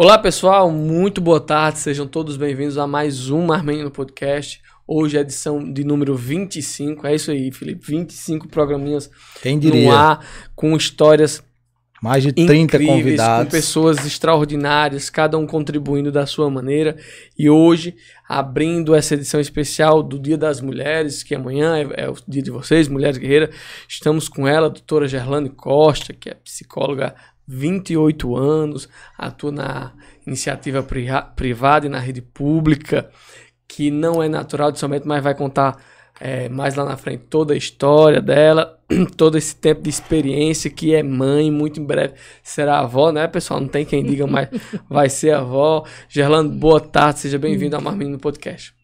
[0.00, 4.62] Olá pessoal, muito boa tarde, sejam todos bem-vindos a mais um Marmenino no Podcast.
[4.86, 9.10] Hoje é a edição de número 25, é isso aí, Felipe, 25 programinhas
[9.42, 9.90] Quem diria?
[9.90, 10.24] no ar,
[10.54, 11.42] com histórias
[12.00, 13.50] Mais de 30 incríveis, com convidados.
[13.50, 16.96] pessoas extraordinárias, cada um contribuindo da sua maneira.
[17.36, 17.96] E hoje,
[18.28, 22.52] abrindo essa edição especial do Dia das Mulheres, que amanhã é, é o dia de
[22.52, 23.50] vocês, Mulheres Guerreiras,
[23.88, 27.16] estamos com ela, a doutora Gerlane Costa, que é psicóloga
[27.48, 29.92] 28 anos, atua na
[30.26, 33.08] iniciativa priva- privada e na rede pública,
[33.66, 35.76] que não é natural de somente, mas vai contar
[36.20, 38.78] é, mais lá na frente toda a história dela,
[39.16, 43.60] todo esse tempo de experiência que é mãe, muito em breve será avó, né, pessoal?
[43.60, 44.48] Não tem quem diga, mas
[44.88, 45.84] vai ser avó.
[46.08, 48.77] Gerlando, boa tarde, seja bem-vindo ao Marmino no Podcast.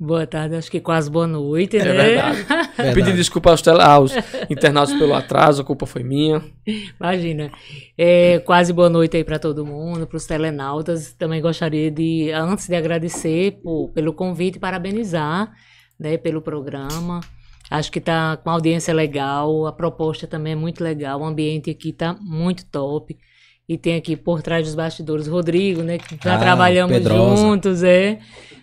[0.00, 1.92] Boa tarde, acho que quase boa noite, É né?
[1.92, 2.42] verdade.
[2.78, 2.94] Verdade.
[2.94, 4.12] Pedir desculpa aos, tele- aos
[4.48, 6.40] internautos pelo atraso, a culpa foi minha.
[7.00, 7.50] Imagina.
[7.96, 11.12] É, quase boa noite aí para todo mundo, para os telenautas.
[11.14, 15.52] Também gostaria de, antes de agradecer por- pelo convite, parabenizar
[15.98, 17.18] né, pelo programa.
[17.68, 21.68] Acho que tá com uma audiência legal, a proposta também é muito legal, o ambiente
[21.70, 23.18] aqui tá muito top.
[23.68, 25.98] E tem aqui por trás dos bastidores o Rodrigo, né?
[25.98, 27.36] Que já Ah, trabalhamos Pedrosa.
[27.42, 28.18] juntos, é.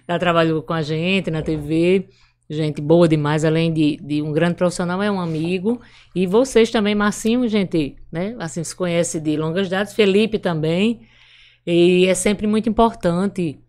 [0.10, 2.08] Já trabalhou com a gente na TV.
[2.50, 5.80] Gente boa demais, além de, de um grande profissional, é um amigo.
[6.16, 8.36] E vocês também, Marcinho, gente, né?
[8.40, 11.02] Assim, se conhece de longas datas, Felipe também.
[11.66, 13.60] E é sempre muito importante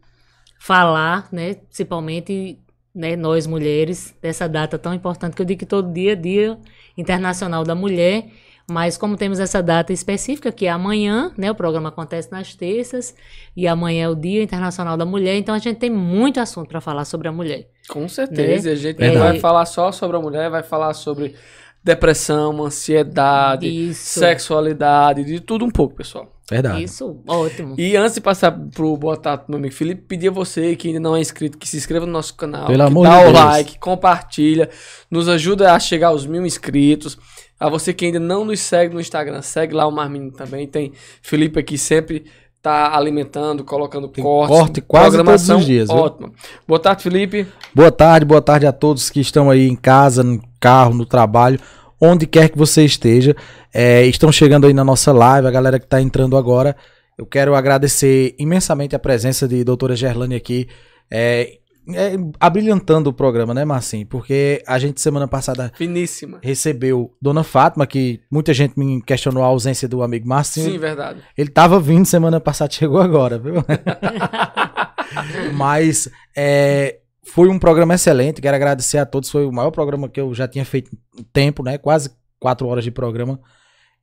[0.59, 1.55] falar, né?
[1.55, 2.59] Principalmente
[2.95, 6.59] né, nós mulheres, dessa data tão importante que eu digo que todo dia é Dia
[6.97, 8.27] Internacional da Mulher.
[8.69, 11.51] Mas como temos essa data específica, que é amanhã, né?
[11.51, 13.15] O programa acontece nas terças,
[13.57, 16.81] e amanhã é o Dia Internacional da Mulher, então a gente tem muito assunto para
[16.81, 17.69] falar sobre a mulher.
[17.89, 18.71] Com certeza, Né?
[18.71, 19.17] e a gente É.
[19.19, 21.37] vai falar só sobre a mulher, vai falar sobre
[21.85, 24.19] depressão, ansiedade, Isso.
[24.19, 26.33] sexualidade, de tudo um pouco, pessoal.
[26.51, 26.83] Verdade.
[26.83, 27.75] Isso, ótimo.
[27.77, 30.89] E antes de passar pro boa tarde pro meu amigo Felipe, pedir a você que
[30.89, 33.29] ainda não é inscrito, que se inscreva no nosso canal, Pelo que amor dá de
[33.31, 33.45] o Deus.
[33.45, 34.71] like, compartilha,
[35.11, 37.19] nos ajuda a chegar aos mil inscritos.
[37.59, 40.67] A você que ainda não nos segue no Instagram, segue lá o Marminho também.
[40.67, 42.27] Tem Felipe aqui sempre
[42.67, 45.99] tá alimentando, colocando Tem corte, corte quase programação todos os dias, viu?
[45.99, 46.33] Ótimo.
[46.67, 47.47] Boa tarde, Felipe.
[47.73, 51.61] Boa tarde, boa tarde a todos que estão aí em casa, no carro, no trabalho,
[52.01, 53.37] onde quer que você esteja.
[53.73, 56.77] É, estão chegando aí na nossa live, a galera que está entrando agora.
[57.17, 60.69] Eu quero agradecer imensamente a presença de doutora Gerlane aqui,
[61.09, 61.59] é,
[61.95, 64.07] é, abrilhantando o programa, né, Marcinho?
[64.07, 66.39] Porque a gente semana passada Finíssima.
[66.43, 70.73] recebeu Dona Fátima, que muita gente me questionou a ausência do amigo Marcinho.
[70.73, 71.21] Sim, verdade.
[71.37, 73.55] Ele tava vindo semana passada, chegou agora, viu?
[75.55, 79.31] Mas é, foi um programa excelente, quero agradecer a todos.
[79.31, 81.79] Foi o maior programa que eu já tinha feito em tempo, né?
[81.79, 83.41] Quase quatro horas de programa.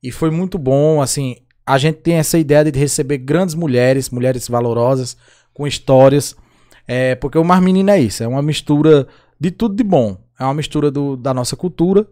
[0.02, 4.48] E foi muito bom, assim, a gente tem essa ideia de receber grandes mulheres, mulheres
[4.48, 5.16] valorosas,
[5.52, 6.36] com histórias.
[6.86, 9.06] É, porque o Mar Menino é isso, é uma mistura
[9.40, 10.16] de tudo de bom.
[10.38, 12.06] É uma mistura do- da nossa cultura,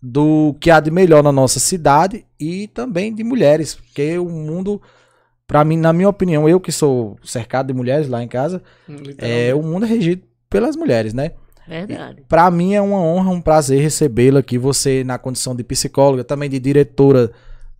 [0.00, 4.80] do que há de melhor na nossa cidade e também de mulheres, porque o mundo,
[5.46, 8.62] pra mim, na minha opinião, eu que sou cercado de mulheres lá em casa,
[9.18, 11.32] é, o mundo é regido pelas mulheres, né?
[11.66, 12.22] Verdade.
[12.28, 16.50] Pra mim é uma honra, um prazer recebê-la aqui, você na condição de psicóloga, também
[16.50, 17.30] de diretora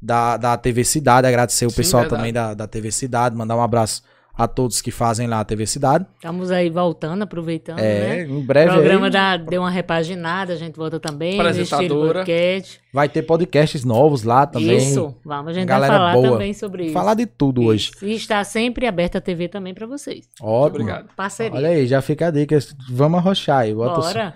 [0.00, 2.20] da, da TV Cidade, agradecer o Sim, pessoal verdade.
[2.20, 4.02] também da, da TV Cidade, mandar um abraço
[4.34, 6.06] a todos que fazem lá a TV Cidade.
[6.14, 8.22] Estamos aí voltando, aproveitando, É, né?
[8.24, 11.38] em O breve programa aí da, deu uma repaginada, a gente volta também.
[11.38, 12.20] Apresentadora.
[12.20, 12.80] podcast.
[12.92, 14.78] vai ter podcasts novos lá também.
[14.78, 16.30] Isso, vamos, a gente Galera vai falar boa.
[16.30, 16.92] também sobre isso.
[16.94, 17.90] Falar de tudo hoje.
[17.94, 18.06] Isso.
[18.06, 20.28] E está sempre aberta a TV também para vocês.
[20.40, 20.80] Ótimo.
[20.82, 21.08] Obrigado.
[21.14, 21.56] Parceria.
[21.58, 22.58] Olha aí, já fica a dica.
[22.90, 23.72] Vamos arrochar aí.
[23.72, 24.34] o Bora.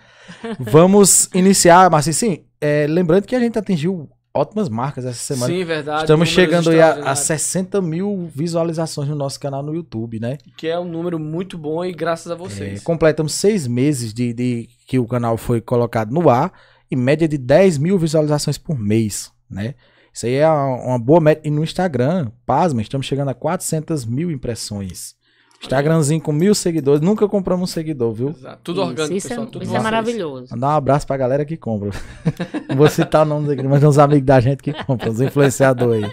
[0.59, 5.53] Vamos iniciar, mas sim, é, lembrando que a gente atingiu ótimas marcas essa semana.
[5.53, 6.03] Sim, verdade.
[6.03, 7.21] Estamos chegando aí a, a extraordinários.
[7.27, 10.39] 60 mil visualizações no nosso canal no YouTube, né?
[10.57, 12.83] Que é um número muito bom e graças a É, vocês.
[12.83, 16.53] completamos seis meses de, de que o canal foi colocado no ar,
[16.89, 19.75] em média de 10 mil visualizações por mês, né?
[20.15, 21.43] Isso aí é uma, uma boa média.
[21.45, 25.16] E no Instagram, pasma, estamos chegando a 400 mil impressões.
[25.62, 27.00] Instagramzinho com mil seguidores.
[27.00, 28.29] Nunca compramos um seguidor, viu?
[28.31, 28.61] Exato.
[28.62, 29.47] Tudo Isso, orgânico, isso, pessoal.
[29.47, 30.47] é, tudo isso é maravilhoso.
[30.50, 31.91] Mandar um abraço pra galera que compra.
[32.69, 35.20] Não vou citar o nome aqui, mas tem uns amigos da gente que compram, os
[35.20, 36.11] influenciadores aí.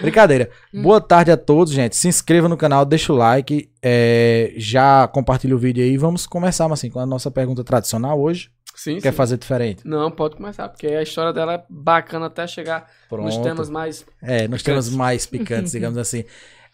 [0.00, 0.50] Brincadeira.
[0.72, 1.96] Boa tarde a todos, gente.
[1.96, 5.96] Se inscreva no canal, deixa o like, é, já compartilha o vídeo aí.
[5.96, 8.50] Vamos começar, assim, com a nossa pergunta tradicional hoje.
[8.74, 9.16] Sim, Quer sim.
[9.16, 9.86] fazer diferente?
[9.86, 13.42] Não, pode começar, porque a história dela é bacana até chegar nos Pronto.
[13.42, 14.04] temas mais.
[14.22, 14.62] É, nos picantes.
[14.62, 16.24] temas mais picantes, digamos assim.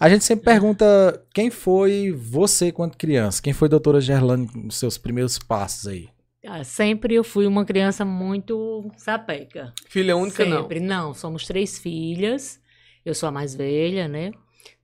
[0.01, 3.43] A gente sempre pergunta quem foi você quando criança?
[3.43, 6.09] Quem foi a doutora Gerlane nos seus primeiros passos aí?
[6.47, 9.73] Ah, Sempre eu fui uma criança muito sapeca.
[9.89, 10.63] Filha única, não.
[10.63, 10.79] Sempre.
[10.79, 12.61] Não, somos três filhas.
[13.05, 14.31] Eu sou a mais velha, né?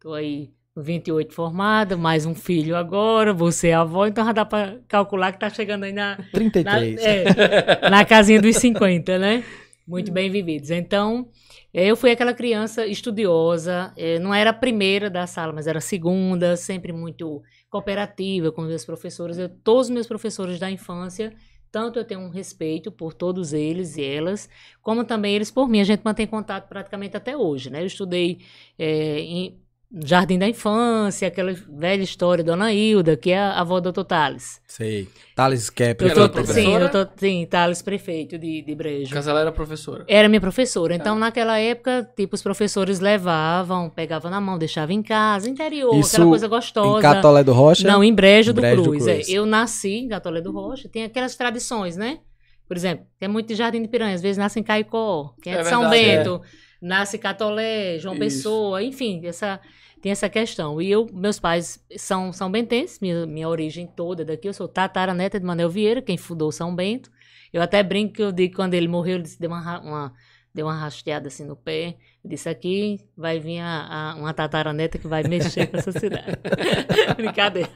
[0.01, 4.79] Tô aí 28 formada, mais um filho agora, você é avó, então já dá pra
[4.89, 7.01] calcular que tá chegando aí na, na, 33.
[7.01, 9.45] é, na casinha dos 50, né?
[9.87, 10.71] Muito bem vividos.
[10.71, 11.29] Então,
[11.75, 15.81] eu fui aquela criança estudiosa, eh, não era a primeira da sala, mas era a
[15.81, 19.37] segunda, sempre muito cooperativa com meus professores.
[19.39, 21.35] Eu, todos os meus professores da infância,
[21.73, 24.49] tanto eu tenho um respeito por todos eles e elas,
[24.81, 25.81] como também eles por mim.
[25.81, 27.83] A gente mantém contato praticamente até hoje, né?
[27.83, 28.39] Eu estudei
[28.79, 29.64] eh, em
[30.03, 34.03] Jardim da Infância, aquela velha história da Dona Hilda, que é a avó do Dr.
[34.05, 34.61] Tales.
[34.67, 35.09] Sei.
[35.37, 36.29] Thales que é Eu prefeito.
[36.29, 36.85] tô, sim, professora?
[36.85, 39.11] eu tô, sim, Tales prefeito de, de Brejo.
[39.15, 40.05] Porque ela era professora.
[40.09, 40.95] Era minha professora.
[40.95, 46.17] Então, naquela época, tipo, os professores levavam, pegavam na mão, deixavam em casa, interior, Isso
[46.17, 47.01] aquela coisa Em gostosa.
[47.03, 47.87] Catolé do Rocha?
[47.87, 49.05] Não, em Brejo do Brejo do Cruz.
[49.05, 49.29] Cruz.
[49.29, 49.33] é.
[49.33, 52.19] Eu nasci em Catolé do Rocha, tem aquelas tradições, né?
[52.67, 55.57] Por exemplo, tem muito de Jardim de Piranha, às vezes nasce em Caicó, quem é,
[55.59, 56.43] É de São verdade, Bento,
[56.81, 58.21] nasce em Catolé, João Isso.
[58.25, 59.61] Pessoa, enfim, essa,
[60.05, 60.83] tem essa questão.
[60.83, 65.41] E eu, meus pais são são bentenses, minha, minha origem toda daqui, eu sou tataraneta
[65.41, 67.11] de Manuel Vieira, quem fundou São Bento.
[67.51, 70.13] Eu até brinco que eu digo quando ele morreu, ele disse, deu uma, uma,
[70.55, 71.97] deu uma rasteada assim no pé.
[72.23, 76.37] Eu disse, aqui vai vir a, a- uma tataraneta que vai mexer com essa cidade.
[77.17, 77.71] Brincadeira.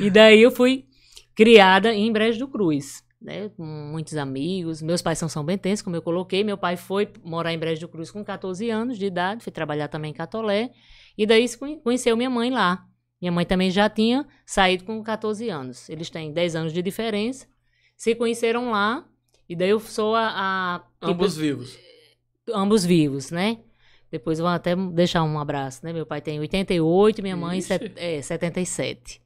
[0.00, 0.84] E daí eu fui
[1.34, 3.48] criada em Brejo do Cruz, né?
[3.56, 4.82] Com muitos amigos.
[4.82, 6.44] Meus pais são são bentenses, como eu coloquei.
[6.44, 9.88] Meu pai foi morar em Brejo do Cruz com 14 anos de idade, foi trabalhar
[9.88, 10.70] também em Catolé.
[11.16, 11.46] E daí
[11.82, 12.86] conheceu minha mãe lá.
[13.20, 15.88] Minha mãe também já tinha saído com 14 anos.
[15.88, 17.46] Eles têm 10 anos de diferença.
[17.96, 19.06] Se conheceram lá.
[19.48, 20.28] E daí eu sou a.
[20.34, 21.78] a tipo, Ambos vivos.
[22.52, 23.58] ambos vivos, né?
[24.10, 25.92] Depois vou até deixar um abraço, né?
[25.92, 29.22] Meu pai tem 88, minha mãe set, é, 77.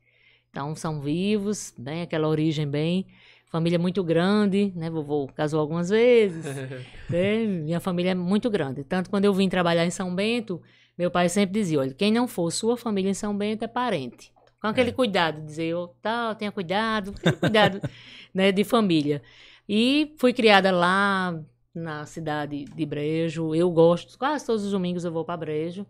[0.51, 2.03] Então são vivos, né?
[2.03, 3.07] Aquela origem bem.
[3.47, 4.91] Família muito grande, né?
[4.91, 6.45] Vovô casou algumas vezes,
[7.09, 7.47] né?
[7.47, 8.85] Minha família é muito grande.
[8.85, 10.61] Tanto quando eu vim trabalhar em São Bento,
[10.99, 14.33] meu pai sempre dizia: olha, quem não for sua família em São Bento é parente.
[14.61, 17.81] Com aquele cuidado, dizer, eu, tá, tenha cuidado, aquele cuidado
[18.35, 19.23] né, de família.
[19.69, 21.39] E fui criada lá
[21.75, 23.55] na cidade de Brejo.
[23.55, 25.87] Eu gosto, quase todos os domingos eu vou para Brejo.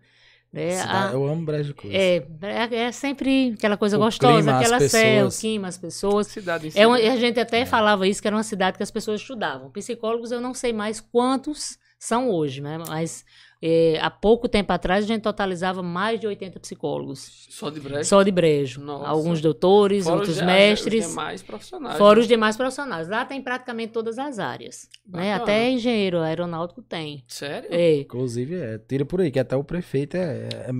[0.52, 0.70] Né?
[0.70, 1.94] Cidade- A- Eu amo Brejo Cruz.
[1.94, 6.26] é, é, é sempre aquela coisa O gostosa, clima, aquela céu, clima, as pessoas.
[6.28, 6.72] Cidade.
[6.74, 9.70] É uma- a gente até falava isso, que era uma cidade que as pessoas estudavam.
[9.70, 12.78] Psicólogos eu não sei mais quantos são hoje, né?
[12.88, 13.24] Mas
[13.60, 17.46] é, há pouco tempo atrás a gente totalizava mais de 80 psicólogos.
[17.50, 18.04] Só de brejo.
[18.04, 18.80] Só de brejo.
[18.80, 19.06] Nossa.
[19.08, 21.04] Alguns doutores, Fora outros os de- mestres.
[21.04, 21.98] Os demais profissionais.
[21.98, 22.20] Fora né?
[22.20, 23.08] os demais profissionais.
[23.08, 24.88] Lá tem praticamente todas as áreas.
[25.06, 25.32] Né?
[25.32, 27.24] Até engenheiro aeronáutico tem.
[27.26, 27.68] Sério?
[27.72, 27.96] É.
[28.00, 30.72] Inclusive, é, tira por aí, que até o prefeito é, é, é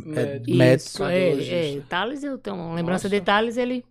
[0.46, 0.88] Médico.
[0.90, 1.81] Isso, é, é.
[1.88, 3.20] Thales, eu tenho uma lembrança Nossa.
[3.20, 3.84] de Thales, ele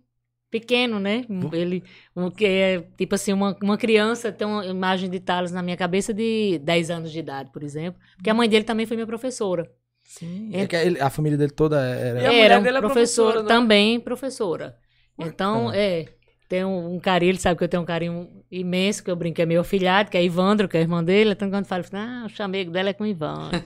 [0.60, 1.24] pequeno, né?
[1.52, 1.82] Ele,
[2.14, 5.76] um, que é tipo assim, uma, uma criança tem uma imagem de Thales na minha
[5.76, 8.00] cabeça de 10 anos de idade, por exemplo.
[8.16, 9.70] Porque a mãe dele também foi minha professora.
[10.04, 10.50] Sim.
[10.52, 12.32] É que ele- a família dele toda era.
[12.32, 13.48] E Era dele é professora, professora, né?
[13.48, 14.76] também professora.
[15.18, 16.06] Então, é,
[16.48, 19.40] tem um, um carinho, ele sabe que eu tenho um carinho imenso, que eu brinco,
[19.40, 21.30] é meu afilhado, que é Ivandro, que é a irmã dele.
[21.32, 23.58] Então, quando fala, ah, o chamego dela é com o Ivandro.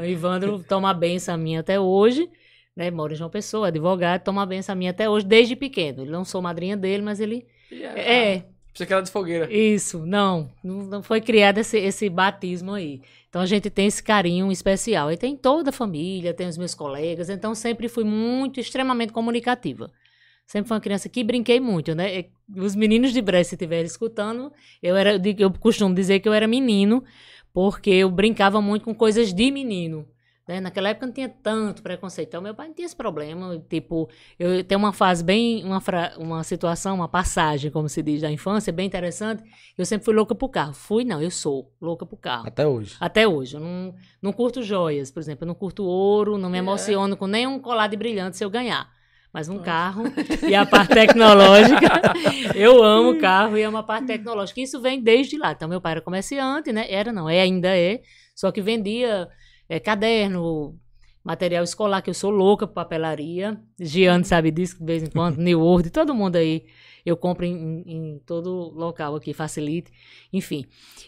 [0.00, 2.28] O Ivandro toma a benção minha até hoje,
[2.76, 2.90] né?
[2.90, 6.02] Mora em João Pessoa, advogado, toma a benção minha até hoje, desde pequeno.
[6.02, 7.46] Ele não sou madrinha dele, mas ele.
[7.70, 8.34] E é.
[8.34, 8.44] É,
[8.74, 9.52] Você que era de fogueira.
[9.52, 13.00] isso, não, não foi criado esse, esse batismo aí.
[13.28, 15.10] Então a gente tem esse carinho especial.
[15.10, 19.90] E tem toda a família, tem os meus colegas, então sempre fui muito, extremamente comunicativa.
[20.46, 22.26] Sempre fui uma criança que brinquei muito, né?
[22.56, 24.52] Os meninos de Brest, se estiverem escutando,
[24.82, 27.02] eu era, eu eu costumo dizer que eu era menino,
[27.52, 30.06] porque eu brincava muito com coisas de menino.
[30.46, 30.60] Né?
[30.60, 32.28] Naquela época não tinha tanto preconceito.
[32.28, 33.60] Então, meu pai não tinha esse problema.
[33.68, 38.22] Tipo, eu tenho uma fase bem, uma, fra- uma situação, uma passagem, como se diz,
[38.22, 39.42] da infância, bem interessante.
[39.76, 40.72] Eu sempre fui louca por carro.
[40.72, 42.46] Fui, não, eu sou louca por carro.
[42.46, 42.94] Até hoje.
[43.00, 43.56] Até hoje.
[43.56, 45.42] Eu não, não curto joias, por exemplo.
[45.44, 46.60] Eu não curto ouro, não me É.
[46.60, 48.88] emociono com nenhum colar de brilhante se eu ganhar.
[49.32, 50.04] Mas um carro
[50.48, 52.00] e a parte tecnológica,
[52.54, 54.60] eu amo carro e amo a parte tecnológica.
[54.60, 55.52] Isso vem desde lá.
[55.52, 56.86] Então, meu pai era comerciante, né?
[56.88, 58.00] Era, não, é, ainda é.
[58.34, 59.28] Só que vendia
[59.68, 60.78] é, caderno,
[61.22, 63.60] material escolar, que eu sou louca por papelaria.
[63.78, 66.66] Giane sabe disso, de vez em quando, New World, todo mundo aí.
[67.06, 69.92] Eu compro em, em todo local aqui, facilite.
[70.32, 70.66] Enfim.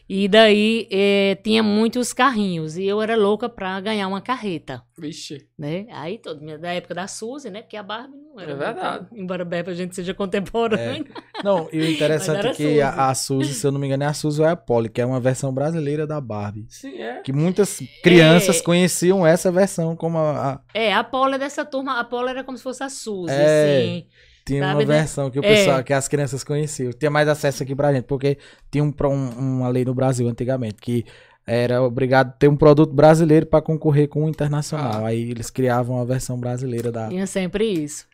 [0.08, 2.76] E daí eh, tinha muitos carrinhos.
[2.78, 5.46] E eu era louca pra ganhar uma carreta, Vixe.
[5.58, 5.86] né?
[5.90, 7.62] Aí, todo, da época da Suzy, né?
[7.62, 8.52] Porque a Barbie não era.
[8.52, 9.06] É verdade.
[9.10, 11.04] muito- embora a Barbie a gente seja contemporânea.
[11.42, 12.80] Não, e o interessante é que Suzy.
[12.80, 14.88] a, a Suzy, se eu não me engano, é a Suzy ou é a Polly,
[14.88, 16.64] que é uma versão brasileira da Barbie.
[16.68, 17.20] Sim, é.
[17.22, 18.62] Que muitas crianças É.
[18.62, 21.98] conheciam essa versão como a, a- É, a Paula é dessa turma.
[21.98, 23.80] A Paula era como se fosse a Suzy, É.
[23.80, 24.06] assim.
[24.48, 24.98] Tinha Sabe, uma né?
[24.98, 25.48] versão que o É.
[25.54, 26.92] pessoal, que as crianças conheciam.
[26.92, 28.38] Tinha mais acesso aqui pra gente, porque
[28.70, 31.04] tinha um, um- uma lei no Brasil antigamente que
[31.46, 35.04] era obrigado a ter um produto brasileiro para concorrer com o internacional.
[35.04, 35.08] Ah.
[35.08, 37.08] Aí eles criavam a versão brasileira da.
[37.08, 38.06] Tinha sempre isso.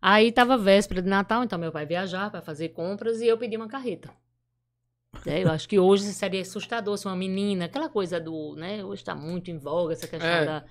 [0.00, 3.56] Aí tava véspera de Natal, então meu pai viajar para fazer compras e eu pedi
[3.56, 4.10] uma carreta.
[5.26, 8.82] É, eu acho que hoje seria assustador se uma menina, aquela coisa do, né?
[8.84, 10.44] Hoje está muito em voga essa questão É.
[10.46, 10.64] da,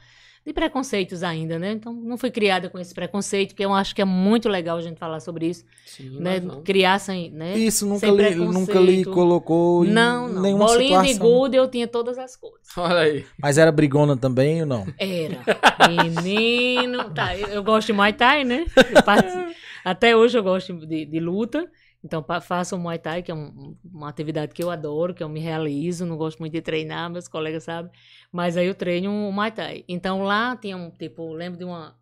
[0.46, 1.74] de preconceitos ainda, né?
[1.74, 4.82] Então não fui criada com esse preconceito, porque eu acho que é muito legal a
[4.82, 6.42] gente falar sobre isso, Sim, né?
[6.64, 7.56] Criar sem, né?
[7.58, 10.42] Isso nunca Sem lhe, nunca lhe colocou em Não, não.
[10.42, 11.40] nenhuma Bolinha de situação.
[11.40, 12.68] gude eu tinha todas as cores.
[12.76, 13.26] Olha aí.
[13.38, 14.88] Mas era brigona também ou não?
[14.98, 15.42] Era.
[15.88, 17.10] Menino.
[17.12, 18.66] Tá, eu, gosto de Muay Thai, né?
[19.86, 21.70] Até hoje eu gosto de, de luta.
[22.04, 25.40] Então faço Muay Thai, que é um- uma atividade que eu adoro, que eu me
[25.40, 26.06] realizo.
[26.06, 27.92] Não gosto muito de treinar, meus colegas sabem.
[28.32, 29.86] Mas aí eu treino o Muay Thai.
[29.88, 31.96] Então lá tinha um, tipo, lembro de uma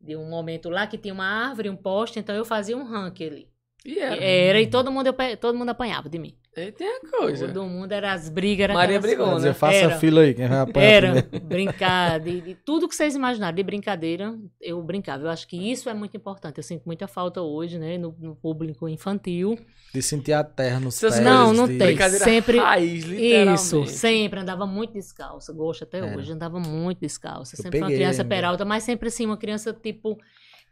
[0.00, 3.24] de um momento lá que tinha uma árvore, um poste, então eu fazia um ranking
[3.26, 3.48] ali.
[3.84, 4.60] E era.
[4.60, 5.10] E todo mundo,
[5.40, 6.36] todo mundo apanhava de mim.
[6.56, 7.48] Aí tem a coisa.
[7.48, 9.32] Todo mundo era as brigas, era Maria brigona.
[9.32, 9.42] coisas.
[9.42, 9.98] Dizer, faça Era.
[9.98, 14.38] fila aí, quem vai apanhar Era brincar, de, de tudo que vocês imaginaram, de brincadeira,
[14.60, 15.24] eu brincava.
[15.24, 16.58] Eu acho que isso é muito importante.
[16.58, 19.58] Eu sinto muita falta hoje, né, no, no público infantil.
[19.92, 21.18] De sentir a terra nos pés.
[21.20, 21.88] Não, não de- tem.
[21.88, 23.60] Brincadeira sempre- raiz, literalmente.
[23.60, 25.52] Isso, sempre andava muito descalça.
[25.52, 26.16] Gosto até Era.
[26.16, 27.54] hoje, andava muito descalça.
[27.54, 30.18] Eu Sempre fui uma peguei criança peralta, mas sempre assim, uma criança tipo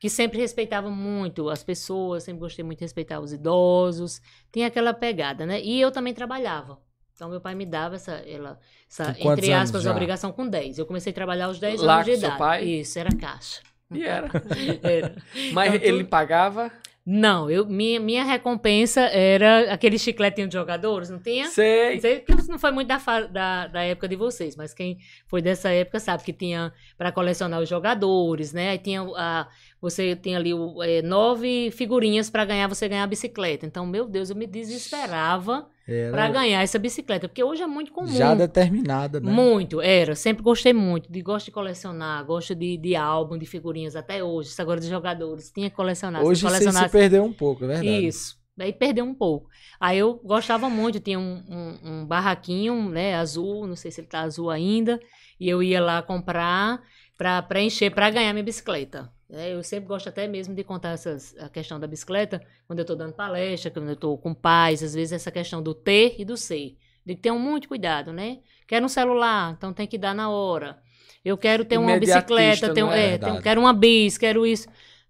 [0.02, 4.20] que sempre respeitava muito as pessoas, sempre gostei muito de respeitar os idosos.
[4.50, 5.60] Tinha aquela pegada, né?
[5.62, 6.80] E eu também trabalhava.
[7.14, 8.58] Então, meu pai me dava essa, ela,
[8.90, 10.80] essa entre aspas, obrigação com 10.
[10.80, 12.36] Eu comecei a trabalhar aos 10 Lá anos de idade.
[12.36, 12.64] pai?
[12.64, 13.60] Isso, era caixa.
[13.92, 14.28] E era.
[14.82, 15.14] Era.
[15.52, 16.72] Mas Então, ele pagava?
[17.04, 21.48] Não, eu, minha, minha recompensa era aquele chicletinho de jogadores, não tinha?
[21.48, 21.94] Sei.
[21.94, 24.98] Não sei que isso não foi muito da, da, da época de vocês, mas quem
[25.26, 28.70] foi dessa época sabe que tinha para colecionar os jogadores, né?
[28.70, 29.48] Aí tinha a,
[29.80, 33.66] você tinha ali o, eh, nove figurinhas para ganhar, você ganhar a bicicleta.
[33.66, 37.92] Então, meu Deus, eu me desesperava Era para ganhar essa bicicleta, porque hoje é muito
[37.92, 38.06] comum.
[38.08, 39.30] já determinada, né?
[39.32, 40.14] Muito, era.
[40.14, 41.10] Sempre gostei muito.
[41.10, 44.50] De, gosto de colecionar, gosto de, de álbum, de figurinhas, até hoje.
[44.50, 45.50] Isso agora de jogadores.
[45.50, 46.22] Tinha que colecionar.
[46.22, 48.06] Hoje você se perdeu um pouco, é verdade.
[48.06, 48.40] isso.
[48.56, 49.48] Daí perdeu um pouco.
[49.80, 54.08] Aí eu gostava muito, tinha um, um- um barraquinho, né, azul, não sei se ele
[54.08, 55.00] tá azul ainda,
[55.40, 56.82] e eu ia lá comprar
[57.16, 59.10] para preencher, para ganhar minha bicicleta.
[59.32, 62.84] É, eu sempre gosto até mesmo de contar essas, a questão da bicicleta, quando eu
[62.84, 66.24] tô dando palestra, quando eu tô com pais, às vezes essa questão do ter e
[66.24, 66.76] do ser.
[67.04, 68.40] De que ter muito cuidado, né?
[68.66, 70.80] Quero um celular, então tem que dar na hora.
[71.24, 73.14] Eu quero ter uma bicicleta, tenho, é?
[73.14, 74.68] é, tenho- quero uma bis, quero isso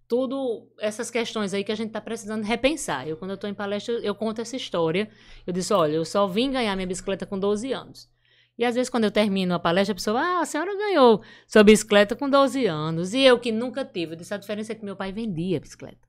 [0.08, 3.08] tudo essas questões aí que a gente tá precisando repensar.
[3.08, 5.08] Eu, quando eu tô em palestra, eu conto essa história.
[5.46, 8.10] Eu disse, olha, eu só vim ganhar minha bicicleta com 12 anos.
[8.58, 11.62] E às vezes, quando eu termino a palestra, a pessoa, ah, a senhora ganhou sua
[11.64, 13.14] bicicleta com 12 anos.
[13.14, 14.12] E eu que nunca tive.
[14.12, 16.06] Eu disse, a diferença é que meu pai vendia bicicleta.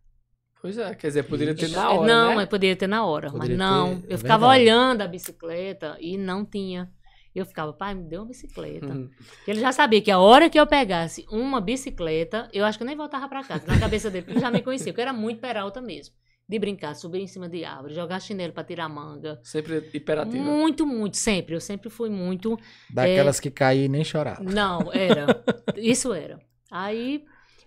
[0.62, 2.36] Pois é, quer dizer, poderia ter na É, hora, não, né?
[2.36, 3.30] mas poderia ter na hora.
[3.32, 4.62] Poderia mas não, ter, é eu ficava verdade.
[4.62, 6.90] olhando a bicicleta e não tinha.
[7.36, 8.94] Eu ficava, pai, me deu uma bicicleta.
[8.94, 9.10] Hum.
[9.48, 12.88] Ele já sabia que a hora que eu pegasse uma bicicleta, eu acho que eu
[12.88, 13.66] nem voltava pra casa.
[13.68, 16.14] Na cabeça dele, ele já me conhecia, porque eu era muito peralta mesmo.
[16.48, 19.40] De brincar, subir em cima de árvore, jogar chinelo pra tirar manga.
[19.44, 20.44] Sempre hiperativa.
[20.44, 21.56] Muito, muito, sempre.
[21.56, 22.60] Eu sempre fui muito.
[22.90, 24.46] Daquelas que caíam e nem choravam.
[24.46, 25.44] Não, era.
[25.78, 26.40] Isso era.
[26.70, 27.24] Aí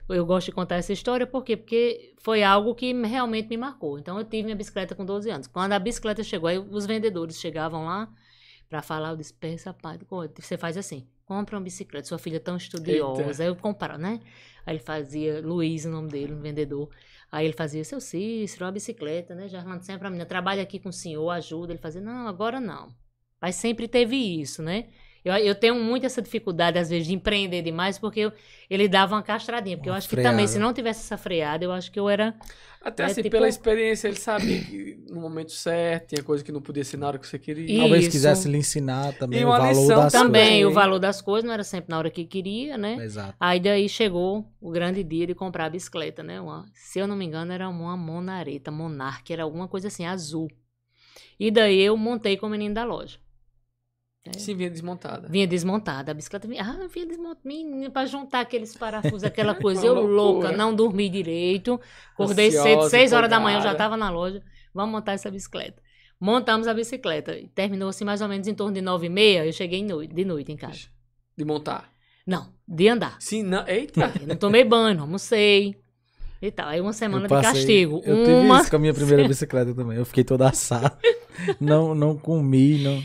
[0.08, 1.56] eu gosto de contar essa história, por quê?
[1.56, 3.98] Porque foi algo que realmente me marcou.
[3.98, 5.46] Então eu tive minha bicicleta com 12 anos.
[5.46, 8.08] Quando a bicicleta chegou, aí os vendedores chegavam lá
[8.68, 9.98] pra falar, eu disse, pensa, pai,
[10.36, 13.22] você faz assim, compra uma bicicleta, sua filha é tão estudiosa.
[13.22, 13.42] Eita.
[13.42, 14.20] Aí eu comprava, né?
[14.64, 16.88] Aí ele fazia, Luiz, o nome dele, um vendedor.
[17.30, 19.48] Aí ele fazia, seu Cícero, uma bicicleta, né?
[19.48, 21.72] Já falando sempre pra menina, trabalha aqui com o senhor, ajuda.
[21.72, 22.94] Ele fazia, não, agora não.
[23.40, 24.86] Mas sempre teve isso, né?
[25.24, 28.32] Eu, eu tenho muito essa dificuldade, às vezes, de empreender demais, porque eu-
[28.70, 29.76] ele dava uma castradinha.
[29.76, 30.48] Porque eu Uma acho que também, freada.
[30.48, 32.32] se não tivesse essa freada, eu acho que eu era.
[32.86, 36.52] Até É, assim, tipo- pela experiência, ele sabia que no momento certo tinha coisa que
[36.52, 37.64] não podia ser na hora que você queria.
[37.68, 38.12] E- Talvez Isso.
[38.12, 40.64] quisesse lhe ensinar também o valor lição das Também, Também.
[40.66, 42.94] o valor das coisas não era sempre na hora que queria, né?
[42.94, 43.16] coisas.
[43.16, 43.34] Exato.
[43.40, 46.40] Aí daí chegou o grande dia de comprar a bicicleta, né?
[46.40, 50.48] Uma- se eu não me engano, era uma Monareta, Monarch, era alguma coisa assim, azul.
[51.40, 53.18] E daí eu montei com o menino da loja.
[54.36, 55.28] Sim, vinha desmontada.
[55.28, 59.94] Vinha desmontada, a bicicleta vinha, ah, vinha desmontada, pra juntar aqueles parafusos, aquela coisa, eu
[60.06, 61.80] louca, não dormi direito,
[62.14, 63.78] acordei Ansiosa, cedo, seis horas da manhã, eu já empolgada.
[63.90, 64.42] tava na loja,
[64.74, 65.82] vamos montar essa bicicleta.
[66.18, 69.52] Montamos a bicicleta, terminou assim mais ou menos em torno de nove e meia, eu
[69.52, 70.88] cheguei noite, de noite em casa.
[71.36, 71.90] De montar.
[72.26, 73.16] Não, de andar.
[73.20, 73.66] Sim, não.
[73.68, 74.12] Eita!
[74.20, 75.76] Eu não tomei banho, não almocei
[76.42, 76.68] e tal.
[76.68, 78.02] Aí uma semana Eu de passei- castigo.
[78.04, 78.60] Eu tive uma...
[78.62, 79.96] isso com a minha primeira bicicleta também.
[79.98, 80.96] Eu fiquei toda assada.
[81.60, 83.02] não, não comi, não.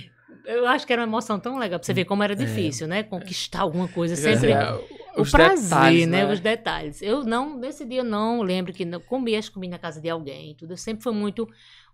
[0.51, 3.03] Eu acho que era uma emoção tão legal pra você ver como era difícil, né?
[3.03, 4.51] Conquistar alguma coisa sempre.
[4.51, 4.73] é,
[5.17, 6.31] o os prazer, detalhes, né?
[6.31, 7.01] Os detalhes.
[7.01, 9.99] Eu não, nesse dia eu não lembro que não, comi, acho que comi na casa
[10.01, 10.73] de alguém, tudo.
[10.73, 11.47] Eu sempre fui muito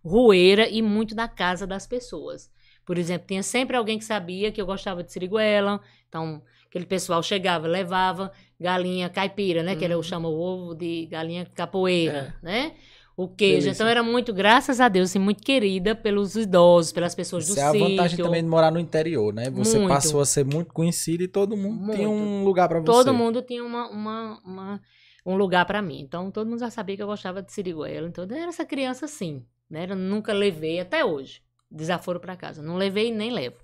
[0.04, 2.52] rueira e muito na casa das pessoas.
[2.86, 5.82] Por exemplo, tinha sempre alguém que sabia que eu gostava de siriguela.
[6.08, 9.76] Então, aquele pessoal chegava, levava galinha caipira, né?
[9.76, 9.92] Que Uhum.
[9.92, 12.74] ele chama o ovo de galinha capoeira, né?
[13.18, 13.62] O queijo.
[13.62, 13.72] Delícia.
[13.72, 17.60] Então, era muito, graças a Deus, assim, muito querida pelos idosos, pelas pessoas Isso do
[17.60, 18.26] é a vantagem sítio.
[18.26, 19.50] também de morar no interior, né?
[19.50, 19.90] Você Muito.
[19.92, 22.24] passou a ser muito conhecido e todo mundo tinha Muito.
[22.24, 22.86] um lugar pra você.
[22.86, 24.82] Todo mundo tinha uma, uma, uma-
[25.26, 26.00] um lugar pra mim.
[26.00, 28.08] Então, todo mundo já sabia que eu gostava de siriguela.
[28.08, 29.88] Então, eu era essa criança assim, né?
[29.90, 32.62] Eu nunca levei, até hoje, desaforo pra casa.
[32.62, 33.58] Não levei e nem levo.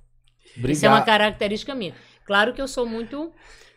[0.67, 1.93] Isso é uma característica minha.
[2.25, 3.31] Claro que eu sou muito.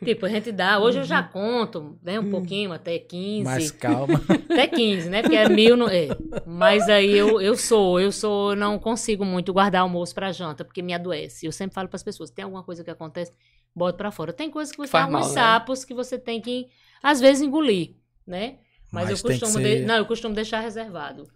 [0.04, 0.78] Tipo, a gente dá.
[0.78, 1.28] Hoje eu já Uhum.
[1.28, 2.20] conto, né?
[2.20, 3.44] Um pouquinho, até 15.
[3.44, 4.20] Mais calma.
[4.50, 5.22] Até 15, né?
[5.22, 5.74] Porque é mil.
[5.76, 6.08] No, é.
[6.46, 10.64] Mas aí eu, eu sou, eu sou, eu não consigo muito guardar almoço pra janta,
[10.64, 11.46] porque me adoece.
[11.46, 13.32] Eu sempre falo pras pessoas: tem alguma coisa que acontece,
[13.74, 14.32] bota pra fora.
[14.34, 15.40] Tem coisas que você Faz tem alguns mal, né?
[15.42, 16.68] sapos que você tem que,
[17.02, 17.94] às vezes, engolir,
[18.26, 18.56] né?
[18.92, 19.52] Mas, Mas eu costumo.
[19.52, 21.26] ser- de- Não, eu costumo deixar reservado.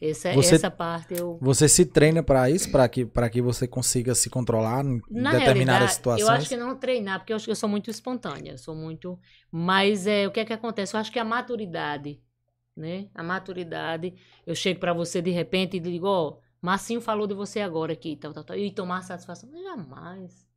[0.00, 1.38] Essa, Você- essa parte eu.
[1.42, 5.32] Você se treina pra isso, pra que, pra que você consiga se controlar em Na
[5.32, 6.26] determinadas situações?
[6.26, 9.18] eu acho que não treinar, porque eu acho que eu sou muito espontânea, sou muito.
[9.52, 10.96] Mas é, o que é que acontece?
[10.96, 12.18] Eu acho que a maturidade,
[12.74, 13.08] né?
[13.14, 14.14] A maturidade,
[14.46, 18.16] eu chego pra você de repente e digo, ó, Marcinho falou de você agora aqui,
[18.16, 19.50] tal, tal, tal, e tomar satisfação.
[19.62, 20.48] Jamais.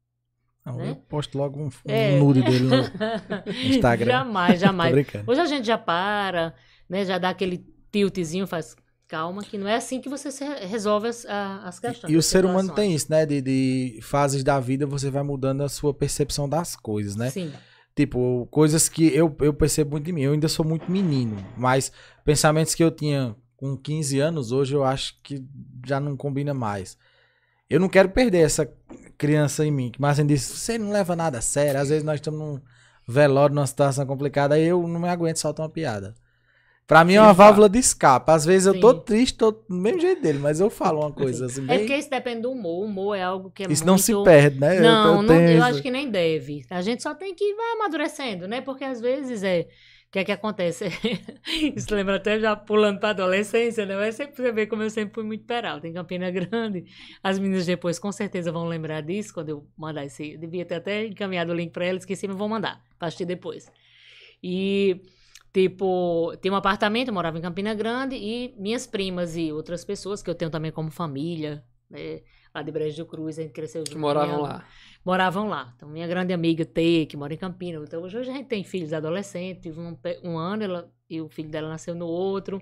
[0.65, 0.91] Não, né?
[0.91, 2.17] Eu posto logo um, um É.
[2.17, 2.75] nude dele no
[3.75, 4.09] Instagram.
[4.09, 4.95] jamais, jamais.
[5.27, 6.55] Hoje a gente já para,
[6.87, 7.03] né?
[7.03, 8.73] Já dá aquele tiltzinho, faz
[9.13, 10.29] calma, que não é assim que você
[10.65, 12.11] resolve as, as questões.
[12.11, 13.27] E o as ser humano tem isso, né?
[13.27, 17.29] De, de fases da vida você vai mudando a sua percepção das coisas, né?
[17.29, 17.53] Sim.
[17.95, 20.23] Tipo, coisas que eu, eu percebo muito de mim.
[20.23, 21.91] Eu ainda sou muito menino, mas
[22.25, 25.45] pensamentos que eu tinha com 15 anos, hoje eu acho que
[25.85, 26.97] já não combina mais.
[27.69, 28.67] Eu não quero perder essa
[29.15, 29.91] criança em mim.
[29.91, 31.79] Que Marcelo disse, você não leva nada a sério.
[31.79, 32.61] Às vezes nós estamos num
[33.07, 36.15] velório, numa situação complicada, aí eu não me aguento soltar uma piada.
[36.85, 38.29] Pra mim é Sim, uma válvula de escape.
[38.29, 38.99] Às vezes eu tô Sim.
[39.05, 41.79] triste, tô do mesmo jeito dele, mas eu falo uma coisa assim, É bem...
[41.79, 42.83] porque isso depende do humor.
[42.83, 43.85] O humor é algo que é Isso muito...
[43.85, 44.77] não se perde, né?
[44.79, 46.65] Eu- Não, eu, não, eu acho que nem deve.
[46.69, 48.61] A gente só tem que vai amadurecendo, né?
[48.61, 49.67] Porque às vezes é.
[50.07, 50.85] O que é que acontece?
[51.75, 53.95] Isso lembra até já pulando para adolescência, né?
[53.95, 56.83] Mas sempre você vê como eu sempre fui muito peralta em Campina Grande.
[57.23, 60.33] As meninas depois com certeza vão lembrar disso quando eu mandar esse.
[60.33, 63.25] Eu devia ter até encaminhado o link para elas, esqueci, mas vou mandar para assistir
[63.25, 63.71] depois.
[64.43, 65.01] E,
[65.53, 70.21] tipo, tinha um apartamento, eu morava em Campina Grande e minhas primas e outras pessoas
[70.23, 72.21] que eu tenho também como família, né?
[72.55, 74.01] Lá de Brejo do Cruz, a gente cresceu Que junto.
[74.01, 74.65] moravam Minha- lá.
[75.03, 75.73] moravam lá.
[75.75, 77.83] Então, minha grande amiga T, que mora em Campinas.
[77.87, 79.75] Então, hoje, hoje a gente tem filhos adolescentes.
[79.75, 82.61] Um, um ano ela, e o filho dela nasceu no outro.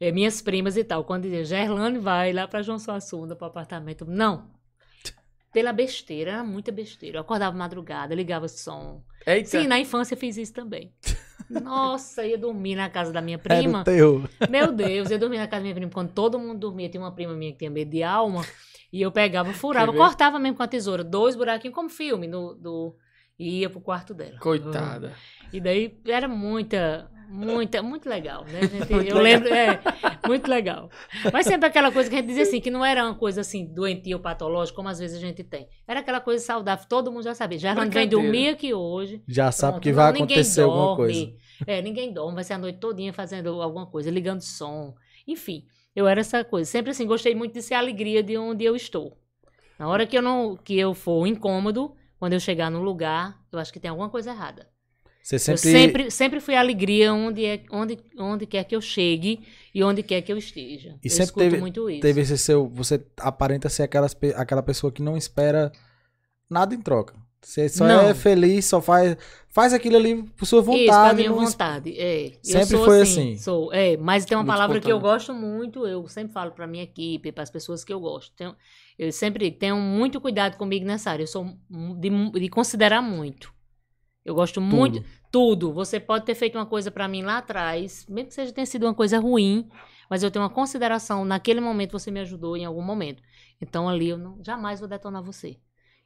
[0.00, 1.04] Eh, minhas primas e tal.
[1.04, 4.04] Quando dizia, Gerlane vai lá pra João Suassuna, pro apartamento.
[4.04, 4.50] Não.
[5.52, 7.18] Pela besteira, era muita besteira.
[7.18, 9.04] Eu acordava madrugada, ligava som.
[9.24, 9.48] Eita.
[9.48, 10.92] Sim, na infância eu fiz isso também.
[11.50, 13.80] Nossa, ia dormir na casa da minha Era prima.
[13.80, 14.28] o terror.
[14.48, 15.90] Meu Deus, eu dormia na casa da minha prima.
[15.90, 18.44] Quando todo mundo dormia, tinha uma prima minha que tinha medo de alma.
[18.92, 21.02] E eu pegava, furava, cortava mesmo com a tesoura.
[21.02, 22.94] Dois buraquinhos, como filme, no, do,
[23.38, 24.38] e ia pro quarto dela.
[24.38, 25.12] Coitada.
[25.52, 28.60] E daí era muita, muita, muito legal, né?
[28.68, 29.22] Gente- Muito eu legal.
[29.22, 29.80] lembro, é,
[30.26, 30.90] muito legal.
[31.32, 33.66] Mas sempre aquela coisa que a gente dizia assim, que não era uma coisa assim,
[33.66, 35.68] doentia ou patológica, como às vezes a gente tem.
[35.86, 37.58] Era aquela coisa saudável, todo mundo já sabia.
[37.58, 38.10] Já vem Brincadeira.
[38.10, 39.22] dormir aqui hoje.
[39.28, 40.96] Já sabe Pronto, que não, vai ninguém acontecer alguma dorme.
[40.96, 41.32] coisa.
[41.66, 44.94] É, ninguém dorme, vai ser a noite todinha fazendo alguma coisa, ligando som.
[45.26, 46.70] Enfim, eu era essa coisa.
[46.70, 49.16] Sempre assim, gostei muito de ser a alegria de onde eu estou.
[49.78, 53.58] Na hora que eu não que eu for incômodo, quando eu chegar num lugar, eu
[53.58, 54.68] acho que tem alguma coisa errada.
[55.24, 58.80] Você Eu sempre, sempre, sempre fui a alegria onde, é, onde, onde quer que eu
[58.82, 59.40] chegue
[59.74, 60.98] e onde quer que eu esteja.
[61.02, 62.02] E eu sempre escuto teve- muito isso.
[62.02, 62.68] teve esse seu.
[62.68, 65.72] Você aparenta ser aquelas, aquela pessoa que não espera
[66.48, 67.14] nada em troca.
[67.40, 68.02] Você só Não.
[68.02, 69.16] é feliz, só faz.
[69.48, 70.84] Faz aquilo ali por sua vontade.
[70.84, 71.98] Isso, pra minha vontade.
[71.98, 72.26] É.
[72.26, 73.32] Eu Sempre sou foi assim.
[73.34, 73.38] assim.
[73.38, 76.66] Sou, é, mas tem uma Muito palavra que eu gosto muito, eu sempre falo pra
[76.66, 78.30] minha equipe, para as pessoas que eu gosto.
[78.36, 78.54] Tenho-
[78.98, 81.22] eu sempre tenho muito cuidado comigo nessa área.
[81.22, 81.46] Eu sou
[81.98, 82.10] de,
[82.40, 83.52] de considerar muito.
[84.24, 85.04] Eu gosto muito.
[85.30, 85.72] Tudo.
[85.72, 88.84] Você pode ter feito uma coisa pra mim lá atrás, mesmo que seja tenha sido
[88.84, 89.68] uma coisa ruim,
[90.08, 91.24] mas eu tenho uma consideração.
[91.24, 93.22] Naquele momento você me ajudou em algum momento.
[93.60, 95.58] Então ali eu não, jamais vou detonar você.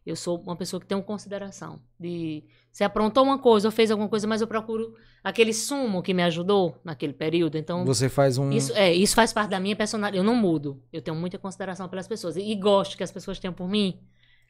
[0.05, 1.81] Eu sou uma pessoa que tem uma consideração.
[2.01, 6.15] De você aprontou uma coisa ou fez alguma coisa, mas eu procuro aquele sumo que
[6.15, 7.59] me ajudou naquele período.
[7.59, 8.51] Então Você faz um.
[8.51, 10.17] isso, é, isso faz parte da minha personalidade.
[10.17, 10.83] Eu não mudo.
[10.93, 12.37] Eu tenho muita consideração pelas pessoas.
[12.37, 14.01] E, e gosto que as pessoas tenham por mim.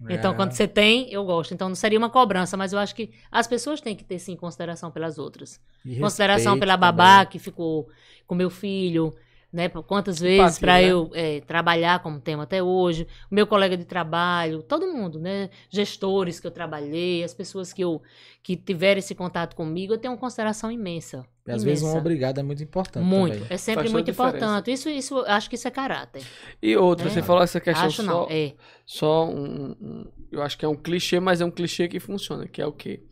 [0.08, 0.34] Então, É.
[0.34, 1.52] quando você tem, eu gosto.
[1.52, 4.36] Então, não seria uma cobrança, mas eu acho que as pessoas têm que ter, sim,
[4.36, 5.60] consideração pelas outras.
[5.84, 6.92] E consideração pela também.
[6.92, 7.88] babá que ficou
[8.26, 9.14] com meu filho.
[9.52, 9.68] Né?
[9.68, 10.84] Quantas vezes para né?
[10.84, 15.48] eu é, trabalhar como tema até hoje, o meu colega de trabalho, todo mundo, né?
[15.70, 18.02] Gestores que eu trabalhei, as pessoas que eu
[18.42, 21.24] que tiveram esse contato comigo, eu tenho uma consideração imensa.
[21.46, 23.46] E às vezes um obrigado é muito importante Muito, também.
[23.50, 24.70] é sempre Faz muito importante.
[24.70, 26.22] Isso, isso, eu acho que isso é caráter.
[26.62, 27.10] E outra, É.
[27.10, 28.54] você falou essa questão acho só, não, é.
[28.86, 32.46] só um, um- Eu acho que é um clichê, mas é um clichê que funciona,
[32.46, 33.02] que é o quê?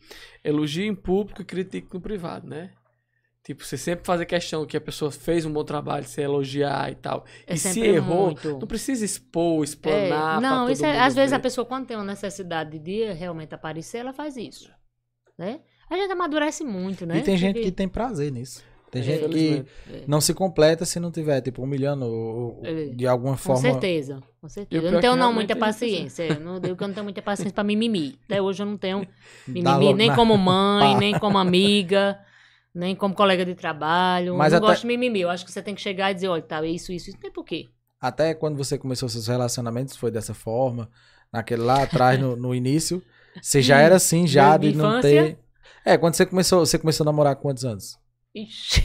[0.45, 2.71] Elogie em público e critique no privado, né?
[3.47, 6.97] Tipo, você sempre fazer questão que a pessoa fez um bom trabalho, você elogiar e
[6.97, 7.25] tal.
[7.47, 8.59] É e se errou, muito.
[8.59, 10.41] não precisa expor, É, explanar.
[10.41, 11.43] pra não, todo isso é, mundo às vezes a ver.
[11.45, 14.69] pessoa, quando tem uma necessidade de realmente aparecer, ela faz isso.
[15.39, 15.61] Né?
[15.89, 17.19] A gente amadurece muito, né?
[17.19, 18.65] E tem gente Porque- que tem prazer nisso.
[18.91, 20.05] Tem É, gente que Infelizmente.
[20.09, 22.87] não se completa se não tiver, tipo, humilhando ou- É.
[22.87, 23.61] de alguma Com forma.
[23.63, 24.87] certeza, com E o certeza.
[24.87, 25.61] Eu não tenho que não muita assim.
[25.61, 26.23] paciência.
[26.25, 28.19] é, Eu não eu não tenho muita paciência pra mimimi.
[28.25, 29.07] Até hoje eu não tenho
[29.47, 32.19] mimimi, nem na- como mãe, nem como amiga,
[32.77, 34.37] nem como colega de trabalho.
[34.37, 35.21] Mas eu não até- gosto de mimimi.
[35.23, 37.17] Eu acho que você tem que chegar e dizer, olha, tá, isso, isso, isso.
[37.17, 37.69] Não tem porquê.
[38.01, 40.91] Até quando você começou seus relacionamentos, foi dessa forma,
[41.33, 43.03] naquele lá atrás, no, no início.
[43.41, 45.39] Você já era assim, já Desde de não ter.
[45.85, 47.99] É, quando você começou, você começou a namorar com quantos anos?
[48.35, 48.85] Ixi.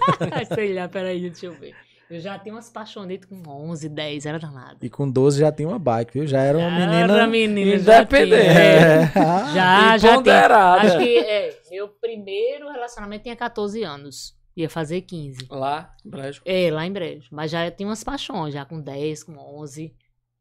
[0.54, 1.74] Sei lá, peraí, deixa eu ver.
[2.08, 4.78] Eu já tenho umas paixonetes com 11, 10, era danado.
[4.80, 6.26] E com 12 já tinha uma bike, viu?
[6.26, 7.12] Já era uma menina.
[7.14, 8.46] Era menina, já independente.
[8.46, 9.12] é.
[9.54, 10.12] Já, já.
[10.12, 10.80] Empoderada.
[10.82, 14.36] Acho que é, meu primeiro relacionamento tinha 14 anos.
[14.56, 15.48] Ia fazer 15.
[15.50, 16.40] Lá, Brejo.
[16.44, 17.28] É, lá em Brejo.
[17.30, 19.92] Mas já tinha umas paixões, já com 10, com 11.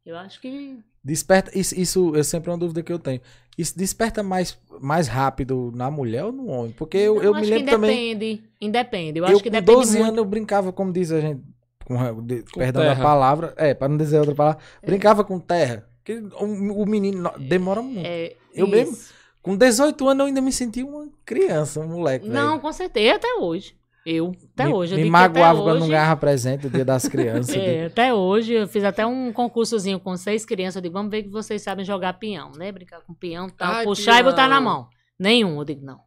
[0.06, 0.78] Eu acho que.
[1.04, 1.51] Desperta.
[1.58, 3.19] Isso, isso é sempre uma dúvida que eu tenho.
[3.58, 6.71] Isso desperta mais, mais rápido na mulher ou no homem?
[6.71, 8.12] Porque eu, Não, eu acho me que lembro também.
[8.12, 8.43] Independe.
[8.62, 9.19] Independe.
[9.19, 10.04] Eu, Eu, acho que com depende 12 muito.
[10.08, 11.41] anos eu brincava, como diz a gente,
[11.86, 12.95] com, de- Com perdão terra.
[12.95, 14.86] da palavra, é, para não dizer outra palavra, É.
[14.86, 15.88] brincava com terra.
[16.04, 18.06] Porque o, o menino no- demora muito.
[18.06, 18.76] É, Eu isso.
[18.76, 18.98] mesmo?
[19.41, 22.28] Com 18 anos eu ainda me sentia uma criança, um moleque.
[22.28, 22.60] Não, velho.
[22.62, 23.15] com certeza.
[23.15, 23.76] Até hoje.
[24.06, 24.34] Eu.
[24.54, 24.93] Até me, hoje.
[24.93, 27.56] Eu me que magoava quando não hoje- ganhava presente, o dia das crianças.
[27.58, 30.76] É, até hoje eu fiz até um concursozinho com seis crianças.
[30.76, 32.71] Eu digo, vamos ver que vocês sabem jogar peão, né?
[32.71, 33.71] Brincar com peão tal.
[33.71, 34.88] Ai, puxar e botar na mão.
[35.17, 35.58] Nenhum.
[35.58, 36.00] Eu digo, não.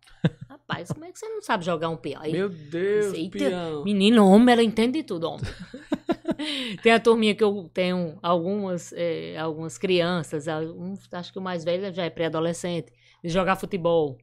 [0.68, 2.20] Rapaz, como é que você não sabe jogar um peão?
[2.20, 3.84] Aí, Meu Deus, Eita, peão.
[3.84, 5.40] Menino, homem, ela entende de tudo, homem.
[6.82, 11.64] Tem a turminha que eu tenho algumas, eh, algumas crianças, alguns- acho que o mais
[11.64, 12.92] velho já é pré-adolescente,
[13.24, 14.18] de jogar futebol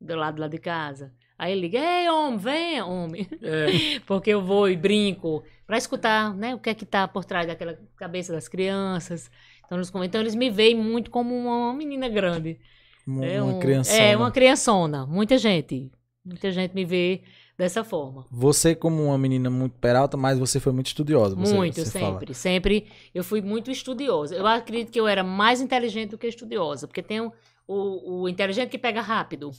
[0.00, 1.14] do lado lá de casa.
[1.38, 3.28] Aí ele liga, ei, homem, venha, homem.
[3.40, 3.66] É,
[4.06, 7.46] Porque eu vou e brinco pra escutar, né, o que é que tá por trás
[7.46, 9.30] daquela cabeça das crianças.
[9.64, 12.58] Então eles, então eles me veem muito como uma menina grande.
[13.06, 13.92] Uma, é uma um- criança.
[13.94, 15.06] É, uma criançona.
[15.06, 15.90] Muita gente.
[16.24, 17.22] Muita gente me vê
[17.56, 18.26] dessa forma.
[18.30, 21.36] Você, como uma menina muito peralta, mas você foi muito estudiosa.
[21.36, 22.12] Você, muito, você fala.
[22.20, 22.34] sempre.
[22.34, 24.34] Sempre eu fui muito estudiosa.
[24.34, 26.86] Eu acredito que eu era mais inteligente do que estudiosa.
[26.88, 27.30] Porque tem o,
[27.68, 29.50] o, o inteligente que pega rápido.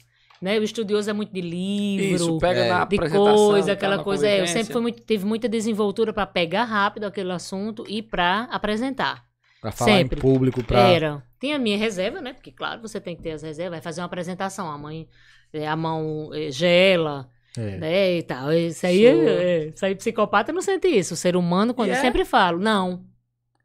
[0.41, 0.60] Né?
[0.60, 2.15] O estudioso é muito de livro.
[2.15, 2.69] isso, pega É.
[2.69, 4.27] na de coisa, aquela coisa.
[4.27, 8.41] É, eu sempre fui muito, tive muita desenvoltura para pegar rápido aquele assunto e para
[8.51, 9.23] apresentar.
[9.65, 10.19] Pra falar Sempre.
[10.19, 10.80] em público, pra.
[10.80, 11.23] Era.
[11.39, 12.34] Tinha a minha reserva, né?
[12.34, 13.71] Porque, claro, você tem que ter as reservas.
[13.78, 14.69] Vai fazer uma apresentação.
[14.69, 15.08] A mãe,
[15.51, 17.78] é, a mão é, gela, É.
[17.78, 18.17] né?
[18.17, 18.54] E tal.
[18.54, 19.21] Isso aí, Sou.
[19.28, 21.15] é, isso aí, psicopata não sente isso.
[21.15, 22.01] O ser humano, quando E eu é?
[22.01, 23.04] sempre falo, não.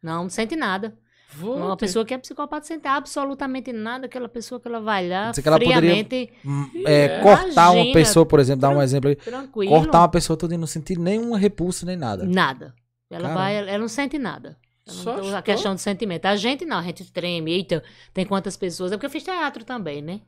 [0.02, 0.96] Não, não sente nada.
[1.34, 4.06] Vou Uma ter- pessoa que é psicopata sente absolutamente nada.
[4.06, 8.24] Aquela pessoa que ela vai lá, que ela poderia- friamente, Hum, é, cortar uma pessoa,
[8.26, 9.16] por exemplo, dar um exemplo aí.
[9.16, 9.70] tranquilo.
[9.70, 12.24] Cortar uma pessoa toda e não sentir nenhuma repulsa nem nada.
[12.24, 12.74] Nada.
[13.08, 13.40] Ela Caramba.
[13.40, 14.56] vai, ela não sente nada.
[14.94, 16.26] Não Só tem a questão de sentimento.
[16.26, 17.52] A gente não, a gente treme.
[17.52, 18.92] Eita, tem quantas pessoas?
[18.92, 20.20] É porque eu fiz teatro também, né?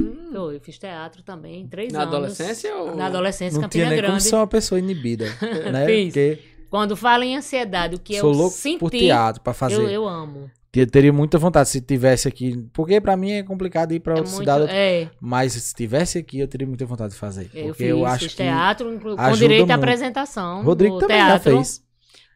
[0.00, 2.14] Hum, Eu, eu fiz teatro também, três Na anos.
[2.14, 4.22] adolescência ou- Na adolescência, Não tinha Campina nem como Grande.
[4.22, 5.24] ser uma pessoa inibida,
[5.72, 5.86] né?
[5.86, 6.06] Fiz.
[6.14, 6.38] Porque
[6.70, 9.74] Quando fala em ansiedade, o que sou eu louco senti, por teatro pra fazer.
[9.74, 10.48] eu, eu amo.
[10.70, 12.64] Te- Teria muita vontade se tivesse aqui.
[12.72, 14.70] Porque pra mim é complicado ir pra É outra muito, cidade.
[14.70, 17.46] é, Mas se tivesse aqui, eu teria muita vontade de fazer.
[17.46, 18.36] Porque eu fiz, eu acho fiz que.
[18.44, 20.62] teatro, com direito à apresentação.
[20.62, 21.82] Rodrigo no também teatro, já fez.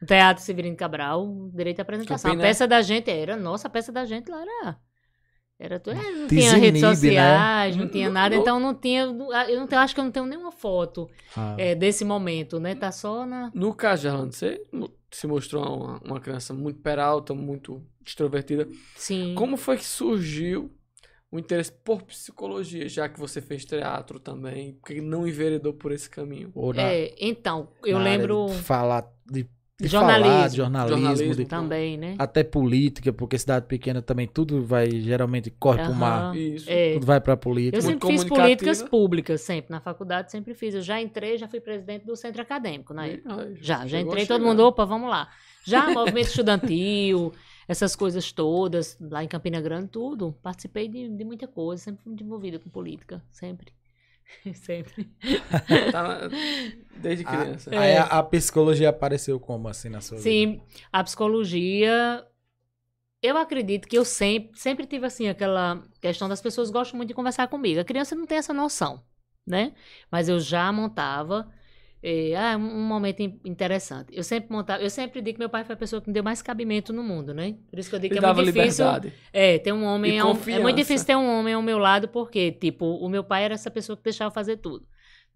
[0.00, 2.30] No Teatro Severino Cabral, direito à apresentação.
[2.30, 2.44] Campina.
[2.44, 4.76] A peça da gente era, nossa, a peça da gente lá era.
[5.56, 6.94] Era, tu- é, não tinha redes né?
[6.94, 9.02] sociais, não tinha Não- nada, não- então não tinha.
[9.04, 11.54] Eu não tenho, acho que eu não tenho nenhuma foto Ah.
[11.56, 12.74] é, desse momento, né?
[12.74, 13.50] Tá só na.
[13.54, 14.60] No caso de Arlando, você
[15.12, 18.66] se mostrou uma, uma criança muito peralta, muito extrovertida.
[18.96, 19.34] Sim.
[19.36, 20.74] Como foi que surgiu
[21.30, 24.72] o interesse por psicologia, já que você fez teatro também?
[24.74, 26.50] Porque não enveredou por esse caminho?
[26.52, 29.08] Ou na- É, então, eu na área lembro De falar.
[29.24, 29.48] De,
[29.80, 30.32] de Jornalismo.
[30.32, 30.96] falar, de jornalismo.
[31.02, 31.34] Jornalismo.
[31.34, 32.14] de- também, né?
[32.16, 35.98] até política, porque cidade pequena também tudo vai, geralmente, corre pro Aham.
[35.98, 36.36] mar.
[36.36, 36.70] Isso.
[36.70, 36.94] É.
[36.94, 37.76] Tudo vai pra política.
[37.78, 39.72] Eu sempre fiz políticas públicas, sempre.
[39.72, 40.74] Na faculdade sempre fiz.
[40.74, 43.20] Eu já entrei, já fui presidente do centro acadêmico, né?
[43.24, 45.28] Ai, Já, já entrei, todo mundo, opa, vamos lá.
[45.64, 47.32] Já movimento estudantil,
[47.66, 50.36] essas coisas todas, lá em Campina Grande, tudo.
[50.40, 53.72] Participei de, de muita coisa, sempre fui envolvida com política, sempre.
[54.54, 55.10] Sempre.
[55.92, 56.30] Tá na-
[56.96, 57.74] Desde criança.
[57.74, 57.78] É.
[57.78, 60.22] Aí a, a psicologia apareceu como assim na sua vida?
[60.30, 62.26] Sim, a psicologia.
[63.22, 67.14] Eu acredito que eu sempre, sempre tive assim aquela questão das pessoas gostam muito de
[67.14, 67.80] conversar comigo.
[67.80, 69.02] A criança não tem essa noção,
[69.46, 69.72] né?
[70.10, 71.50] Mas eu já montava.
[72.06, 74.08] Eh, ah, um um momento in- interessante.
[74.14, 74.82] Eu sempre montava.
[74.82, 77.02] Eu sempre digo que meu pai foi a pessoa que me deu mais cabimento no
[77.02, 77.54] mundo, né?
[77.70, 78.84] Por isso que eu digo Ele que é muito difícil.
[78.84, 79.12] liberdade.
[79.32, 80.12] É, ter um homem.
[80.12, 83.08] E é, um- é muito difícil ter um homem ao meu lado, porque, tipo, o
[83.08, 84.86] meu pai era essa pessoa que deixava fazer tudo.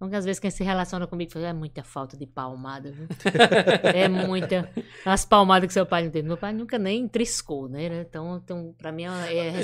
[0.01, 3.09] Então, às vezes, quem se relaciona comigo fala, é muita falta de palmada, viu?
[3.93, 4.71] é muita.
[5.05, 6.29] As palmadas que seu pai não teve.
[6.29, 8.03] Meu pai nunca nem triscou, né?
[8.03, 9.61] Então, então pra mim, é, é, é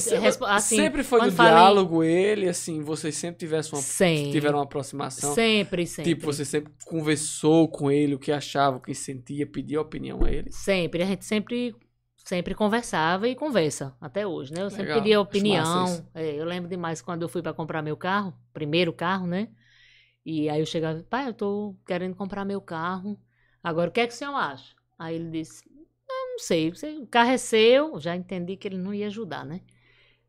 [0.49, 4.33] assim, sempre foi no em- diálogo ele, assim, vocês sempre tivessem uma, Sempre.
[4.33, 5.33] tiveram uma aproximação.
[5.33, 6.15] Sempre, sempre.
[6.15, 10.33] Tipo, você sempre conversou com ele, o que achava, o que sentia, pediu opinião a
[10.33, 10.51] ele.
[10.51, 11.05] Sempre.
[11.05, 11.77] A gente sempre,
[12.17, 14.63] sempre conversava e conversa, até hoje, né?
[14.63, 16.07] Eu sempre Legal, pedia opinião.
[16.13, 19.47] É, eu lembro demais quando eu fui para comprar meu carro, primeiro carro, né?
[20.25, 23.19] E aí eu chegava, pai, eu tô querendo comprar meu carro.
[23.63, 24.75] Agora, o que é que o senhor acha?
[24.99, 27.99] Aí ele disse, "Eu não sei, o carro é seu.
[28.01, 29.61] Já entendi que ele não ia ajudar, né?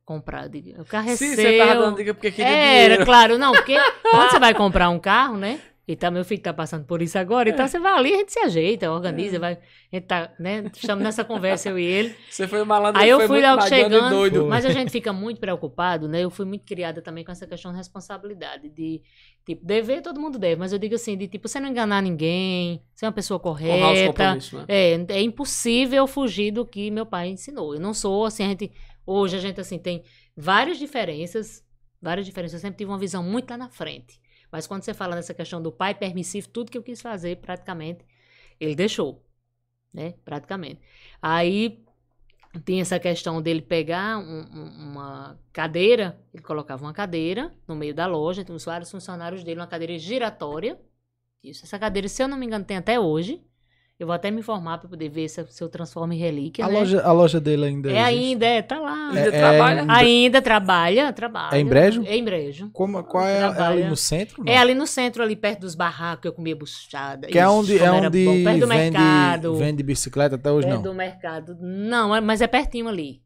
[0.03, 0.53] Comprar.
[0.53, 1.37] Eu O carro é Sim, seu.
[1.37, 3.05] você tava dando dica porque queria Era, dinheiro.
[3.05, 3.75] claro, não, porque
[4.11, 5.59] quando você vai comprar um carro, né?
[5.87, 7.51] E tá, meu filho tá passando por isso agora, É.
[7.53, 9.53] então você vai ali, a gente se ajeita, organiza, vai.
[9.53, 10.63] A gente tá, né?
[10.75, 12.15] Estamos nessa conversa, eu e ele.
[12.27, 14.47] Você foi malandro, Aí eu fui logo chegando, doido.
[14.47, 16.21] mas a gente fica muito preocupado, né?
[16.23, 18.99] Eu fui muito criada também com essa questão de responsabilidade, de,
[19.45, 22.81] tipo, dever todo mundo deve, mas eu digo assim, de tipo, você não enganar ninguém,
[22.95, 24.65] ser uma pessoa os correta, né?
[24.67, 27.75] é, é impossível fugir do que meu pai ensinou.
[27.75, 28.71] Eu não sou assim, a gente.
[29.05, 30.03] Hoje a gente assim tem
[30.35, 31.63] várias diferenças.
[32.01, 32.55] Várias diferenças.
[32.55, 34.19] Eu sempre tive uma visão muito lá na frente.
[34.55, 38.05] Mas quando você fala nessa questão do pai permissivo, tudo que eu quis fazer, praticamente,
[38.57, 39.21] ele deixou.
[39.93, 40.13] Né?
[40.23, 40.79] Praticamente.
[41.21, 41.83] Aí
[42.63, 47.93] tem essa questão dele pegar um- um- uma cadeira, ele colocava uma cadeira no meio
[47.93, 50.79] da loja, tem os vários funcionários dele, uma cadeira giratória.
[51.43, 53.43] Isso, essa cadeira, se eu não me engano, tem até hoje.
[53.97, 56.65] Eu vou até me informar para poder ver se, se eu transformo em relíquia.
[56.65, 56.79] A, né?
[56.79, 58.25] loja, a loja dele ainda É existe?
[58.25, 59.07] ainda, é, tá lá.
[59.07, 59.81] Ainda É- é trabalha?
[59.81, 61.55] em- Ainda trabalha, trabalha.
[61.55, 62.03] É em Brejo?
[62.05, 62.69] É em Brejo.
[62.73, 64.43] Como, qual é, é ali no centro?
[64.43, 64.51] não?
[64.51, 67.27] É ali no centro, ali perto dos barracos, que eu comia buchada.
[67.27, 69.55] Que é onde, é onde bom, Perto do vende, mercado.
[69.55, 70.83] vende bicicleta até hoje, perto não.
[70.91, 71.57] do mercado.
[71.61, 73.21] Não, é- mas é pertinho ali.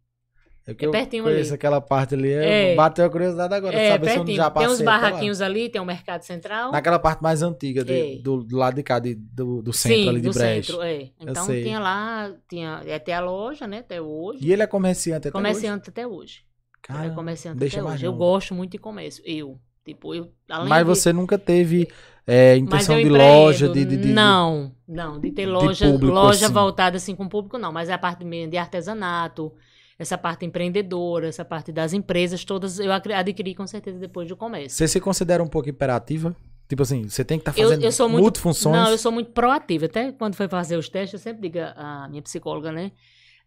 [0.68, 1.56] É que é eu pertinho conheço ali.
[1.56, 2.32] aquela parte ali.
[2.32, 2.74] É.
[2.74, 2.76] É.
[2.76, 4.38] Bateu a curiosidade agora, é, saber se eu pertinho.
[4.38, 5.00] já tem passei uns até lá.
[5.00, 6.72] barraquinhos ali, tem o mercado central.
[6.72, 8.16] Naquela parte mais antiga, de- É.
[8.22, 11.10] do, do lado de cá, de- do, do centro Sim, ali de do centro, é.
[11.20, 14.40] Então tinha lá, tinha até a loja, né, até hoje.
[14.46, 16.16] E ele é comerciante até comerciante até hoje.
[16.20, 16.44] hoje?
[16.90, 18.06] Ele é Cara, comerciante deixa até mais hoje.
[18.06, 19.24] Eu gosto muito de comércio.
[19.26, 19.60] Eu.
[19.86, 20.30] Tipo, eu.
[20.68, 21.88] Mas de- você nunca teve
[22.28, 26.54] é, intenção de loja, de, de, de- Não, não, de ter loja, público, loja assim.
[26.54, 27.72] voltada assim com o público, não.
[27.72, 29.52] Mas é a parte de artesanato,
[30.00, 34.78] essa parte empreendedora, essa parte das empresas, todas eu adquiri com certeza depois do comércio.
[34.78, 36.34] Você se considera um pouco imperativa?
[36.70, 38.22] Tipo assim, você tem que estar Eu, fazendo eu sou muito.
[38.22, 38.76] multifunções?
[38.76, 39.88] Não, eu sou muito proativa.
[39.88, 42.94] Até quando foi fazer os testes, eu sempre digo a minha psicóloga, né?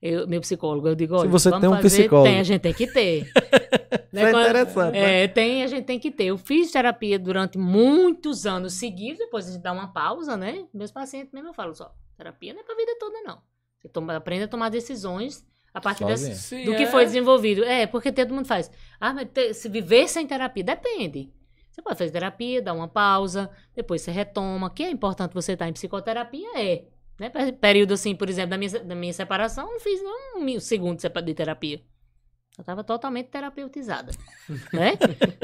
[0.03, 2.29] Eu, meu psicólogo, eu digo, olha, você vamos tem um fazer, psicólogo.
[2.29, 3.31] Tem, a gente tem que ter.
[4.13, 5.23] Isso é interessante, né?
[5.23, 6.25] É, tem, a gente tem que ter.
[6.25, 10.67] Eu fiz terapia durante muitos anos seguidos, depois a gente dá uma pausa, né?
[10.75, 13.39] Meus pacientes mesmo eu falo só, terapia não é pra vida toda, não.
[13.81, 16.87] Você toma, aprende a tomar decisões a partir desse, Sim, do que é.
[16.87, 17.65] foi desenvolvido.
[17.65, 18.71] É, porque todo mundo faz.
[19.01, 21.31] Ah, mas te- se viver sem terapia, depende.
[21.71, 24.69] Você pode fazer terapia, dar uma pausa, depois você retoma.
[24.69, 26.49] Que é importante você estar em psicoterapia?
[26.55, 26.85] É.
[27.19, 27.31] Né?
[27.31, 30.01] Pe- Período assim, por exemplo, da minha, da minha separação, eu não fiz
[30.39, 31.81] nem um segundo de terapia.
[32.59, 34.13] Eu estava totalmente terapeutizada.
[34.75, 34.93] né?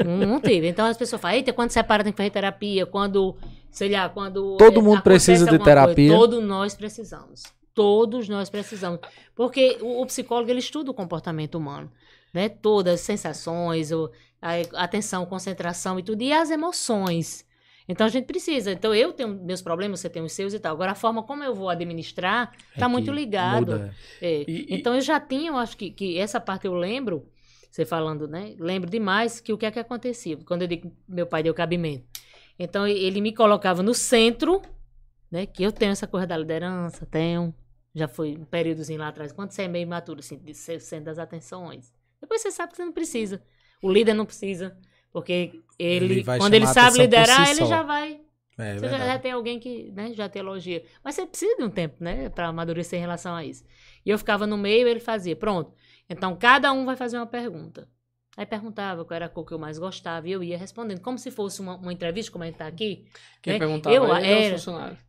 [0.05, 0.67] não, não teve.
[0.67, 3.35] Então as pessoas falam, eita, quando separa tem que fazer terapia, quando,
[3.71, 4.57] sei lá, quando.
[4.57, 5.85] Todo é, mundo precisa de alguma coisa.
[5.85, 6.11] terapia.
[6.15, 7.41] Todos nós precisamos.
[7.79, 8.99] Todos nós precisamos.
[9.33, 11.89] Porque o, o psicólogo, ele estuda o comportamento humano.
[12.33, 12.49] Né?
[12.49, 14.11] Todas as sensações, o,
[14.41, 16.21] a atenção, concentração e tudo.
[16.21, 17.45] E as emoções.
[17.87, 18.73] Então a gente precisa.
[18.73, 20.73] Então eu tenho meus problemas, você tem os seus e tal.
[20.73, 23.71] Agora a forma como eu vou administrar está É muito que ligado.
[24.21, 27.25] É, E- Então eu já tinha, eu acho que, que essa parte eu lembro,
[27.71, 28.55] você falando, né?
[28.59, 30.35] Lembro demais que o que é que acontecia.
[30.45, 32.03] Quando eu digo que meu pai deu cabimento.
[32.59, 34.61] Então ele me colocava no centro,
[35.31, 35.45] né?
[35.45, 37.55] Que eu tenho essa coisa da liderança, tenho.
[37.93, 39.31] Já foi um períodozinho lá atrás.
[39.31, 41.93] Quando você é meio imaturo, assim, de ser o centro das atenções.
[42.21, 43.41] Depois você sabe que você não precisa.
[43.81, 44.77] O líder não precisa.
[45.11, 48.21] Porque ele, Ele quando ele sabe liderar, si ele já vai
[48.57, 50.83] É, você já, já tem alguém que né, já te elogia.
[51.03, 52.29] Mas você precisa de um tempo, né?
[52.29, 53.63] Pra amadurecer em relação a isso.
[54.05, 55.35] E eu ficava no meio e ele fazia.
[55.35, 55.73] Pronto.
[56.09, 57.87] Então, cada um vai fazer uma pergunta.
[58.39, 61.01] Aí perguntava qual era a cor que eu mais gostava e eu ia respondendo.
[61.01, 63.05] Como se fosse uma, uma entrevista, como a gente tá aqui.
[63.41, 63.59] Quem né?
[63.59, 64.99] perguntava eu, era era, os funcionários.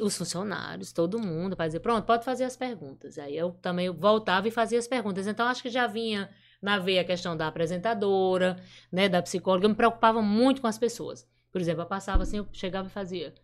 [0.00, 3.18] os funcionários, todo mundo, para dizer, pronto, pode fazer as perguntas.
[3.18, 5.26] Aí eu também voltava e fazia as perguntas.
[5.26, 6.30] Então, acho que já vinha
[6.62, 8.62] Na veia a questão da apresentadora,
[8.92, 11.28] né, da psicóloga, eu me preocupava muito com as pessoas.
[11.50, 13.34] Por exemplo, eu passava assim, eu chegava e fazia,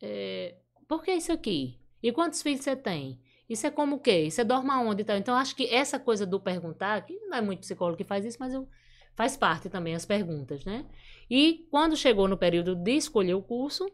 [0.00, 0.54] é,
[0.86, 1.76] por que isso aqui?
[2.00, 3.20] E quantos filhos você tem?
[3.48, 4.28] Isso é como o quê?
[4.30, 5.02] Você dorme aonde?
[5.02, 8.24] Então, então acho que essa coisa do perguntar, que não é muito psicólogo que faz
[8.24, 8.68] isso, mas eu,
[9.14, 10.84] faz parte também as perguntas, né?
[11.30, 13.88] E quando chegou no período de escolher o curso,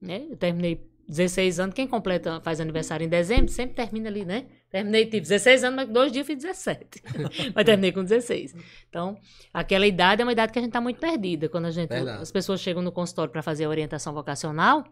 [0.00, 0.26] né?
[0.30, 4.46] Eu terminei 16 anos, quem completa, faz aniversário em dezembro, sempre termina ali, né?
[4.70, 7.02] Terminei tipo 16 anos, mas dois dias eu fiz 17.
[7.54, 8.54] mas terminei com 16.
[8.88, 9.16] Então,
[9.52, 11.48] aquela idade é uma idade que a gente está muito perdida.
[11.48, 14.84] Quando a gente, as pessoas chegam no consultório para fazer a orientação vocacional,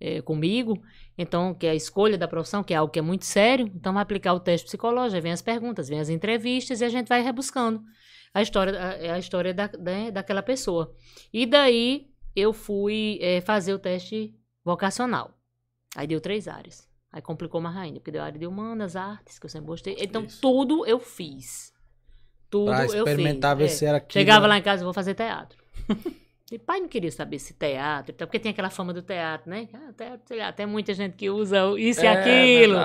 [0.00, 0.82] é, comigo,
[1.16, 3.92] então, que é a escolha da profissão, que é algo que é muito sério, então
[3.92, 7.22] vai aplicar o teste psicológico, vem as perguntas, vem as entrevistas e a gente vai
[7.22, 7.82] rebuscando
[8.32, 10.94] a história, a, a história da, né, daquela pessoa.
[11.32, 15.38] E daí eu fui é, fazer o teste vocacional.
[15.96, 16.88] Aí deu três áreas.
[17.12, 19.96] Aí complicou mais ainda, porque deu área de humanas, artes, que eu sempre gostei.
[20.00, 20.40] Então, Isso.
[20.40, 21.72] tudo eu fiz.
[22.50, 23.58] Tudo pra eu experimentar fiz.
[23.58, 23.68] ver é.
[23.68, 24.20] se era aquilo.
[24.20, 25.62] Chegava lá em casa, vou fazer teatro.
[26.52, 29.66] E pai não queria saber se teatro, porque tem aquela fama do teatro, né?
[29.72, 32.76] Ah, teatro, sei lá, tem muita gente que usa isso é, e aquilo,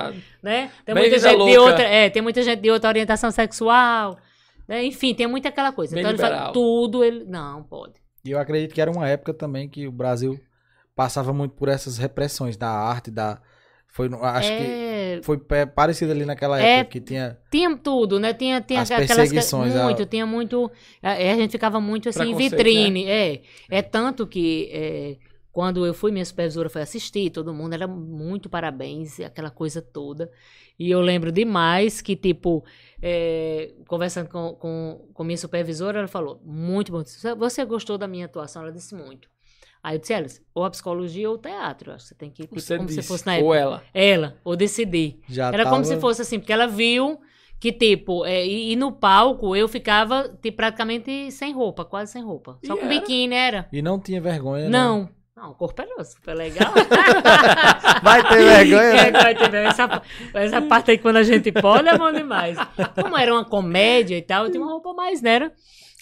[0.41, 0.71] né?
[0.85, 1.51] Tem Bem muita gente louca.
[1.51, 4.17] de outra, é, tem muita gente de outra orientação sexual,
[4.65, 4.83] né?
[4.85, 5.93] Enfim, tem muita aquela coisa.
[5.93, 6.31] Bem então liberal.
[6.31, 7.95] ele fala tudo, ele não pode.
[8.23, 10.39] E eu acredito que era uma época também que o Brasil
[10.95, 13.41] passava muito por essas repressões da arte, da
[13.87, 14.57] foi, acho é...
[14.57, 14.63] que
[15.21, 15.37] foi
[15.73, 17.37] parecido ali naquela é, época que tinha.
[17.51, 18.33] Tinha tudo, né?
[18.33, 19.73] Tinha, tinha as perseguições.
[19.75, 20.05] Muito, a...
[20.05, 20.71] tinha muito.
[21.01, 23.05] É, a gente ficava muito assim em vitrine.
[23.05, 23.11] Né?
[23.11, 25.17] É, é tanto que é,
[25.51, 30.31] quando eu fui, minha supervisora foi assistir, todo mundo era muito parabéns, aquela coisa toda.
[30.77, 32.63] E eu lembro demais que, tipo,
[33.01, 37.03] é, conversando com, com, com minha supervisora, ela falou: muito bom.
[37.37, 38.61] Você gostou da minha atuação?
[38.61, 39.29] Ela disse muito.
[39.81, 41.91] Aí eu disse, Alice, ou a psicologia ou o teatro.
[41.91, 43.47] Acho que você tem que ir tipo, como disse, se fosse na época.
[43.47, 43.83] Ou ela.
[43.93, 45.19] Ela, ou decidir.
[45.27, 45.69] Já Era tava...
[45.69, 47.19] como se fosse assim, porque ela viu
[47.59, 52.23] que, tipo, é, e, e, no palco eu ficava tipo, praticamente sem roupa, quase sem
[52.23, 52.57] roupa.
[52.65, 52.99] Só e com era?
[52.99, 53.67] biquíni, era.
[53.71, 54.69] E não tinha vergonha, né?
[54.69, 55.09] Não.
[55.35, 56.73] Não, o corpo era super legal.
[58.03, 58.99] vai ter vergonha, né?
[59.07, 59.69] É, vai ter vergonha.
[59.69, 60.01] Essa,
[60.33, 62.57] essa parte aí, quando a gente pode, é bom demais.
[63.01, 65.49] Como era uma comédia e tal, eu tinha uma roupa mais, né?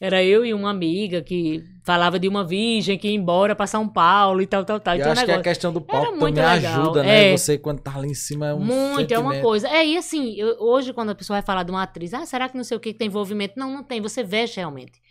[0.01, 3.87] Era eu e uma amiga que falava de uma virgem que ia embora para São
[3.87, 4.95] Paulo e tal, tal, tal.
[4.95, 5.41] Eu então, acho negócio...
[5.41, 6.81] que a questão do palco também legal.
[6.81, 7.31] ajuda, né?
[7.31, 7.37] É.
[7.37, 9.13] Você quando tá lá em cima é um Muito, sentimento.
[9.13, 9.69] é uma coisa.
[9.69, 12.49] É, e assim, eu, hoje quando a pessoa vai falar de uma atriz, ah, será
[12.49, 13.53] que não sei o que, que tem envolvimento?
[13.57, 14.01] Não, não tem.
[14.01, 15.01] Você veste realmente.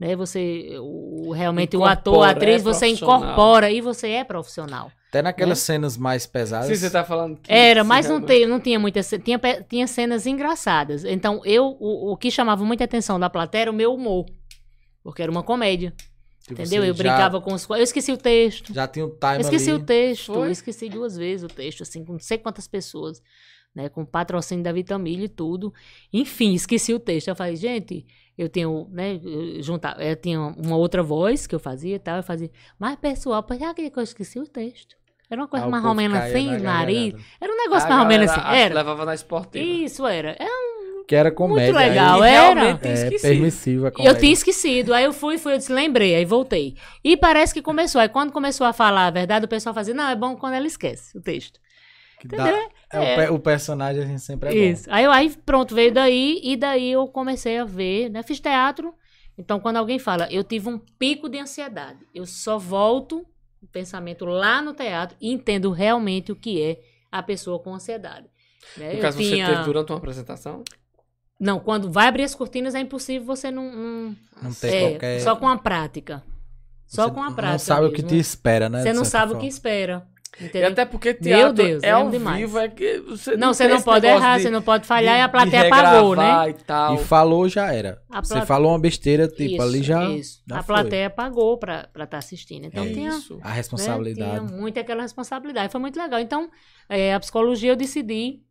[0.00, 0.16] Né?
[0.16, 4.90] Você, o, realmente incorpora, o ator, a atriz, é você incorpora e você é profissional.
[5.08, 5.64] Até naquelas né?
[5.64, 6.66] cenas mais pesadas.
[6.66, 9.08] Sim, você tá falando que Era, mas não, tem, não tinha muitas.
[9.24, 11.04] Tinha, tinha cenas engraçadas.
[11.04, 14.26] Então, eu, o, o que chamava muita atenção da plateia era o meu humor.
[15.04, 15.94] Porque era uma comédia.
[16.46, 16.84] Que entendeu?
[16.84, 17.02] Eu já...
[17.02, 17.68] brincava com os.
[17.68, 18.72] Eu esqueci o texto.
[18.72, 19.34] Já tinha o time.
[19.34, 19.82] Eu esqueci ali.
[19.82, 20.32] o texto.
[20.32, 20.48] Foi?
[20.48, 23.22] Eu esqueci duas vezes o texto, assim, com não sei quantas pessoas.
[23.74, 25.70] Né, com patrocínio da Vitamilha e tudo.
[26.10, 27.28] Enfim, esqueci o texto.
[27.28, 28.06] Eu falei, gente,
[28.38, 29.20] eu tenho, né,
[29.60, 33.42] juntar, eu tinha uma outra voz que eu fazia e tal, eu fazia, mas pessoal,
[33.42, 34.96] por que eu esqueci o texto?
[35.28, 37.14] Era uma coisa ah, mais ou menos assim, nariz.
[37.40, 38.56] Era um negócio mais ou menos assim.
[38.56, 38.74] Era.
[38.76, 39.64] Levava na esportiva.
[39.64, 40.36] Isso era.
[40.38, 41.72] É um que era comédia.
[41.72, 42.68] Muito legal, aí, era.
[42.68, 42.74] É,
[43.18, 44.92] permissiva a Eu tinha esquecido.
[44.92, 46.76] Aí eu fui, fui, eu disse, lembrei, aí voltei.
[47.04, 48.00] E parece que começou.
[48.00, 50.66] Aí quando começou a falar a verdade, o pessoal fazia, não, é bom quando ela
[50.66, 51.60] esquece o texto.
[52.24, 52.48] Dá,
[52.92, 53.30] é, é.
[53.30, 54.88] O, o, personagem assim, sempre é Isso.
[54.88, 54.94] bom.
[54.94, 58.22] Aí, aí pronto, veio daí, e daí eu comecei a ver, né?
[58.22, 58.94] Fiz teatro.
[59.38, 63.26] Então, quando alguém fala, eu tive um pico de ansiedade, eu só volto
[63.62, 66.80] o pensamento lá no teatro e entendo realmente o que é
[67.12, 68.26] a pessoa com ansiedade.
[68.76, 68.94] Né?
[68.94, 69.46] No caso, tinha...
[69.46, 70.64] você teve durante uma apresentação?
[71.38, 73.70] Não, quando vai abrir as cortinas é impossível você não.
[73.70, 75.20] Não, não tem é, qualquer.
[75.20, 76.22] Só com a prática.
[76.86, 77.52] Só você com a prática.
[77.52, 77.92] Não sabe mesmo.
[77.92, 78.82] o que te espera, né?
[78.82, 79.38] Você não sabe forma.
[79.38, 80.06] o que espera.
[80.38, 80.68] Entendeu?
[80.68, 82.40] E até porque teatro Meu Deus, é ao demais.
[82.40, 85.14] vivo, é que você não, não você não pode errar, de, você não pode falhar
[85.14, 86.50] de, e a plateia pagou, né?
[86.50, 86.94] E, tal.
[86.94, 88.02] e falou já era.
[88.06, 88.28] Plate...
[88.28, 90.04] Você falou uma besteira, tipo, isso, ali já.
[90.10, 90.42] Isso.
[90.46, 90.74] Já a foi.
[90.74, 92.66] plateia pagou pra estar tá assistindo.
[92.66, 93.10] Então é tinha.
[93.10, 93.38] Isso.
[93.42, 94.42] A responsabilidade.
[94.42, 95.72] Né, tinha muito aquela responsabilidade.
[95.72, 96.20] Foi muito legal.
[96.20, 96.50] Então,
[96.86, 98.42] é, a psicologia eu decidi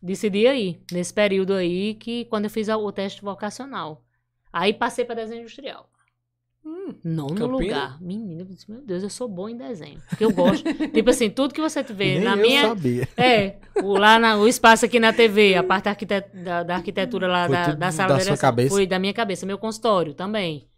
[0.00, 4.04] Decidi aí, nesse período aí, que quando eu fiz o teste vocacional.
[4.52, 5.88] Aí passei para desenho industrial.
[6.64, 8.00] Hum, não no lugar.
[8.00, 10.00] Menina, meu Deus, eu sou bom em desenho.
[10.08, 10.62] Porque eu gosto.
[10.92, 12.68] tipo assim, tudo que você vê Nem na eu minha.
[12.68, 13.08] Sabia.
[13.16, 15.84] É, o, lá na, o espaço aqui na TV, a parte
[16.64, 18.68] da, arquitetura lá da, da sala da sua cabeça.
[18.68, 19.46] foi da minha cabeça.
[19.46, 20.68] Meu consultório também.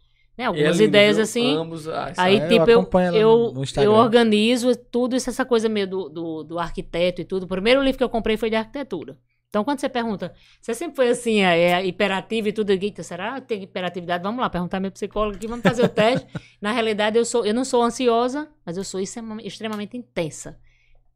[0.41, 1.55] Né, algumas ideias assim.
[1.55, 6.09] Ambos, ah, aí, é, tipo, eu, eu, eu, organizo tudo isso, essa coisa meio do,
[6.09, 7.43] do, do, arquiteto e tudo.
[7.43, 9.17] O primeiro livro que eu comprei foi de arquitetura.
[9.49, 13.39] Então, quando você pergunta, você sempre foi assim, é, é hiperativo e tudo, Eita, será
[13.41, 14.23] que tem hiperatividade?
[14.23, 16.25] Vamos lá, perguntar meu psicólogo aqui, vamos fazer o teste.
[16.61, 20.57] Na realidade, eu, sou, eu não sou ansiosa, mas eu sou extremamente intensa.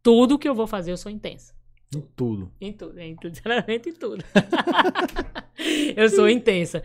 [0.04, 1.54] Tudo que eu vou fazer, eu sou intensa.
[1.94, 2.52] Em tudo.
[2.60, 4.24] Em tudo, em tudo, sinceramente em tudo.
[5.96, 6.84] eu sou intensa.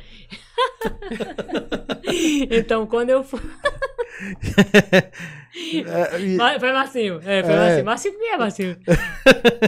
[2.51, 3.41] então, quando eu fui.
[5.87, 7.17] É, e- Foi Marcinho.
[7.25, 7.57] É, foi É.
[7.57, 7.85] Marcinho.
[7.85, 8.77] Marcinho, o que é Marcinho?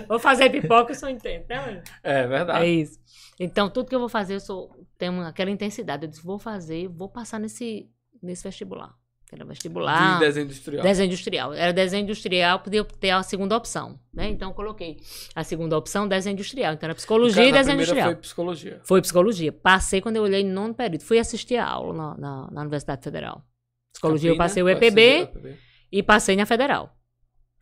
[0.08, 1.46] vou fazer pipoca, eu sou intensa.
[1.48, 1.82] né, mano?
[2.02, 2.66] É É verdade.
[2.66, 3.00] isso.
[3.40, 6.04] Então, tudo que eu vou fazer, eu sou, tenho aquela intensidade.
[6.04, 7.88] Eu disse, vou fazer, vou passar nesse,
[8.22, 8.94] nesse vestibular.
[9.32, 10.18] Era vestibular.
[10.18, 10.82] De desenho industrial.
[10.82, 11.54] Desenho industrial.
[11.54, 14.28] Era desenho industrial, podia ter a segunda opção, né?
[14.28, 14.98] Então eu coloquei
[15.34, 16.74] a segunda opção, desenho industrial.
[16.74, 18.08] Então era psicologia e desenho industrial.
[18.08, 18.80] foi psicologia.
[18.84, 19.50] Foi psicologia.
[19.50, 21.00] Passei quando eu olhei no nono período.
[21.00, 23.42] Fui assistir a aula na, na, na Universidade Federal.
[23.90, 25.56] Psicologia eu Campina, passei o UFC, EPB
[25.90, 26.94] e passei na Federal.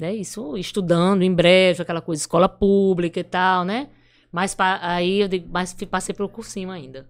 [0.00, 0.12] Né?
[0.14, 3.90] Isso estudando em breve, aquela coisa, escola pública e tal, né?
[4.32, 7.08] Mas aí eu digo, mas passei pelo cursinho ainda.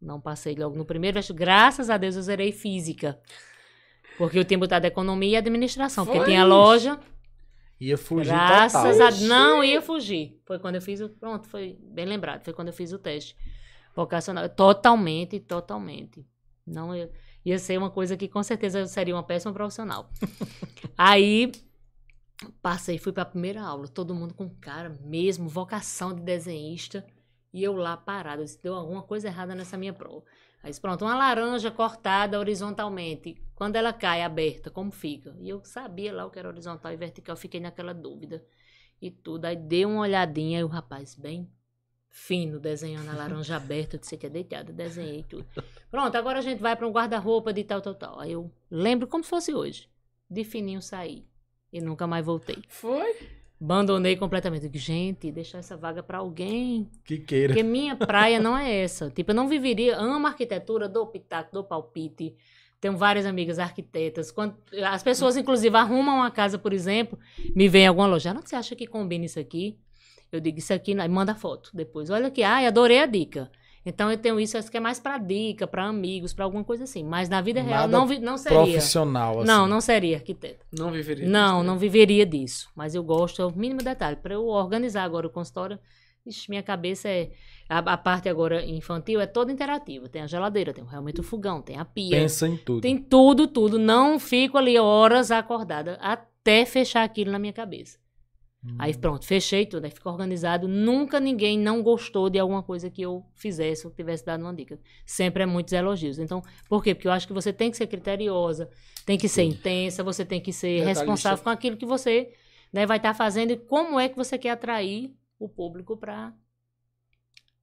[0.00, 1.18] Não passei logo no primeiro.
[1.34, 3.18] Graças a Deus eu zerei física.
[4.18, 6.04] Porque eu tinha botado economia e administração.
[6.04, 6.28] Porque Foi?
[6.28, 6.98] tinha loja.
[7.80, 9.06] Ia fugir Graças total.
[9.06, 10.42] a Não ia fugir.
[10.44, 11.08] Foi quando eu fiz o.
[11.08, 12.42] Pronto, foi bem lembrado.
[12.42, 13.36] Foi quando eu fiz o teste
[13.94, 14.48] vocacional.
[14.48, 16.26] Totalmente, totalmente.
[16.66, 17.10] Não ia,
[17.44, 20.10] ia ser uma coisa que com certeza eu seria uma péssima profissional.
[20.98, 21.52] Aí
[22.60, 23.86] passei, fui para a primeira aula.
[23.86, 27.06] Todo mundo com cara mesmo, vocação de desenhista.
[27.52, 28.42] E eu lá parada.
[28.42, 30.24] Eu disse, deu alguma coisa errada nessa minha prova.
[30.76, 33.40] Pronto, uma laranja cortada horizontalmente.
[33.54, 35.36] Quando ela cai aberta, como fica?
[35.38, 38.44] E eu sabia lá o que era horizontal e vertical, fiquei naquela dúvida
[39.00, 39.44] e tudo.
[39.44, 41.48] Aí dei uma olhadinha e o rapaz, bem
[42.10, 45.46] fino, desenhando a laranja aberta, eu disse que é deitada, desenhei tudo.
[45.90, 48.18] Pronto, agora a gente vai para um guarda-roupa de tal, tal, tal.
[48.18, 49.88] Aí eu lembro como se fosse hoje.
[50.28, 51.26] De fininho saí.
[51.72, 52.62] E nunca mais voltei.
[52.68, 53.37] Foi?
[53.60, 54.62] Abandonei completamente.
[54.62, 56.88] Digo, gente, deixar essa vaga para alguém.
[57.04, 57.52] Que queira.
[57.52, 59.10] Porque minha praia não é essa.
[59.10, 59.96] Tipo, eu não viveria.
[59.96, 62.36] Amo arquitetura, dou pitaco, dou palpite.
[62.80, 64.30] Tenho várias amigas arquitetas.
[64.30, 67.18] Quando, as pessoas, inclusive, arrumam uma casa, por exemplo,
[67.54, 68.32] me vem em alguma loja.
[68.32, 69.76] Não, você acha que combina isso aqui?
[70.30, 71.02] Eu digo, isso aqui, não.
[71.02, 72.10] Aí manda foto depois.
[72.10, 73.50] Olha aqui, ai, adorei a dica.
[73.88, 76.84] Então eu tenho isso, acho que é mais para dica, para amigos, para alguma coisa
[76.84, 77.02] assim.
[77.02, 78.58] Mas na vida real Nada não, vi- não seria.
[78.58, 79.46] Profissional, assim.
[79.46, 80.64] Não, não seria arquiteta.
[80.70, 81.26] Não viveria.
[81.28, 81.66] Não, disso, né?
[81.66, 82.68] não viveria disso.
[82.76, 84.16] Mas eu gosto, é o mínimo detalhe.
[84.16, 85.78] Para eu organizar agora o consultório,
[86.26, 87.30] ixi, minha cabeça é.
[87.68, 90.08] A, a parte agora infantil é toda interativa.
[90.08, 92.10] Tem a geladeira, tem realmente o fogão, tem a pia.
[92.18, 92.80] Pensa em tudo.
[92.82, 93.78] Tem tudo, tudo.
[93.78, 97.98] Não fico ali horas acordada até fechar aquilo na minha cabeça.
[98.68, 98.76] Hum.
[98.78, 100.68] Aí pronto, fechei tudo, aí fica organizado.
[100.68, 104.78] Nunca ninguém não gostou de alguma coisa que eu fizesse ou tivesse dado uma dica.
[105.06, 106.18] Sempre é muitos elogios.
[106.18, 106.94] Então, por quê?
[106.94, 108.68] Porque eu acho que você tem que ser criteriosa,
[109.06, 111.00] tem que ser intensa, você tem que ser Detalhista.
[111.04, 112.32] responsável com aquilo que você
[112.72, 116.32] né, vai estar fazendo e como é que você quer atrair o público para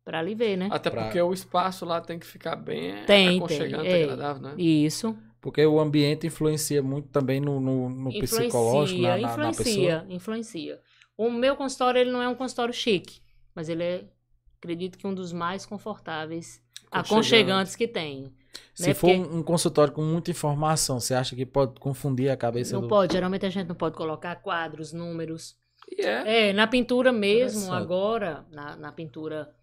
[0.03, 0.67] para ali ver, né?
[0.71, 4.03] Até Pra- porque o espaço lá tem que ficar bem Tem, aconchegante, tem, é.
[4.03, 4.53] agradável, né?
[4.57, 5.17] Isso.
[5.41, 9.49] Porque o ambiente influencia muito também no, no, no psicológico, na, na, na pessoa.
[9.49, 10.79] influencia, influencia.
[11.17, 13.21] O meu consultório, ele não é um consultório chique,
[13.53, 14.05] mas ele é,
[14.57, 16.61] acredito que um dos mais confortáveis,
[16.91, 17.13] Aconchegante.
[17.13, 18.33] aconchegantes que tem.
[18.73, 18.93] Se né?
[18.93, 22.81] for Porque um, consultório com muita informação, você acha que pode confundir a cabeça não
[22.81, 22.87] do...
[22.87, 25.55] pode, geralmente a gente não pode colocar quadros, números.
[25.89, 26.49] E é.
[26.49, 29.53] É, na pintura mesmo, agora, na, na pintura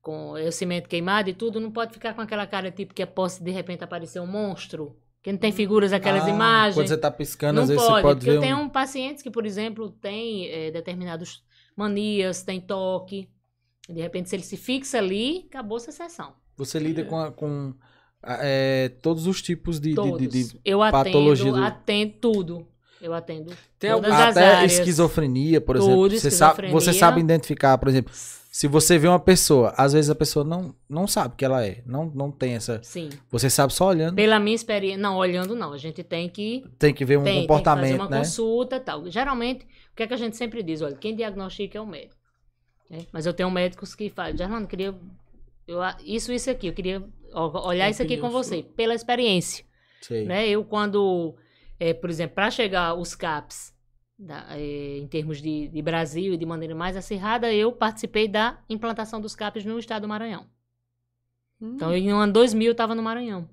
[0.00, 3.06] com o cimento queimado e tudo, não pode ficar com aquela cara tipo que é
[3.06, 4.96] posse de repente aparecer um monstro,
[5.26, 6.76] que não tem figuras, aquelas Ah, imagens.
[6.76, 8.62] Quando você tá piscando, não às vezes pode, você pode porque ver eu tenho um...
[8.62, 11.42] um pacientes que, por exemplo, têm é, determinados
[11.76, 13.28] manias, tem toque.
[13.88, 16.32] De repente, se ele se fixa ali, acabou essa sessão.
[16.56, 17.74] Você lida com, a- com
[18.22, 19.88] a- é, todos os tipos de...
[19.88, 20.18] de- Todos.
[20.28, 22.68] de- de- eu patologia atendo, do- atendo tudo.
[23.06, 24.72] Eu atendo Tem todas algum- as Até áreas.
[24.72, 26.20] esquizofrenia, por Tudo, exemplo.
[26.20, 30.14] Você sabe, você sabe identificar, por exemplo, se você vê uma pessoa, às vezes a
[30.14, 31.82] pessoa não, não sabe que ela é.
[31.86, 32.80] Não, não tem essa...
[32.82, 33.10] Sim.
[33.30, 34.16] Você sabe só olhando.
[34.16, 34.98] Pela minha experiência...
[35.00, 35.72] Não, olhando não.
[35.72, 36.64] A gente tem que...
[36.78, 38.24] Tem que ver um tem, comportamento, tem que fazer uma né?
[38.24, 39.10] consulta e tal.
[39.10, 40.82] Geralmente, o que é que a gente sempre diz?
[40.82, 42.16] Olha, quem diagnostica é o médico.
[42.90, 43.00] né?
[43.12, 44.94] Mas eu tenho médicos que falam, Gerlando, eu queria...
[45.68, 46.66] Eu, isso, isso aqui.
[46.68, 47.02] Eu queria
[47.34, 48.62] olhar isso aqui com você.
[48.74, 49.64] Pela experiência.
[50.00, 50.24] Sei.
[50.24, 50.48] né?
[50.48, 51.34] Eu, quando,
[51.78, 53.74] é, por exemplo, para chegar os CAPs,
[54.18, 58.58] da- é, em termos de, de Brasil e de maneira mais acirrada, eu participei da
[58.68, 60.46] implantação dos CAPs no estado do Maranhão.
[61.60, 63.48] Então, eu, no ano 2000, eu estava no Maranhão.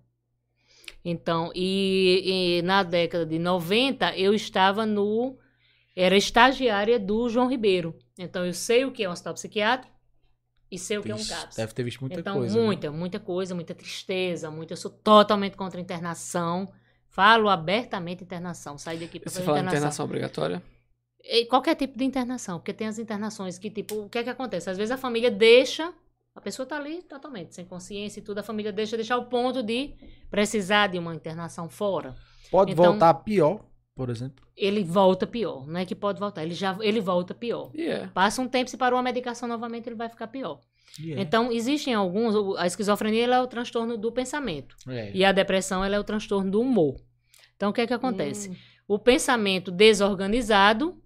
[1.05, 5.37] Então, e, e na década de 90, eu estava no...
[5.95, 7.95] Era estagiária do João Ribeiro.
[8.17, 9.93] Então, eu sei o que é um hospital psiquiátrico
[10.71, 11.55] e sei o que é um CAPS.
[11.55, 12.57] Deve ter visto muita então, coisa.
[12.57, 12.65] né?
[12.65, 14.73] muita, muita coisa, muita tristeza, muita.
[14.73, 16.73] Eu sou totalmente contra a internação.
[17.13, 18.77] Falo abertamente internação.
[18.77, 19.77] Sai daqui para Você fala internação.
[19.77, 20.63] internação obrigatória?
[21.23, 24.29] E Qualquer tipo de internação, porque tem as internações que, tipo, o que é que
[24.29, 24.69] acontece?
[24.69, 25.93] Às vezes a família deixa,
[26.35, 29.61] a pessoa tá ali totalmente sem consciência e tudo, a família deixa deixar o ponto
[29.63, 29.93] de
[30.29, 32.15] precisar de uma internação fora.
[32.49, 33.63] Pode Então- voltar pior.
[33.95, 34.43] por exemplo?
[34.57, 35.65] ele volta pior.
[35.67, 37.69] Não é que pode voltar, ele já ele volta pior.
[37.75, 38.07] E é.
[38.07, 40.59] Passa um tempo, se parou a medicação novamente, ele vai ficar pior.
[40.99, 41.21] É.
[41.21, 42.35] Então, existem alguns.
[42.57, 44.75] A esquizofrenia é o transtorno do pensamento.
[44.87, 45.11] É.
[45.13, 46.95] E a depressão é o transtorno do humor.
[47.55, 48.49] Então, o que é que acontece?
[48.49, 48.55] Hum.
[48.87, 51.01] O pensamento desorganizado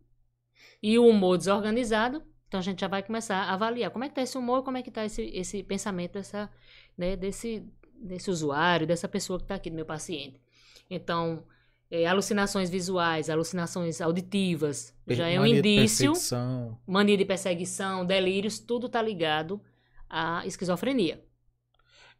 [0.81, 2.23] e o humor desorganizado.
[2.47, 4.77] Então, a gente já vai começar a avaliar como é que está esse humor, como
[4.77, 6.49] é que está esse, esse pensamento dessa,
[6.97, 7.63] né, desse,
[8.01, 10.41] desse usuário, dessa pessoa que está aqui, do meu paciente.
[10.89, 11.43] Então,
[11.91, 16.77] é, alucinações visuais, alucinações auditivas, já é um Mania de indício perseguição.
[16.87, 19.61] mania de perseguição, delírios, tudo tá ligado
[20.09, 21.23] à esquizofrenia.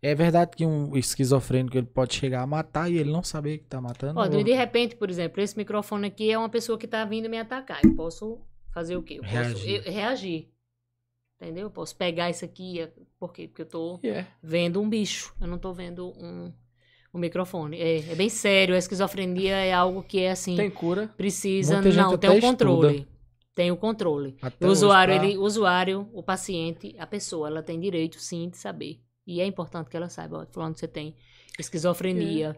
[0.01, 3.65] É verdade que um esquizofrênico ele pode chegar a matar e ele não saber que
[3.65, 4.19] tá matando.
[4.19, 7.27] Ó, ou- de repente, por exemplo, esse microfone aqui é uma pessoa que tá vindo
[7.29, 7.79] me atacar.
[7.83, 8.39] Eu posso
[8.71, 9.15] fazer o quê?
[9.15, 9.83] Eu posso Reagir.
[9.85, 10.49] eu- reagir.
[11.41, 11.63] Entendeu?
[11.63, 12.87] Eu posso pegar isso aqui,
[13.19, 13.47] por quê?
[13.47, 14.27] Porque eu tô E é.
[14.41, 16.51] vendo um bicho, eu não tô vendo um,
[17.13, 17.79] um microfone.
[17.79, 21.07] É, é bem sério, a esquizofrenia é algo que é assim, Tem cura.
[21.15, 23.07] precisa, Muita não, tem o controle.
[23.57, 24.37] Tem o controle.
[24.39, 28.19] Até O hoje usuário, tá- ele, o usuário, o paciente, a pessoa, ela tem direito
[28.19, 28.99] sim de saber.
[29.25, 31.15] E é importante que ela saiba, ó, falando você tem
[31.59, 32.55] esquizofrenia.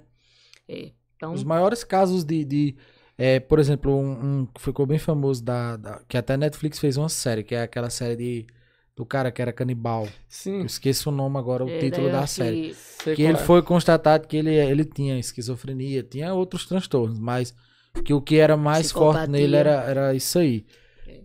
[0.67, 2.45] É, Então, Os maiores casos de.
[2.45, 2.75] de
[3.17, 6.95] é, por exemplo, um, um que ficou bem famoso da, da- Que até Netflix fez
[6.97, 8.47] uma série, que é aquela série de.
[8.95, 10.03] Do cara que era canibal.
[10.05, 10.61] Eu Sim.
[10.65, 12.75] esqueço o nome agora, o é, título eu da série.
[13.05, 13.37] que- Que ele é.
[13.37, 17.55] foi constatado que ele, ele tinha esquizofrenia, tinha outros transtornos, mas
[18.03, 19.31] que o que era mais forte Psicopatia.
[19.31, 20.65] nele era, era isso aí.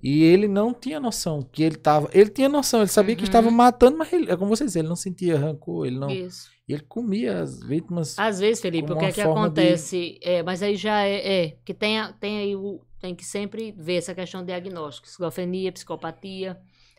[0.02, 2.08] E ele não tinha noção que ele tava.
[2.12, 3.28] Ele tinha noção, ele sabia que Uhum.
[3.28, 6.10] estava matando, mas ele, é como você disse, ele não sentia rancor, ele não.
[6.10, 6.50] Isso.
[6.68, 8.18] E ele comia as vítimas.
[8.18, 10.18] Às vezes, Felipe, o que é que forma de- acontece?
[10.22, 12.80] É, mas aí já é, é que tem, tem aí o.
[13.00, 16.58] Tem que sempre ver essa questão de diagnóstico, esquizofrenia, psicopatia,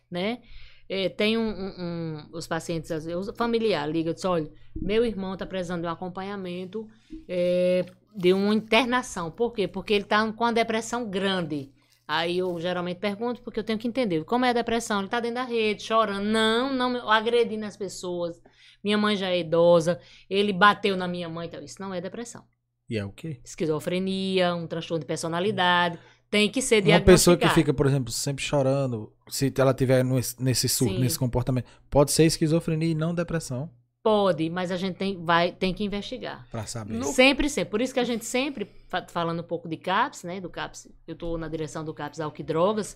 [0.09, 0.39] né?
[0.87, 4.47] É, tem um, um- um- os pacientes, às vezes, o familiar liga e diz, olha,
[4.75, 6.87] meu irmão está precisando de um acompanhamento
[7.27, 7.83] é,
[8.15, 9.31] de uma internação.
[9.31, 9.67] Por quê?
[9.67, 11.71] Porque ele está com uma depressão grande.
[12.07, 14.23] Aí eu geralmente pergunto, porque eu tenho que entender.
[14.25, 14.99] Como é a depressão?
[14.99, 16.23] Ele está dentro da rede, chorando.
[16.25, 18.39] Não, não, agredindo as pessoas.
[18.83, 19.99] Minha mãe já é idosa.
[20.29, 21.47] Ele bateu na minha mãe.
[21.47, 22.43] Então, isso não é depressão.
[22.87, 23.39] E é o quê?
[23.43, 25.97] Esquizofrenia, um transtorno de personalidade.
[26.29, 27.05] Tem que ser Uma diagnosticado.
[27.15, 30.99] pessoa que fica, por exemplo, sempre chorando, se ela tiver nesse Sim.
[30.99, 33.71] nesse comportamento, pode ser esquizofrenia e não depressão,
[34.05, 36.47] Pode, mas a gente tem, vai, tem que investigar.
[36.51, 36.93] pra saber.
[36.93, 37.71] No- Sempre, sempre.
[37.71, 40.39] Por isso que a gente sempre, fa- falando um pouco de CAPS, né?
[40.39, 42.95] Do CAPS, eu estou na direção do CAPS Álcool e Drogas.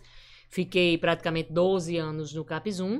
[0.49, 2.99] Fiquei praticamente 12 anos no CAPS 1,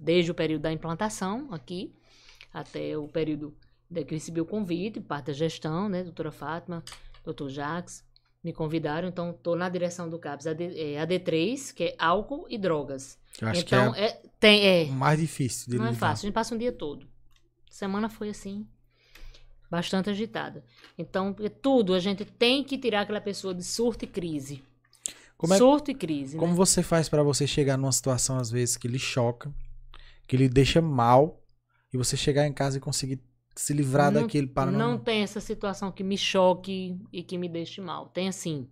[0.00, 1.94] desde o período da implantação aqui,
[2.50, 3.54] até o período
[3.92, 6.02] que eu recebi o convite, parte da gestão, né?
[6.02, 6.82] Doutora Fátima,
[7.22, 8.02] doutor Jax,
[8.42, 9.06] me convidaram.
[9.08, 13.18] Então, estou na direção do CAPS AD, é, AD3, que é álcool e drogas.
[13.38, 16.00] Eu acho então, que é, tem, é, é o mais difícil de não é lidar.
[16.00, 17.12] fácil, a gente passa um dia todo.
[17.74, 18.64] Semana foi assim,
[19.68, 20.64] bastante agitada.
[20.96, 24.62] Então, é tudo, a gente tem que tirar aquela pessoa de surto e crise.
[25.36, 26.56] Como é- surto e crise, Como né?
[26.56, 29.52] você faz pra você chegar numa situação, às vezes, que lhe choca,
[30.28, 31.42] que lhe deixa mal,
[31.92, 33.18] e você chegar em casa e conseguir
[33.56, 34.92] se livrar Não- daquele para não...
[34.92, 38.06] Não tem essa situação que me choque e que me deixe mal.
[38.08, 38.68] Tem assim.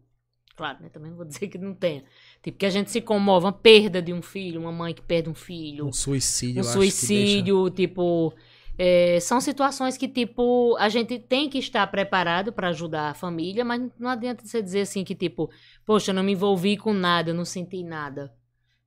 [0.55, 0.89] Claro, né?
[0.91, 2.05] Também não vou dizer que não tenha.
[2.41, 5.29] Tipo, que a gente se comove, uma perda de um filho, uma mãe que perde
[5.29, 5.89] um filho.
[5.89, 8.33] Um suicídio, um que deixa- suicídio, tipo.
[8.79, 13.65] É, são situações que, tipo, a gente tem que estar preparado para ajudar a família,
[13.65, 15.51] mas não adianta você dizer assim que, tipo,
[15.85, 18.35] poxa, eu não me envolvi com nada, eu não senti nada.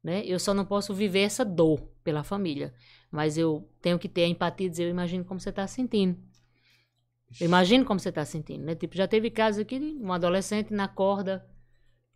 [0.04, 0.24] Né?
[0.26, 2.74] Eu só não posso viver essa dor pela família.
[3.12, 6.18] Mas eu tenho que ter a empatia e dizer, eu imagino como você está sentindo.
[7.40, 8.76] Eu imagino como você está sentindo, né?
[8.76, 11.46] Tipo, já teve casos aqui de um adolescente na corda,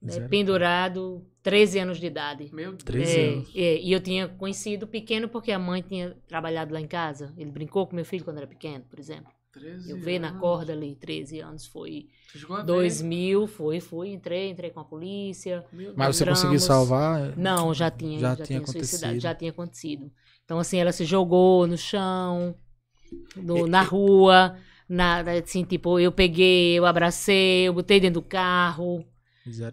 [0.01, 2.49] né, pendurado, 13 anos de idade.
[2.53, 2.83] Meu Deus.
[2.83, 3.51] 13 É, anos.
[3.55, 7.33] é, e eu tinha conhecido pequeno porque a mãe tinha trabalhado lá em casa.
[7.37, 9.31] Ele brincou com meu filho quando era pequeno, por exemplo.
[9.51, 11.65] 13 Eu vi na corda ali, 13 anos.
[11.65, 12.65] Foi Você chegou a ver?
[12.67, 15.65] 2000, foi, fui, entrei, entrei com a polícia.
[15.95, 17.35] Mas você conseguiu salvar?
[17.37, 19.19] Não, já tinha, Já já, tinha suicidado, acontecido.
[19.21, 20.11] já tinha acontecido.
[20.45, 22.55] Então, assim, ela se jogou no chão,
[23.35, 29.05] no- na rua, na, assim, tipo, eu peguei, eu abracei, eu botei dentro do carro.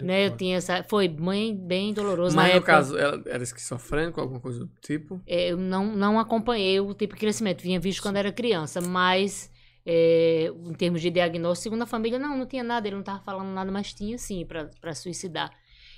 [0.03, 0.27] Né?
[0.27, 0.83] Eu tinha essa.
[0.85, 2.35] Foi bem, bem doloroso.
[2.35, 5.21] Mas na no época, caso, ela era esquizofrênico, alguma coisa do tipo?
[5.27, 9.51] É, eu não, não acompanhei o tipo de crescimento, vinha visto quando era criança, mas
[9.85, 13.21] é, em termos de diagnóstico, segundo a família, não, não tinha nada, ele não estava
[13.21, 15.51] falando nada, mas tinha sim para suicidar.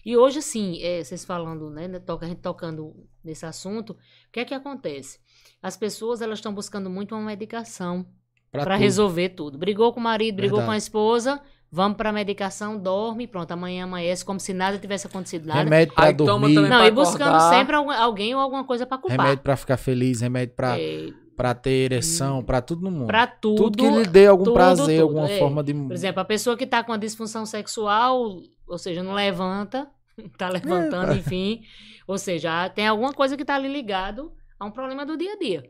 [0.04, 3.96] E hoje, assim, é, vocês falando, né, né, toca- a gente tocando nesse assunto, o
[4.32, 5.18] que é que acontece?
[5.62, 8.06] As pessoas, elas estão buscando muito uma medicação
[8.50, 9.58] para resolver tudo.
[9.58, 10.68] Brigou com o marido, brigou Verdade.
[10.68, 15.46] com a esposa, vamos para medicação, dorme, pronto, amanhã amanhece como se nada tivesse acontecido
[15.46, 15.60] nada.
[15.62, 17.50] Remédio pra Aí toma dormir, também Não, pra e buscando acordar.
[17.50, 19.18] sempre alguém ou alguma coisa para culpar.
[19.18, 20.78] remédio pra ficar feliz, remédio pra...
[20.78, 23.06] É, Pra ter ereção, pra tudo no mundo.
[23.06, 23.70] Pra tudo.
[23.70, 25.38] tudo que lhe dê algum tudo, prazer, tudo, alguma é.
[25.38, 25.72] forma de.
[25.72, 29.88] Por exemplo, a pessoa que tá com a disfunção sexual, ou seja, não levanta,
[30.36, 31.14] tá levantando, É.
[31.16, 31.60] enfim.
[32.08, 35.38] Ou seja, tem alguma coisa que tá ali ligado a um problema do dia a
[35.38, 35.62] dia.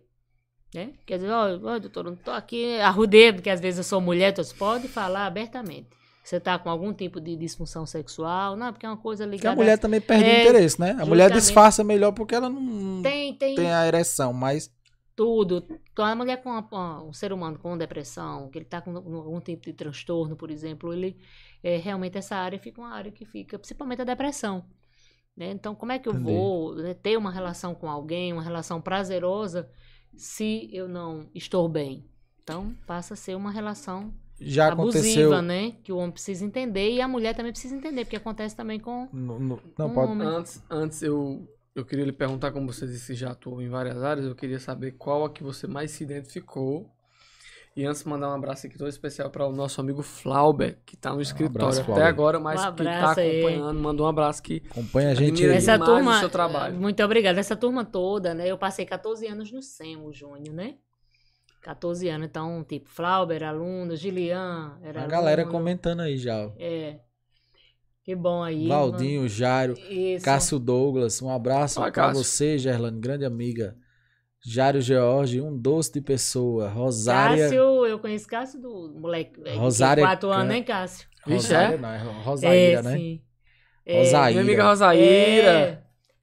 [0.75, 0.93] Né?
[1.07, 4.33] Quer dizer, ó, ó, doutor, não tô aqui arrudei, porque às vezes eu sou mulher,
[4.33, 5.89] então você pode falar abertamente.
[6.23, 9.55] Você tá com algum tipo de disfunção sexual, não, porque é uma coisa Porque ligada.
[9.55, 10.95] a mulher também perde o É, interesse, né?
[11.01, 14.71] A mulher disfarça melhor porque ela não tem, tem, tem a ereção, mas.
[15.17, 15.65] tudo.
[15.91, 19.41] Então, a mulher com uma- um ser humano com depressão, que ele está com algum
[19.41, 21.17] tipo de transtorno, por exemplo, ele
[21.65, 24.65] é, realmente essa área fica uma área que fica, principalmente a depressão.
[25.37, 25.51] né?
[25.53, 26.31] Então, como é que eu Entendi.
[26.33, 29.71] vou né, ter uma relação com alguém, uma relação prazerosa,
[30.19, 32.05] se eu não estou bem?
[32.43, 35.43] Então, passa a ser uma relação Já abusiva, aconteceu.
[35.43, 35.73] né?
[35.83, 39.09] Que o homem precisa entender e a mulher também precisa entender, porque acontece também com
[39.13, 40.13] no- no- não, um pode.
[40.13, 40.27] homem.
[40.29, 44.03] Antes, antes eu, eu queria lhe perguntar, como você disse que já atuou em várias
[44.03, 46.91] áreas, eu queria saber qual a que você mais se identificou.
[47.81, 51.15] E antes mandar um abraço aqui todo especial para o nosso amigo Flauber, que tá
[51.15, 52.07] no escritório abraço, até Flauber.
[52.09, 53.39] agora, mas Um que tá aí.
[53.41, 53.79] acompanhando.
[53.81, 54.63] Mandou um abraço aqui.
[54.69, 56.75] Acompanha a gente essa- demais o turma, seu trabalho.
[56.75, 57.39] muito obrigada.
[57.39, 58.49] Essa turma toda, né?
[58.49, 60.75] Eu passei 14 anos no SEMO, Júnior, né?
[61.63, 65.57] 14 anos, então, tipo, Flauber, aluno, Gilian, era A galera aluno.
[65.57, 66.51] comentando aí já.
[66.59, 66.99] É.
[68.03, 68.67] Que bom aí.
[68.67, 69.75] Valdinho, Jairo.
[69.89, 70.25] Isso.
[70.25, 72.25] Cássio Douglas, um abraço Cássio.
[72.25, 73.77] você, Gerlane, grande amiga.
[74.45, 76.69] Jário George, um doce de pessoa.
[76.69, 77.45] Rosária.
[77.45, 79.41] Cássio, eu conheço Cássio do moleque.
[79.41, 81.07] velho, Rosária de Quatro anos, hein, Cássio?
[81.27, 81.79] Vixe, Rosária, é?
[81.79, 82.97] não, é Rosaíra, é, né?
[82.97, 83.23] sim.
[83.85, 84.31] É, Rosaíra.
[84.31, 85.51] Minha amiga Rosaíra.
[85.51, 85.83] É,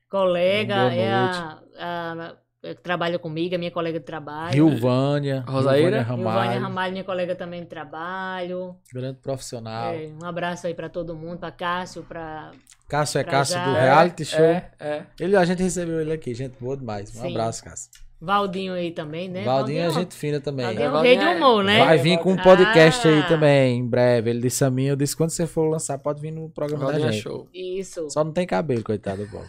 [0.09, 4.51] colega, é a, a- é que trabalha comigo, é minha colega de trabalho.
[4.53, 5.43] Rilvânia.
[5.47, 6.01] Rosaíra.
[6.01, 6.01] Rilvânia
[6.34, 6.61] Ramalho.
[6.61, 8.76] Ramalho, minha colega também de trabalho.
[8.91, 9.93] Grande profissional.
[9.93, 12.49] É, um abraço aí pra todo mundo, pra Cássio, pra.
[12.89, 13.66] Cássio é Pra Cássio já.
[13.66, 14.39] do É, reality show.
[14.43, 15.03] É, é.
[15.20, 17.16] Ele, a gente recebeu ele aqui, gente boa demais.
[17.16, 17.30] Um Sim.
[17.30, 17.91] abraço, Cássio.
[18.20, 19.43] Valdinho aí também, né?
[19.43, 20.66] Valdinho é gente fina também.
[20.66, 21.86] Valdinho é o Valdinho rei do é- humor, né?
[21.86, 23.28] Vai vir com um podcast aí Ah.
[23.28, 24.30] também, em breve.
[24.30, 27.03] Ele disse a mim, eu disse, quando você for lançar, pode vir no programa Valdinho
[27.03, 27.24] da é gente.
[27.24, 27.47] show.
[27.53, 28.09] Isso.
[28.09, 29.45] Só não tem cabelo, coitado do Bob.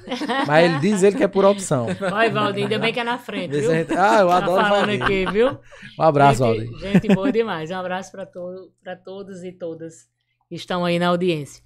[0.46, 1.86] Mas ele diz ele que é por opção.
[2.10, 3.70] Vai, Valdinho, ainda bem que é na frente, viu?
[3.96, 5.04] Ah, eu Tá adoro falando Valdinho.
[5.04, 5.58] aqui, viu?
[5.98, 6.78] Um abraço, gente, Valdinho.
[6.92, 7.70] gente boa demais.
[7.70, 10.08] Um abraço pra, todo, pra todos e todas
[10.50, 11.62] estão aí na audiência.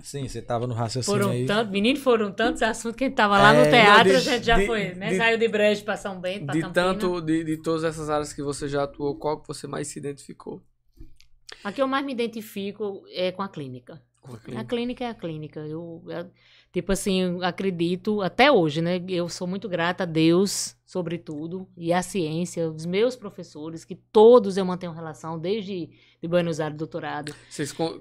[0.00, 1.46] Sim, você tava no raciocínio Foram aí.
[1.46, 4.20] tanto, menino, foram tantos assuntos que a gente tava lá É, no teatro, de- a
[4.20, 5.10] gente já de- foi, né?
[5.10, 6.72] de- Saiu de Brejo pra São Bento, De Campina.
[6.72, 9.98] tanto, de, de todas essas áreas que você já atuou, qual que você mais se
[9.98, 10.60] identificou?
[11.62, 14.02] A que eu mais me identifico é com a clínica.
[14.20, 14.64] Com a A clínica?
[14.66, 15.60] clínica é a clínica.
[15.60, 16.30] Eu, eu,
[16.72, 19.02] tipo assim, eu acredito, até hoje, né?
[19.08, 24.56] Eu sou muito grata a Deus, sobretudo, e à ciência, os meus professores, que todos
[24.56, 25.90] eu mantenho relação, desde
[26.22, 27.34] de Buenos Aires, doutorado.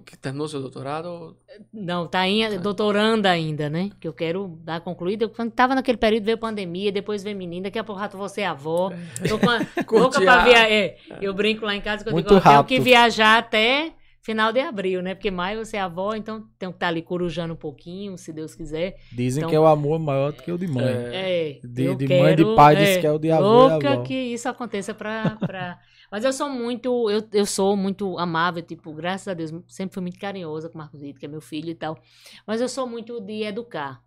[0.06, 1.06] Que terminou seu doutorado?
[1.08, 1.38] ou-
[1.74, 3.90] Não, tá em doutoranda ainda, né?
[4.00, 5.28] Que eu quero dar concluída.
[5.28, 8.46] Quando tava naquele período, veio pandemia, depois veio menina, daqui a pouco rato você é
[8.46, 8.92] avó.
[9.28, 9.58] Tô com a,
[9.92, 10.72] louca pra viajar.
[10.72, 13.94] É, eu brinco lá em casa que eu Muito digo, ó, tenho que viajar até
[14.22, 15.16] final de abril, né?
[15.16, 18.54] Porque maio você é avó, então tenho que estar ali corujando um pouquinho, se Deus
[18.56, 18.96] quiser.
[19.12, 20.86] Dizem Então- que é o amor maior do que o de mãe.
[20.86, 21.54] É.
[21.54, 23.94] É, De- de mãe, de quero- pai, diz que é o de avô e Louca
[23.94, 24.04] avó.
[24.04, 25.32] que isso aconteça pra...
[25.40, 25.80] pra...
[26.12, 30.02] Mas eu sou muito, eu, eu sou muito amável, tipo, graças a Deus, sempre fui
[30.02, 31.98] muito carinhosa com o Marcos Vitor, que é meu filho e tal.
[32.46, 34.04] Mas eu sou muito de educar.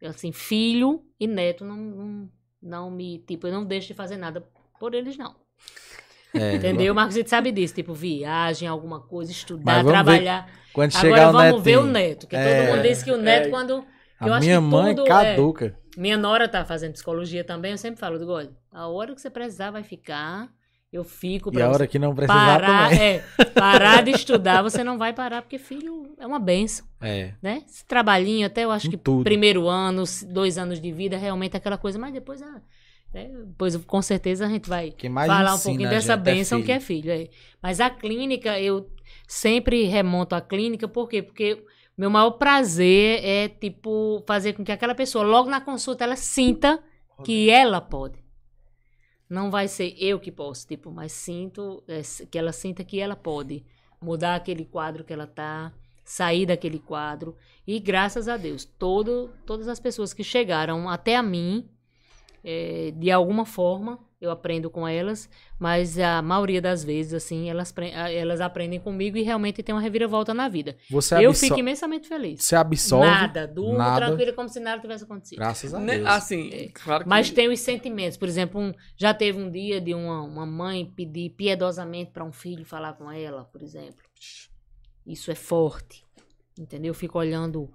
[0.00, 2.30] Eu, assim, filho e neto não, não,
[2.62, 4.46] não me, tipo, eu não deixo de fazer nada
[4.78, 5.34] por eles, não.
[6.34, 6.92] É, Entendeu?
[6.92, 10.48] O Marcos Vitor sabe disso, tipo, viagem, alguma coisa, estudar, vamos ver trabalhar.
[10.72, 11.62] Quando Agora chegar o vamos netinho.
[11.62, 12.62] ver o neto, que É.
[12.66, 13.50] todo mundo diz que o neto, É.
[13.50, 13.84] quando...
[14.20, 15.76] A acho minha que mãe tudo é- caduca.
[15.96, 19.30] minha nora tá fazendo psicologia também, eu sempre falo, digo, olha, a hora que você
[19.30, 20.48] precisar vai ficar,
[20.92, 23.00] eu fico E pra a você hora que não precisar parar, também.
[23.00, 23.18] é,
[23.54, 27.32] parar de estudar, você não vai parar, porque filho é uma benção, É.
[27.40, 27.62] né?
[27.66, 29.22] Esse trabalhinho, até eu acho Em que tudo.
[29.24, 32.60] primeiro ano, dois anos de vida, realmente é aquela coisa, mas depois, ah,
[33.12, 34.94] né, depois com certeza a gente vai
[35.26, 36.66] falar um pouquinho dessa gente benção filho.
[36.66, 37.10] que é filho.
[37.10, 37.28] é.
[37.62, 38.90] Mas a clínica, eu
[39.26, 41.22] sempre remonto à clínica, por quê?
[41.22, 41.64] Porque
[41.96, 46.82] meu maior prazer é, tipo, fazer com que aquela pessoa, logo na consulta, ela sinta
[47.24, 48.22] que ela pode.
[49.28, 52.00] Não vai ser eu que posso, tipo, mas sinto, é,
[52.30, 53.64] que ela sinta que ela pode
[54.00, 55.72] mudar aquele quadro que ela tá,
[56.04, 57.36] sair daquele quadro.
[57.66, 61.68] E graças a Deus, todo, todas as pessoas que chegaram até a mim,
[62.44, 65.30] é, de alguma forma, eu aprendo com elas,
[65.60, 67.72] mas a maioria das vezes, assim, elas,
[68.12, 70.76] elas aprendem comigo e realmente tem uma reviravolta na vida.
[70.90, 72.42] Você, eu absor- fico imensamente feliz.
[72.42, 73.06] você absorve.
[73.06, 74.06] nada, durmo nada.
[74.06, 75.38] tranquila como se nada tivesse acontecido.
[75.38, 76.08] Graças a Né, Deus.
[76.08, 77.08] Assim, claro que...
[77.08, 78.16] Mas tem os sentimentos.
[78.16, 82.32] Por exemplo, um- já teve um dia de uma, uma mãe pedir piedosamente para um
[82.32, 84.02] filho falar com ela, por exemplo.
[85.06, 86.04] Isso é forte.
[86.58, 86.90] Entendeu?
[86.90, 87.70] Eu fico olhando.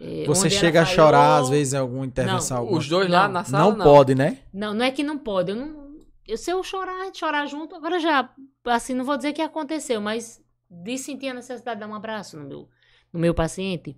[0.00, 2.56] Eh, Você chega a chorar, às vezes, em alguma intervenção.
[2.56, 3.84] Não, alguma- Os dois lá Não, na sala, Não não.
[3.84, 4.38] pode, né?
[4.52, 5.50] Não, não é que não pode.
[5.50, 5.86] Eu não,
[6.26, 8.28] eu, se eu chorar, a gente chorar junto, agora já,
[8.66, 10.40] assim, não vou dizer que aconteceu, mas
[10.70, 12.68] de sentir a necessidade de dar um abraço no meu,
[13.12, 13.96] no meu paciente,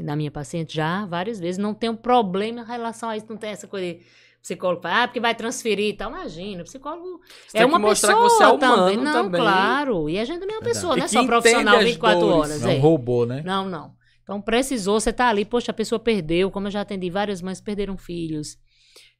[0.00, 3.50] na minha paciente, já várias vezes, não tenho problema em relação a isso, não tem
[3.50, 4.00] essa coisa de
[4.42, 6.10] psicólogo fala, ah, porque vai transferir e tal.
[6.10, 8.96] Imagina, o psicólogo Você é tem uma pessoa que você é humano também.
[8.96, 9.40] Não, também.
[9.40, 10.08] claro.
[10.08, 12.20] E a gente também é uma pessoa, E não é só profissional entende as 24
[12.20, 12.36] dores.
[12.50, 12.62] horas.
[12.62, 12.78] Não é.
[12.78, 13.42] roubou, né?
[13.44, 13.97] Não, não.
[14.28, 17.62] Então precisou, você tá ali, poxa, a pessoa perdeu, como eu já atendi várias mães
[17.62, 18.58] perderam filhos,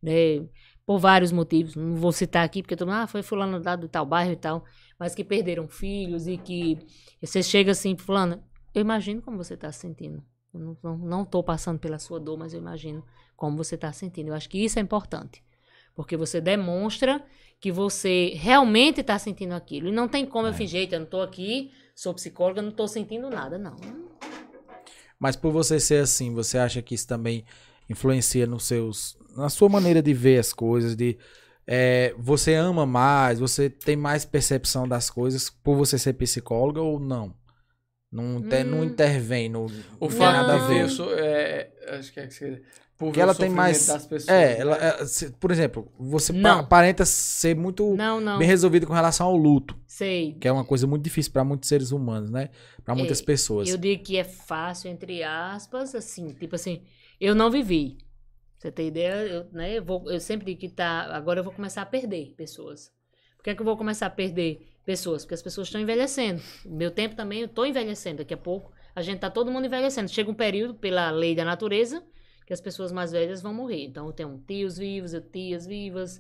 [0.03, 0.47] né?
[0.85, 1.75] Por vários motivos.
[1.75, 4.37] Não vou citar aqui, porque todo mundo, ah, foi fulano lá do tal bairro e
[4.37, 4.63] tal,
[5.01, 6.77] mas que perderam filhos e que
[7.23, 8.45] você chega assim, fulano,
[8.75, 10.23] eu imagino como você tá se sentindo.
[10.53, 13.03] Eu não, não, não tô passando pela sua dor, mas eu imagino
[13.35, 14.29] como você tá se sentindo.
[14.29, 15.43] Eu acho que isso é importante.
[15.95, 17.25] Porque você demonstra
[17.59, 19.89] que você realmente está sentindo aquilo.
[19.89, 22.87] E não tem como eu fingir, "Eita, eu não estou aqui, sou psicóloga, não estou
[22.87, 23.75] sentindo nada, não.
[25.19, 27.45] Mas por você ser assim, você acha que isso também
[27.89, 31.19] influencia nos seus, na sua maneira de ver as coisas, de
[31.67, 36.99] é, você ama mais, você tem mais percepção das coisas por você ser psicóloga ou
[37.01, 37.35] não?
[38.11, 38.85] Não, te- não Hum.
[38.85, 39.67] intervém no
[40.01, 42.63] O não tem fato nada a ver, eu sou, é, acho que é que você,
[42.99, 44.29] por Porque ver ela o tem mais- das pessoas.
[44.29, 44.87] É, ela, né?
[45.01, 48.39] é, se- por exemplo, você pa- aparenta ser muito Não, não.
[48.39, 50.33] bem resolvido com relação ao luto, Sei.
[50.41, 52.51] que é uma coisa muito difícil para muitos seres humanos, né?
[52.85, 53.69] Para muitas É, pessoas.
[53.69, 56.83] Eu digo que é fácil, entre aspas, assim, tipo assim,
[57.21, 57.99] eu não vivi.
[58.59, 59.13] Você tem ideia?
[59.29, 61.03] Eu, né, eu, vou, eu sempre digo que tá.
[61.15, 62.91] Agora eu vou começar a perder pessoas.
[63.37, 65.23] Por que, é que eu vou começar a perder pessoas?
[65.23, 66.43] Porque as pessoas estão envelhecendo.
[66.67, 68.17] O meu tempo também, eu estou envelhecendo.
[68.19, 70.09] Daqui a pouco a gente tá todo mundo envelhecendo.
[70.11, 72.03] Chega um período, pela lei da natureza,
[72.49, 73.85] que as pessoas mais velhas vão morrer.
[73.85, 76.19] Então eu tenho tios vivos, eu tias vivas,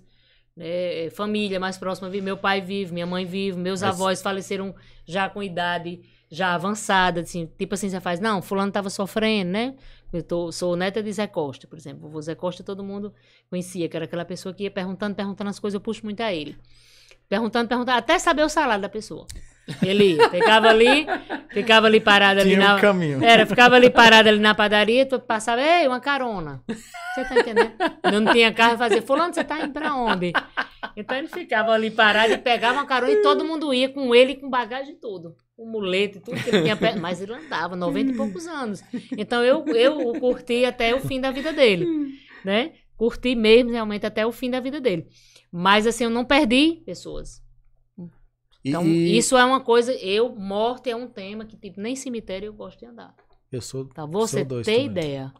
[0.55, 4.75] né, família mais próxima vive, meu pai vive, minha mãe vive, meus Mas- avós faleceram
[5.07, 9.75] já com idade já avançada, assim, tipo assim, você faz, não, fulano tava sofrendo, né?
[10.13, 12.15] Eu tô, sou neta de Zé Costa, por exemplo.
[12.15, 13.15] O Zé Costa todo mundo
[13.49, 16.31] conhecia, que era aquela pessoa que ia perguntando, perguntando as coisas, eu puxo muito a
[16.31, 16.59] ele.
[17.27, 19.27] Perguntando, perguntando, até saber o salário da pessoa.
[19.83, 21.07] Ele ia, ficava ali,
[21.51, 22.77] ficava ali parado ali Tinha na...
[22.77, 23.23] um caminho.
[23.23, 26.63] Era, ficava ali parado ali na padaria, tu passava, ei, uma carona.
[27.15, 27.73] Você tá entendendo?
[28.03, 30.33] Eu não tinha carro, fazia, fulano, você tá indo pra onde?
[30.97, 34.37] Então ele ficava ali parado e pegava uma carona e todo mundo ia com ele,
[34.37, 35.37] com bagagem e tudo.
[35.57, 37.01] Com muleta e tudo que ele tinha perto.
[37.01, 38.83] Mas ele andava, 90 e poucos anos.
[39.17, 41.87] Então eu, eu o curti até o fim da vida dele,
[42.45, 42.73] né?
[42.97, 45.07] Curti mesmo, realmente, até o fim da vida dele.
[45.53, 47.43] Mas assim, eu não perdi pessoas.
[48.69, 52.47] Então, e isso é uma coisa, eu, morte é um tema que, tipo, nem cemitério
[52.47, 53.15] eu gosto de andar.
[53.51, 54.05] eu sou, Tá?
[54.05, 54.91] Você sou dois tem também.
[54.91, 55.33] ideia.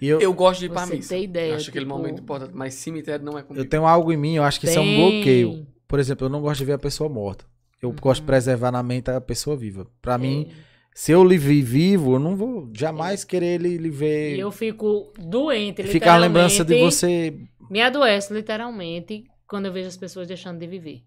[0.00, 1.08] Eu, Eu gosto de ir pra Você missa.
[1.14, 3.64] tem ideia, Acho aquele tipo- momento importante, mas cemitério não é comigo.
[3.64, 4.96] eu tenho algo em mim, eu acho que isso é um Tem.
[5.12, 5.66] bloqueio.
[5.88, 7.44] Por exemplo, eu não gosto de ver a pessoa morta.
[7.82, 7.96] Eu Uhum.
[8.00, 9.86] gosto de preservar na mente a pessoa viva.
[10.00, 10.54] Pra mim, É.
[10.94, 14.36] se eu lhe vi vivo, eu não vou jamais querer ele, lhe ver.
[14.36, 16.94] E eu fico doente, ficar a lembrança de literalmente.
[16.94, 17.38] você.
[17.70, 21.02] Me adoece, literalmente, quando eu vejo as pessoas deixando de viver.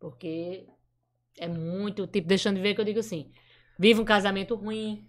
[0.00, 0.64] Porque
[1.38, 3.30] é muito, tipo, deixando de viver que eu digo assim,
[3.78, 5.06] vive um casamento ruim,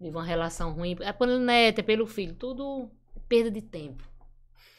[0.00, 2.90] vive uma relação ruim, é pelo neto, é pelo filho, tudo
[3.28, 4.02] perda de tempo.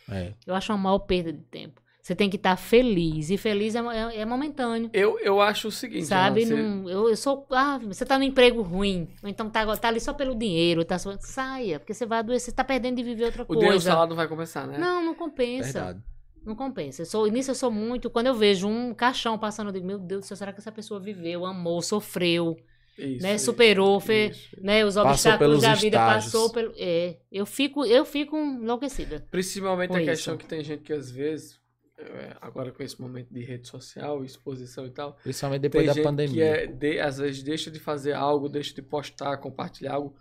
[0.09, 0.33] É.
[0.45, 1.81] Eu acho uma maior perda de tempo.
[2.01, 4.89] Você tem que estar feliz, e feliz é, é- é momentâneo.
[4.91, 6.43] Eu, eu acho o seguinte, Sabe?
[6.47, 7.45] Você- Não- eu, eu sou.
[7.51, 9.07] Ah, você tá no emprego ruim.
[9.21, 10.83] Ou então tá, tá ali só pelo dinheiro.
[10.83, 13.67] Tá só, saia, porque você vai adoecer, você tá perdendo de viver outra o dinheiro
[13.67, 13.91] do coisa.
[13.91, 14.79] salário não vai compensar, né?
[14.79, 15.71] Não, não compensa.
[15.71, 16.03] Verdade.
[16.45, 17.01] Não compensa.
[17.03, 18.09] Eu sou, nisso eu sou muito.
[18.09, 20.71] Quando eu vejo um caixão passando, eu digo, meu Deus do céu, será que essa
[20.71, 22.57] pessoa viveu, amou, sofreu,
[22.97, 23.35] Isso, né?
[23.35, 24.49] isso, Superou, fe- isso.
[24.59, 24.83] né?
[24.83, 26.25] Os obstáculos pelos da vida estágios.
[26.31, 26.73] passou pelo.
[26.77, 27.17] É.
[27.31, 29.25] Eu fico, eu fico enlouquecida.
[29.29, 30.37] Principalmente Com a questão isso.
[30.43, 31.59] que tem gente que às vezes,
[31.97, 35.93] é, agora com esse momento de rede social, exposição e tal, Principalmente depois tem da
[35.93, 36.33] gente pandemia.
[36.35, 40.15] que é, de- às vezes deixa de fazer algo, deixa de postar, compartilhar algo,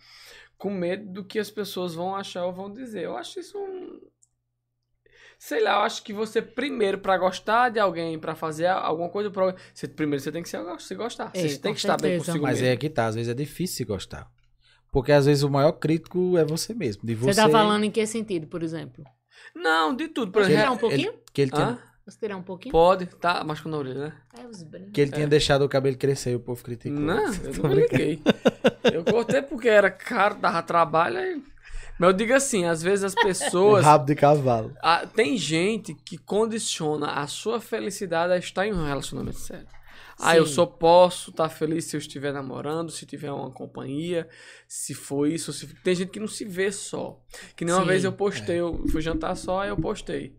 [0.58, 3.04] com medo do que as pessoas vão achar ou vão dizer.
[3.04, 3.98] Eu acho isso um...
[5.42, 9.30] Sei lá, eu acho que você primeiro, pra gostar de alguém, pra fazer alguma coisa,
[9.30, 9.54] pra...
[9.72, 11.30] você, primeiro você tem que se, se gostar.
[11.32, 12.26] É, você tem com que estar bem certeza.
[12.32, 12.74] consigo Mas mesmo.
[12.74, 14.30] é que tá, às vezes é difícil se gostar.
[14.92, 17.06] Porque às vezes o maior crítico é você mesmo.
[17.06, 19.02] De Você, você, tá falando em que sentido, por exemplo?
[19.54, 20.30] Não, de tudo.
[20.30, 21.08] Por Posso que tirar exemplo, um pouquinho?
[21.08, 21.78] ele- que ele tinha?
[22.04, 22.72] Posso tirar um pouquinho?
[22.72, 24.12] pode, tá, machucando a orelha, né?
[24.38, 24.92] É, os brincos.
[24.92, 27.00] que ele tinha deixado o cabelo crescer e o povo criticou.
[27.00, 28.20] Não, eu liguei.
[28.92, 31.16] Eu cortei porque era caro, dava trabalho.
[31.16, 31.42] Aí...
[32.00, 33.84] Mas eu digo assim, às vezes as pessoas.
[33.84, 34.74] Rabo de cavalo.
[34.80, 39.66] Ah, tem gente que condiciona a sua felicidade a estar em um relacionamento sério.
[40.18, 40.54] Ah, eu Sim.
[40.54, 44.26] só posso estar feliz se eu estiver namorando, se tiver uma companhia,
[44.66, 45.52] se for isso.
[45.52, 45.66] Se...
[45.82, 47.20] Tem gente que não se vê só.
[47.54, 50.34] Que nem uma Sim, vez eu postei, eu fui jantar só, aí eu postei.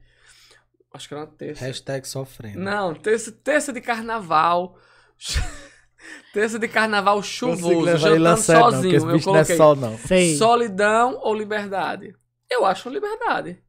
[0.92, 1.64] Acho que era uma terça.
[1.64, 2.60] Hashtag sofrendo.
[2.60, 4.80] Não, terça, terça de carnaval.
[6.34, 8.96] terça de carnaval chuvoso, jantando não, sozinho.
[8.96, 9.98] esse eu bicho não é coloquei sol, não.
[10.38, 12.16] Solidão ou liberdade?
[12.50, 13.60] Eu acho liberdade.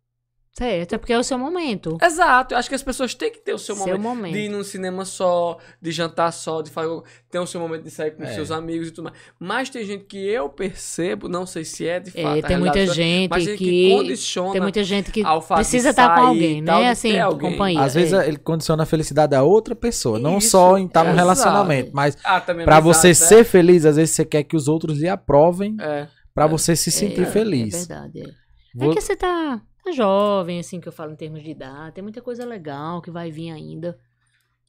[0.54, 1.96] Certo, é porque é o seu momento.
[2.02, 4.32] Exato, eu acho que as pessoas têm que ter o seu, Seu momento, momento.
[4.34, 7.00] de ir num cinema só, de jantar só, de fazer,
[7.30, 8.34] ter o seu momento de sair com É.
[8.34, 9.16] seus amigos e tudo mais.
[9.40, 12.36] Mas tem gente que eu percebo, não sei se é de fato.
[12.36, 15.22] É, a tem muita gente mas tem que- condiciona Tem muita gente que
[15.54, 16.84] precisa estar com alguém, tal, né?
[16.84, 17.50] de Assim, alguém.
[17.52, 17.80] companhia.
[17.80, 18.28] Às vezes é.
[18.28, 21.18] ele condiciona a felicidade da outra pessoa, não Isso, só em estar num exato.
[21.22, 23.14] relacionamento, mas Ah, pra amizade, você né?
[23.14, 26.08] ser feliz, às vezes você quer que os outros lhe aprovem É.
[26.34, 27.72] pra você se sentir É, feliz.
[27.74, 28.42] É verdade, é.
[28.74, 31.94] Vou- É que você tá, tá jovem, assim, que eu falo em termos de idade.
[31.94, 33.98] Tem muita coisa legal que vai vir ainda.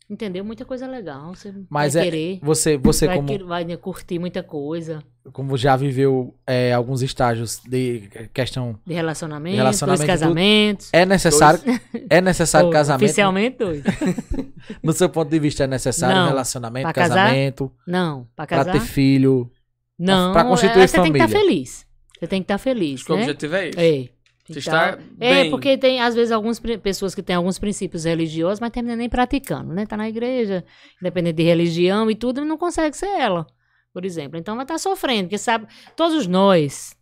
[0.09, 0.43] Entendeu?
[0.43, 1.33] Muita coisa legal.
[1.33, 2.39] Você Mas vai é- querer.
[2.43, 7.01] Você, você vai, como, querer- vai né, curtir muita coisa como já viveu é, alguns
[7.01, 10.19] estágios de questão, de relacionamento, Relacionamento dois tudo.
[10.19, 10.89] casamentos.
[10.91, 11.61] é necessário,
[12.09, 13.05] é necessário Ou, casamento?
[13.05, 13.81] Oficialmente, dois.
[14.83, 16.27] No seu ponto de vista é necessário Não.
[16.27, 17.15] relacionamento, Pra casar?
[17.15, 18.71] casamento, Não, pra pra casar.
[18.73, 19.49] ter filho?
[19.97, 21.49] Não, pra constituir é, você tem que estar família.
[21.55, 21.85] feliz.
[22.19, 23.21] Você tem que estar feliz, Acho que o né?
[23.21, 23.79] objetivo é isso.
[23.79, 24.09] É.
[24.45, 25.49] Então, está É, bem.
[25.49, 29.73] porque tem, às vezes, algumas pessoas que têm alguns princípios religiosos, mas terminam nem praticando,
[29.73, 29.85] né?
[29.85, 30.65] Tá na igreja,
[30.99, 33.47] independente de religião e tudo, e não consegue ser ela,
[33.93, 34.37] por exemplo.
[34.37, 36.93] Então vai estar sofrendo, porque sabe, todos nós,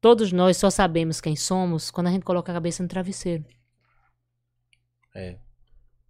[0.00, 3.44] todos nós só sabemos quem somos quando a gente coloca a cabeça no travesseiro.
[5.14, 5.36] É.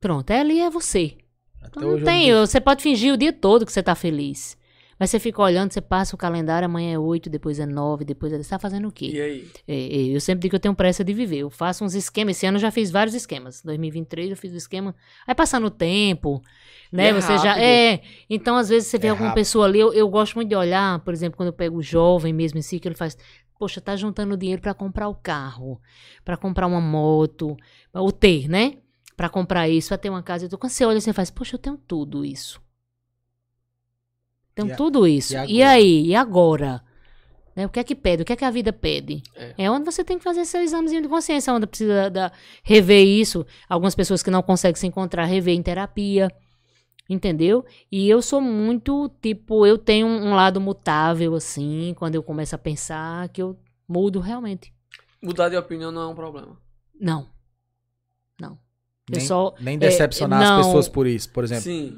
[0.01, 1.16] Pronto, é ali é você.
[1.61, 4.57] Até Então, não tem, não- você pode fingir o dia todo que você tá feliz.
[4.99, 8.33] Mas você fica olhando, você passa o calendário, amanhã é 8, depois é 9, depois
[8.33, 8.39] é...
[8.43, 9.11] Você tá fazendo o quê?
[9.13, 9.49] E aí?
[9.69, 11.39] É, é, eu sempre digo que eu tenho pressa de viver.
[11.39, 12.37] Eu faço uns esquemas.
[12.37, 13.61] Esse ano eu já fiz vários esquemas.
[13.63, 14.95] 2023 eu fiz o esquema.
[15.27, 16.41] Aí passando o tempo,
[16.91, 17.09] né?
[17.09, 17.51] É você já.
[17.51, 17.63] rápido.
[17.63, 18.01] É.
[18.31, 19.41] Então, às vezes, você vê É alguma rápido.
[19.43, 19.79] pessoa ali.
[19.81, 22.63] Eu, eu gosto muito de olhar, por exemplo, quando eu pego o jovem mesmo em
[22.63, 23.19] si, que ele faz.
[23.59, 25.81] Poxa, tá juntando dinheiro pra comprar o carro,
[26.25, 27.57] pra comprar uma moto,
[27.95, 28.75] o ter, né?
[29.17, 30.45] Pra comprar isso, pra ter uma casa.
[30.45, 30.59] e tudo.
[30.59, 32.61] Quando você olha, você faz, poxa, eu tenho tudo isso.
[34.65, 35.37] E a- tudo isso.
[35.37, 36.07] e E, aí?
[36.07, 36.83] E agora?
[37.55, 37.67] Né?
[37.67, 38.23] O que é que pede?
[38.23, 39.23] O que é que a vida pede?
[39.35, 39.55] É.
[39.59, 42.31] É, onde você tem que fazer seu examezinho de consciência, onde precisa da-
[42.63, 43.47] rever isso.
[43.69, 46.31] Algumas pessoas que não conseguem se encontrar, rever em terapia.
[47.09, 47.65] Entendeu?
[47.91, 52.59] E eu sou muito, tipo, eu tenho um lado mutável, assim, quando eu começo a
[52.59, 53.57] pensar que eu
[53.89, 54.75] mudo realmente.
[55.23, 56.59] Mudar de opinião não é um problema.
[57.01, 57.29] Não.
[58.41, 58.53] Não.
[59.09, 59.55] Eu nem, só.
[59.61, 60.59] nem é, decepcionar não.
[60.61, 61.97] as pessoas por isso, por exemplo, Sim.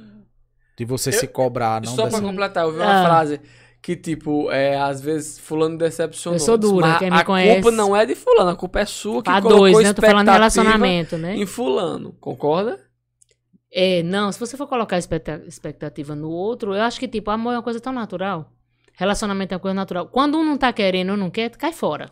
[0.79, 3.05] De você Eu- se cobrar, não Só pra dece- completar, eu vi uma Ah.
[3.05, 3.41] frase
[3.83, 6.37] que, tipo, é, às vezes fulano decepcionou.
[6.37, 8.81] Eu sou dura, mas quem me a conhece- culpa não é de fulano, a culpa
[8.81, 9.91] é sua que Pra colocou dois, né?
[9.91, 11.37] Eu tô falando relacionamento, né?
[11.37, 12.79] em fulano, concorda?
[13.73, 17.53] É, não, se você for colocar expecta- expectativa no outro, eu acho que, tipo, amor
[17.53, 18.51] é uma coisa tão natural.
[18.99, 20.07] Relacionamento é uma coisa natural.
[20.09, 22.11] Quando um não tá querendo ou não quer, cai fora.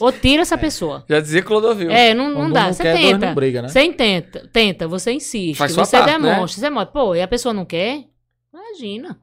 [0.00, 1.04] ou tira essa pessoa.
[1.08, 1.88] Já dizia Clodovil.
[1.88, 2.72] É, não, não dá.
[2.72, 3.26] Você tenta.
[3.28, 3.68] não briga, né?
[3.68, 6.30] Você tenta, tenta, você insiste, Faz você parte, né?
[6.30, 6.92] demonstra, você mostra.
[6.92, 8.06] Pô, e a pessoa não quer?
[8.52, 9.10] Imagina.
[9.10, 9.16] Né?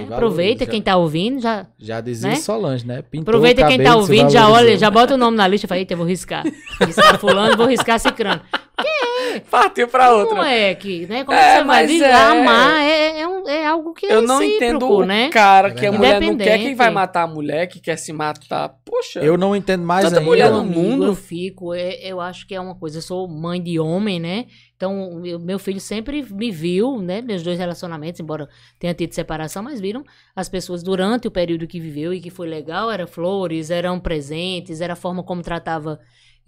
[0.00, 0.14] valoriza.
[0.16, 1.66] Aproveita quem tá ouvindo, já.
[1.78, 2.36] Já dizia né?
[2.36, 3.00] Solange, né?
[3.00, 5.78] Pintou Aproveita quem tá ouvindo, já olha, já bota o nome na lista e fala,
[5.78, 6.44] eita, eu vou riscar.
[6.84, 8.42] Riscar fulano, vou riscar cicrano.
[9.50, 10.28] Partiu pra outra.
[10.36, 11.24] Como é que, né?
[11.24, 14.22] Como É, você vai viver, é- amar é, é, um- é algo que é Eu
[14.22, 15.28] não entendo o né?
[15.30, 18.12] cara É que a mulher não quer, quem vai matar a mulher, que quer se
[18.12, 18.70] matar.
[18.84, 20.28] Poxa, Eu não entendo mais Tanta ainda.
[20.28, 21.06] mulher no amigo, mundo.
[21.06, 22.98] Eu fico, é- eu acho que é uma coisa.
[22.98, 24.46] Eu sou mãe de homem, né?
[24.76, 27.20] Então, eu- meu filho sempre me viu, né?
[27.20, 30.04] Meus dois relacionamentos, embora tenha tido separação, mas viram
[30.36, 32.88] as pessoas durante o período que viveu e que foi legal.
[32.90, 35.98] Era flores, eram presentes, era a forma como tratava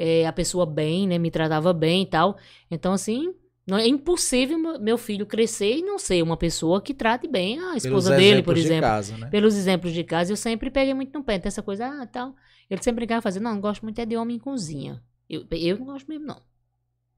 [0.00, 1.18] eh, a pessoa bem, né?
[1.18, 2.36] Me tratava bem e tal.
[2.70, 3.34] Então, assim.
[3.66, 7.62] Não, é impossível meu- filho crescer e não ser uma pessoa que trate bem a
[7.66, 9.26] Pelos esposa dele, por exemplos de exemplo casa, né?
[9.30, 11.34] pelos exemplos de casa, eu sempre peguei muito no pé.
[11.36, 12.34] Então, essa coisa, ah, tal.
[12.68, 15.00] Ele sempre brincava fazendo, não, não gosto muito é de homem em cozinha.
[15.28, 16.40] Eu, eu não gosto mesmo, não.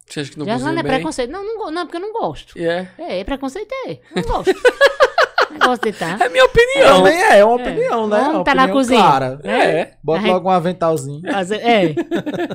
[0.07, 0.93] Você acha que não Já não é bem?
[0.93, 1.31] preconceito.
[1.31, 2.59] Não, não, não, porque eu não gosto.
[2.59, 2.91] É.
[2.99, 4.01] É, é preconceito é.
[4.15, 4.53] Não gosto.
[5.59, 6.21] gosto de estar.
[6.21, 6.97] É minha opinião.
[6.99, 7.63] Também é, é uma É.
[7.63, 8.17] opinião, né?
[8.19, 9.01] Vamos Uma tá na opinião cozinha.
[9.01, 9.41] Clara.
[9.45, 9.91] É.
[10.03, 11.23] Bota A gente- logo um aventalzinho.
[11.33, 11.95] Fazer- É.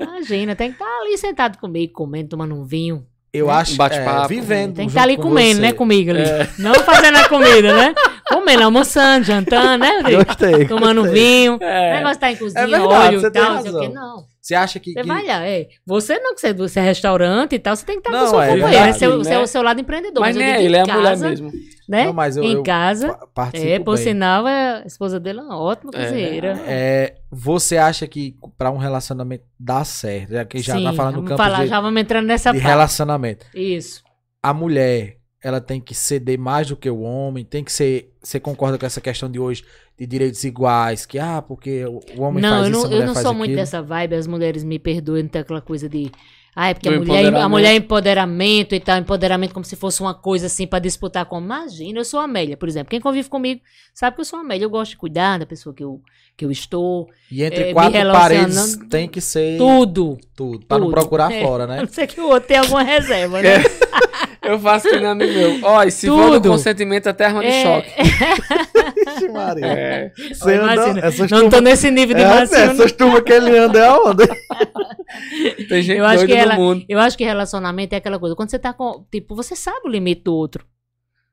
[0.01, 3.05] Imagina, tem que estar ali sentado comigo, comendo, tomando um vinho.
[3.33, 3.53] Eu Né?
[3.53, 4.25] acho, Um bate-papo.
[4.25, 5.61] é, vivendo Tem que estar ali com comendo, você.
[5.61, 6.21] né, comigo ali.
[6.21, 6.47] É.
[6.57, 7.93] Não fazendo a comida, né?
[8.29, 9.91] Comendo, almoçando, jantando, né?
[10.25, 10.65] Gostei.
[10.65, 11.21] Tomando gostei.
[11.21, 11.57] vinho.
[11.61, 11.91] É.
[11.91, 13.93] O negócio de tá em cozinha, verdade, óleo você e tal, não sei o razão.
[13.93, 14.23] Não.
[14.47, 14.93] Você acha que...
[14.93, 15.67] Você que- vai lá, é.
[15.85, 18.25] Você não, que você, você é restaurante e tal, você tem que estar Não, com
[18.25, 18.69] o seu é companheiro.
[18.71, 19.23] verdade, É né?
[19.25, 20.21] seu, seu lado empreendedor.
[20.21, 21.51] Mas eu nem é digo ele, é a mulher casa, mesmo.
[21.89, 22.05] Né?
[22.05, 23.17] Não, mas eu- em eu casa.
[23.53, 24.03] É, por bem.
[24.05, 26.01] sinal, é, a esposa dele é uma ótima É.
[26.03, 26.61] cozinheira.
[26.65, 31.15] É, você acha que pra um relacionamento dar certo, já que já Sim, tá falando
[31.21, 32.67] no campo falar, de, já vamos entrando nessa de parte.
[32.69, 34.01] relacionamento, Isso.
[34.41, 38.11] a mulher ela tem que ceder mais do que o homem, tem que ser.
[38.23, 39.63] Você concorda com essa questão de hoje
[39.99, 43.01] de direitos iguais, que ah, porque o homem não, faz eu isso, não, a mulher
[43.01, 43.61] eu não faz sou muito aquilo.
[43.61, 46.11] dessa vibe, as mulheres me perdoem, tem aquela coisa de.
[46.59, 50.01] Ah, é porque a mulher, a mulher é empoderamento e tal, empoderamento como se fosse
[50.01, 51.39] uma coisa assim pra disputar com.
[51.39, 52.89] Imagina, eu sou a Amélia, por exemplo.
[52.89, 53.61] Quem convive comigo
[53.93, 54.65] sabe que eu sou a Amélia.
[54.65, 56.01] Eu gosto de cuidar da pessoa que eu,
[56.35, 57.09] que eu estou.
[57.31, 60.17] E entre é, quatro paredes tem que ser Tudo.
[60.35, 61.41] tudo, pra não procurar É.
[61.45, 61.77] fora, A né?
[61.81, 63.57] não ser que o outro tenha alguma reserva, né?
[64.47, 65.59] Eu faço que nem amigo meu.
[65.63, 66.49] Ó, e se for do Tudo.
[66.49, 67.63] consentimento até arma de É.
[67.63, 67.89] choque.
[69.05, 69.65] Vixe, Maria.
[69.65, 70.11] É.
[70.33, 72.71] Você anda, essas não tô turmas, nesse nível de é, raciocínio.
[72.71, 74.27] essas turmas que ele anda é onde?
[75.67, 76.85] Tem gente Eu acho doida que no ela- mundo.
[76.87, 78.35] Eu acho que relacionamento é aquela coisa.
[78.35, 79.05] Quando você tá com.
[79.11, 80.65] Tipo, você sabe o limite do outro.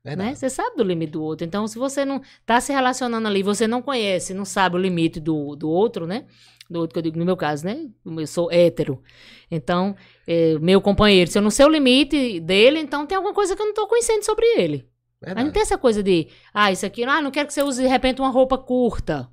[0.03, 0.33] né?
[0.35, 1.45] Você sabe do limite do outro.
[1.45, 5.19] Então, se você não tá se relacionando ali, você não conhece, não sabe o limite
[5.19, 6.25] do, do outro, né?
[6.69, 7.77] Do outro que eu digo, no meu caso, né?
[8.05, 9.01] Eu sou hétero.
[9.51, 9.95] Então,
[10.27, 13.61] é, meu companheiro, se eu não sei o limite dele, então tem alguma coisa que
[13.61, 14.87] eu não tô conhecendo sobre ele.
[15.21, 15.53] Mas não Verdade.
[15.53, 18.21] tem essa coisa de, ah, isso aqui, ah, não quero que você use de repente
[18.21, 19.29] uma roupa curta.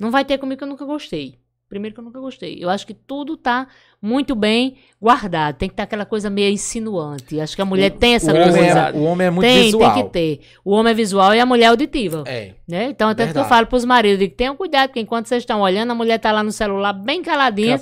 [0.00, 1.38] Não vai ter comigo que eu nunca gostei.
[1.74, 2.56] Primeiro que eu nunca gostei.
[2.60, 3.66] Eu acho que tudo tá
[4.00, 5.56] muito bem guardado.
[5.56, 7.40] Tem que estar aquela coisa meio insinuante.
[7.40, 8.78] Acho que a mulher tem essa o, homem coisa.
[8.78, 9.92] é, o homem é muito tem, visual.
[9.92, 10.40] tem que ter.
[10.64, 12.22] O homem é visual e a mulher é auditiva.
[12.28, 12.52] É.
[12.68, 12.90] Né?
[12.90, 15.90] Então, até que eu falo pros maridos, digo, tenham cuidado, porque enquanto vocês estão olhando,
[15.90, 17.80] a mulher tá lá no celular bem caladinha,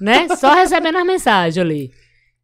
[0.00, 0.26] né?
[0.34, 1.92] Só recebendo as mensagens ali.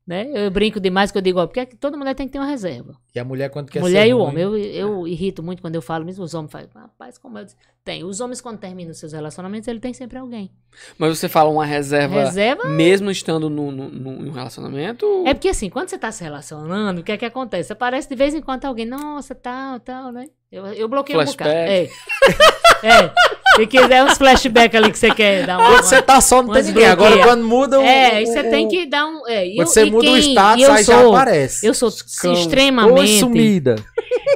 [0.06, 0.28] Né?
[0.34, 2.94] Eu brinco demais que eu digo, ó, porque toda mulher tem que ter uma reserva.
[3.14, 4.42] E a mulher quando quer mulher ser e o homem.
[4.44, 7.56] Eu, eu irrito muito quando eu falo, mesmo os homens falam, rapaz, como eu disse.
[7.82, 8.04] Tem.
[8.04, 10.50] Os homens, quando terminam seus relacionamentos, ele tem sempre alguém.
[10.98, 15.06] Mas você fala uma reserva, Reserva mesmo estando no, no, no- um relacionamento?
[15.26, 17.72] É porque assim, quando você tá se relacionando, o que é que acontece?
[17.72, 20.26] Aparece de vez em quando alguém, nossa, tal, tal, né?
[20.52, 21.50] Eu, eu bloqueio um bocado.
[21.50, 21.88] É.
[22.84, 23.12] é.
[23.56, 25.68] Se quiser uns flashbacks ali que você quer dar uma.
[25.68, 26.86] Quando você tá só, não tem ninguém.
[26.86, 27.82] Agora, quando muda o.
[27.84, 29.26] É, aí o- você o- tem que dar um.
[29.28, 31.66] É, Quando eu- você muda o quem- status, e eu aí já sou- aparece.
[31.66, 32.32] Eu sou Cão.
[32.32, 32.98] extremamente.
[32.98, 33.76] Oi, sumida.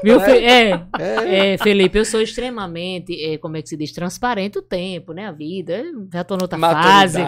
[0.05, 1.55] Viu, Fe- é, É.
[1.55, 5.27] é, Felipe, eu sou extremamente, é, como é que se diz, transparente o tempo, né?
[5.27, 5.79] A vida.
[5.79, 7.19] Eu já tô noutra fase.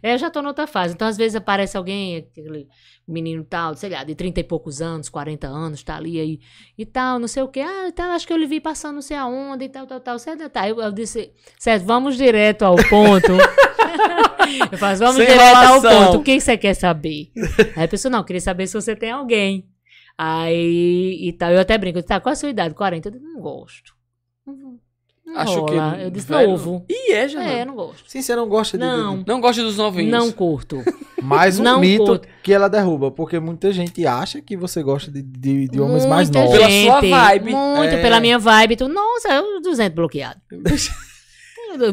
[0.00, 0.94] É, eu já tô noutra fase.
[0.94, 2.68] Então, às vezes, aparece alguém, aquele
[3.12, 6.40] menino tal, sei lá, de 30 e poucos anos, 40 anos, tá ali aí
[6.76, 7.60] e tal, não sei o quê.
[7.60, 10.18] Ah, então, acho que eu lhe vi passando não sei aonde e tal, tal, tal.
[10.18, 10.68] Certo, tá.
[10.68, 13.32] Eu, eu disse, certo, vamos direto ao ponto.
[14.72, 16.06] eu faço, vamos Sem direto ao enrolação.
[16.06, 16.18] ponto.
[16.18, 17.30] O que você quer saber?
[17.76, 19.66] Aí a pessoa, não, queria saber se você tem alguém.
[20.16, 22.74] Aí, e tal, eu até brinco, tá, qual a sua idade?
[22.74, 23.08] 40?
[23.08, 23.99] Eu não gosto.
[25.32, 25.74] Não, Acho que.
[26.02, 26.84] Eu disse, velho- novo.
[26.88, 27.42] Ih, é, já.
[27.42, 28.02] É, eu não gosto.
[28.06, 28.84] Sim, você não gosta de.
[28.84, 30.10] Não, Não gosto dos novinhos.
[30.10, 30.82] não curto.
[31.22, 32.28] Mais um Não mito curto.
[32.42, 33.10] que ela derruba.
[33.10, 36.58] Porque muita gente acha que você gosta de, de, de homens mais Muita novos.
[36.58, 37.50] Pela sua vibe.
[37.52, 38.02] Muito É.
[38.02, 38.76] pela minha vibe.
[38.76, 40.40] Tu, nossa, eu 200 bloqueado.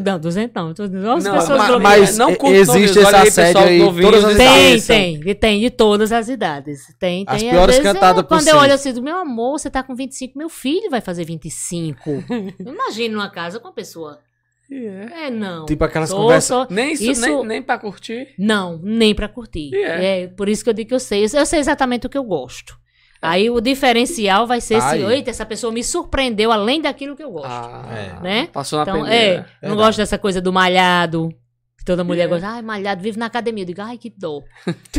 [0.04, 0.74] Não, 200 não.
[0.74, 2.00] Tô, nossa, Não, pessoas ma- bloqueadas.
[2.00, 4.86] Mas não curto existe esse assédio aí, novinhos, todas as Tem, idades.
[4.86, 5.20] tem.
[5.26, 6.80] E tem de todas as idades.
[6.98, 7.50] Tem, As tem.
[7.50, 10.48] piores às vezes, cantadas Quando eu olho assim, meu amor, você tá com 25, meu
[10.48, 12.24] filho vai fazer 25.
[12.60, 14.18] Imagina uma casa com uma pessoa.
[14.70, 15.26] É.
[15.26, 15.64] É, não.
[15.64, 16.46] Tipo aquelas Sou- conversas.
[16.48, 18.28] sou- Nem, isso, Isso- nem, nem pra curtir.
[18.38, 19.74] Não, nem pra curtir.
[19.74, 20.22] É.
[20.24, 20.26] É.
[20.28, 21.24] por isso que eu digo que eu sei.
[21.24, 22.76] Eu sei exatamente o que eu gosto.
[23.20, 25.00] Aí o diferencial vai ser Aí.
[25.00, 27.48] se, eita, essa pessoa me surpreendeu além daquilo que eu gosto.
[27.50, 28.46] Ah, Né?
[28.52, 29.46] Passou na Então, peneira.
[29.60, 31.28] é, não gosto dessa coisa do malhado.
[31.76, 32.28] que Toda mulher É.
[32.28, 33.62] gosta, ai, malhado, vive na academia.
[33.62, 34.42] Eu digo, ai, que dor.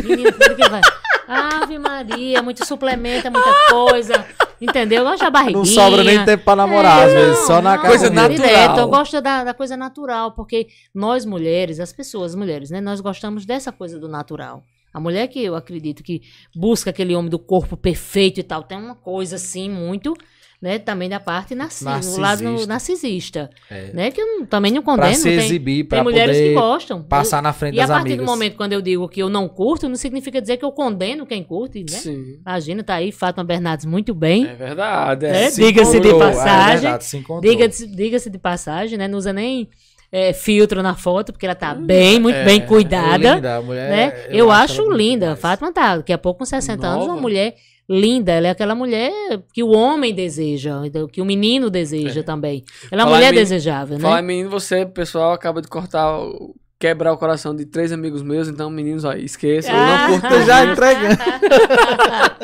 [0.02, 0.80] Menino, é que vai?
[1.28, 4.26] Ave Maria, muito suplemento, é muita coisa.
[4.60, 4.98] Entendeu?
[4.98, 5.58] Eu gosto da barriguinha.
[5.58, 7.38] Não sobra nem tempo pra namorar, às É, vezes.
[7.38, 8.36] não, Só na não, Coisa natural.
[8.36, 13.00] Direto, eu gosto da, da coisa natural, porque nós mulheres, as pessoas mulheres, né, nós
[13.00, 14.62] gostamos dessa coisa do natural.
[14.92, 16.20] A mulher que eu acredito que
[16.54, 20.14] busca aquele homem do corpo perfeito e tal, tem uma coisa assim muito,
[20.60, 21.88] né, também da parte narci do
[22.20, 22.66] lado no- Narcisista.
[22.66, 23.92] narcisista, É.
[23.94, 27.02] né, que eu também não Pra condeno, se tem, exibir, pra tem mulheres que gostam.
[27.02, 28.26] passar na frente e a das partir amigas.
[28.26, 31.24] do momento quando eu digo que eu não curto, não significa dizer que eu condeno
[31.24, 31.96] quem curte, né?
[31.96, 32.40] Sim.
[32.44, 34.44] Imagina, tá aí Fátima Bernardes muito bem.
[34.46, 35.24] É verdade.
[35.24, 35.50] É, É.
[35.50, 36.80] Se diga-se de é passagem.
[36.82, 37.50] verdade, se encontrou.
[37.52, 39.08] Diga-se diga de passagem, né?
[39.08, 39.66] Não usa nem
[40.12, 43.34] é, filtro na foto, porque ela tá bem, muito é, bem É cuidada.
[43.34, 44.26] linda, a mulher, né?
[44.30, 45.26] Eu, acho ela linda.
[45.26, 45.40] demais.
[45.40, 47.12] Fátima tá, daqui a pouco com 60 anos, Nova.
[47.14, 47.54] uma mulher
[47.88, 48.32] linda.
[48.32, 49.12] Ela é aquela mulher
[49.52, 52.64] que o homem deseja, então, que o menino deseja também.
[52.90, 54.02] Ela é uma mulher menino- desejável, né?
[54.02, 58.48] Falar menino, você, pessoal, acaba de cortar, o- quebrar o coração de três amigos meus,
[58.48, 60.08] então, meninos, ó, esqueçam, eu Ah.
[60.08, 61.20] não curto já entregando.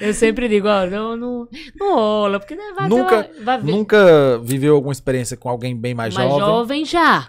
[0.00, 3.60] Eu sempre digo, ó, não, não, não rola, porque né, vai, ter Nunca- uma- vai
[3.60, 3.72] ver.
[3.72, 6.46] Nunca viveu alguma experiência com alguém bem mais, mais jovem?
[6.46, 7.28] jovem já.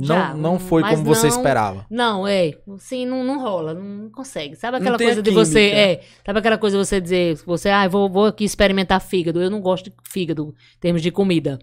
[0.00, 1.86] já, Não, não foi como você não- esperava.
[1.90, 2.52] Não, é.
[2.76, 4.54] Assim, não, não rola, não, não consegue.
[4.54, 5.60] Sabe aquela tem a coisa de você.
[5.70, 9.42] É, sabe aquela coisa de você dizer, você, ah, vou, vou aqui experimentar fígado.
[9.42, 11.58] Eu não gosto de fígado em termos de comida.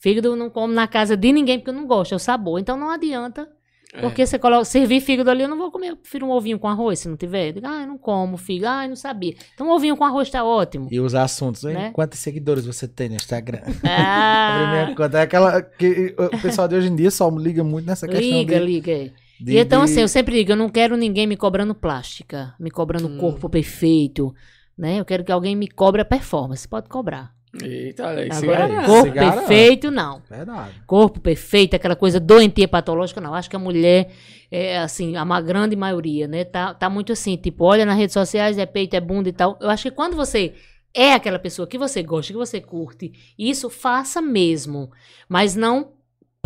[0.00, 2.58] Fígado eu não como na casa de ninguém porque eu não gosto, é o sabor.
[2.60, 3.48] Então não adianta
[3.94, 4.02] É.
[4.02, 6.68] Porque você coloca, servir fígado ali, eu não vou comer, eu prefiro um ovinho com
[6.68, 7.48] arroz, se não tiver.
[7.48, 9.34] Eu digo, ah, eu não como fígado, ah, eu não sabia.
[9.54, 10.88] Então um ovinho com arroz tá ótimo.
[10.90, 11.72] E os assuntos, hein?
[11.72, 11.90] Né?
[11.94, 13.62] Quantos seguidores você tem no Instagram?
[13.82, 18.38] Ah, é aquela que o pessoal de hoje em dia só liga muito nessa questão
[18.38, 18.92] liga, de, liga.
[18.92, 19.10] é.
[19.40, 22.54] de- e então, de- assim, eu sempre digo, eu não quero ninguém me cobrando plástica,
[22.60, 23.16] me cobrando Hum.
[23.18, 24.34] corpo perfeito,
[24.76, 25.00] né?
[25.00, 27.32] Eu quero que alguém me cobre a performance, pode cobrar.
[27.62, 28.28] Eita, Agora,
[28.68, 28.86] garante.
[28.86, 30.22] corpo perfeito, não.
[30.28, 30.82] Verdade.
[30.86, 33.34] Corpo perfeito, aquela coisa doentia patológica, não.
[33.34, 34.10] Acho que a mulher,
[34.50, 36.44] é assim, a grande maioria, né?
[36.44, 39.58] Tá, tá muito assim, tipo, olha nas redes sociais, é peito, é bunda e tal.
[39.60, 40.54] Eu acho que quando você
[40.94, 44.90] é aquela pessoa que você gosta, que você curte, isso faça mesmo.
[45.28, 45.92] Mas não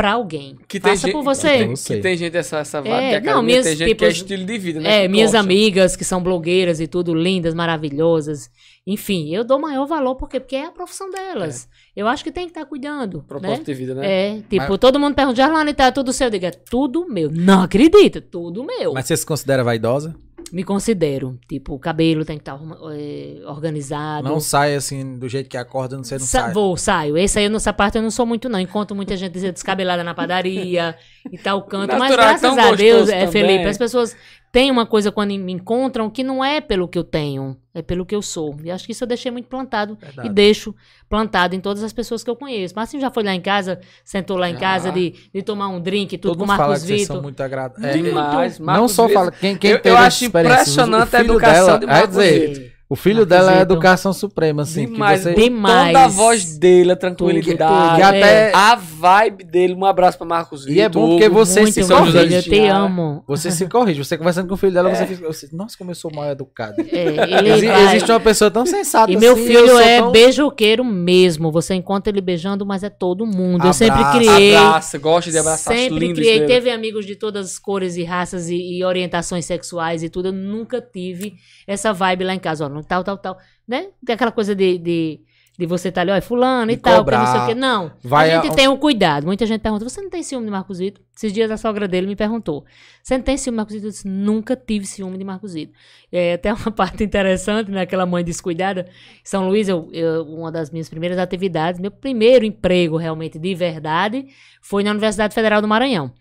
[0.02, 0.56] pra alguém.
[0.66, 1.48] Que tem faça gente, por Que você.
[1.48, 3.98] tem, que tem gente essa, essa vibe É, de academia, não, minhas, tem gente tipo,
[4.00, 5.04] que é estilo de vida, né?
[5.04, 5.38] É, minhas gosta.
[5.46, 8.50] amigas que são blogueiras e tudo, lindas, maravilhosas.
[8.84, 11.68] Enfim, eu dou maior valor porque, porque é a profissão delas.
[11.94, 13.18] Eu acho que tem que estar cuidando.
[13.18, 13.24] Né?
[13.28, 14.10] Propósito de vida, né?
[14.10, 16.26] É, tipo, Mas- todo mundo pergunta, Jarlane, tá tudo seu?
[16.26, 17.30] Eu digo, é tudo meu.
[17.30, 18.92] Não acredita, tudo meu.
[18.94, 20.16] Mas você se considera vaidosa?
[20.52, 21.38] Me considero.
[21.48, 22.60] Tipo, o cabelo tem que estar
[22.94, 24.28] é, organizado.
[24.28, 26.52] Não sai assim do jeito que acorda, não sei, não Sa- sai.
[26.52, 27.16] Vou, saio.
[27.16, 28.60] Esse aí, nessa parte, eu não sou muito, não.
[28.60, 30.94] Encontro muita gente dizer descabelada na padaria
[31.30, 31.92] e tal canto.
[31.92, 33.26] Mas Natural, graças tão a Deus, é.
[33.28, 34.14] Felipe, as pessoas
[34.52, 38.04] têm uma coisa quando me encontram que não é pelo que eu tenho, é pelo
[38.04, 38.54] que eu sou.
[38.62, 40.28] E acho que isso eu deixei muito plantado Verdade.
[40.28, 40.74] e deixo
[41.08, 42.74] plantado em todas as pessoas que eu conheço.
[42.76, 44.60] Mas assim, já foi lá em casa, sentou lá em Já.
[44.60, 47.22] casa de, de tomar um drink, tudo Todo com o Marcos vocês são Vitor.
[47.22, 48.02] muito agradables.
[48.04, 48.58] Demais.
[48.58, 51.20] não Marcos só Vitor- fala, quem, quem eu, teve eu essa acho experiência, impressionante a
[51.20, 52.72] educação dela, de Marcos dizer, Vitor.
[52.92, 53.72] O filho dela é Vitor.
[53.72, 54.86] educação suprema, assim.
[54.86, 55.22] Demais.
[55.24, 55.92] Que você, Demais.
[55.94, 57.96] da voz dele, a tranquilidade.
[57.96, 59.72] Que até- A vibe dele.
[59.72, 60.76] Um abraço pra Marcos Vitor.
[60.76, 63.24] E é bom porque você Muito se de eu te amo.
[63.26, 64.04] você se corrige.
[64.04, 65.26] Você conversando com o filho dela, você fica.
[65.26, 66.82] você- Nossa, como eu sou mal educado.
[66.92, 69.98] É, ele Exi- vai- Existe uma pessoa tão sensata E meu assim, eu filho é
[69.98, 71.50] tão- beijoqueiro mesmo.
[71.50, 73.66] Você encontra ele beijando, mas é todo mundo.
[73.66, 74.54] Eu sempre criei.
[74.54, 75.74] Abraça, gosta de abraçar.
[75.74, 76.40] Sempre lindo criei.
[76.40, 76.46] dele.
[76.46, 80.28] Teve amigos de todas as cores e raças e, e orientações sexuais e tudo.
[80.28, 81.34] Eu nunca tive
[81.66, 82.66] essa vibe lá em casa.
[82.66, 83.38] Ó, tal, tal, tal.
[83.66, 83.88] Né?
[84.04, 84.78] Tem aquela coisa de.
[84.78, 85.20] de
[85.58, 87.44] de você estar ali, ó, é fulano e De tal, que não sei cobrar.
[87.44, 87.54] o quê.
[87.54, 87.92] Não.
[88.16, 89.26] A gente a- tem um cuidado.
[89.26, 91.04] Muita gente pergunta: você não tem ciúme de Marcos Vitor?
[91.14, 92.64] Esses dias a sogra dele me perguntou:
[93.02, 93.88] você não tem ciúme de Marcos Vitor?
[93.88, 95.74] Eu disse: nunca tive ciúme de Marcos Vitor.
[96.10, 97.82] É até uma parte interessante, né?
[97.82, 98.88] Aquela mãe descuidada.
[98.88, 103.54] Em São Luís, eu, eu- uma das minhas primeiras atividades, meu primeiro emprego realmente de
[103.54, 104.28] verdade
[104.62, 106.14] foi na Universidade Federal do Maranhão.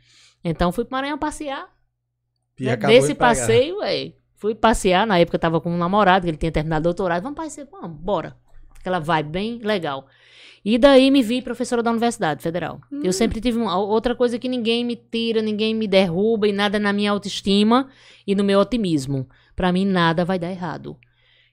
[0.44, 1.68] Então fui pro Maranhão passear.
[2.60, 2.76] E né?
[2.76, 5.06] Desse de passeio, ué, fui passear.
[5.06, 7.22] Na época eu tava com um namorado, que ele tinha terminado doutorado.
[7.22, 8.36] Vamos passear, vamos, bora.
[8.80, 10.08] Aquela vibe bem legal.
[10.66, 12.82] E daí me vi professora da Universidade Federal.
[12.92, 13.02] Hum.
[13.04, 16.80] Eu sempre tive uma, outra coisa que ninguém me tira, ninguém me derruba e nada
[16.80, 17.88] na minha autoestima
[18.26, 19.28] e no meu otimismo.
[19.56, 20.98] Pra mim nada vai dar errado.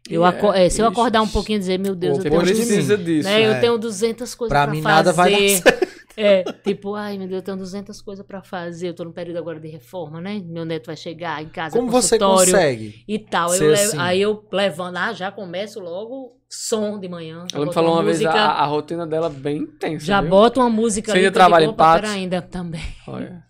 [0.09, 2.67] Eu É, é, se eu acordar um pouquinho e dizer, meu Deus, eu tenho, precisa
[2.67, 3.29] Precisa disso.
[3.29, 3.49] né, é.
[3.57, 4.95] eu tenho 200 coisas Pra pra, mim fazer.
[4.95, 5.88] nada vai dar certo.
[6.21, 8.89] É, tipo, ai meu Deus, eu tenho 200 coisas pra fazer.
[8.89, 10.43] Eu tô no período agora de reforma, né?
[10.45, 13.05] Meu neto vai chegar em casa, Como você consegue?
[13.07, 13.51] e tal.
[13.51, 13.97] ser Eu le- assim?
[13.99, 17.47] Aí eu levando, ah, já começo logo som de manhã.
[17.53, 20.05] Ela me falou uma vez música, a, a rotina dela bem intensa.
[20.07, 20.31] Já viu?
[20.31, 21.27] boto uma música Você ali.
[21.27, 21.75] ainda trabalha em
[22.11, 22.83] ainda também.
[23.07, 23.48] Olha.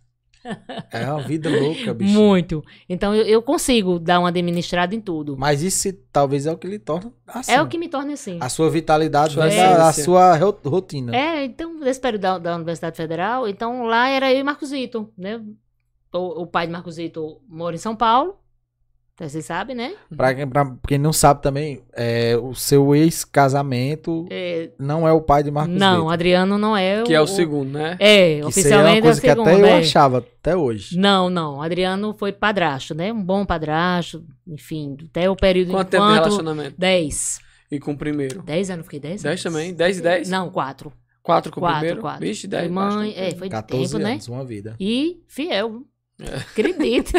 [0.90, 2.12] É uma vida louca, bicho.
[2.18, 2.64] Muito.
[2.88, 5.36] Então eu, eu consigo dar uma administrada em tudo.
[5.36, 7.52] Mas isso talvez é o que lhe torna assim.
[7.52, 8.38] É o que me torna assim.
[8.40, 10.04] A sua vitalidade Sua da essência.
[10.04, 11.14] sua ro- rotina.
[11.14, 15.08] É, então, nesse período da, da Universidade Federal, então lá era eu e Marcos Vitor,
[15.16, 15.40] né?
[16.12, 18.36] O, o pai de Marcos Vitor mora em São Paulo,
[19.18, 19.96] então, vocês sabem, né?
[20.16, 25.20] Pra, quem, pra quem não sabe também, é, o seu ex-casamento É, não é o
[25.20, 26.12] pai de Marcos não, Vitor.
[26.12, 27.96] Adriano não é Que é o segundo, né?
[27.98, 29.42] É, Que oficialmente é é uma o coisa segundo.
[29.44, 29.78] que até eu é.
[29.80, 30.96] achava, até hoje.
[30.96, 31.60] Não, não.
[31.60, 33.12] Adriano foi padrasto, né?
[33.12, 36.74] Um bom padrasto, enfim, até o período Quanto tempo de relacionamento?
[36.78, 37.40] 10.
[37.72, 38.40] E com o primeiro?
[38.44, 39.42] 10 anos, fiquei 10 10 anos.
[39.42, 39.74] também?
[39.74, 40.28] 10 e 10?
[40.30, 40.92] Não, 4.
[41.24, 42.00] Quatro com o 4, primeiro?
[42.02, 42.20] 4.
[42.20, 42.70] Vixe, 10.
[42.70, 44.12] mãe, é, foi de 14 tempo, né?
[44.12, 44.76] anos, uma vida.
[44.78, 45.82] E fiel.
[46.20, 47.12] Acredite.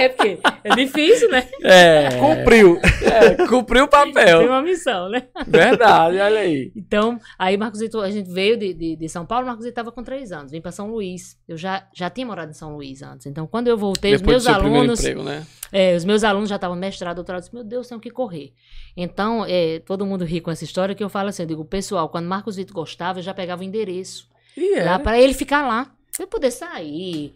[0.00, 1.48] é, porque é difícil, né?
[1.62, 2.08] É.
[2.18, 2.80] Cumpriu.
[3.02, 4.46] é, cumpriu o Tem papel.
[4.46, 5.28] uma missão, né?
[5.46, 6.72] Verdade, olha aí.
[6.74, 9.92] Então, aí Marcos Vitor, a gente veio de, de, de São Paulo, Marcos Vitor estava
[9.92, 11.38] com 3 anos, vim para São Luís.
[11.46, 13.26] Eu já, já tinha morado em São Luís antes.
[13.26, 15.00] Então, quando eu voltei, Depois os do meus alunos.
[15.00, 15.46] emprego, né?
[15.70, 18.52] É, os meus alunos já estavam mestrado, doutorado, eu disse, meu Deus, tenho que correr.
[18.96, 22.08] Então, é, todo mundo ri com essa história que eu falo assim, eu digo, pessoal,
[22.08, 24.26] quando Marcos Vitor gostava, eu já pegava o endereço
[24.60, 24.84] E é.
[24.84, 25.84] lá para ele ficar lá.
[26.16, 27.32] Pra eu poder sair.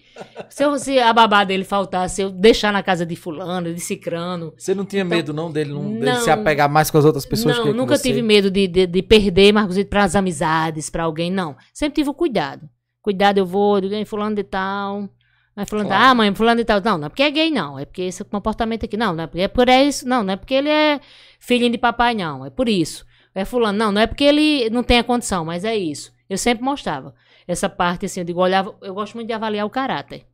[0.51, 4.53] Se, eu, se a babá dele faltasse, eu deixar na casa de fulano, de cicrano.
[4.59, 6.20] Você não tinha Então, medo, não, dele, não, dele não.
[6.20, 8.87] se apegar mais com as outras pessoas não, que com nunca tive medo de, de,
[8.89, 11.57] de perder Marcos Vitor para as amizades, para alguém, não.
[11.73, 12.68] Sempre tive o cuidado.
[13.01, 15.09] Cuidado, eu vou, eu digo, "Ei, fulano de tal.
[15.55, 16.03] Aí fulano de Claro.
[16.05, 16.81] tal, ah, mãe, fulano de tal.
[16.81, 17.78] Não, não é porque é gay, não.
[17.78, 18.97] É porque esse comportamento aqui.
[18.97, 20.09] Não, não é porque é por isso.
[20.09, 20.99] Não, não é porque ele é
[21.39, 22.44] filhinho de papai, não.
[22.47, 23.05] É por isso.
[23.35, 23.78] É fulano.
[23.78, 26.11] Não, não é porque ele não tem a condição, mas é isso.
[26.32, 27.14] Eu sempre mostrava.
[27.46, 30.26] Essa parte, assim, eu digo, olhava, eu gosto muito de avaliar o caráter.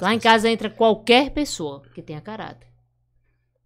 [0.00, 2.66] Lá em casa entra qualquer pessoa que tenha caráter.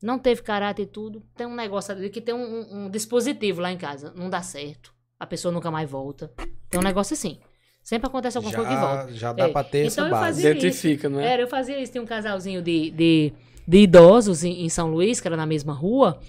[0.02, 3.60] Não teve caráter e tudo, tem um negócio ali que tem um, um- um dispositivo
[3.60, 4.12] lá em casa.
[4.14, 4.92] Não dá certo.
[5.18, 6.30] A pessoa nunca mais volta.
[6.68, 7.38] Tem um negócio assim.
[7.82, 9.08] Sempre acontece alguma coisa que volta.
[9.12, 10.26] Já, já dá É, pra ter essa então eu base.
[10.42, 11.32] fazia- Identifica, não é?
[11.32, 11.92] Era, eu fazia isso.
[11.92, 13.32] Tinha um casalzinho de, de,
[13.66, 16.20] de idosos em, em São Luís, que era na mesma rua.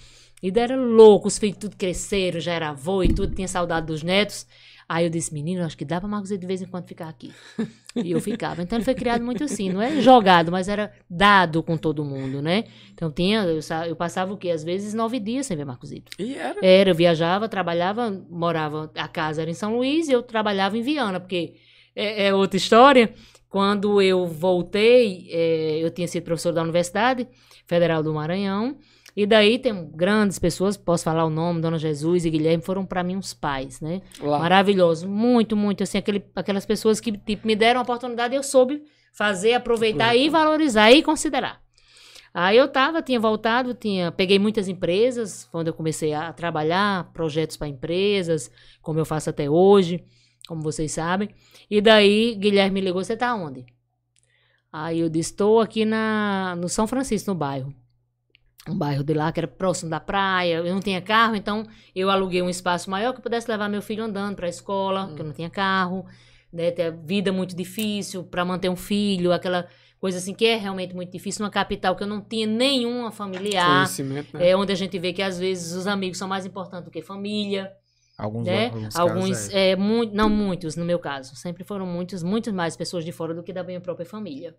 [0.42, 3.88] E daí era louco, os filhos tudo cresceram, já era avô e tudo, tinha saudade
[3.88, 4.46] dos netos.
[4.90, 7.34] Aí eu disse, menino, acho que dá pra Marcos de vez em quando ficar aqui.
[7.96, 8.62] E eu ficava.
[8.62, 12.42] Então ele foi criado muito assim, não é jogado, mas era dado com todo mundo,
[12.42, 12.64] né?
[12.94, 14.50] Então tinha, eu, eu passava o quê?
[14.50, 16.12] Às vezes nove dias sem ver Marcosito.
[16.18, 16.66] E era.
[16.66, 20.82] Era, eu viajava, trabalhava, morava, a casa era em São Luís e eu trabalhava em
[20.82, 21.56] Viana, porque
[21.94, 23.14] é, é outra história.
[23.50, 27.28] Quando eu voltei, é, eu tinha sido professor da Universidade
[27.66, 28.78] Federal do Maranhão,
[29.18, 33.04] e daí tem grandes pessoas, posso falar o nome, Dona Jesus e Guilherme, foram para
[33.04, 34.04] mim uns pais, né?
[34.22, 34.38] Lá.
[34.38, 38.44] Maravilhoso, muito, muito, assim, aquele, aquelas pessoas que tipo, me deram a oportunidade e eu
[38.44, 41.60] soube fazer, aproveitar e valorizar e considerar.
[42.32, 47.58] Aí eu tava, tinha voltado, tinha, peguei muitas empresas, quando eu comecei a trabalhar, projetos
[47.58, 48.52] para empresas,
[48.84, 50.06] como eu faço até hoje,
[50.48, 51.30] como vocês sabem.
[51.68, 53.66] E daí Guilherme me ligou, você tá onde?
[54.72, 57.74] Aí eu disse, estou aqui na, no São Francisco, no bairro.
[58.70, 60.56] Um bairro de lá que era próximo da praia.
[60.58, 61.66] Eu não tinha carro, então
[61.96, 65.22] eu aluguei um espaço maior que pudesse levar meu filho andando para a escola, que
[65.22, 66.06] eu não tinha carro,
[66.52, 66.72] né?
[66.72, 69.68] Ter vida muito difícil para manter um filho, aquela
[70.00, 73.86] coisa assim que é realmente muito difícil numa capital que eu não tinha nenhuma familiar.
[74.34, 74.50] Né?
[74.50, 77.02] É onde a gente vê que às vezes os amigos são mais importantes do que
[77.02, 77.72] família,
[78.18, 78.66] Alguns, né?
[78.68, 79.70] alguns, Alguns, casos, é.
[79.72, 81.36] é, muito, não muitos, no meu caso.
[81.36, 84.56] Sempre foram muitos, muitos mais pessoas de fora do que da minha própria família.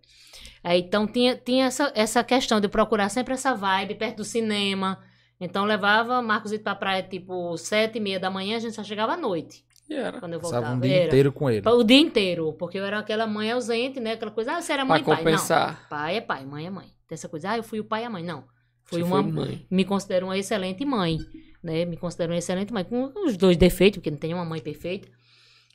[0.63, 4.97] É, então tinha, tinha essa, essa questão de procurar sempre essa vibe perto do cinema.
[5.41, 8.83] Então levava Marcos para pra praia tipo sete e meia da manhã, a gente só
[8.83, 10.19] chegava à noite E era.
[10.19, 10.77] quando eu Passava voltava.
[10.77, 11.05] um dia Era.
[11.07, 11.67] inteiro com ele.
[11.69, 14.13] O dia inteiro, porque eu era aquela mãe ausente, né?
[14.13, 15.15] Aquela coisa, ah, você era Pra mãe e pai.
[15.15, 15.87] Não, compensar.
[15.89, 16.87] pai é pai, mãe é mãe.
[17.07, 18.23] Tem essa coisa, ah, eu fui o pai e a mãe.
[18.23, 18.43] Não,
[18.85, 19.65] fui Você uma foi mãe.
[19.71, 21.17] me considero uma excelente mãe,
[21.63, 21.85] né?
[21.85, 25.07] Me considero uma excelente mãe, com os dois defeitos, porque não tem uma mãe perfeita.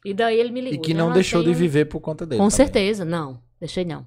[0.05, 0.79] E daí ele me ligou.
[0.79, 2.39] E que "Já não lá deixou de um- viver por conta dele.
[2.39, 2.57] Com também.
[2.57, 3.41] certeza, não.
[3.59, 4.07] Deixei não.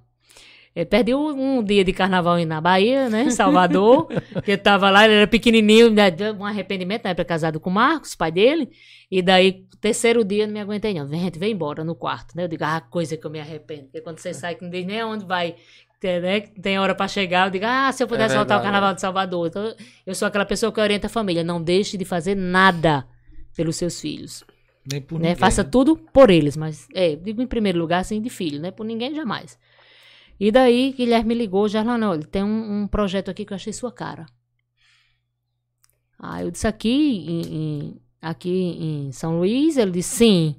[0.76, 3.24] Eu perdi um, um dia de carnaval na Bahia, né?
[3.24, 4.08] Em Salvador.
[4.46, 7.72] que eu tava lá, ele era pequenininho, né, deu um arrependimento, na época casado com
[7.72, 8.70] o Marcos, pai dele.
[9.10, 11.08] E daí, terceiro dia, não me aguentei não.
[11.08, 12.44] Vem, gente, vem embora no quarto, né?
[12.44, 13.86] Eu digo, ah, coisa que eu me arrependo.
[13.86, 15.56] Porque quando você sai, que não diz nem aonde vai,
[16.00, 16.42] tem, né?
[16.42, 18.94] Tem hora pra chegar, eu digo, ah, se eu pudesse É voltar ao verdade, carnaval
[18.94, 19.48] de Salvador.
[19.48, 19.76] Então,
[20.06, 21.44] eu sou aquela pessoa que orienta a família.
[21.44, 23.08] Não deixe de fazer nada
[23.56, 24.44] pelos seus filhos
[24.86, 25.36] Nem por né?
[25.36, 25.72] ninguém, Faça né?
[25.72, 28.72] tudo por eles, mas é, digo em primeiro lugar, assim, de filho, né?
[28.72, 29.58] Por ninguém jamais.
[30.40, 33.58] E daí, Guilherme me ligou, já lá, olha, tem um, um projeto aqui que eu
[33.58, 34.26] achei sua cara.
[36.20, 37.42] Aí eu disse aqui em,
[37.90, 40.56] em- aqui em São Luís, ele disse sim.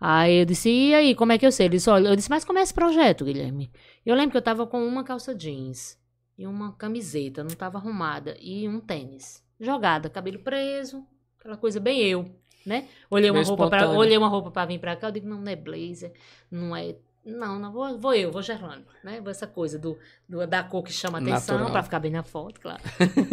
[0.00, 1.66] Aí eu disse, e aí, como é que eu sei?
[1.66, 3.70] Ele disse, olha, eu disse, mas como é esse projeto, Guilherme?
[4.04, 5.98] Eu lembro que eu tava com uma calça jeans
[6.36, 9.42] e uma camiseta, não tava arrumada, e um tênis.
[9.60, 11.04] Jogada, cabelo preso,
[11.38, 12.28] aquela coisa bem eu,
[12.66, 12.88] né?
[13.10, 15.52] Olhei uma roupa para olhei uma roupa para vir para cá, eu digo, não, não
[15.52, 16.12] é blazer,
[16.50, 19.20] não é não, não vou, vou eu, vou Gerlando, né?
[19.20, 19.96] Vou essa coisa do,
[20.28, 22.82] do- da cor que chama atenção para ficar bem na foto, claro.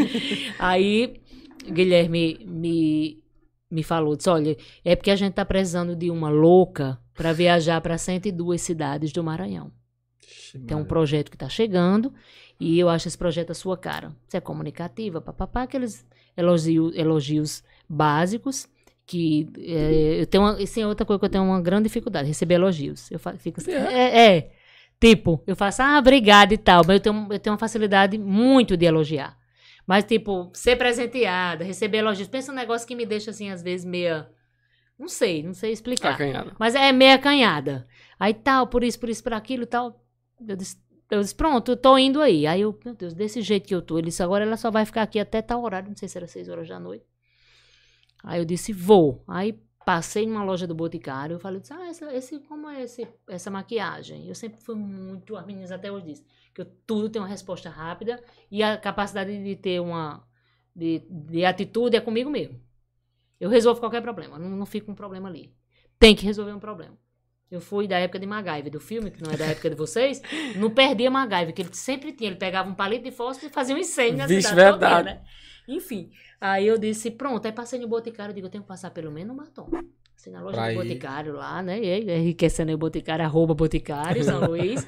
[0.59, 1.21] Aí
[1.65, 3.23] Guilherme me
[3.71, 7.79] me falou, disse, olha, é porque a gente tá precisando de uma louca para viajar
[7.81, 9.71] para 102 cidades do Maranhão.
[10.65, 12.13] Tem um projeto que está chegando
[12.59, 14.15] e eu acho esse projeto a sua cara.
[14.27, 18.67] Você é comunicativa, papapá, aqueles elogio, elogios básicos
[19.09, 22.27] que é, eu tenho uma, isso é outra coisa que eu tenho uma grande dificuldade,
[22.27, 23.09] receber elogios.
[23.09, 24.51] Eu fico assim, é, é,
[24.99, 28.77] tipo, eu faço, ah, obrigada e tal, mas eu tenho, eu tenho uma facilidade muito
[28.77, 29.35] de elogiar.
[29.89, 33.83] Mas, tipo, ser presenteada, receber elogios, pensa um negócio que me deixa, assim, às vezes,
[33.83, 34.29] meia.
[34.99, 36.13] Não sei, não sei explicar.
[36.13, 36.51] Acanhada.
[36.59, 37.87] Mas é meia acanhada.
[38.19, 39.99] Aí tal, por isso, por isso, por aquilo tal.
[40.47, 40.77] Eu disse,
[41.09, 42.45] eu disse, pronto, eu tô indo aí.
[42.45, 43.97] Aí eu, meu Deus, desse jeito que eu tô.
[43.97, 46.27] Ele disse, agora ela só vai ficar aqui até tal horário, não sei se era
[46.27, 47.05] seis horas da noite.
[48.23, 49.23] Aí eu disse, vou.
[49.27, 54.27] Aí passei numa loja do Boticário, eu falei, ah, esse, como é esse, essa maquiagem?
[54.27, 57.71] Eu sempre fui muito, as meninas até hoje dizem, que eu, tudo tem uma resposta
[57.71, 60.23] rápida e a capacidade de ter uma,
[60.75, 62.61] de, de atitude é comigo mesmo.
[63.39, 65.51] Eu resolvo qualquer problema, não, não fico com um problema ali.
[65.97, 66.95] Tem que resolver um problema.
[67.51, 70.21] Eu fui da época de MacGyver, do filme, que não é da época de vocês,
[70.55, 73.75] não perdia MacGyver, que ele sempre tinha, ele pegava um palito de fósforo e fazia
[73.75, 75.05] um incêndio na Vixe, cidade verdade.
[75.05, 75.21] né?
[75.67, 78.91] Enfim, aí eu disse, pronto, aí passei no Boticário, eu digo, eu tenho que passar
[78.91, 79.67] pelo menos um batom.
[80.15, 80.75] Assim, na loja Pra do ir.
[80.75, 84.85] Boticário lá, né, e aí, enriquecendo aí o Boticário, arroba Boticário, São Luís.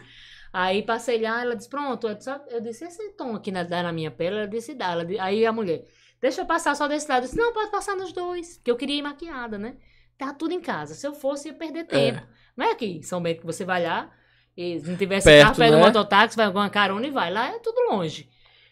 [0.53, 3.91] Aí passei lá, ela disse, pronto, eu disse, eu disse esse tom aqui na, na
[3.93, 4.91] minha pele, ela disse, dá.
[4.91, 5.85] Ela aí a mulher,
[6.19, 7.23] deixa eu passar só desse lado.
[7.23, 9.77] Eu disse, não, pode passar nos dois, que eu queria ir maquiada, né?
[10.25, 10.93] Tá tudo em casa.
[10.93, 12.21] Se eu fosse, ia perder tempo.
[12.55, 14.11] Não é aqui em São Bento que você vai lá,
[14.55, 15.81] e se não tivesse Perto, carro, pega né?
[15.81, 17.31] um mototáxi, vai com uma carona e vai.
[17.31, 18.29] Lá é tudo longe.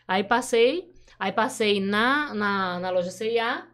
[0.07, 3.67] Aí passei, aí passei na, na, na loja CIA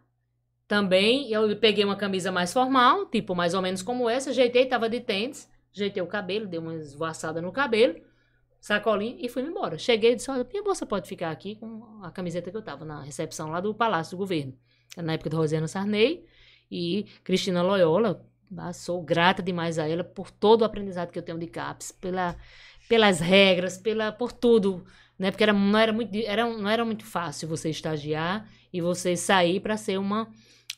[0.68, 1.30] também.
[1.30, 5.00] Eu peguei uma camisa mais formal, tipo mais ou menos como essa, ajeitei, tava de
[5.00, 7.96] tênis, ajeitei o cabelo, dei uma esvoaçada no cabelo,
[8.60, 9.76] sacolinha e fui embora.
[9.76, 12.84] Cheguei e disse: Olha, minha bolsa pode ficar aqui com a camiseta que eu tava
[12.84, 14.54] na recepção lá do Palácio do Governo.
[14.96, 16.24] Na época de Rosiana Sarney
[16.70, 18.24] e Cristina Loyola.
[18.56, 21.92] Ah, Sou grata demais a ela por todo o aprendizado que eu tenho de CAPS,
[21.92, 22.36] pela,
[22.88, 24.84] pelas regras, pela, por tudo.
[25.18, 25.30] Né?
[25.30, 29.60] Porque era, não, era muito, era, não era muito fácil você estagiar e você sair
[29.60, 30.28] para ser uma,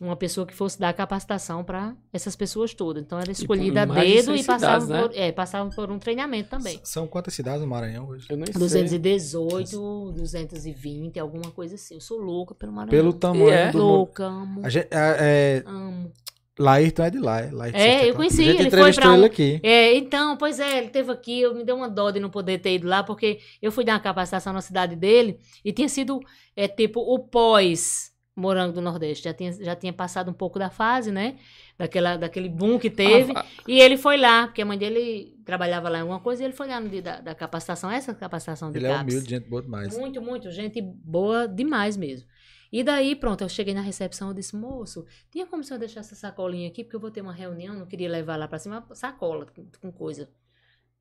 [0.01, 3.03] uma pessoa que fosse dar capacitação para essas pessoas todas.
[3.03, 5.03] Então era escolhida a dedo 100 e passava, cidades, né?
[5.03, 6.75] por, é, passava por um treinamento também.
[6.77, 8.27] S- São quantas cidades no Maranhão hoje?
[8.31, 8.55] Eu nem sei.
[8.61, 11.95] 218, 220, alguma coisa assim.
[11.95, 12.91] Eu sou louca pelo Maranhão.
[12.91, 13.71] Pelo tamanho é?
[13.73, 13.79] do.
[13.79, 14.61] Louca, amo.
[14.65, 16.13] A gente, a- é, amo.
[16.61, 17.41] Laírton é de lá.
[17.41, 19.61] É, Laírton É, eu conheci, A gente ele foi entrevistou pra um- ele aqui.
[19.63, 22.59] É, então, pois é, ele teve aqui, eu me deu uma dó de não poder
[22.59, 26.19] ter ido lá, porque eu fui dar uma capacitação na cidade dele e tinha sido,
[26.57, 29.25] é, tipo, o pós Morango do Nordeste.
[29.25, 31.37] Já tinha, já tinha passado um pouco da fase, né?
[31.77, 33.33] Daquela, daquele boom que teve.
[33.37, 36.47] Ah, E ele foi lá, porque a mãe dele trabalhava lá em alguma coisa, e
[36.47, 39.03] ele foi lá no dia da, da capacitação, essa capacitação de Ele é CAPS.
[39.15, 39.97] humilde, gente boa demais.
[39.99, 40.51] Muito, muito.
[40.51, 42.27] Gente boa demais mesmo.
[42.71, 46.01] E daí, pronto, eu cheguei na recepção, eu disse, moço, tinha como o senhor deixar
[46.01, 48.85] essa sacolinha aqui, porque eu vou ter uma reunião, não queria levar lá pra cima,
[48.93, 49.47] sacola
[49.81, 50.29] com, coisa.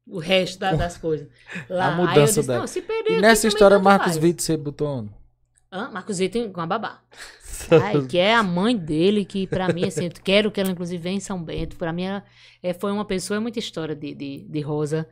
[0.09, 1.27] O resto da- das coisas.
[1.69, 1.87] Lá.
[1.93, 2.59] A mudança disse, dela.
[2.59, 4.15] não, se perder E nessa história, Marcos.
[4.15, 5.09] Vitor, você botou?
[5.71, 5.89] Hã?
[5.91, 7.01] Marcos Vitor com a babá.
[7.75, 11.01] Ai, que é a mãe dele, que pra mim, assim, eu quero que ela, inclusive,
[11.01, 11.75] venha em São Bento.
[11.75, 12.23] Pra mim, ela
[12.63, 15.07] é, foi uma pessoa, é muita história de, de, de Rosa.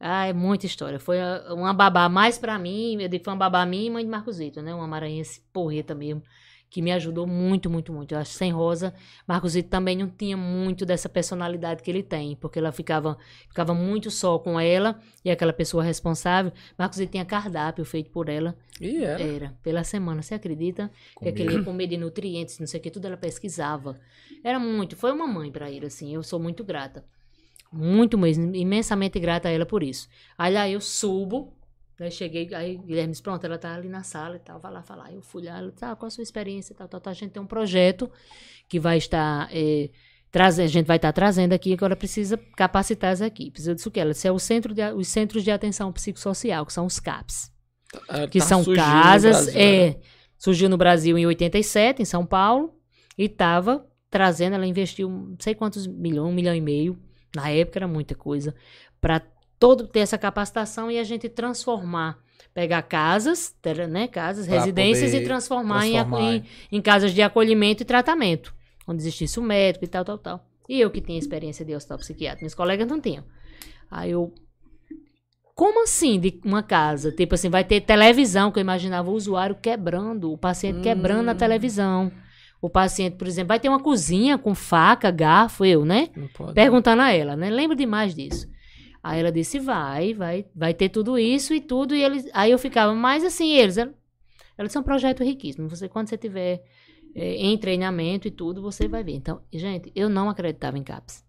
[0.00, 0.98] Ah, é muita história.
[0.98, 4.04] Foi a- uma babá mais pra mim, eu digo foi uma babá minha e mãe
[4.04, 4.74] de Marcos Vitor, né?
[4.74, 6.22] Uma maranhense porreta mesmo,
[6.70, 8.12] que me ajudou muito, muito, muito.
[8.12, 8.92] Eu acho que sem Rosa,
[9.26, 13.16] Marcos Vitor também não tinha muito dessa personalidade que ele tem, porque ela ficava,
[13.48, 16.52] ficava muito só com ela e aquela pessoa responsável.
[16.76, 18.56] Marcos Vitor tinha cardápio feito por ela.
[18.80, 19.22] E era.
[19.22, 20.90] Era, pela semana, você acredita?
[21.20, 23.98] Que aquele ia comer de nutrientes, não sei o que, tudo ela pesquisava.
[24.44, 27.04] Era muito, foi uma mãe pra ele, assim, eu sou muito grata.
[27.70, 30.08] Muito mesmo, imensamente grata a ela por isso.
[30.38, 31.52] Aí lá eu subo,
[32.04, 34.82] aí cheguei, aí Guilherme disse, pronto, ela tá ali na sala e tal, vai lá
[34.82, 35.12] falar.
[35.12, 37.10] Eu fui lá, ela disse, ah, qual a sua experiência e tal, tal, tal.
[37.10, 38.10] A gente tem um projeto
[38.68, 39.90] que vai estar, eh,
[40.30, 43.66] traze- a gente vai estar trazendo aqui, agora precisa capacitar as equipes.
[43.66, 43.98] Eu disse o que?
[44.00, 47.50] Ela disse, é o centro de, os Centros de Atenção Psicossocial, que são os CAPS
[48.08, 49.46] Ah, que tá são casas.
[49.46, 49.86] Brasil, né?
[49.88, 50.00] é,
[50.36, 52.74] surgiu no Brasil em 87, em São Paulo,
[53.16, 56.98] e estava trazendo, ela investiu não sei quantos milhões, um milhão e meio,
[57.34, 58.54] na época era muita coisa,
[59.00, 59.20] para
[59.58, 62.18] todo ter essa capacitação e a gente transformar,
[62.54, 63.54] pegar casas,
[63.90, 66.44] né, casas, Pra residências e poder transformar, em aco- transformar, em,
[66.78, 68.54] em casas de acolhimento e tratamento,
[68.86, 70.46] onde existisse um médico e tal, tal, tal.
[70.68, 73.24] E eu que tinha experiência de hospital psiquiátrico, meus colegas não tinham.
[73.90, 74.32] Aí eu
[75.54, 77.10] como assim de uma casa?
[77.10, 81.32] Tipo assim, vai ter televisão, que eu imaginava o usuário quebrando, o paciente quebrando a
[81.32, 81.36] Hum.
[81.36, 82.12] televisão.
[82.60, 86.10] O paciente, por exemplo, vai ter uma cozinha com faca, garfo, eu, né?
[86.16, 86.54] Não pode.
[86.54, 87.50] Perguntando a ela, né?
[87.50, 88.48] Lembro demais disso.
[89.08, 91.94] Aí ela disse, vai, vai, vai ter tudo isso e tudo.
[91.94, 95.66] E eles, aí eu ficava, mas assim, eles, disse, é um projeto riquíssimo.
[95.70, 96.62] Você, quando você tiver
[97.14, 99.12] eh, em treinamento e tudo, você vai ver.
[99.12, 101.24] Então, gente, eu não acreditava em CAPS.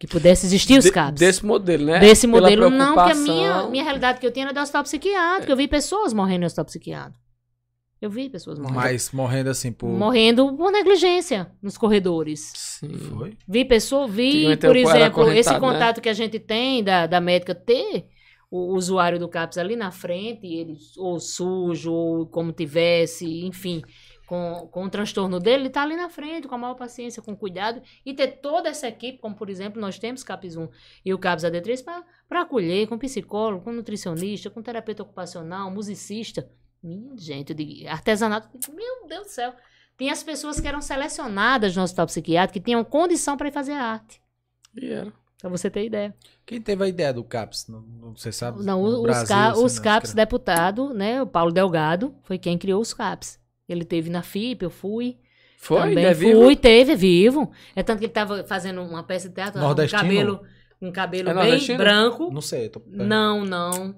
[0.00, 1.20] Que pudesse existir os De- CAPS.
[1.20, 2.00] Desse modelo, né?
[2.00, 5.52] Desse modelo, não, porque a minha, minha realidade que eu tinha era do hospital psiquiátrico.
[5.52, 7.23] Eu vi pessoas morrendo no hospital psiquiátrico.
[8.04, 8.76] Eu vi pessoas morrendo.
[8.76, 9.88] Mas morrendo assim por.
[9.88, 12.52] Morrendo por negligência nos corredores.
[12.54, 12.88] Sim.
[12.90, 13.34] Foi?
[13.48, 15.58] Vi pessoa, vi, por exemplo, esse né?
[15.58, 18.10] contato que a gente tem da, da médica ter
[18.50, 23.82] o usuário do CAPS ali na frente, ele ou sujo, ou como tivesse, enfim,
[24.26, 27.34] com, com o transtorno dele, ele tá ali na frente, com a maior paciência, com
[27.34, 30.68] cuidado, e ter toda essa equipe, como por exemplo, nós temos CAPS 1
[31.06, 31.82] e o CAPS AD3
[32.28, 36.46] para acolher, com psicólogo, com nutricionista, com terapeuta ocupacional, musicista.
[36.84, 39.54] Minha gente, eu digo, artesanato, meu Deus do céu.
[39.96, 43.72] Tinha as pessoas que eram selecionadas no hospital psiquiátrico que tinham condição para ir fazer
[43.72, 44.20] arte.
[44.76, 45.12] E era.
[45.40, 46.14] Pra você ter ideia.
[46.46, 47.68] Quem teve a ideia do CAPS?
[47.68, 48.62] Não, não você sabe?
[48.64, 50.26] Não, os, Brasil, ca- assim, os não, CAPS escreve.
[50.26, 51.22] deputado, né?
[51.22, 53.38] O Paulo Delgado foi quem criou os CAPS.
[53.68, 55.18] Ele teve na FIP, eu fui.
[55.58, 55.78] Foi?
[55.80, 56.56] também Ainda é fui, vivo?
[56.56, 57.52] teve, é vivo.
[57.76, 60.40] É tanto que ele tava fazendo uma peça de teatro, um cabelo,
[60.82, 62.30] um cabelo É bem branco.
[62.30, 62.66] Não sei.
[62.66, 63.94] eu tô- Não, não.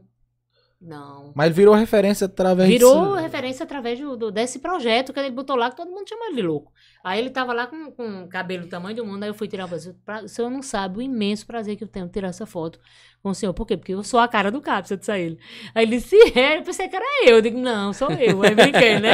[0.78, 1.32] Não.
[1.34, 3.14] Mas virou referência através Virou disso.
[3.14, 6.36] referência através do, do- desse projeto que ele botou lá, que todo mundo chama ele
[6.36, 6.70] de louco.
[7.02, 9.48] Aí ele tava lá com, com o cabelo do tamanho do mundo, aí eu fui
[9.48, 9.96] tirar a foto.
[10.24, 12.78] O senhor não sabe o imenso prazer que eu tenho de tirar essa foto
[13.22, 13.54] com o senhor.
[13.54, 13.76] Por quê?
[13.76, 15.38] Porque eu sou a cara do CAPS, eu disse a ele.
[15.74, 17.36] Aí ele disse, é, eu pensei que era eu.
[17.36, 18.42] Eu digo, não, sou eu.
[18.42, 19.12] Aí brinquei, né?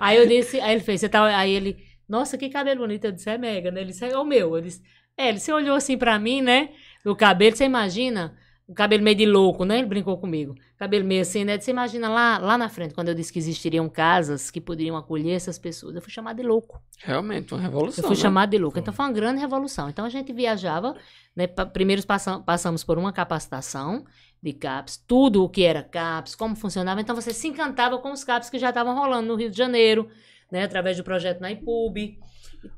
[0.00, 1.76] aí eu disse, aí ele fez, você tá, aí ele,
[2.08, 3.04] Nossa, que cabelo bonito.
[3.04, 3.80] Eu disse, é mega, né?
[3.82, 4.56] Ele disse, é o meu.
[4.56, 4.82] Eu disse,
[5.16, 6.70] é, ele você olhou assim pra mim, né?
[7.04, 8.36] O cabelo, você imagina?
[8.68, 9.78] O cabelo meio de louco, né?
[9.78, 10.56] Ele brincou comigo.
[10.76, 11.56] Cabelo meio assim, né?
[11.58, 15.34] Você imagina lá, lá na frente, quando eu disse que existiriam casas que poderiam acolher
[15.34, 15.94] essas pessoas.
[15.94, 16.82] Eu fui chamada de louco.
[16.98, 18.02] Realmente, uma revolução.
[18.02, 18.22] Eu fui né?
[18.22, 18.76] chamada de louco.
[18.78, 19.88] Então foi uma grande revolução.
[19.88, 20.96] Então a gente viajava,
[21.34, 21.46] né?
[21.46, 24.04] Primeiro passam- passamos por uma capacitação
[24.42, 27.00] de CAPS, tudo o que era CAPS, como funcionava.
[27.00, 30.08] Então você se encantava com os CAPS que já estavam rolando no Rio de Janeiro,
[30.50, 30.64] né?
[30.64, 32.18] Através do projeto na IPUB.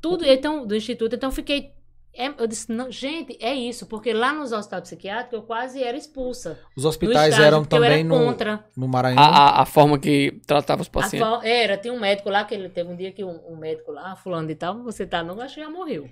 [0.03, 1.15] Tudo, então, do Instituto.
[1.15, 1.73] Então eu fiquei.
[2.19, 5.97] É- eu disse, não, gente, é isso, porque lá nos hospitais psiquiátricos eu quase era
[5.97, 6.59] expulsa.
[6.77, 8.65] Os hospitais estágio, eram também era no, contra.
[8.77, 9.23] no Maranhão.
[9.23, 11.27] A, a, a forma que tratava os pacientes.
[11.45, 14.17] Era, tinha um médico lá, que ele teve um dia que um, um médico lá,
[14.17, 16.09] fulano de tal, você tá, não, acho que já morreu.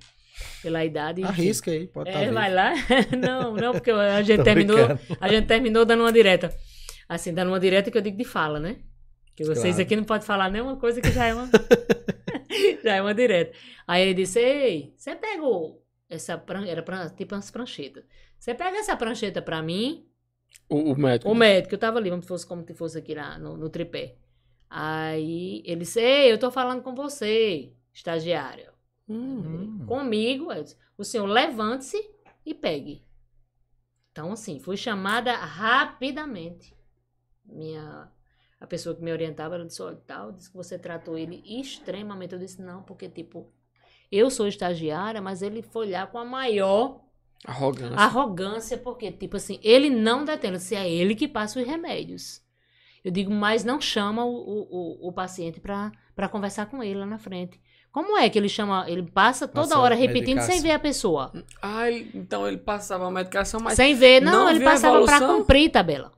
[0.62, 1.22] Pela idade.
[1.22, 1.30] enfim.
[1.30, 2.72] Arrisca aí, pode estar É, tá vai lá.
[3.18, 4.76] não, não, porque a gente terminou.
[4.76, 5.00] brincando.
[5.20, 6.54] A gente terminou dando uma direta.
[7.08, 8.76] Assim, dando uma direta que eu digo de fala, né?
[9.34, 9.82] Que vocês Claro.
[9.82, 11.48] aqui não podem falar nenhuma coisa que já é uma.
[12.84, 13.56] já é uma direta.
[13.86, 18.04] Aí ele disse: Ei, você pegou essa prancheta, era pran- tipo umas pranchetas.
[18.38, 20.06] Você pega essa prancheta pra mim,
[20.68, 21.30] O, o médico.
[21.30, 23.68] o médico, eu tava ali, como se fosse, como se fosse aqui lá no, no
[23.70, 24.16] tripé.
[24.70, 28.72] Aí ele disse: Ei, eu tô falando com você, estagiário.
[29.08, 29.78] Hum.
[29.86, 31.98] Comigo, disse, o senhor levante-se
[32.44, 33.02] e pegue.
[34.12, 36.74] Então, assim, fui chamada rapidamente.
[37.44, 38.10] Minha,
[38.60, 42.34] a pessoa que me orientava, ela disse, olha, tal, disse que você tratou ele extremamente.
[42.34, 43.52] Eu disse, não, porque, tipo,
[44.10, 47.00] eu sou estagiária, mas ele foi lá com a maior
[47.44, 47.96] Arrogância.
[47.96, 52.40] arrogância, porque, tipo assim, ele não detém, se é ele que passa os remédios.
[53.04, 57.06] Eu digo, mas não chama o, o, o, o paciente para conversar com ele lá
[57.06, 57.60] na frente.
[57.92, 58.84] Como é que ele chama?
[58.88, 60.52] Ele passa toda Passa hora repetindo medicação.
[60.54, 61.32] sem ver a pessoa.
[61.62, 63.74] Ah, então ele passava a medicação, mas.
[63.74, 64.20] sem ver.
[64.20, 66.12] Não, não ele passava para cumprir tabela.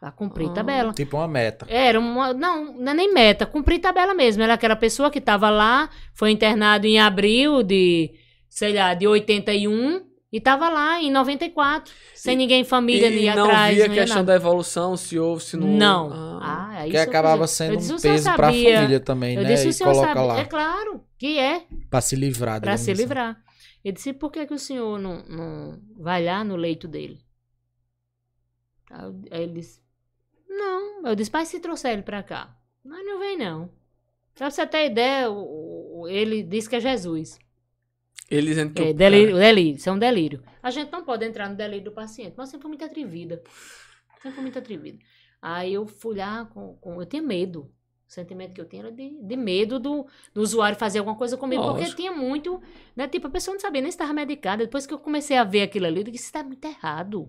[0.00, 0.52] Para cumprir Ah.
[0.52, 0.92] tabela.
[0.92, 1.66] Tipo uma meta.
[1.68, 2.32] Era uma.
[2.34, 4.42] Não, não é nem meta, cumprir tabela mesmo.
[4.42, 8.12] Era aquela pessoa que estava lá, foi internado em abril de,
[8.48, 13.36] sei lá, de 81 e estava lá em 94, sem E- ninguém família e ali
[13.36, 13.74] não atrás.
[13.74, 14.32] via a não ia questão nada.
[14.32, 15.66] da evolução, se houve, se não.
[15.66, 16.12] Não.
[16.12, 16.36] Ah.
[16.42, 18.76] Ah, aí Que eu acabava sendo eu disse, um peso pra sabia?
[18.76, 19.48] família também, Eu né?
[19.48, 20.26] disse, e o senhor coloca sabe.
[20.26, 20.38] lá.
[20.40, 22.60] É claro que é, Pra se livrar.
[22.60, 23.00] para se assim.
[23.02, 23.38] livrar.
[23.82, 27.18] Eu disse, por que, que o senhor não, não vai lá no leito dele?
[29.30, 29.80] Aí ele disse,
[30.56, 31.06] não.
[31.06, 32.56] Eu disse, mas se trouxer ele pra cá?
[32.84, 33.70] Mas não vem, não.
[34.34, 35.26] Pra você ter ideia,
[36.08, 37.38] ele disse que é Jesus.
[38.30, 38.82] Ele dizendo que.
[38.82, 40.42] É, o- delírio, delírio, isso é um delírio.
[40.62, 43.42] A gente não pode entrar no delírio do paciente, mas eu sempre fui muito atrevida.
[44.22, 44.98] Sempre fui muito atrevida.
[45.40, 46.74] Aí eu fui lá com.
[46.76, 47.70] com- eu tinha medo.
[48.08, 51.36] O sentimento que eu tinha era de, de medo do, do usuário fazer alguma coisa
[51.36, 51.62] comigo.
[51.72, 52.60] Porque tinha muito.
[52.94, 54.64] Né, tipo, a pessoa não sabia nem se estava medicada.
[54.64, 57.28] Depois que eu comecei a ver aquilo ali, eu disse: isso está muito errado.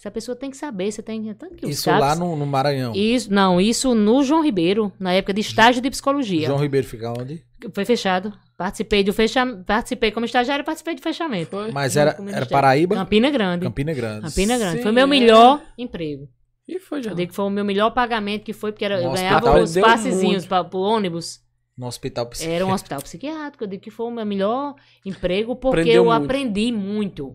[0.00, 1.22] Essa pessoa tem que saber, você tem.
[1.34, 2.94] Tanto que Isso lá no, no Maranhão.
[2.94, 6.46] Isso, não, isso no João Ribeiro, na época de estágio de psicologia.
[6.46, 7.44] João Ribeiro fica onde?
[7.74, 8.32] Foi fechado.
[8.56, 9.62] Participei do fechamento.
[9.62, 11.50] Participei como estagiário, participei do fechamento.
[11.50, 11.70] Foi.
[11.70, 12.46] Mas era, era.
[12.46, 12.94] Paraíba?
[12.94, 13.66] Campina Grande.
[13.66, 14.22] Campina Grande.
[14.22, 14.76] Campina Grande.
[14.78, 15.06] Sim, foi o meu é.
[15.06, 16.30] melhor emprego.
[16.66, 17.10] E foi já.
[17.10, 19.76] Eu digo que foi o meu melhor pagamento, que foi porque era, eu ganhava os
[19.76, 21.42] passezinhos para o ônibus.
[21.76, 22.56] No hospital psiquiátrico.
[22.56, 23.64] Era um hospital psiquiátrico.
[23.64, 26.24] Eu digo que foi o meu melhor emprego porque Aprendeu eu muito.
[26.24, 27.34] aprendi muito.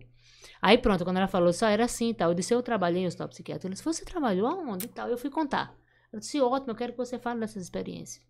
[0.66, 2.32] Aí pronto, quando ela falou, só era assim e tal.
[2.32, 3.68] Eu disse, eu trabalhei em hospital psiquiátrico.
[3.68, 5.08] Ela disse, você trabalhou aonde e tal?
[5.08, 5.78] Eu fui contar.
[6.12, 8.26] Eu disse, ótimo, eu quero que você fale dessas experiências.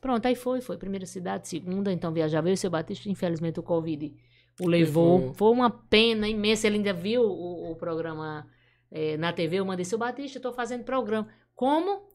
[0.00, 0.78] Pronto, aí foi, foi.
[0.78, 3.08] Primeira cidade, segunda, então viajava eu e o seu Batista.
[3.08, 4.14] Infelizmente o Covid
[4.60, 5.18] o levou.
[5.18, 5.34] Levou.
[5.34, 6.68] Foi uma pena imensa.
[6.68, 8.46] Ele ainda viu o, o programa
[8.88, 9.56] eh, na TV.
[9.56, 11.26] Eu mandei, seu Batista, eu tô fazendo programa.
[11.58, 12.06] Como?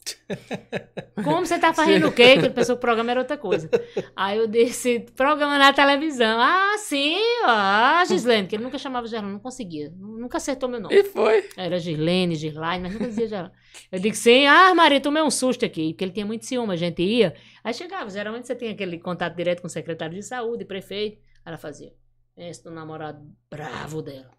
[1.21, 2.37] Como você tá fazendo o quê?
[2.37, 3.69] Que ele pensou que o programa era outra coisa.
[4.15, 6.39] Aí eu disse, programa na televisão.
[6.39, 9.91] Ah, sim, ah, Gislene, que ele nunca chamava Gislene, não conseguia.
[9.97, 10.95] Nunca acertou meu nome.
[10.95, 11.49] E foi.
[11.57, 13.51] Era Gislene, Gislaine, mas nunca dizia Gislene.
[13.91, 16.77] Eu digo, sim, ah, Maria, tomei um susto aqui, porque ele tinha muito ciúme, a
[16.77, 17.35] gente ia.
[17.65, 21.17] Aí chegava, geralmente você tem aquele contato direto com o secretário de saúde, prefeito.
[21.43, 21.91] Aí ela fazia,
[22.37, 24.31] esse do namorado bravo dela.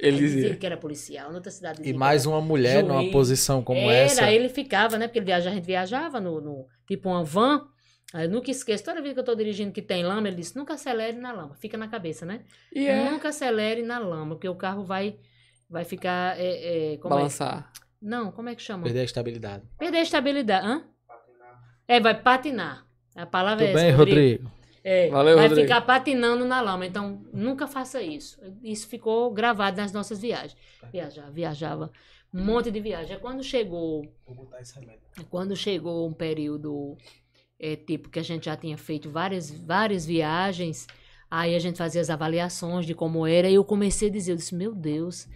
[0.00, 3.12] Ele dizia que era policial, outra cidade E mais era uma mulher numa juiz.
[3.12, 4.24] posição como era, essa.
[4.24, 5.06] aí ele ficava, né?
[5.06, 7.66] Porque ele viaja, a gente viajava no, no- tipo uma van.
[8.14, 10.74] Eu nunca esqueço, toda vez que eu tô dirigindo que tem lama, ele disse, nunca
[10.74, 11.54] acelere na lama.
[11.54, 12.42] Fica na cabeça, né?
[12.74, 13.10] E é.
[13.10, 15.16] Nunca acelere na lama, porque o carro vai,
[15.70, 16.38] vai ficar.
[16.38, 16.96] É, é, é?
[16.98, 17.72] Balançar.
[18.00, 18.82] Não, como é que chama?
[18.82, 19.62] Perder a estabilidade.
[19.78, 20.66] Perder a estabilidade.
[20.66, 20.84] Hã?
[21.88, 22.86] É, vai patinar.
[23.14, 23.82] A palavra Tudo é essa.
[23.82, 24.50] bem, Rodrigo?
[24.84, 25.68] É, Valeu, vai Rodrigo.
[25.68, 26.84] ficar patinando na lama.
[26.86, 28.38] Então, nunca faça isso.
[28.62, 30.56] Isso ficou gravado nas nossas viagens.
[30.90, 31.92] Viajava, viajava.
[32.34, 33.14] Um monte de viagem.
[33.14, 35.00] É Quando chegou Vou botar esse remédio.
[35.30, 36.96] quando chegou um período
[37.60, 40.86] é, tipo que a gente já tinha feito várias várias viagens
[41.30, 44.36] aí a gente fazia as avaliações de como era e eu comecei a dizer eu
[44.36, 45.28] disse meu Deus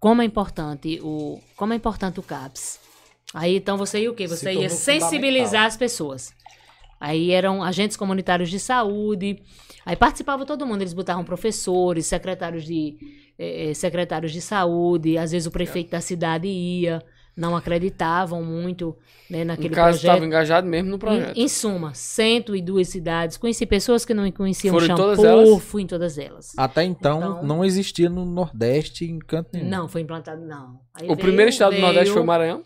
[0.00, 2.80] como é importante o como é importante o CAPS
[3.34, 6.32] aí então você ia o quê Se você ia tornou sensibilizar as pessoas
[7.00, 9.40] Aí eram agentes comunitários de saúde.
[9.86, 10.82] Aí participava todo mundo.
[10.82, 12.96] Eles botavam professores, secretários de,
[13.38, 15.16] eh, eh, secretários de saúde.
[15.16, 17.02] Às vezes o prefeito da cidade ia.
[17.36, 18.96] Não acreditavam muito
[19.30, 20.10] né, naquele no caso, projeto.
[20.10, 21.36] estava engajado mesmo no projeto.
[21.38, 23.36] Em, em suma, 102 cidades.
[23.36, 25.62] Conheci pessoas que não conheciam Foram em shampoo, todas elas?
[25.62, 26.52] fui em todas elas.
[26.56, 29.68] Até então, Então- não existia no Nordeste em canto nenhum.
[29.68, 30.80] Não, foi implantado, não.
[30.92, 32.62] Aí o veio- primeiro estado do Nordeste veio- foi o Maranhão?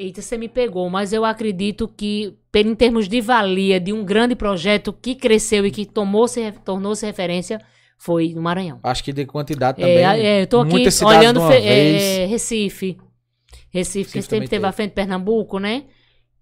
[0.00, 4.36] Eita, você me pegou, mas eu acredito que, em termos de valia de um grande
[4.36, 7.60] projeto que cresceu e que tomou-se, tornou-se referência,
[7.98, 8.78] foi no Maranhão.
[8.84, 9.96] Acho que de quantidade também.
[9.98, 12.96] É, é, eu tô aqui olhando é, Recife.
[13.70, 14.72] Recife, que sempre teve teve.
[14.72, 15.82] frente de Pernambuco, né?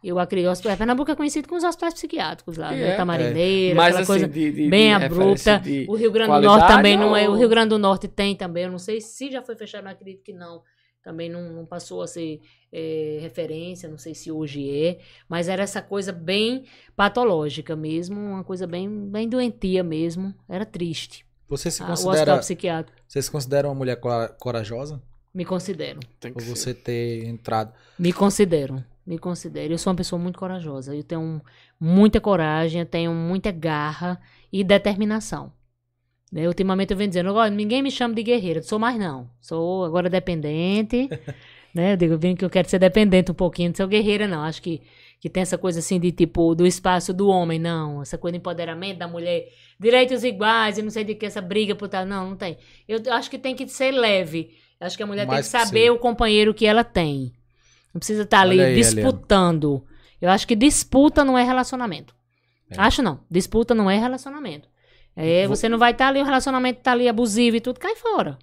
[0.04, 0.50] Eu acredito.
[0.50, 2.96] hosp- Pernambuco é conhecido com os hospitais psiquiátricos lá, É, né?
[2.96, 5.62] Tamarineira, Mas aquela assim, coisa de, de- bem de abrupta.
[5.88, 7.26] O Rio Grande do Norte também não é.
[7.26, 8.64] O ou- Rio Grande do Norte tem também.
[8.64, 10.60] Eu não sei se já foi fechado, não acredito que não.
[11.06, 12.40] Também não, não passou a ser
[12.72, 14.98] é, referência, não sei se hoje é.
[15.28, 16.64] Mas era essa coisa bem
[16.96, 20.34] patológica mesmo, uma coisa bem, bem doentia mesmo.
[20.48, 21.24] Era triste.
[21.48, 23.00] Você se Ah, o considera, psiquiátrico.
[23.06, 25.00] você se considera uma mulher cora- corajosa?
[25.32, 26.00] Me considero.
[26.18, 26.48] Tem Por ser.
[26.56, 27.72] você ter entrado.
[27.96, 28.82] Me considero.
[29.06, 29.72] Me considero.
[29.74, 30.92] Eu sou uma pessoa muito corajosa.
[30.92, 31.40] Eu tenho
[31.78, 34.20] muita coragem, eu tenho muita garra
[34.52, 35.52] e determinação.
[36.30, 39.30] Né, Ultimamente eu venho dizendo, olha, ninguém me chama de guerreira, não sou mais não.
[39.40, 41.08] Sou agora dependente.
[41.72, 41.92] né?
[41.92, 44.42] Eu digo, eu venho que eu quero ser dependente um pouquinho, não sou guerreira não.
[44.42, 44.82] Acho que,
[45.20, 48.02] que tem essa coisa assim de tipo, do espaço do homem, não.
[48.02, 49.48] Essa coisa de empoderamento da mulher,
[49.78, 52.04] direitos iguais e não sei de que essa briga por tal.
[52.04, 52.56] Não, não tem.
[52.88, 54.56] Eu acho que tem que ser leve.
[54.80, 55.94] Eu acho que a mulher tem Mais que saber possível.
[55.94, 57.32] o companheiro que ela tem.
[57.94, 59.84] Não precisa estar ali Olha aí, disputando.
[60.20, 62.14] Eu acho que disputa não é relacionamento.
[62.70, 62.74] É.
[62.78, 63.20] Acho não.
[63.30, 64.68] Disputa não é relacionamento.
[65.16, 67.96] É, Vou- você não vai estar ali, o relacionamento tá ali abusivo e tudo, cai
[67.96, 68.38] fora.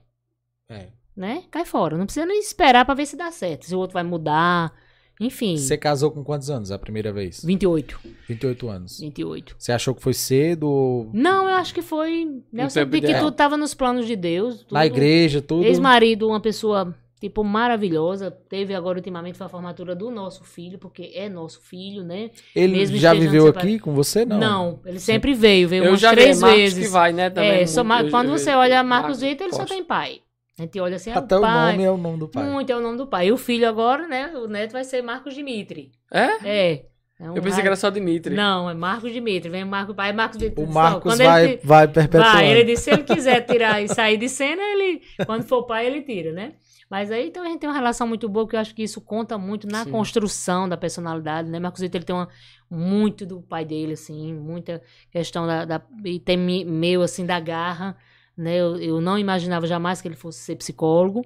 [0.69, 0.87] É.
[1.15, 1.43] Né?
[1.51, 1.95] Cai fora.
[1.97, 3.65] Não precisa nem esperar pra ver se dá certo.
[3.67, 4.73] Se o outro vai mudar.
[5.21, 5.55] Enfim.
[5.55, 7.45] Você casou com quantos anos a primeira vez?
[7.45, 7.99] 28.
[8.27, 8.99] 28 anos.
[8.99, 9.55] 28.
[9.59, 10.63] Você achou que foi cedo?
[10.67, 12.25] ou Não, eu acho que foi.
[12.51, 14.63] né, Eu sempre que tudo tava nos planos de Deus.
[14.63, 14.73] Tudo.
[14.73, 15.63] Na igreja, tudo?
[15.65, 18.29] Ex-marido, uma pessoa, tipo, maravilhosa.
[18.29, 22.31] Teve agora, ultimamente, foi a formatura do nosso filho, porque é nosso filho, né?
[22.53, 23.71] Ele mesmo já viveu separados.
[23.71, 24.25] aqui com você?
[24.25, 24.37] Não.
[24.39, 26.85] Não, ele sempre veio, veio Eu umas já vi três Marcos vezes.
[26.85, 27.29] que vai, né?
[27.29, 30.19] Também é, só Eu- quando eu- você olha Marcos Vitor, ele só tem pai.
[30.59, 32.43] A gente olha assim, é Até o nome é o nome do pai.
[32.43, 33.27] Muito é o nome do pai.
[33.27, 34.33] E o filho agora, né?
[34.35, 35.91] O neto vai ser Marcos Dimitri.
[36.11, 36.27] É?
[36.47, 36.85] É.
[37.19, 38.35] é um Eu pensei que era só Dimitri.
[38.35, 39.49] Não, é Marcos Dimitri.
[39.49, 40.63] Vem Marcos, pai Marcos Vitor.
[40.63, 42.33] O Marcos Quando ele vai, te- vai perpetuando.
[42.37, 45.87] Vai, ele disse, se ele quiser tirar e sair de cena, ele, quando for pai,
[45.87, 46.51] ele tira, né?
[46.93, 49.01] Mas aí então a gente tem uma relação muito boa, que eu acho que isso
[49.01, 49.89] conta muito na Sim.
[49.89, 51.59] construção da personalidade, né?
[51.59, 52.29] Marcos Vitor, ele tem uma,
[52.69, 54.79] muito do pai dele, assim, muita
[55.09, 57.97] questão da, da e tem me- meu, assim, da garra,
[58.37, 58.57] né?
[58.57, 61.25] Eu, eu não imaginava jamais que ele fosse ser psicólogo.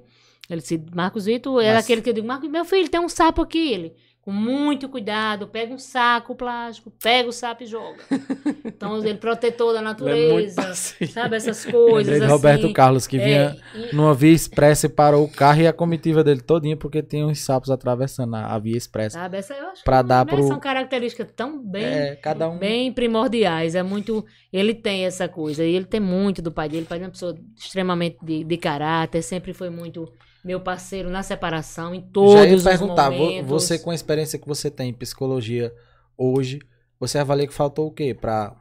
[0.50, 3.10] Ele disse, Marcos Vitor era Mas- aquele que eu digo, Marcos, meu filho, tem um
[3.10, 3.94] sapo aqui, ele...
[4.28, 8.04] Com muito cuidado, pega um saco plástico, pega o sapo e joga.
[8.66, 11.14] Então, ele protetor da é natureza, paciente.
[11.14, 11.38] sabe?
[11.38, 12.34] Essas coisas Lembrei de assim.
[12.34, 15.72] Roberto Carlos, que É, vinha e- numa via expressa e parou o carro e a
[15.72, 19.18] comitiva dele todinha porque tinha uns sapos atravessando a, a via expressa.
[19.18, 19.38] sabe?
[19.38, 22.58] Essa, eu acho Pra que dar né, pro- são características tão bem, É, cada um.
[22.58, 23.76] bem primordiais.
[23.76, 24.26] É muito.
[24.52, 25.64] Ele tem essa coisa.
[25.64, 26.84] E ele tem muito do pai dele.
[26.84, 30.12] O pai dele é uma pessoa extremamente de, de caráter, sempre foi muito
[30.44, 33.50] meu parceiro na separação, em todos Já ia os perguntar, momentos.
[33.50, 35.74] você com a experiência que você tem em psicologia
[36.18, 36.60] hoje,
[37.00, 38.56] você avalia que faltou o quê pra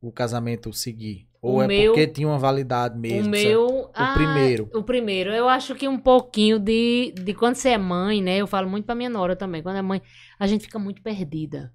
[0.00, 1.26] o casamento seguir?
[1.40, 3.28] Ou O é meu- porque tinha uma validade mesmo?
[3.28, 3.90] O meu.
[3.94, 4.70] ah, primeiro.
[4.74, 5.30] O primeiro.
[5.30, 8.38] Eu acho que um pouquinho de, de quando você é mãe, né?
[8.38, 9.62] Eu falo muito pra minha nora também.
[9.62, 10.00] Quando é mãe,
[10.38, 11.70] a gente fica muito perdida.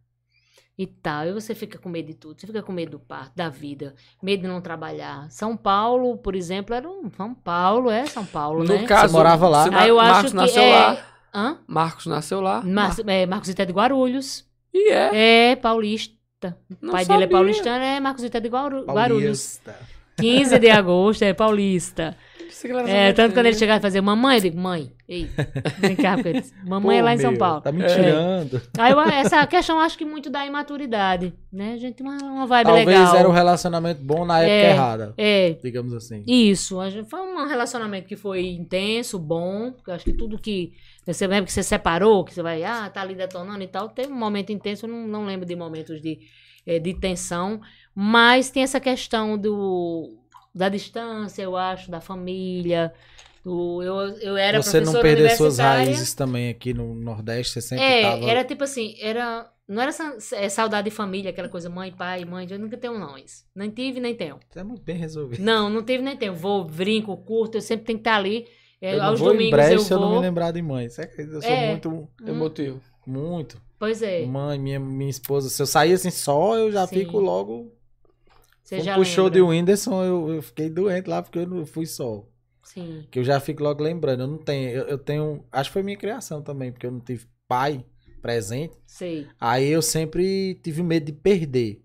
[0.80, 1.26] E tal.
[1.26, 2.40] E você fica com medo de tudo.
[2.40, 3.94] Você fica com medo do parto, da vida.
[4.24, 5.30] Medo de não trabalhar.
[5.30, 7.12] São Paulo, por exemplo, era um.
[7.18, 8.86] São Paulo, é São Paulo, No né?
[8.88, 9.68] caso, Você morava lá?
[9.74, 11.06] Ah, eu acho Marcos que nasceu é- lá.
[11.36, 11.58] Hã?
[11.68, 12.62] Marcos nasceu lá.
[12.64, 14.46] Mar é, Marcos Ité de Guarulhos.
[14.74, 15.52] E é.
[15.52, 16.16] É, paulista.
[16.72, 17.28] O Não pai dele é sabia.
[17.38, 19.60] paulistano, é Marcos Ité de Guaru- Guarulhos.
[19.66, 20.00] Paulista.
[20.18, 22.16] 15 de agosto, é paulista.
[22.64, 25.30] Era É, tanto quando ele São chegava e fazia mamãe, eu digo, mãe, ei,
[25.80, 26.44] brincava com ele.
[26.66, 27.62] Mamãe é Pô, lá em São meu, Paulo.
[27.62, 27.88] Tá me É.
[27.88, 28.62] tirando.
[28.78, 31.74] Aí eu- essa questão acho que muito da imaturidade, né?
[31.74, 33.16] A gente tem uma, uma vibe Talvez legal.
[33.16, 34.70] era um relacionamento bom na época É.
[34.72, 36.24] errada, É, digamos assim.
[36.28, 36.80] isso.
[36.80, 40.74] A gente, foi um relacionamento que foi intenso, bom, porque eu acho que tudo que...
[41.06, 43.90] Você lembra que você separou, que você vai, ah, tá ali detonando e tal.
[43.90, 46.20] Teve um momento intenso, eu não, não lembro de momentos de,
[46.68, 47.60] eh, de tensão,
[47.96, 50.19] mas tem essa questão do,
[50.54, 52.94] da distância, eu acho, da família...
[53.42, 57.86] Do, eu, eu era você não perder suas raízes também aqui no Nordeste, você sempre
[57.86, 58.26] É, tava...
[58.26, 59.50] era tipo assim, era.
[59.66, 59.92] Não era
[60.34, 62.46] é, saudade de família, aquela coisa mãe, pai, mãe.
[62.50, 63.46] Eu nunca tenho, não, isso.
[63.56, 64.40] Nem tive, nem tenho.
[64.50, 65.42] Você é muito bem resolvido.
[65.42, 66.36] Não, não tive, nem tenho.
[66.36, 68.46] Vou, brinco, curto, eu sempre tenho que estar ali.
[68.82, 70.22] É, Eu não aos vou em domingos breve eu se eu não me vou.
[70.22, 70.86] lembrar de mãe.
[70.86, 70.92] Eu
[71.42, 71.70] sou É.
[71.70, 72.82] muito, Emotivo.
[73.08, 73.62] muito.
[73.80, 74.26] Pois é.
[74.26, 76.96] Mãe, minha, minha esposa, se eu sair assim só, eu já Sim.
[76.98, 77.72] fico logo.
[78.70, 79.56] Você Fomos pro show de lembra.
[79.56, 82.24] Whindersson, eu, eu fiquei doente lá porque eu não fui só.
[82.64, 83.08] Sim.
[83.10, 84.22] Que eu já fico logo lembrando.
[84.22, 84.70] Eu não tenho.
[84.70, 85.44] Eu, eu tenho.
[85.52, 87.84] Acho que foi minha criação também, porque eu não tive pai
[88.22, 88.76] presente.
[88.86, 89.26] Sei.
[89.40, 91.82] Aí eu sempre tive medo de perder.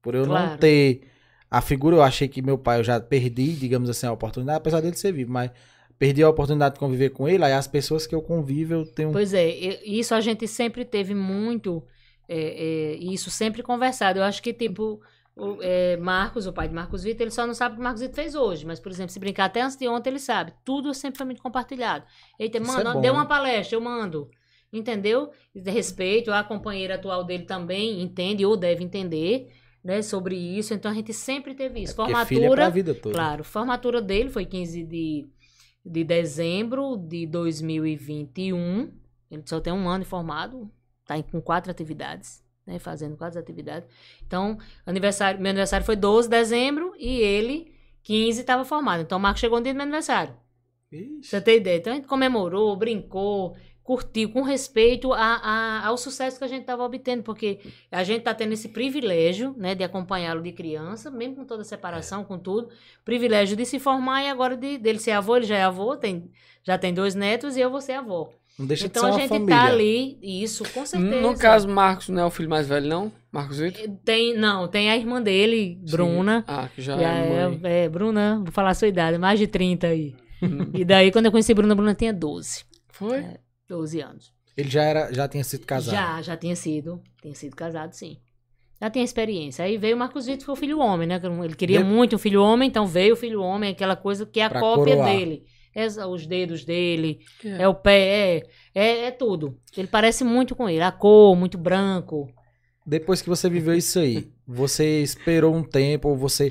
[0.00, 0.58] Por eu não Claro.
[0.58, 1.08] ter
[1.50, 4.80] a figura, eu achei que meu pai eu já perdi, digamos assim, a oportunidade, apesar
[4.80, 5.50] dele ser vivo, mas
[5.98, 9.10] perdi a oportunidade de conviver com ele, aí as pessoas que eu convivo eu tenho.
[9.10, 9.48] Pois é,
[9.84, 11.82] isso a gente sempre teve muito,
[12.28, 14.18] é, é, isso sempre conversado.
[14.20, 15.00] Eu acho que, tipo,
[15.38, 17.84] o é, Marcos, o pai de Marcos Vitor, ele só não sabe o que o
[17.84, 18.66] Marcos Vitor fez hoje.
[18.66, 20.52] Mas, por exemplo, se brincar até antes de ontem, ele sabe.
[20.64, 22.04] Tudo sempre foi muito compartilhado.
[22.38, 23.00] Eita, Isso mano, é bom.
[23.00, 24.28] deu uma palestra, eu mando.
[24.72, 25.30] Entendeu?
[25.54, 29.50] De respeito, a companheira atual dele também entende ou deve entender,
[29.82, 30.74] né, sobre isso.
[30.74, 31.92] Então a gente sempre teve isso.
[31.92, 33.14] É é Formatura, vida toda.
[33.14, 35.28] Claro, formatura dele foi 15 de,
[35.86, 38.92] de dezembro de 2021.
[39.30, 40.70] Ele só tem um ano formado,
[41.06, 42.78] tá com quatro atividades, né?
[42.78, 43.88] Fazendo quatro atividades.
[44.26, 47.72] Então, aniversário, meu aniversário foi 12 de dezembro e ele,
[48.02, 49.02] 15, estava formado.
[49.02, 50.34] Então, o Marco chegou no dia do meu aniversário.
[50.92, 51.76] Ixi, Você tem ideia?
[51.78, 56.62] Então, a gente comemorou, brincou, curtiu, com respeito a, a- ao sucesso que a gente
[56.62, 61.36] estava obtendo, porque a gente está tendo esse privilégio, né, de acompanhá-lo de criança, mesmo
[61.36, 62.70] com toda a separação, com tudo,
[63.04, 66.30] privilégio de se formar e agora de, dele ser avô, ele já é avô, tem,
[66.62, 68.32] já tem dois netos e eu vou ser avó.
[68.58, 69.56] Não deixa então de a ser uma gente família.
[69.56, 71.20] tá ali, isso, com certeza.
[71.20, 73.12] No caso, Marcos não é o filho mais velho, não?
[73.30, 73.88] Marcos Vitor?
[74.04, 76.44] Tem, não, tem a irmã dele, Bruna.
[76.48, 77.60] Ah, que já a- é mãe.
[77.64, 80.14] é, Bruna, vou falar a sua idade, mais de 30 aí.
[80.74, 82.64] e daí, quando eu conheci Bruna, Bruna tinha 12.
[82.90, 83.24] Foi?
[83.68, 84.32] 12 anos.
[84.56, 85.94] Ele já era, já tinha sido casado.
[85.94, 87.00] Já, já tinha sido.
[87.22, 88.16] Tinha sido casado, sim.
[88.80, 89.64] Já tinha experiência.
[89.64, 91.20] Aí veio o Marcos Vitor, que foi o filho homem, né?
[91.44, 94.40] Ele queria De- muito um filho homem, então veio o filho homem, aquela coisa que
[94.40, 95.16] é a Pra cópia coroar.
[95.16, 95.44] dele.
[95.74, 97.62] É os dedos dele, É.
[97.62, 98.42] é o pé, é,
[98.74, 99.56] é, é tudo.
[99.76, 100.82] Ele parece muito com ele.
[100.82, 102.28] A cor, muito branco.
[102.86, 106.50] Depois que você viveu isso aí, você esperou um tempo, ou você.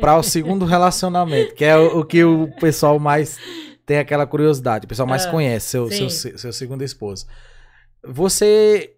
[0.00, 3.36] para o segundo relacionamento, que é o, o que o pessoal mais
[3.84, 6.08] tem aquela curiosidade, o pessoal mais Ah, conhece, seu, sim.
[6.08, 7.26] seu, seu segundo esposo.
[8.04, 8.94] Você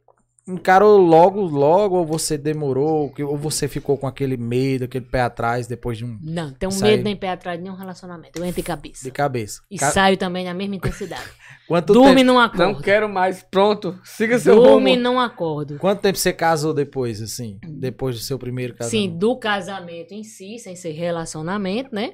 [0.48, 5.20] encarou logo, logo, ou você demorou, que- ou você ficou com aquele medo, aquele pé
[5.20, 6.18] atrás depois de um.
[6.20, 6.82] Não, tem um aí.
[6.82, 8.38] medo nem pé atrás de nenhum relacionamento.
[8.38, 9.04] Eu entro de cabeça.
[9.04, 9.62] de cabeça.
[9.70, 11.22] E Ca- saio também na mesma intensidade.
[11.68, 12.82] Quanto, Dorme tempo, não Não acordo.
[12.82, 13.42] quero mais.
[13.44, 14.00] Pronto.
[14.04, 14.66] Siga seu rumo.
[14.70, 15.78] Dorme não acordo.
[15.78, 17.60] quanto tempo você casou depois, assim?
[17.64, 18.90] Depois do seu primeiro casamento?
[19.12, 22.12] Sim, do casamento em si, sem ser relacionamento, né?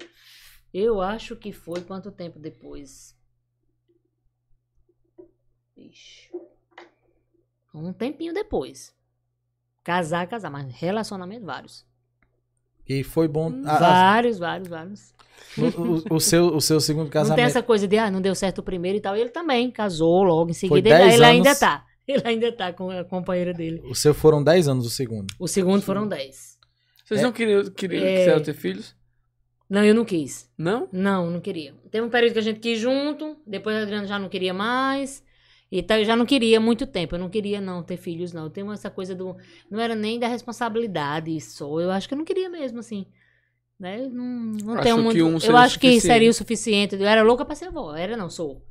[0.75, 3.15] Eu acho que foi quanto tempo depois?
[5.75, 6.26] Ixi.
[7.77, 8.95] Um tempinho depois.
[9.85, 11.85] Casar, casar, mas relacionamento vários.
[12.89, 13.53] E foi bom.
[13.65, 15.15] a- a- vários, vários, vários.
[15.59, 15.63] o,
[16.13, 17.37] o- o seu, o seu segundo Não casamento.
[17.37, 19.17] tem essa coisa de, ah, não deu certo o primeiro e tal.
[19.17, 20.83] Ele também casou logo em seguida.
[20.83, 21.85] 10 Ele, ele ainda tá.
[22.07, 23.83] Ele ainda tá com a companheira dele.
[23.91, 25.27] O seu foram 10 anos o segundo.
[25.41, 26.57] O segundo foram 10.
[27.05, 27.23] Vocês É.
[27.25, 28.19] não queriam, queriam É.
[28.19, 28.95] quiseram ter filhos?
[29.69, 30.49] Não, eu não quis.
[30.57, 30.89] Não?
[30.93, 31.75] Não, não queria.
[31.91, 35.21] Teve um período que a gente quis junto, depois a Adriana já não queria mais.
[35.79, 37.15] E tá, eu já não queria muito tempo.
[37.15, 38.45] Eu não queria, não, ter filhos, não.
[38.45, 39.37] Eu tenho essa coisa do.
[39.71, 41.81] Não era nem da responsabilidade só.
[41.81, 43.07] Eu acho que eu não queria mesmo, assim.
[43.79, 44.05] Né?
[44.05, 44.25] Eu Não,
[44.75, 45.23] não tenho muito.
[45.25, 46.95] um eu acho que seria o suficiente.
[46.95, 47.95] Eu era louca pra ser avó.
[47.95, 48.65] Era, não, sou.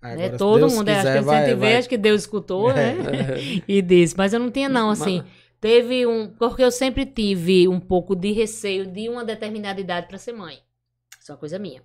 [0.00, 0.12] Né?
[0.12, 2.72] Agora, se Todo Deus mundo, é, acho que quiser, vai- ver, acho que Deus escutou,
[2.72, 2.96] né?
[2.98, 3.62] É.
[3.66, 4.16] e disse.
[4.16, 5.22] Mas eu não tinha, não, assim.
[5.60, 6.28] Teve um.
[6.28, 10.58] Porque eu sempre tive um pouco de receio de uma determinada idade pra ser mãe.
[11.20, 11.82] Isso é uma coisa minha.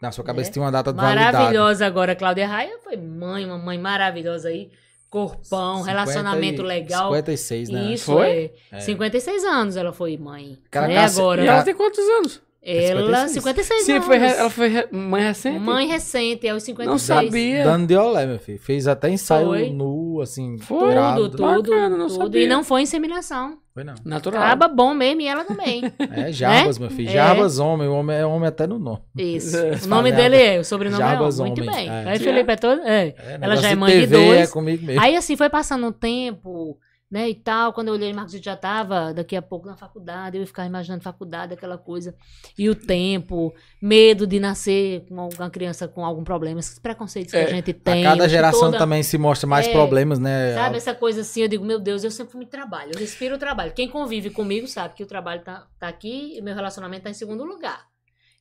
[0.00, 0.52] Na sua cabeça É.
[0.52, 1.32] tinha uma data de validade.
[1.36, 4.70] Maravilhosa agora, Cláudia Raia foi mãe, uma mãe maravilhosa aí.
[5.10, 7.10] Corpão, 50 relacionamento e- legal.
[7.10, 7.92] 56, né?
[7.92, 8.52] Isso Foi?
[8.70, 8.76] é.
[8.76, 8.80] É.
[8.80, 10.56] 56 anos ela foi mãe.
[10.70, 11.44] Cara, né, agora.
[11.44, 12.40] E ela tem quantos anos?
[12.62, 13.32] Ela, 56.
[13.32, 14.04] 56 Sim, anos.
[14.06, 15.58] foi, ela foi mãe recente?
[15.58, 16.88] Mãe recente, é os 56.
[16.88, 17.64] Não sabia.
[17.64, 18.58] Dando de olé, meu filho.
[18.58, 19.70] Fez até ensaio Foi.
[19.70, 20.58] nu, assim.
[20.58, 20.94] Foi.
[20.94, 22.18] Tudo, tudo, Bacana, não tudo.
[22.18, 22.44] sabia.
[22.44, 23.58] E não foi inseminação.
[23.72, 23.94] Foi não.
[24.04, 24.42] Natural.
[24.42, 25.82] Acaba bom mesmo e ela também.
[26.10, 27.08] É Jarbas, meu filho.
[27.08, 27.12] É.
[27.12, 27.88] Jarbas homem.
[27.88, 29.00] O homem é homem até no nome.
[29.16, 29.56] Isso.
[29.60, 29.78] É.
[29.84, 31.54] O nome dele é, o sobrenome Jarbas é homem.
[31.54, 31.88] Muito Homem, bem.
[31.88, 32.08] é.
[32.10, 32.80] Aí Felipe é todo.
[32.82, 33.06] É.
[33.16, 34.48] É, Ela já é mãe de TV dois.
[34.48, 35.00] É comigo mesmo.
[35.02, 36.76] Aí assim, foi passando o tempo,
[37.10, 40.42] né, e tal, quando eu olhei, Marcos já tava daqui a pouco na faculdade, eu
[40.42, 42.14] ia ficar imaginando faculdade, aquela coisa,
[42.56, 47.42] e o tempo, medo de nascer com alguma criança com algum problema, esses preconceitos É,
[47.44, 48.02] que a gente A tem.
[48.04, 50.54] cada acho que geração toda- também se mostra mais É, problemas, né?
[50.54, 53.34] Sabe, essa coisa assim, eu digo, meu Deus, eu sempre fui muito trabalho, eu respiro
[53.34, 53.72] o trabalho.
[53.72, 57.14] Quem convive comigo sabe que o trabalho tá, tá aqui e meu relacionamento tá em
[57.14, 57.89] segundo lugar.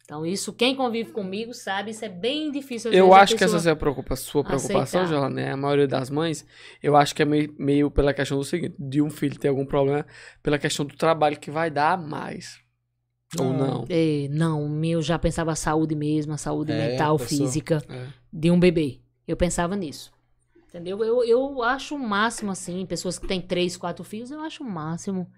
[0.10, 2.92] Então, isso, quem convive comigo sabe, isso é bem difícil.
[2.92, 5.06] Eu a acho que essa é a preocupa- sua preocupação.
[5.06, 5.52] Jola, né?
[5.52, 6.44] A maioria das mães,
[6.82, 9.68] eu acho que é meio, meio pela questão do seguinte, de um filho ter algum
[9.68, 10.04] problema,
[10.42, 12.60] pela questão do trabalho que vai dar a mais.
[13.38, 13.86] Ou não.
[13.88, 17.84] É, não, o meu já pensava a saúde mesmo, a saúde É, mental, pessoa- física
[17.88, 18.08] É.
[18.34, 19.02] de um bebê.
[19.28, 20.12] Eu pensava nisso.
[20.70, 21.04] Entendeu?
[21.04, 24.68] Eu, eu acho o máximo, assim, pessoas que têm três, quatro filhos, eu acho o
[24.68, 25.30] máximo.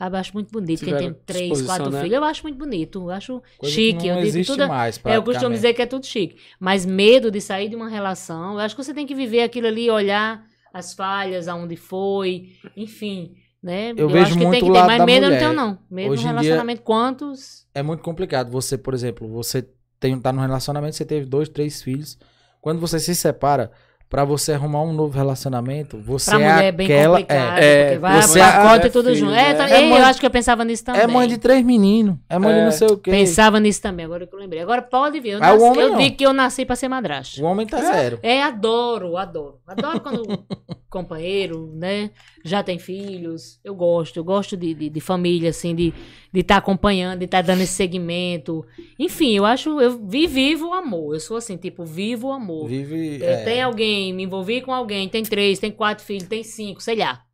[0.00, 0.80] Eu acho muito bonito.
[0.80, 2.00] Quem Tiveram tem três, quatro né?
[2.02, 2.98] filhos, eu acho muito bonito.
[3.02, 4.06] Eu acho Coisa chique.
[4.08, 4.66] eu digo tudo.
[4.68, 6.36] mais, É, eu costumo dizer que é tudo chique.
[6.58, 9.66] Mas medo de sair de uma relação, eu acho que você tem que viver aquilo
[9.68, 13.34] ali, olhar as falhas, aonde foi, enfim.
[13.62, 13.94] Né?
[13.96, 15.38] Eu vejo acho que muito tem que ter, mas da medo eu não mulher.
[15.40, 15.78] tenho, não.
[15.90, 16.82] Medo Hoje no em dia- relacionamento.
[16.82, 17.66] Quantos?
[17.74, 18.50] É muito complicado.
[18.50, 19.66] Você, por exemplo, você
[19.98, 22.18] tem, tá num relacionamento, você teve dois, três filhos.
[22.60, 23.70] Quando você se separa,
[24.08, 27.18] pra você arrumar um novo relacionamento, você Pra é mulher é bem aquela.
[27.18, 28.46] complicado, é, é, vai você o é-
[28.84, 29.32] é e tudo filho, junto.
[29.32, 29.50] né?
[29.50, 31.00] É, tá- É eu mãe- acho que eu pensava nisso também.
[31.02, 32.16] é mãe de três meninos.
[32.28, 32.64] É mãe de É.
[32.64, 33.10] não sei o quê.
[33.10, 34.62] Pensava nisso também, agora que eu lembrei.
[34.62, 35.30] Agora pode ver.
[35.30, 37.40] Eu, nasci- homem eu digo que eu nasci pra ser madrasta.
[37.42, 38.18] O homem tá zero.
[38.22, 39.56] É, adoro, adoro.
[39.66, 40.22] Adoro quando
[40.94, 42.12] companheiro, né,
[42.44, 43.58] já tem filhos.
[43.64, 45.92] Eu gosto, eu gosto de, de, de família, assim, de
[46.32, 48.64] estar acompanhando, de estar dando esse segmento.
[48.96, 51.14] Enfim, eu acho, eu vi, vivo o amor.
[51.14, 52.68] Eu sou assim, tipo, vivo o amor.
[52.68, 53.22] Vive.
[53.22, 56.80] É, é, Tem alguém, me envolvi com alguém, tem três, tem quatro filhos, tem cinco,
[56.80, 57.24] sei lá.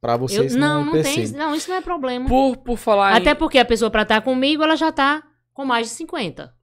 [0.00, 2.28] Pra Eu, vocês não, não, não é tem, não, isso não é problema.
[2.28, 3.34] Por, por falar Até em...
[3.34, 5.22] porque a pessoa pra estar comigo, ela já tá
[5.54, 6.57] com mais de 50.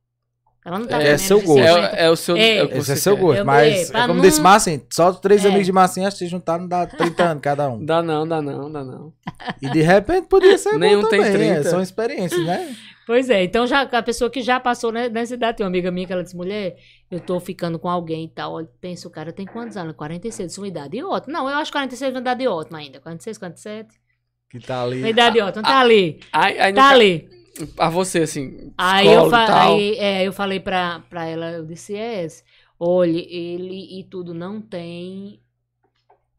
[0.65, 1.61] Ela não tá É, é seu gosto.
[1.63, 1.95] 50.
[1.95, 2.35] É, é o seu...
[2.35, 2.41] É.
[2.57, 5.45] É, Esse é seu gosto, Eu- mas é, é como não- disse Massinho, só três
[5.45, 5.47] É.
[5.49, 7.85] amigos de Massinho, acho que se juntar não dá 30 anos cada um.
[7.85, 9.13] Dá não, dá não, dá não.
[9.61, 11.69] E de repente podia ser Nenhum bom tem também, é, 30.
[11.69, 12.75] São experiências, né?
[13.05, 15.91] Pois é, então já a pessoa que já passou né, nessa idade, tem uma amiga
[15.91, 16.75] minha que ela disse, mulher,
[17.11, 18.53] eu tô ficando com alguém e tal.
[18.53, 19.93] Olha, pensa, o cara tem quantos anos?
[19.95, 21.31] 46, sua idade ótima.
[21.37, 22.99] Não, eu acho 46 uma idade ótima ainda.
[22.99, 23.89] 46, 47.
[24.49, 24.97] Que tá ali.
[24.97, 26.19] Uma idade ótima, tá ali.
[26.33, 27.29] Aí, aí no Tá ca- ali.
[27.77, 29.73] A você, assim, Aí eu, fa tal.
[29.75, 32.27] aí, é, eu falei pra, pra ela, eu disse, é,
[32.79, 35.39] olha, ele e tudo não tem,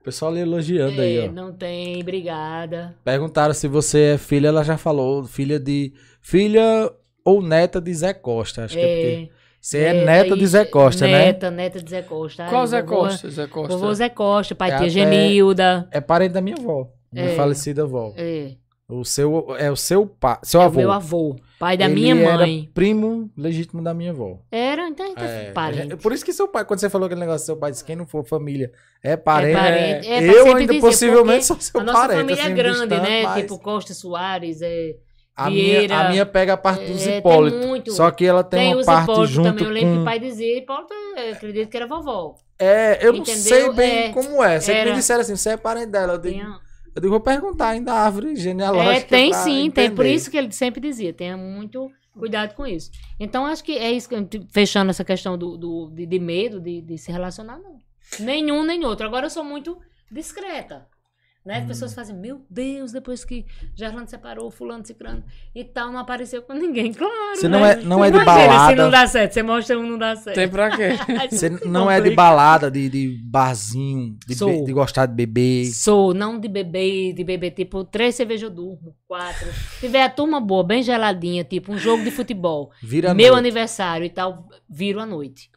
[0.00, 1.32] O pessoal ali elogiando aí, é, ó.
[1.32, 2.94] não tem brigada.
[3.04, 5.24] Perguntaram se você é filha, ela já falou.
[5.24, 5.92] Filha de.
[6.20, 6.92] Filha
[7.24, 8.64] ou neta de Zé Costa.
[8.64, 9.32] Acho que é porque.
[9.60, 11.26] Você é, neta de Zé Costa, né?
[11.26, 12.44] Neta, neta de Zé Costa.
[12.44, 13.30] Ai, Qual Zé vovô- Costa?
[13.30, 13.76] Zé Costa.
[13.76, 15.88] Vovô Zé Costa, pai É tia até- Genilda.
[15.90, 16.88] É parente da minha avó.
[17.12, 17.34] Minha É.
[17.34, 18.12] falecida avó.
[18.16, 18.52] É,
[18.88, 19.56] O seu.
[19.58, 20.38] É o seu pai.
[20.44, 20.78] Seu é avô.
[20.78, 22.70] meu avô, pai da Ele minha era mãe.
[22.72, 24.38] primo legítimo da minha avó.
[24.50, 25.96] Era, então, então É, parente.
[25.96, 28.06] Por isso que seu pai, quando você falou aquele negócio, seu pai disse: quem não
[28.06, 28.70] for família
[29.02, 29.56] é parente.
[29.56, 30.08] É parente.
[30.08, 32.18] É, pra eu sempre ainda dizer, possivelmente sou seu A nossa parente.
[32.20, 33.22] família assim, é grande, distante, né?
[33.24, 34.94] mas Tipo Costa Soares, é,
[35.34, 35.82] a, Vieira.
[35.96, 37.66] minha, a minha pega a parte dos É, tem Hipólitos.
[37.66, 37.92] muito.
[37.92, 39.64] Só que ela tem, tem, uma parte Hipólito junto também.
[39.66, 40.02] Eu lembro que com.
[40.02, 42.36] o pai dizia, Hipólito, eu acredito que era vovó.
[42.56, 43.42] É, eu não Entendeu?
[43.42, 44.60] sei bem É, como é.
[44.60, 44.90] Você era.
[44.90, 46.12] me disseram assim, você é parente dela.
[46.14, 46.38] Eu digo,
[46.96, 48.96] eu digo, vou perguntar ainda a árvore genealógica.
[48.96, 49.90] É, tem sim, tem.
[49.90, 50.14] Por entender.
[50.14, 52.90] isso que ele sempre dizia, tenha muito cuidado com isso.
[53.20, 56.80] Então, acho que é isso, eu- fechando essa questão do, do- de, de medo de,
[56.80, 57.76] de se relacionar, não.
[58.18, 59.06] Nenhum, nem outro.
[59.06, 59.78] Agora eu sou muito
[60.10, 60.86] discreta.
[61.46, 61.58] Né?
[61.58, 61.66] As Hum.
[61.68, 63.46] pessoas fazem, meu Deus, depois que
[63.76, 65.22] Gerlando separou, fulano, ciclano
[65.54, 66.92] e tal, não apareceu com ninguém.
[66.96, 67.56] Claro, Você né?
[67.58, 68.82] não é, não é de Imagina, se balada.
[68.82, 70.34] não dá certo, você mostra um, não dá certo.
[70.34, 70.88] Tem pra quê?
[71.30, 75.66] Você não é de balada, de, de barzinho, de, be- de gostar de beber.
[75.66, 79.46] Sou, não de beber, de beber tipo três cervejas eu durmo, quatro.
[79.74, 83.38] Se tiver a turma boa, bem geladinha, tipo um jogo de futebol, Vira meu noite.
[83.38, 85.48] aniversário e tal, viro à noite.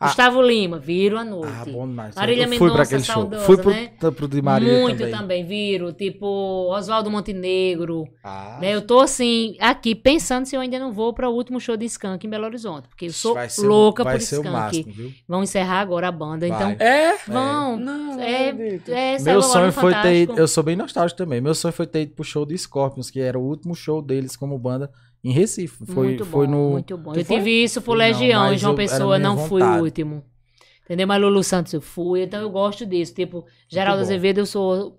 [0.00, 0.06] Ah.
[0.06, 1.52] Gustavo Lima, viro à noite.
[1.60, 2.14] Ah, bom demais.
[2.14, 3.14] Marília eu pra Mendonça, aquele show.
[3.14, 3.90] saudosa, Fui pro, né?
[3.98, 5.12] pro de Maria Muito também.
[5.12, 5.44] também.
[5.44, 6.26] viro, tipo
[6.72, 8.06] Oswaldo Montenegro.
[8.22, 8.74] Ah, Né?
[8.74, 11.84] Eu tô assim, aqui pensando se eu ainda não vou para o último show de
[11.86, 14.52] Skank em Belo Horizonte, porque eu sou ser, louca vai por ser o Skank.
[14.56, 15.12] máximo, viu?
[15.26, 16.56] Vão encerrar agora a banda, Vai.
[16.56, 17.16] então É?
[17.26, 17.76] vão.
[17.76, 18.90] Não, É, acredito.
[18.92, 21.40] é, saiu Meu sonho foi ter eu sou bem nostálgico também.
[21.40, 24.36] Meu sonho foi ter ido pro show de Scorpions, que era o último show deles
[24.36, 24.90] como banda
[25.22, 25.84] em Recife.
[25.86, 26.70] Foi, muito bom, foi no.
[26.70, 27.12] muito bom.
[27.12, 27.36] Tu Eu foi?
[27.38, 29.82] tive isso por não, Legião, em mas João Pessoa, não fui o vontade.
[29.82, 30.24] último.
[30.84, 31.06] Entendeu?
[31.06, 33.14] Mas Lulu Santos eu fui, então eu gosto disso.
[33.14, 34.00] Tipo, Geraldo.
[34.00, 34.98] Azevedo, eu sou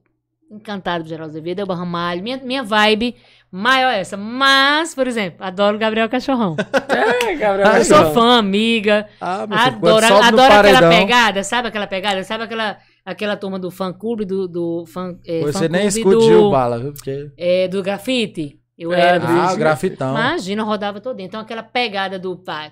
[0.52, 2.24] encantado por Geraldo Azevedo, Elba Ramalho.
[2.24, 3.16] Minha, minha vibe
[3.52, 4.18] maior é essa.
[4.18, 6.56] Mas, por exemplo, adoro Gabriel Cachorrão.
[6.90, 7.74] É, Gabriel.
[7.74, 9.08] Eu sou fã, amiga.
[9.22, 12.24] Ah, meu Adoro, adoro aquela paredão, pegada, sabe aquela pegada?
[12.24, 16.20] Sabe aquela, aquela turma do fã clube do, do fã, é, Você fã nem escutiu
[16.20, 16.94] do, o bala, viu?
[16.94, 17.32] Porque...
[17.38, 18.60] é, do grafite?
[18.80, 20.12] Eu É, era do Ah, grafitão.
[20.12, 21.26] Imagina, eu rodava todo dia.
[21.26, 22.72] Então, aquela pegada do pá,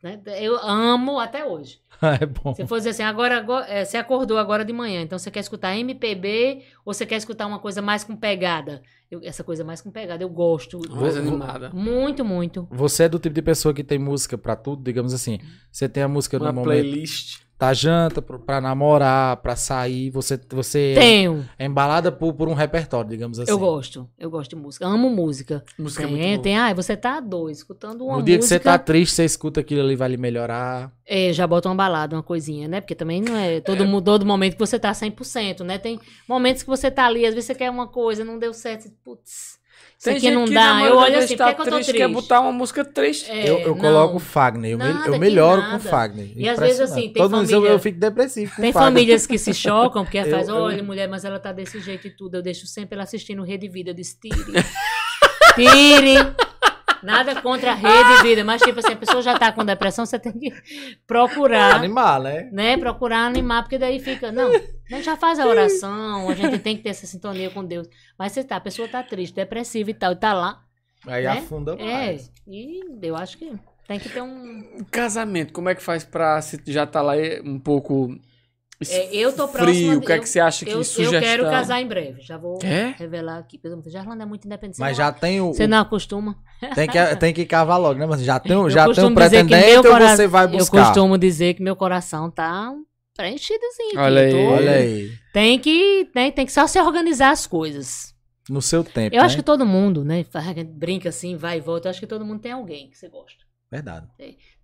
[0.00, 0.20] né?
[0.38, 1.80] Eu amo até hoje.
[2.20, 2.54] é bom.
[2.54, 5.40] Se for dizer assim, agora, agora é, você acordou agora de manhã, então você quer
[5.40, 8.80] escutar MPB ou você quer escutar uma coisa mais com pegada?
[9.10, 10.78] Eu- essa coisa mais com pegada, eu gosto.
[10.88, 11.70] Mais animada.
[11.74, 12.68] Muito, muito.
[12.70, 15.40] Você é do tipo de pessoa que tem música pra tudo, digamos assim.
[15.72, 17.40] Você tem a música Uma no momento playlist.
[17.60, 20.08] Da janta, pra namorar, pra sair.
[20.10, 21.46] Você, você Tenho.
[21.58, 23.50] é embalada por, por um repertório, digamos assim.
[23.50, 24.08] Eu gosto.
[24.18, 24.86] Eu gosto de música.
[24.86, 25.62] Amo música.
[25.78, 26.42] Música é tem, muito boa.
[26.42, 26.56] tem.
[26.56, 28.58] Ah, você tá doido, escutando uma No dia que música.
[28.58, 30.90] você tá triste, você escuta aquilo ali, vai lhe melhorar.
[31.06, 32.80] É, já bota uma balada, uma coisinha, né?
[32.80, 35.76] Porque também não é todo, mu- todo momento que você tá 100%, né?
[35.76, 38.84] Tem momentos que você tá ali, às vezes você quer uma coisa, não deu certo,
[39.04, 39.58] você,
[40.02, 40.16] putz.
[40.16, 40.82] Isso aqui não que dá.
[40.82, 42.84] Eu olho assim, vezes tá por que, que eu tô triste, quer botar uma música
[42.84, 43.30] triste.
[43.30, 44.70] É, eu eu coloco o Fagner.
[44.72, 46.32] Eu, me- Nada eu que melhoro com o Fagner.
[46.34, 48.72] E às vezes, assim, tem Todo mundo diz, eu, família- eu fico depressivo com Tem
[48.72, 48.88] Fagner.
[48.92, 52.10] famílias que se chocam porque faz, eu- olha, mulher, mas ela tá desse jeito e
[52.10, 52.36] tudo.
[52.36, 53.90] Eu deixo sempre ela assistindo Rede Vida.
[53.90, 54.34] Eu disse, tire.
[55.54, 56.49] Tire.
[57.02, 60.18] Nada contra a Rede Vida, mas tipo assim, a pessoa já tá com depressão, você
[60.18, 60.52] tem que
[61.06, 62.48] procurar, Animar, né?
[62.52, 62.76] né?
[62.76, 66.76] Procurar animar, porque daí fica, não, a gente já faz a oração, a gente tem
[66.76, 67.88] que ter essa sintonia com Deus.
[68.18, 70.62] Mas você tá, a pessoa tá triste, depressiva e tal, e tá lá.
[71.06, 71.30] Aí Né?
[71.30, 72.30] afunda É, mais.
[72.46, 73.50] e eu acho que
[73.88, 74.84] tem que ter um.
[74.90, 78.14] Casamento, como é que faz pra se já tá lá é, um pouco
[78.88, 79.98] É, eu tô próxima frio?
[79.98, 81.20] O que é eu- que você acha que Eu, eu sugestão?
[81.20, 82.94] quero casar em breve, já vou É?
[82.98, 83.58] revelar aqui.
[83.58, 84.80] Por exemplo, Jarlanda é muito independente.
[84.80, 85.52] Mas não- já tem o.
[85.52, 86.36] Você não acostuma.
[86.74, 88.06] Tem que, tem que cavar logo, né?
[88.06, 90.48] Mas já tem, Eu já tem um dizer que pretendente ou cora- você vai Eu
[90.50, 90.84] buscar?
[90.86, 92.72] costumo dizer que meu coração tá
[93.16, 93.98] preenchidozinho.
[94.00, 94.30] Olha aí.
[94.32, 95.10] Tô- Olha aí.
[95.32, 98.14] Tem que, tem, tem que só se organizar as coisas.
[98.48, 99.14] No seu tempo.
[99.14, 99.26] Eu né?
[99.26, 100.24] acho que todo mundo, né?
[100.74, 101.86] Brinca assim, vai e volta.
[101.86, 103.38] Eu acho que todo mundo tem alguém que você gosta.
[103.70, 104.08] Verdade.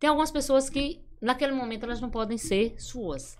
[0.01, 3.37] Tem algumas pessoas que, naquele momento, elas não podem ser suas.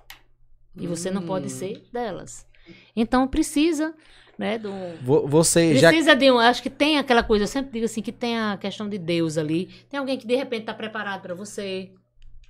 [0.79, 1.51] E você não pode Hum.
[1.51, 2.47] ser delas.
[2.95, 3.95] Então precisa,
[4.39, 4.59] né?
[4.59, 4.71] Do,
[5.03, 5.89] Vo- Você já.
[5.89, 6.39] Precisa de um.
[6.39, 9.39] Acho que tem aquela coisa, eu sempre digo assim, que tem a questão de Deus
[9.39, 9.67] ali.
[9.89, 11.91] Tem alguém que de repente tá preparado pra você.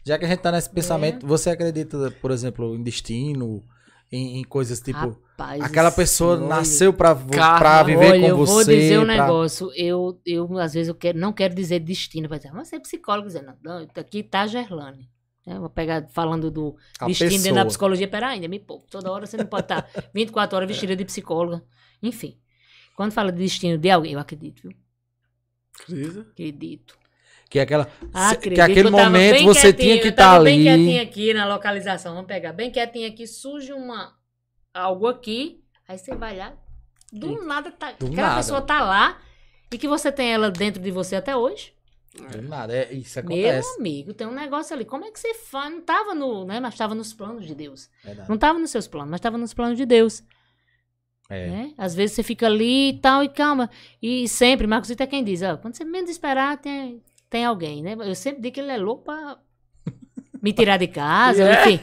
[0.04, 0.52] Já que a gente tá É.
[0.52, 3.62] nesse pensamento, você acredita, por exemplo, em destino,
[4.10, 4.98] em, em coisas tipo.
[4.98, 6.46] Rapaz, aquela pessoa olha.
[6.46, 7.58] nasceu Karma.
[7.58, 8.52] pra viver Olha, com eu você.
[8.52, 9.70] vou dizer um pra- negócio.
[9.76, 12.28] Eu, eu, às vezes, eu quero, não quero dizer destino.
[12.28, 15.08] Vai dizer, mas você é psicólogo dizendo, não, não, aqui tá Gerlane.
[15.46, 17.66] É, vou pegar falando do A destino dentro da pessoa.
[17.66, 18.08] psicologia.
[18.08, 18.86] Pera ainda, me pouco.
[18.90, 21.62] Toda hora você não pode estar 24 horas vestida de psicóloga.
[22.02, 22.36] Enfim.
[22.96, 24.72] Quando fala de destino de alguém, eu acredito, viu?
[25.80, 26.20] Acredita?
[26.20, 26.98] Acredito.
[27.48, 27.84] Que é aquela.
[27.84, 30.44] se- Acredito, que aquele momento você tinha que estar tava ali.
[30.50, 34.16] bem quietinho aqui na localização, vamos pegar bem quietinho aqui, surge uma
[34.74, 36.54] algo aqui, aí você vai lá,
[37.12, 38.36] do nada tá, Do aquela nada.
[38.38, 39.20] pessoa tá lá
[39.70, 41.72] e que você tem ela dentro de você até hoje.
[42.16, 43.78] Do nada, é, isso Meu acontece.
[43.78, 44.84] amigo, tem um negócio ali.
[44.84, 45.72] Como é que você faz?
[45.72, 47.90] Não tava no, né, mas tava nos planos de Deus.
[48.04, 48.28] Verdade.
[48.28, 50.22] Não tava nos seus planos, mas tava nos planos de Deus.
[51.28, 51.48] É.
[51.48, 51.74] Né?
[51.76, 53.68] Às vezes você fica ali e tal, e calma.
[54.00, 57.96] E sempre, Marcos é quem diz, ó, quando você menos esperar, tem, tem alguém, né?
[57.98, 59.38] Eu sempre digo que ele é louco pra
[60.46, 61.72] me tirar de casa, É.
[61.72, 61.80] enfim.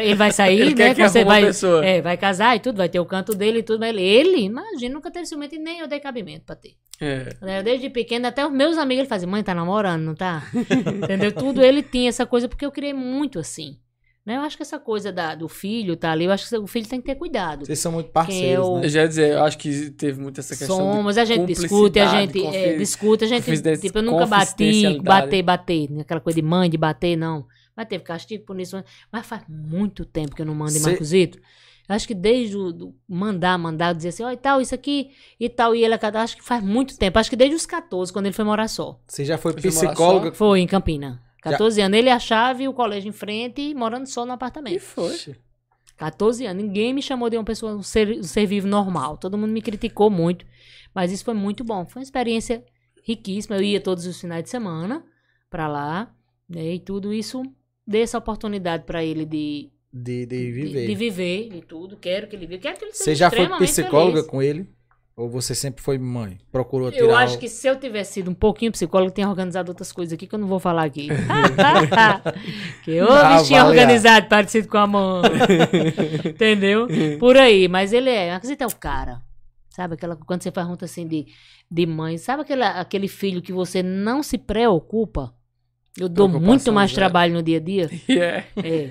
[0.00, 0.94] Ele vai sair, Ele né?
[0.94, 1.42] que você vai,
[1.84, 3.80] é, vai casar e tudo, vai ter o canto dele e tudo.
[3.80, 6.74] Mas ele, ele, imagina, nunca teve ciumento e nem eu dei cabimento pra ter.
[7.00, 7.34] É.
[7.42, 10.44] Né, Desde pequeno, até os meus amigos, ele fazia, mãe, tá namorando, não tá?
[11.02, 11.32] Entendeu?
[11.32, 13.76] Tudo ele tinha essa coisa, porque eu criei muito assim.
[14.24, 14.36] Né?
[14.38, 16.88] Eu acho que essa coisa da, do filho tá ali, eu acho que o filho
[16.88, 17.64] tem que ter cuidado.
[17.64, 18.84] Vocês são muito parceiros, eu- né?
[18.86, 20.76] Eu já ia dizer, eu acho que teve muito essa questão.
[20.78, 24.98] Somos, de a gente discute, a gente é, discute, a gente, tipo, eu nunca bati,
[25.00, 26.00] bater, bater, né?
[26.00, 27.46] aquela coisa de mãe, de bater, não.
[27.76, 28.82] Mas teve castigo, punição,
[29.12, 31.38] mas faz muito tempo que eu não mando em Cê- Marcosito.
[31.88, 35.10] Eu Acho que desde o do mandar, mandar, dizer assim, ó, e tal, isso aqui,
[35.38, 38.26] e tal, e ele, acho que faz muito tempo, acho que desde os 14, quando
[38.26, 38.98] ele foi morar só.
[39.06, 40.32] Você já foi psicóloga?
[40.32, 41.22] Foi em Campina.
[41.42, 44.34] 14 anos, ele e a chave, o colégio em frente, e morando só no E
[44.34, 44.80] apartamento.
[44.80, 45.16] foi.
[45.96, 46.62] 14 anos.
[46.62, 49.16] Ninguém me chamou de uma pessoa, um ser, um ser vivo normal.
[49.16, 50.44] Todo mundo me criticou muito.
[50.94, 51.86] Mas isso foi muito bom.
[51.86, 52.64] Foi uma experiência
[53.04, 53.56] riquíssima.
[53.56, 55.04] Eu ia todos os finais de semana
[55.48, 56.12] pra lá.
[56.48, 57.42] Né, e tudo isso
[57.86, 60.86] deu essa oportunidade pra ele de, De, de de, viver.
[60.86, 61.96] de viver e tudo.
[61.96, 62.60] Quero que ele viva.
[62.62, 64.26] Quero que ele seja Você já foi psicóloga feliz.
[64.30, 64.68] com ele?
[65.16, 66.36] Ou você sempre foi mãe?
[66.52, 69.70] Procurou tirar Eu acho o- que se eu tivesse sido um pouquinho psicólogo, tinha organizado
[69.70, 71.08] outras coisas aqui que eu não vou falar aqui.
[72.84, 75.22] que eu Ah, organizado parecido com a mãe.
[76.24, 76.86] Entendeu?
[77.18, 77.68] Por aí.
[77.68, 78.34] Mas ele é.
[78.34, 79.22] Acredita, é o cara.
[79.70, 79.94] Sabe?
[79.94, 81.26] Aquela, quando você pergunta assim de,
[81.70, 85.34] de mãe, sabe aquele, aquele filho que você não se preocupa?
[85.98, 87.90] Eu dou muito mais trabalho no dia a dia.
[88.08, 88.44] E é.
[88.56, 88.90] É.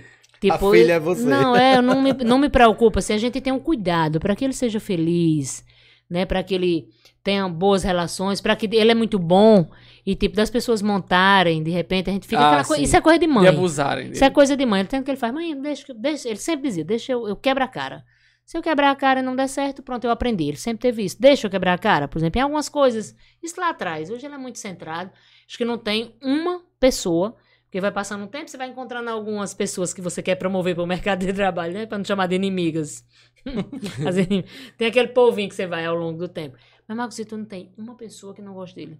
[0.51, 1.23] A filha é você.
[1.23, 2.99] Não, é, eu não me, não me preocupa.
[2.99, 5.65] Assim, a gente tem um cuidado para que ele seja feliz,
[6.09, 6.25] né?
[6.25, 6.87] Para que ele
[7.23, 9.67] tenha boas relações, para que ele é muito bom
[10.05, 13.01] e tipo das pessoas montarem, de repente a gente fica Ah, aquela coisa, isso é
[13.01, 13.47] coisa de E mãe.
[13.47, 14.15] abusarem dele.
[14.15, 14.81] Isso é coisa de mãe.
[14.81, 17.63] Ele tem que ele faz, mãe, deixa, deixa, ele sempre dizia, deixa eu, eu quebro
[17.63, 18.03] a cara.
[18.45, 20.43] Se eu quebrar a cara e não der certo, pronto, eu aprendi.
[20.43, 21.19] Ele sempre teve isso.
[21.19, 23.15] Deixa eu quebrar a cara, por exemplo, em algumas coisas.
[23.41, 24.11] Isso lá atrás.
[24.11, 25.09] Hoje ele é muito centrado.
[25.47, 29.53] Acho que não tem uma pessoa, porque vai passando um tempo, você vai encontrando algumas
[29.53, 31.85] pessoas que você quer promover para o mercado de trabalho, né?
[31.85, 33.03] Para não chamar de inimigas.
[34.07, 34.43] As inim-
[34.77, 36.57] tem aquele povinho que você vai ao longo do tempo.
[36.87, 38.99] Mas, Marcos, tu não tem uma pessoa que não gosta dele.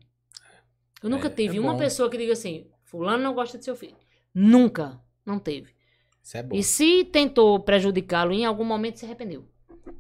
[1.04, 3.76] Eu nunca É, tive é uma pessoa que diga assim, fulano não gosta de seu
[3.76, 3.96] filho.
[4.34, 5.00] Nunca.
[5.26, 5.74] Não teve.
[6.24, 6.56] Isso é bom.
[6.56, 9.46] E se tentou prejudicá-lo, em algum momento se arrependeu.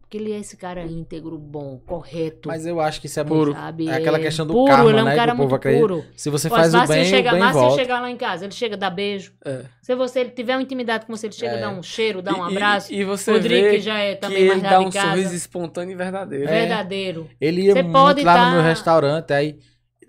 [0.01, 2.47] Porque ele é esse cara íntegro, bom, correto.
[2.47, 3.53] Mas eu acho que isso é Puro.
[3.53, 3.87] sabe?
[3.87, 6.05] É aquela É questão do puro, karma, ele é um né, cara que muito puro.
[6.15, 7.75] Se você Pô, faz o Márcio bem, chega, o bem Márcio volta.
[7.75, 9.33] chegar lá em casa, ele chega, dá beijo.
[9.43, 9.65] É.
[9.81, 11.61] Se você ele tiver uma intimidade com você, ele chega, É.
[11.61, 12.93] dá um cheiro, dá um E- e- abraço.
[12.93, 15.07] E, você Rodrigo, vê que já é que também ele mais dá lá um casa.
[15.09, 16.43] sorriso espontâneo e verdadeiro.
[16.45, 16.59] É.
[16.61, 17.29] Verdadeiro.
[17.39, 19.59] Ele ia Você muito pode lá tá- no meu restaurante, aí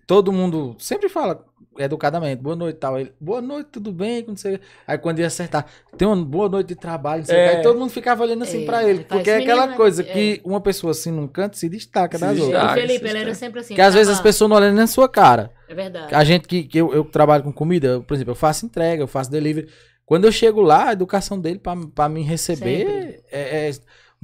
[0.07, 1.45] todo mundo sempre fala
[1.79, 2.99] educadamente, boa noite e tal.
[2.99, 4.25] Ele, boa noite, tudo bem?
[4.27, 4.61] Não sei.
[4.87, 5.67] Aí quando ia acertar,
[5.97, 7.49] tem uma boa noite de trabalho, não sei É.
[7.51, 7.57] que.
[7.57, 9.05] Aí todo mundo ficava olhando assim É, pra ele.
[9.05, 10.05] Porque é aquela menina, coisa é.
[10.05, 12.59] que uma pessoa assim num canto se destaca Se das destaca.
[12.67, 12.73] outras.
[12.85, 13.69] o Felipe, ele era sempre assim.
[13.69, 15.51] Porque às vezes as pessoas não olham nem na sua cara.
[15.69, 16.15] É verdade.
[16.15, 19.03] A gente que, que eu, eu trabalho com comida, eu, por exemplo, eu faço entrega,
[19.03, 19.69] eu faço delivery.
[20.05, 23.21] Quando eu chego lá, a educação dele pra, pra me receber Sempre.
[23.33, 23.73] é, é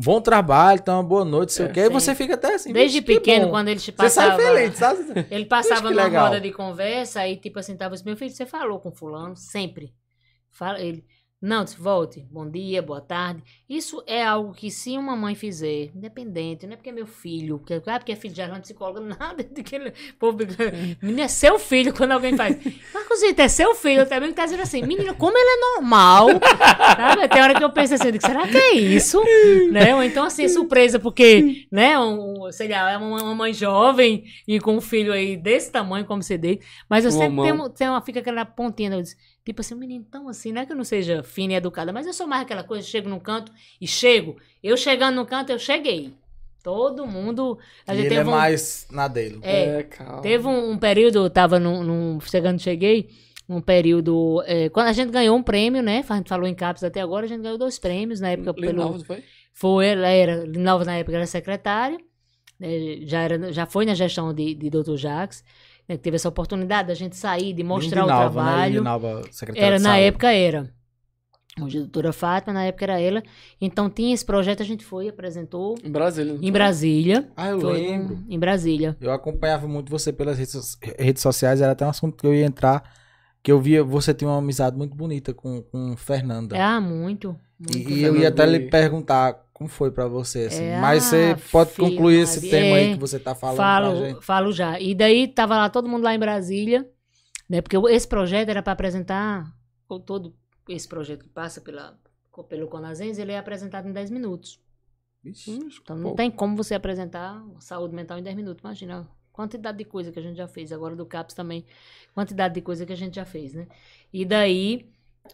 [0.03, 1.81] bom trabalho, então uma boa noite, sei o quê.
[1.81, 2.73] E você fica até assim.
[2.73, 4.41] Desde "Vixe, que pequeno, bom." quando ele te Você passava...
[4.43, 5.27] sai feliz, sabe?
[5.31, 6.27] Ele passava numa legal.
[6.27, 9.95] roda de conversa, aí tipo assim, tava assim, meu filho, você falou com fulano, sempre.
[10.51, 11.05] Fala, ele,
[11.43, 13.43] não, disse, volte, bom dia, boa tarde.
[13.69, 17.59] Isso é algo que se uma mãe fizer, independente, não é porque é meu filho,
[17.59, 20.39] porque, ah, porque é filho de Arlando psicóloga, nada de que ele, povo,
[21.03, 22.57] menino, é seu filho quando alguém faz.
[22.95, 26.29] Marcosito, é seu filho, também que tá dizendo assim, menino, como ele é normal,
[26.97, 27.27] sabe?
[27.27, 29.21] Tem hora que eu penso assim, será que é isso?
[29.73, 29.97] né?
[29.97, 34.61] Ou então assim, surpresa, porque, né, um, sei lá, é uma, uma mãe jovem e
[34.61, 38.01] com um filho aí desse tamanho como CD, mas eu Um sempre tenho, tenho uma,
[38.01, 38.97] fica aquela pontinha, né?
[38.99, 41.55] eu disse, tipo assim, um menino tão assim, não é que eu não seja fina
[41.55, 45.17] e educada, mas eu sou mais aquela coisa, chego num canto e chego, eu chegando
[45.17, 46.15] no canto, eu cheguei.
[46.63, 49.41] Todo mundo, a E gente ele é um, mais na dele.
[49.41, 50.21] é, calma.
[50.21, 53.11] Teve um, um período, eu tava num, num- chegando, cheguei,
[53.49, 56.85] um período, é, quando a gente ganhou um prêmio, né, a gente falou em CAPES
[56.85, 59.25] até agora, a gente ganhou dois prêmios, na época pelo, Linaldo, foi?
[59.53, 61.99] foi, ela era, Linalva na época era secretária,
[62.59, 62.69] né,
[63.07, 64.97] já, era, já foi na gestão de, de Dr.
[64.99, 65.45] Jacques,
[65.89, 68.49] né, que teve essa oportunidade da gente sair, de mostrar o Lindinalva, né?
[68.51, 68.73] trabalho.
[68.75, 70.05] Lindinalva, secretária Era, de na saúde.
[70.07, 70.71] época era.
[71.61, 73.23] Hoje a doutora Fátima, na época era ela.
[73.61, 76.39] Então tinha esse projeto, a gente foi, apresentou Em Brasília.
[76.41, 76.51] em?
[76.51, 77.29] Brasília.
[77.37, 78.15] Ah, eu Foi lembro.
[78.15, 78.97] um- em Brasília.
[78.99, 82.47] Eu acompanhava muito você pelas redes, redes sociais, era até um assunto que eu ia
[82.47, 82.83] entrar,
[83.43, 86.57] que eu via você tinha uma amizade muito bonita com, com Fernanda.
[86.59, 87.37] Ah, muito.
[87.61, 87.91] e muito.
[87.91, 90.65] e eu ia até lhe perguntar como foi pra você, assim.
[90.65, 93.65] É, Mas você ah, pode filho, concluir esse tema aí que você tá falando pra
[93.65, 94.25] Falo, gente.
[94.25, 94.81] falo já.
[94.81, 96.89] E daí tava lá todo mundo lá em Brasília,
[97.49, 97.61] né?
[97.63, 99.53] Porque esse projeto era para apresentar
[99.89, 100.35] o- todo
[100.69, 101.99] esse projeto que passa pela
[102.49, 104.59] pelo Conazens, ele é apresentado em 10 minutos.
[105.23, 105.51] Vixe.
[105.83, 106.17] Então não Pô.
[106.17, 108.63] tem como você apresentar saúde mental em 10 minutos.
[108.65, 110.73] Imagina a quantidade de coisa que a gente já fez.
[110.73, 111.65] Agora do CAPS também,
[112.15, 113.67] quantidade de coisa que a gente já fez, né?
[114.13, 114.91] E daí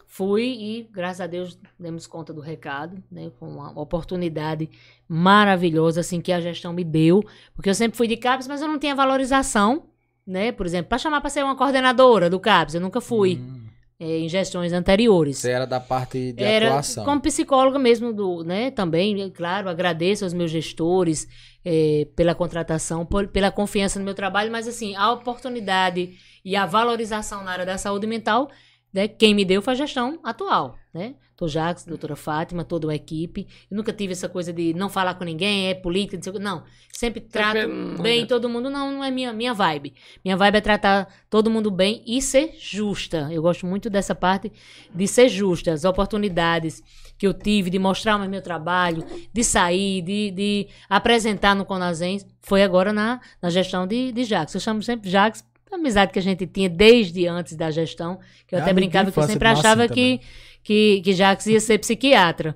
[0.07, 3.31] fui e, graças a Deus, demos conta do recado, né?
[3.39, 4.69] Com uma oportunidade
[5.07, 7.23] maravilhosa, assim, que a gestão me deu.
[7.53, 9.87] Porque eu sempre fui de CAPS, mas eu não tinha valorização,
[10.25, 10.51] né?
[10.51, 13.65] Por exemplo, para chamar para ser uma coordenadora do CAPS, eu nunca fui Hum,
[13.99, 15.37] eh, em gestões anteriores.
[15.39, 17.03] você era da parte de Era atuação.
[17.03, 21.27] como psicóloga mesmo do, né, também, é claro, agradeço aos meus gestores
[21.65, 26.65] eh, pela contratação, por- pela confiança no meu trabalho, mas assim, a oportunidade e a
[26.65, 28.49] valorização na área da saúde mental,
[28.93, 31.15] né, quem me deu foi a gestão atual, né?
[31.39, 33.47] Tô Jacques, doutora Fátima, toda a equipe.
[33.71, 36.35] Eu nunca tive essa coisa de não falar com ninguém, é política, não sei o
[36.35, 36.39] quê.
[36.41, 36.63] não.
[36.91, 37.69] Sempre trato
[38.01, 38.25] bem é.
[38.25, 39.93] todo mundo, não, não é minha, minha vibe.
[40.21, 43.29] Minha vibe é tratar todo mundo bem e ser justa.
[43.31, 44.51] Eu gosto muito dessa parte
[44.93, 45.71] de ser justa.
[45.71, 46.83] As oportunidades
[47.17, 52.25] que eu tive de mostrar o meu trabalho, de sair, de, de apresentar no Conazens,
[52.41, 54.53] foi agora na, na gestão de, de Jacques.
[54.53, 55.41] Eu chamo sempre Jacques,
[55.75, 59.19] amizade que a gente tinha desde antes da gestão, que eu É até brincava que
[59.19, 60.21] eu sempre Marcinho achava que,
[60.63, 62.55] que, que Jacques ia ser psiquiatra.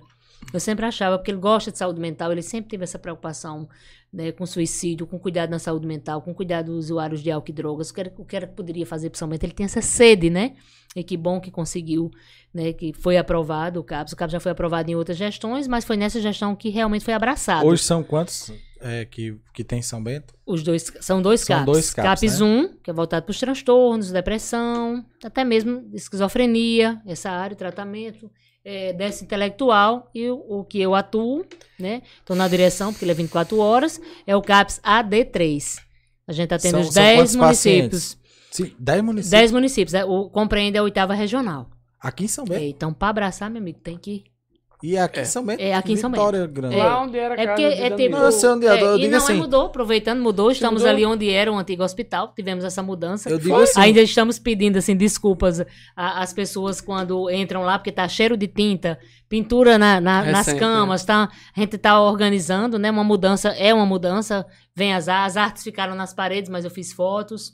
[0.54, 3.68] Eu sempre achava, porque ele gosta de saúde mental, ele sempre teve essa preocupação
[4.14, 7.54] né, com suicídio, com cuidado na saúde mental, com cuidado dos usuários de álcool e
[7.54, 10.30] drogas, o que era, o que era que poderia fazer, principalmente, ele tem essa sede,
[10.30, 10.54] né?
[10.96, 12.12] E que bom que conseguiu,
[12.54, 12.72] né?
[12.72, 14.14] Que foi aprovado o CAPS.
[14.14, 17.16] O CAPS já foi aprovado em outras gestões, mas foi nessa gestão que realmente foi
[17.16, 17.66] abraçado.
[17.66, 18.54] Hoje são quantos
[18.84, 20.34] é, que, que tem em São Bento?
[20.46, 21.66] Os dois, são dois São CAPs.
[21.66, 22.46] dois CAPs, CAPS né?
[22.46, 28.30] 1, que é voltado para os transtornos, depressão, até mesmo esquizofrenia, essa área, tratamento,
[28.66, 31.46] é, dessa intelectual, e o, o que eu atuo,
[31.80, 32.02] né?
[32.20, 35.80] Estou na direção, porque ele é 24 horas, é o CAPS AD3.
[36.28, 38.18] A gente atende São- os são 10 quantos municípios.
[38.52, 39.30] Sim, 10 municípios.
[39.32, 39.94] 10 municípios.
[39.94, 41.70] é, O, compreende a oitava regional.
[42.00, 42.64] Aqui em São É, Bento.
[42.66, 44.24] então, para abraçar, meu amigo, tem que.
[44.86, 45.22] E aqui É.
[45.22, 45.62] em São Bento.
[45.62, 46.76] É, aqui em São Vitória Grande.
[46.76, 46.84] É.
[46.84, 48.18] Lá onde era a É porque é tipo.
[48.18, 50.52] Não, eu sei onde é, eu e digo não, assim- é, mudou, aproveitando, mudou.
[50.52, 50.94] Estamos mudou?
[50.94, 53.30] ali onde era o antigo hospital, tivemos essa mudança.
[53.30, 53.80] Eu digo assim.
[53.80, 55.64] Ainda estamos pedindo assim desculpas
[55.96, 59.00] às pessoas quando entram lá, porque tá cheiro de tinta,
[59.30, 61.30] pintura na- na- nas Recente, camas, tá?
[61.56, 62.92] A gente tá organizando, né?
[62.92, 64.46] Uma mudança, é uma mudança.
[64.76, 67.54] Vem as, as artes ficaram nas paredes, mas eu fiz fotos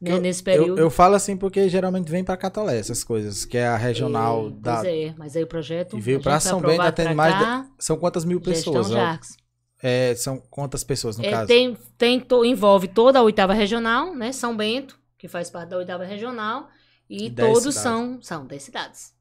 [0.00, 0.78] né, Eu- nesse Eu, período.
[0.80, 4.50] eu falo assim porque geralmente vem pra Catolé essas coisas, que é a regional É,
[4.50, 4.76] da.
[4.76, 5.96] Pois é, mas aí o projeto.
[5.96, 8.88] E veio a pra gente foi São Bento, atende mais cá, São quantas mil pessoas?
[8.88, 9.36] Jacques.
[9.82, 11.46] É, são quantas pessoas no É, caso?
[11.48, 14.30] tem, tem to- envolve toda a oitava regional, né?
[14.32, 16.68] São Bento, que faz parte da oitava regional,
[17.08, 17.82] e, E dez todos cidades.
[17.82, 19.12] são, são 10 cidades.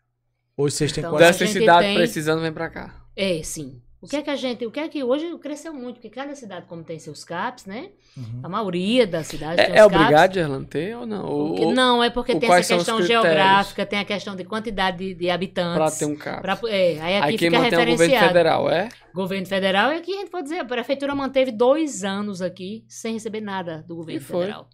[0.57, 1.27] Hoje vocês têm Então, quantas?
[1.27, 2.93] a Dessa gente cidade tem- precisando, vem pra cá.
[3.15, 3.81] É, sim.
[4.01, 6.33] O que é que a gente, o que é que hoje cresceu muito, porque cada
[6.33, 7.89] cidade como tem seus CAPs, né?
[8.15, 8.39] Uhum.
[8.43, 10.01] A maioria das cidades É, tem é os CAPs.
[10.05, 11.25] obrigado, Gerlando, ter ou não?
[11.25, 15.13] Ou, Porque- não, é porque tem essa questão geográfica, tem a questão de quantidade de,
[15.15, 15.97] de habitantes.
[15.97, 16.41] ter um carro.
[16.41, 18.89] pra- é, aí aqui Aí quem fica mantém é o governo federal, é?
[19.13, 23.13] Governo federal, e aqui a gente pode dizer, a prefeitura manteve dois anos aqui sem
[23.15, 24.39] receber nada do governo E foi.
[24.45, 24.69] federal.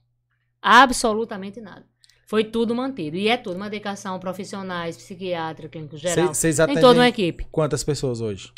[0.62, 1.86] Absolutamente nada.
[2.28, 3.18] Foi tudo mantido.
[3.18, 6.34] E é tudo, uma dedicação profissionais, psiquiatra, clínico geral.
[6.34, 7.48] Vocês Tem toda uma atendem equipe.
[7.52, 8.52] quantas pessoas hoje?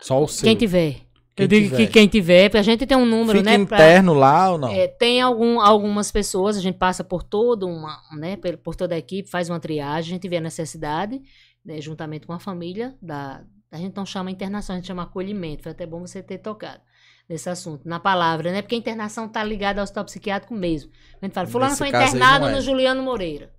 [0.00, 0.44] Só o seu.
[0.46, 1.06] Quem tiver.
[1.34, 1.76] Quem Eu digo tiver.
[1.76, 3.64] que quem tiver, porque a gente tem um número, Fica né?
[3.66, 4.68] pra- interno lá ou não?
[4.72, 8.94] É, tem algum, algumas pessoas, a gente passa por toda uma, né, por, por toda
[8.94, 11.20] a equipe, faz uma triagem, a gente vê a necessidade,
[11.62, 15.62] né, juntamente com a família, da, a gente não chama internação, a gente chama acolhimento,
[15.64, 16.80] foi até bom você ter tocado
[17.28, 20.90] nesse assunto, na palavra, né, porque a internação está ligada ao hospital psiquiátrico mesmo.
[21.20, 22.52] A gente fala, fulano Nesse foi internado é.
[22.54, 23.52] no Juliano Moreira,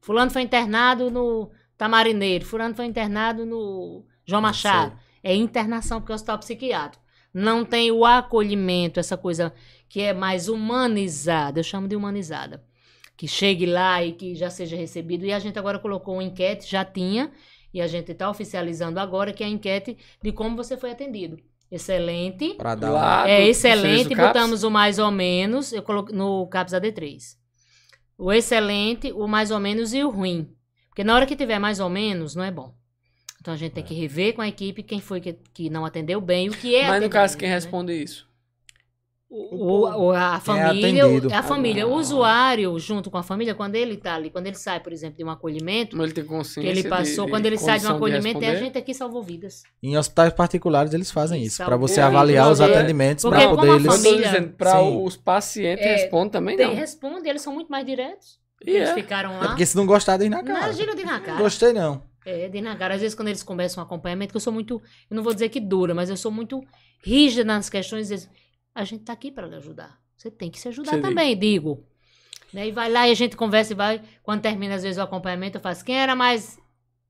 [0.00, 1.48] fulano foi internado no
[1.78, 7.02] Tamarineiro, fulano foi internado no João Machado, é internação porque é hospital psiquiátrico.
[7.32, 9.52] Não tem o acolhimento, essa coisa
[9.88, 12.62] que é mais humanizada, eu chamo de humanizada.
[13.16, 15.24] Que chegue lá e que já seja recebido.
[15.24, 17.32] E a gente agora colocou uma enquete, já tinha,
[17.72, 21.38] e a gente está oficializando agora, que é a enquete de como você foi atendido.
[21.70, 22.54] Excelente.
[22.54, 27.36] Pra dar Lá É excelente, botamos o mais ou menos, eu coloquei no CAPS AD3.
[28.16, 30.54] O excelente, o mais ou menos e o ruim.
[30.88, 32.74] Porque na hora que tiver mais ou menos, não é bom.
[33.44, 36.18] Então a gente tem que rever com a equipe quem foi que, que não atendeu
[36.18, 37.54] bem, o que é Mas no caso, quem né?
[37.54, 38.26] responde isso?
[39.28, 41.28] O, o- a é família, atendido.
[41.34, 41.86] a família, Ah.
[41.88, 45.18] o usuário junto com a família, quando ele tá ali, quando ele sai, por exemplo,
[45.18, 47.78] de um acolhimento, Como ele tem que consciência ele passou, de- de quando ele sai
[47.78, 49.62] de um acolhimento, é a gente aqui salvou vidas.
[49.82, 51.62] Em hospitais particulares eles fazem isso.
[51.62, 52.06] Pra você vidas.
[52.06, 53.92] avaliar os atendimentos, como poder eles...
[54.80, 55.04] Sim.
[55.04, 56.74] os pacientes É, respondem também Tem, não.
[56.76, 58.38] responde, eles são muito mais diretos.
[58.64, 58.94] E eles é.
[58.94, 59.48] ficaram É lá.
[59.48, 60.72] porque se não gostar, diz na cara.
[60.72, 61.38] de na cara.
[61.42, 62.02] Gostei não.
[62.24, 62.94] É, de na cara.
[62.94, 64.80] Às vezes, quando eles começam um acompanhamento, que eu sou muito.
[65.10, 66.62] Eu não vou dizer que dura, mas eu sou muito
[67.02, 68.10] rígida nas questões.
[68.10, 68.30] Eles,
[68.74, 69.98] a gente tá aqui para lhe ajudar.
[70.16, 71.84] Você tem que se ajudar Você também, digo.
[72.52, 74.02] Né, E vai lá e a gente conversa e vai.
[74.22, 75.84] Quando termina, às vezes, o acompanhamento, eu faço.
[75.84, 76.58] Quem era mais.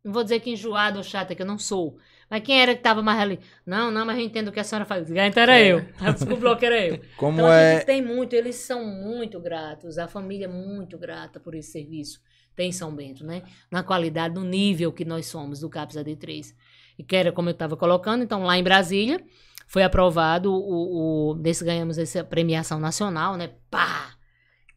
[0.03, 1.97] Não vou dizer que enjoado ou chata, que eu não sou.
[2.29, 3.39] Mas quem era que tava mais ali?
[3.65, 5.11] Não, não, mas eu entendo o que a senhora faz.
[5.11, 5.73] Então era É.
[5.73, 5.81] eu.
[6.13, 7.01] Desculpa, que era eu.
[7.17, 7.77] Como Então a é...
[7.77, 12.21] gente tem muito, eles são muito gratos, a família é muito grata por esse serviço.
[12.57, 13.43] Tem em São Bento, né?
[13.71, 16.55] Na qualidade, no nível que nós somos do CAPS AD3.
[16.99, 19.21] E que era como eu estava colocando, então lá em Brasília
[19.67, 23.51] foi aprovado o, o desse ganhamos essa premiação nacional, né?
[23.71, 24.15] Pá!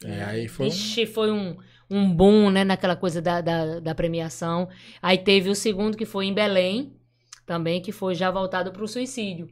[0.03, 1.57] É, aí foi Vixe, foi um,
[1.89, 2.63] um boom, né?
[2.63, 4.67] Naquela coisa da, da, da premiação.
[5.01, 6.95] Aí teve o segundo que foi em Belém,
[7.45, 9.49] também, que foi já voltado para o suicídio.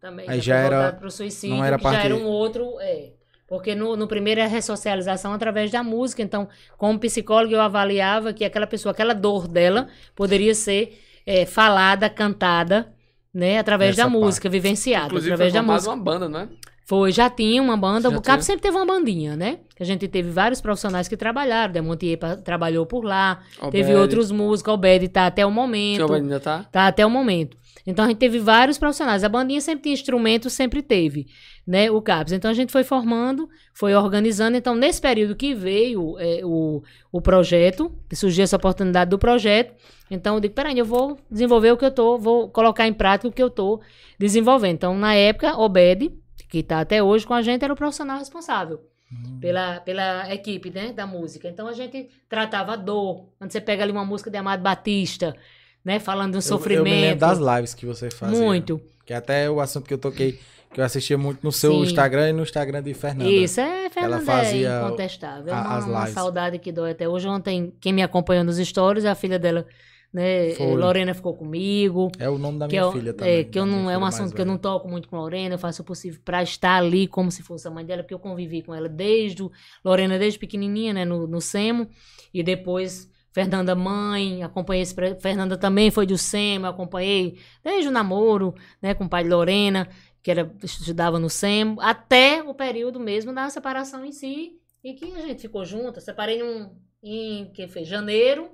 [0.00, 2.24] Também Aí foi já era- voltado pro suicídio, não era que já parte- era um
[2.26, 3.12] outro, é.
[3.52, 6.22] Porque no, no primeiro é ressocialização através da música.
[6.22, 6.48] Então,
[6.78, 12.94] como psicólogo, eu avaliava que aquela pessoa, aquela dor dela, poderia ser é, falada, cantada,
[13.32, 13.58] né?
[13.58, 14.24] Através Essa da parte.
[14.24, 15.94] música, vivenciada, Inclusive, foi através da formada música.
[15.94, 16.48] uma banda, não é?
[16.86, 18.08] Foi, já tinha uma banda.
[18.08, 18.42] Já o CAP tinha?
[18.42, 19.58] sempre teve uma bandinha, né?
[19.78, 21.74] A gente teve vários profissionais que trabalharam.
[21.74, 23.42] Demontier trabalhou por lá.
[23.70, 23.96] Teve Obed.
[23.96, 24.72] outros músicos.
[24.72, 26.04] O Bed tá até o momento.
[26.04, 26.64] Obed ainda tá?
[26.72, 27.54] Tá até o momento.
[27.86, 29.24] Então a gente teve vários profissionais.
[29.24, 31.26] A bandinha sempre tinha instrumento, sempre teve,
[31.66, 31.90] né?
[31.90, 32.32] O CAPS.
[32.32, 34.56] Então a gente foi formando, foi organizando.
[34.56, 39.74] Então, nesse período que veio é, o, o projeto, que surgiu essa oportunidade do projeto,
[40.10, 43.28] então eu digo, peraí, eu vou desenvolver o que eu tô, vou colocar em prática
[43.28, 43.80] o que eu tô
[44.18, 44.74] desenvolvendo.
[44.74, 46.10] Então, na época, Obed,
[46.48, 48.80] que está até hoje com a gente, era o profissional responsável
[49.14, 49.38] Hum.
[49.42, 51.46] pela, pela equipe né, da música.
[51.46, 53.26] Então a gente tratava a dor.
[53.38, 55.36] Quando você pega ali uma música de Amado Batista,
[55.84, 55.98] né?
[55.98, 56.86] Falando do Eu- sofrimento.
[56.88, 58.38] Eu, me lembro das lives que você fazia.
[58.38, 58.80] Muito.
[59.04, 60.40] Que é até o assunto que eu toquei,
[60.72, 61.82] que eu assistia muito no seu Sim.
[61.82, 63.30] Instagram e no Instagram de Fernanda.
[63.30, 65.52] Isso, é, Fernanda, fazia é incontestável.
[65.52, 66.14] É a- uma, as uma lives.
[66.14, 67.28] saudade que dói até hoje.
[67.28, 69.66] Ontem, quem me acompanhou nos stories, a filha dela,
[70.12, 70.50] né?
[70.54, 70.74] Foi.
[70.76, 72.10] Lorena ficou comigo.
[72.18, 73.44] É o nome da minha eu, filha é, também.
[73.50, 74.62] que eu não é um assunto que eu não velha.
[74.62, 77.66] toco muito com a Lorena, eu faço o possível para estar ali como se fosse
[77.68, 79.42] a mãe dela, porque eu convivi com ela desde
[79.84, 81.86] Lorena desde pequenininha, né, no, no SEMO,
[82.32, 88.54] e depois Fernanda mãe, acompanhei esse, Fernanda também foi do SEMO, acompanhei desde o namoro,
[88.82, 89.88] né, com o pai de Lorena,
[90.22, 95.12] que era estudava no SEMO, até o período mesmo da separação em si, e que
[95.12, 96.70] a gente ficou junto, eu separei em, um,
[97.02, 98.50] em que foi janeiro,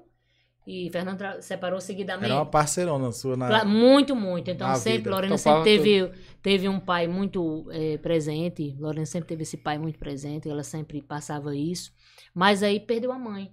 [0.67, 2.27] e Fernanda tra- separou seguidamente.
[2.27, 3.65] Era uma parceirona sua na.
[3.65, 4.51] Muito, muito.
[4.51, 5.11] Então, na sempre, vida.
[5.13, 6.13] Lorena Topava sempre teve,
[6.43, 8.77] teve um pai muito eh, presente.
[8.79, 10.47] Lorena sempre teve esse pai muito presente.
[10.47, 11.91] Ela sempre passava isso.
[12.35, 13.51] Mas aí perdeu a mãe.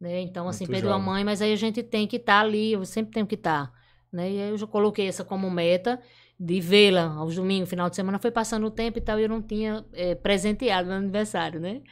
[0.00, 0.20] Né?
[0.20, 1.06] Então, assim, Muito perdeu a jovem.
[1.06, 2.74] mãe, mas aí a gente tem que estar ali.
[2.74, 3.72] Eu sempre tenho que estar.
[4.12, 4.30] Né?
[4.30, 6.00] E aí eu já coloquei essa como meta
[6.44, 9.28] de vê-la aos domingos, final de semana, foi passando o tempo e tal, e eu
[9.28, 11.82] não tinha é, presenteado meu aniversário, né?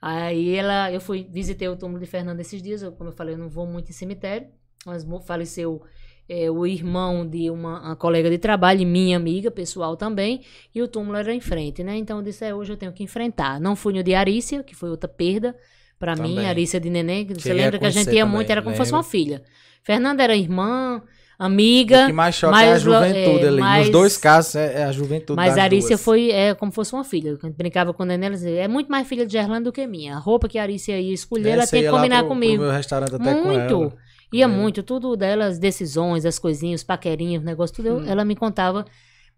[0.00, 3.34] Aí ela, eu fui, visitei o túmulo de Fernanda esses dias, eu, como eu falei,
[3.34, 4.48] eu não vou muito em cemitério,
[4.86, 5.82] mas faleceu
[6.26, 10.40] é, o irmão de uma, uma colega de trabalho, minha amiga pessoal também,
[10.74, 11.94] e o túmulo era em frente, né?
[11.96, 13.60] Então eu disse, é, hoje eu tenho que enfrentar.
[13.60, 15.54] Não fui no de Arícia, que foi outra perda
[15.98, 16.46] pra mim.
[16.46, 18.78] Arícia de neném, que você lembra que a gente ia também, muito, era como se
[18.78, 19.42] fosse uma filha.
[19.82, 21.02] Fernanda era irmã,
[21.40, 23.60] O amiga, que mais choca é a juventude é, ali.
[23.60, 26.02] mas- Nos dois casos é, é a juventude mas a Arícia duas.
[26.04, 27.36] foi é, como fosse uma filha.
[27.36, 29.86] Quando brincava com a neném, ela dizia, é muito mais filha de Gerlando do que
[29.86, 30.16] minha.
[30.16, 32.54] A roupa que a Arícia ia escolher, ela Essa tinha ia que combinar pro- comigo.
[32.56, 33.74] Pro meu restaurante até com muito.
[33.82, 33.92] ela.
[34.32, 34.48] Ia É.
[34.48, 34.82] muito.
[34.82, 37.88] Tudo delas, decisões, as coisinhas, os paquerinhos, o negócio, tudo.
[37.88, 38.84] eu- Ela me contava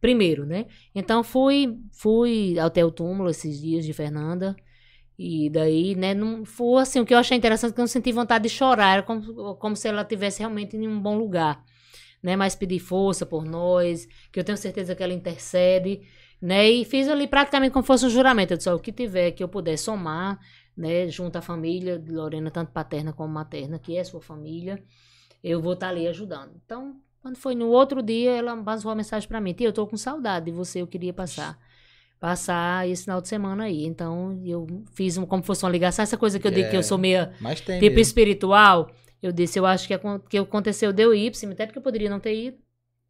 [0.01, 0.64] primeiro, né?
[0.94, 4.56] Então fui, fui até o túmulo esses dias de Fernanda.
[5.18, 7.86] E daí, né, não foi assim, o que eu achei interessante é que eu não
[7.86, 11.62] senti vontade de chorar, era como, como se ela estivesse realmente em um bom lugar,
[12.23, 16.01] né, mas pedir força por nós, que eu tenho certeza que ela intercede,
[16.41, 19.31] né, e fiz ali praticamente como fosse um juramento, eu disse, ó, o que tiver
[19.33, 20.39] que eu puder somar,
[20.77, 24.83] né, junto à família de Lorena, tanto paterna como materna, que é sua família,
[25.43, 26.53] eu vou estar ali ajudando.
[26.65, 29.87] Então, quando foi no outro dia, ela passou uma mensagem pra mim, tia, eu tô
[29.87, 31.59] com saudade de você, eu queria passar
[32.19, 33.87] passar esse final de semana aí.
[33.87, 36.03] Então, eu fiz um, como fosse uma ligação.
[36.03, 36.79] Essa coisa que eu digo que É.
[36.79, 38.01] eu sou meia Mas tem tipo mesmo.
[38.03, 38.91] espiritual,
[39.23, 39.95] eu disse, eu acho que,
[40.29, 42.57] que aconteceu deu ir, até porque eu poderia não ter ido,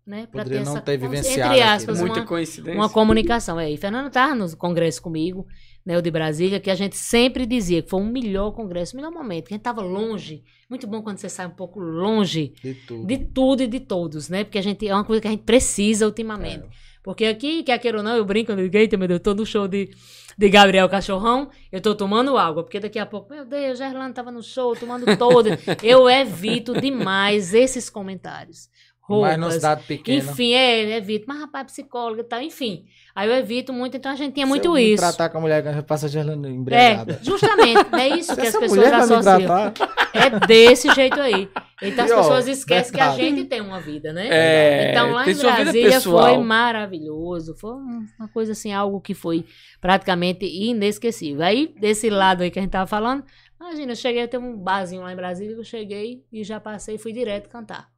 [0.07, 0.27] né?
[0.31, 2.05] Pra Poderia não ter como- vivenciado Entre aspas, né?
[2.05, 2.81] Muita uma, coincidência.
[2.81, 3.61] uma comunicação.
[3.61, 5.47] É, e Fernando tá no congresso comigo,
[5.87, 8.97] né, o de Brasília, que a gente sempre dizia que foi o melhor congresso, o
[8.97, 10.43] melhor momento, que a gente tava longe.
[10.69, 13.07] Muito bom quando você sai um pouco longe De tudo.
[13.07, 14.45] de tudo e de todos, né?
[14.45, 16.65] Porque a gente é uma coisa que a gente precisa ultimamente.
[16.65, 16.90] É.
[17.03, 19.35] Porque aqui, quer queira ou não, eu brinco, eu digo, eita, meu Deus, eu tô
[19.35, 19.91] no show de,
[20.37, 24.31] de Gabriel Cachorrão, eu tô tomando água, porque daqui a pouco, meu Deus, Gerlando tava
[24.31, 25.49] no show, tomando todo.
[25.83, 28.69] eu evito demais esses comentários.
[29.11, 30.19] Mas numa Roupas, cidade pequena.
[30.19, 31.25] enfim, é, evito.
[31.27, 32.85] Mas, rapaz, psicóloga e tal, enfim.
[33.15, 35.03] Aí eu evito muito, então a gente tinha Se muito eu me isso.
[35.03, 37.19] tratar com a mulher que passa gelando embriagada.
[37.21, 39.73] É, justamente, é isso que as pessoas associam.
[40.13, 41.49] É desse jeito aí.
[41.83, 43.37] Então as E, ó, pessoas esquecem que a verdade.
[43.37, 44.29] gente tem uma vida, né?
[44.31, 47.55] É, então lá em Brasília foi maravilhoso.
[47.57, 49.45] Foi um- uma coisa assim, algo que foi
[49.81, 51.43] praticamente inesquecível.
[51.45, 53.25] Aí, desse lado aí que a gente tava falando,
[53.61, 56.97] imagina, eu cheguei a ter um barzinho lá em Brasília, eu cheguei e já passei
[56.97, 57.89] e fui direto cantar.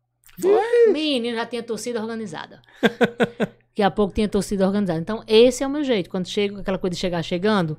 [0.92, 2.60] Menino, já tinha torcida organizada.
[3.72, 5.00] Daqui a pouco tinha torcida organizada.
[5.00, 6.10] Então, esse é o meu jeito.
[6.10, 7.78] Quando chego, aquela coisa de chegar chegando,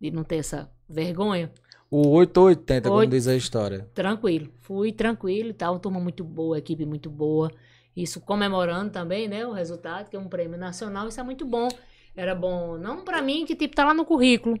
[0.00, 1.50] de não ter essa vergonha,
[1.90, 3.10] o 8 ou 80, como Oito.
[3.10, 3.88] diz a história.
[3.94, 4.52] tranquilo.
[4.60, 7.50] Fui tranquilo e tal, turma muito boa, equipe muito boa.
[7.96, 11.68] Isso comemorando também, né, o resultado, que é um prêmio nacional, isso é muito bom.
[12.14, 14.58] Era bom, não pra mim, que tipo, tá lá no currículo.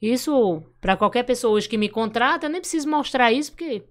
[0.00, 3.84] Isso, pra qualquer pessoa hoje que me contrata, eu nem preciso mostrar isso, porque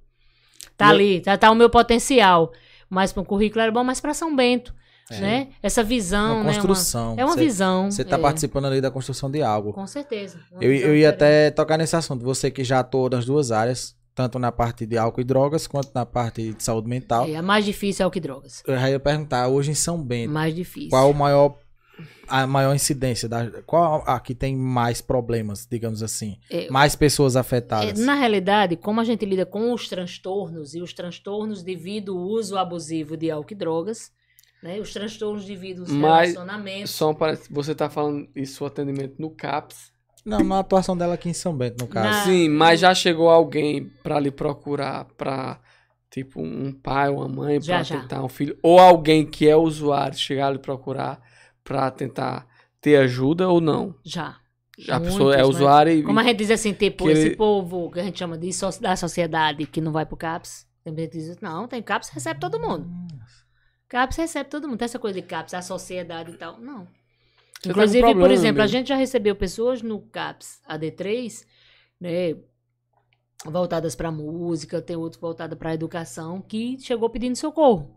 [0.78, 2.52] tá E ali, tá, tá o meu potencial.
[2.90, 4.74] Mas para o currículo era bom, mas pra São Bento,
[5.10, 5.20] É.
[5.20, 5.48] né?
[5.62, 6.54] Essa visão, Uma né?
[6.56, 7.16] construção.
[7.18, 7.92] é uma Você- visão.
[7.92, 9.74] Você tá é, participando ali da construção de algo.
[9.74, 10.40] Com certeza.
[10.52, 12.24] uma Eu, eu ia até tocar nesse assunto.
[12.24, 15.90] Você que já atua nas duas áreas, tanto na parte de álcool e drogas, quanto
[15.94, 17.28] na parte de saúde mental.
[17.28, 18.64] É, a mais difícil é o que drogas.
[18.66, 20.90] Eu já ia perguntar, hoje em São Bento, Mais difícil.
[20.90, 21.58] qual o maior
[22.28, 27.36] a maior incidência da qual a que tem mais problemas, digamos assim, É, mais pessoas
[27.36, 28.00] É, afetadas.
[28.00, 32.58] na realidade, como a gente lida com os transtornos e os transtornos devido ao uso
[32.58, 34.12] abusivo de álcool e drogas,
[34.64, 34.80] né?
[34.80, 36.92] Os transtornos devido aos Mas- relacionamentos.
[36.92, 39.94] Só parênteses, você tá falando isso, o atendimento no CAPS.
[40.26, 42.10] Não, na atuação dela aqui em São Bento, no caso.
[42.10, 45.60] Na- Sim, mas já chegou alguém pra lhe procurar pra,
[46.10, 47.84] tipo, um pai ou uma mãe já.
[47.84, 48.58] tentar um filho?
[48.64, 51.22] Ou alguém que é usuário chegar a lhe procurar
[51.66, 52.48] pra tentar
[52.80, 53.94] ter ajuda ou não?
[54.06, 54.38] Já.
[54.90, 56.04] A Muitos, pessoa é usuária e...
[56.04, 58.80] Como a gente diz assim, tipo, esse ele- povo que a gente chama de so-
[58.80, 60.68] da sociedade que não vai pro CAPS.
[60.84, 62.86] Tem gente que diz, não, tem CAPS, recebe todo mundo.
[63.90, 64.78] CAPS recebe todo mundo.
[64.78, 66.60] Tem essa coisa de CAPS, a sociedade e tal.
[66.60, 66.86] Não.
[66.86, 71.46] Você tá Inclusive, por problema exemplo, a gente já recebeu pessoas no CAPS AD3,
[72.00, 72.36] né,
[73.46, 77.95] voltadas para música, tem outros voltadas para educação, que chegou pedindo socorro.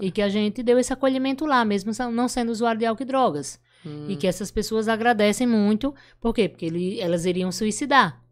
[0.00, 3.06] E que a gente deu esse acolhimento lá, mesmo não sendo usuário de álcool e
[3.06, 3.58] drogas.
[3.84, 4.06] Hum.
[4.10, 5.94] E que essas pessoas agradecem muito.
[6.20, 6.48] Por quê?
[6.48, 8.22] Porque ele- elas iriam suicidar.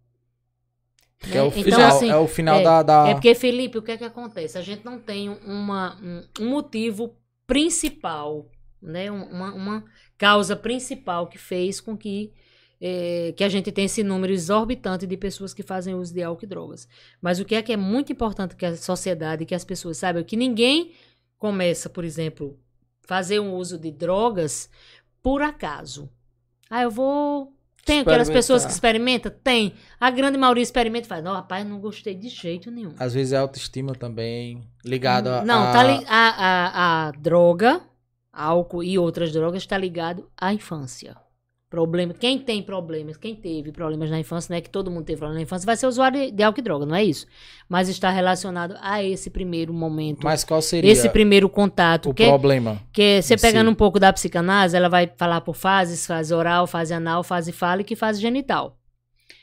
[1.32, 1.50] É, o né?
[1.52, 3.96] final, Então, assim, é o final é- da, da- É porque, Felipe, o que é
[3.96, 4.58] que acontece?
[4.58, 7.16] A gente não tem uma, um, um motivo
[7.46, 8.46] principal,
[8.82, 9.10] né?
[9.10, 9.84] Um- Uma, uma
[10.18, 12.30] causa principal que fez com que,
[12.80, 16.44] eh, que a gente tenha esse número exorbitante de pessoas que fazem uso de álcool
[16.44, 16.86] e drogas.
[17.22, 20.20] Mas o que é que é muito importante que a sociedade, que as pessoas saibam,
[20.20, 20.92] é que ninguém
[21.48, 22.58] começa, por exemplo,
[23.02, 24.70] fazer um uso de drogas
[25.22, 26.08] por acaso.
[26.70, 27.52] Ah, eu vou...
[27.84, 29.30] Tem aquelas pessoas que experimentam?
[29.44, 29.74] Tem.
[30.00, 32.94] A grande maioria experimenta e faz, não, rapaz, não gostei de jeito nenhum.
[32.98, 37.82] às vezes é autoestima também ligada a Não, tá li- a, a, a droga,
[38.32, 41.14] álcool e outras drogas está ligado à infância.
[41.74, 45.18] Problema, quem tem problemas, quem teve problemas na infância, não é que todo mundo teve
[45.18, 47.26] problemas na infância, vai ser usuário de álcool e droga, não é isso.
[47.68, 52.10] Mas está relacionado a esse primeiro momento, Mas qual seria esse primeiro contato.
[52.10, 52.80] o que, problema?
[52.92, 53.72] que você pegando si?
[53.72, 57.92] um pouco da psicanálise, ela vai falar por fases, fase oral, fase anal, fase fálica
[57.92, 58.78] e fase genital.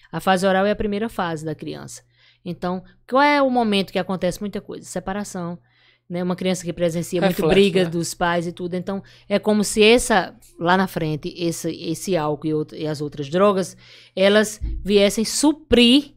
[0.09, 2.01] A fase oral é a primeira fase da criança.
[2.45, 4.85] Então, qual é o momento que acontece muita coisa?
[4.85, 5.59] Separação.
[6.11, 6.21] Né?
[6.21, 7.89] Uma criança que presencia muito Reflexo, briga né?
[7.89, 8.73] dos pais e tudo.
[8.75, 12.99] Então, é como se essa, lá na frente, esse, esse álcool e, outra- e as
[12.99, 13.77] outras drogas,
[14.13, 16.11] elas viessem suprir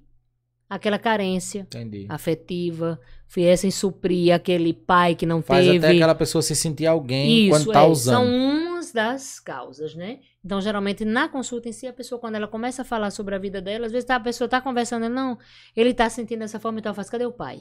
[0.69, 2.07] aquela carência Entendi.
[2.09, 2.99] afetiva,
[3.33, 5.79] viessem suprir aquele pai que não Faz teve.
[5.79, 8.17] até aquela pessoa se sentir alguém Isso, quando tá é, usando.
[8.17, 10.19] São umas das causas, né?
[10.45, 13.39] Então, geralmente, na consulta em si, a pessoa, quando ela começa a falar sobre a
[13.39, 15.39] vida dela, às vezes tá- a pessoa tá conversando, não,
[15.77, 17.61] ele tá sentindo dessa forma, então faz, cadê o pai?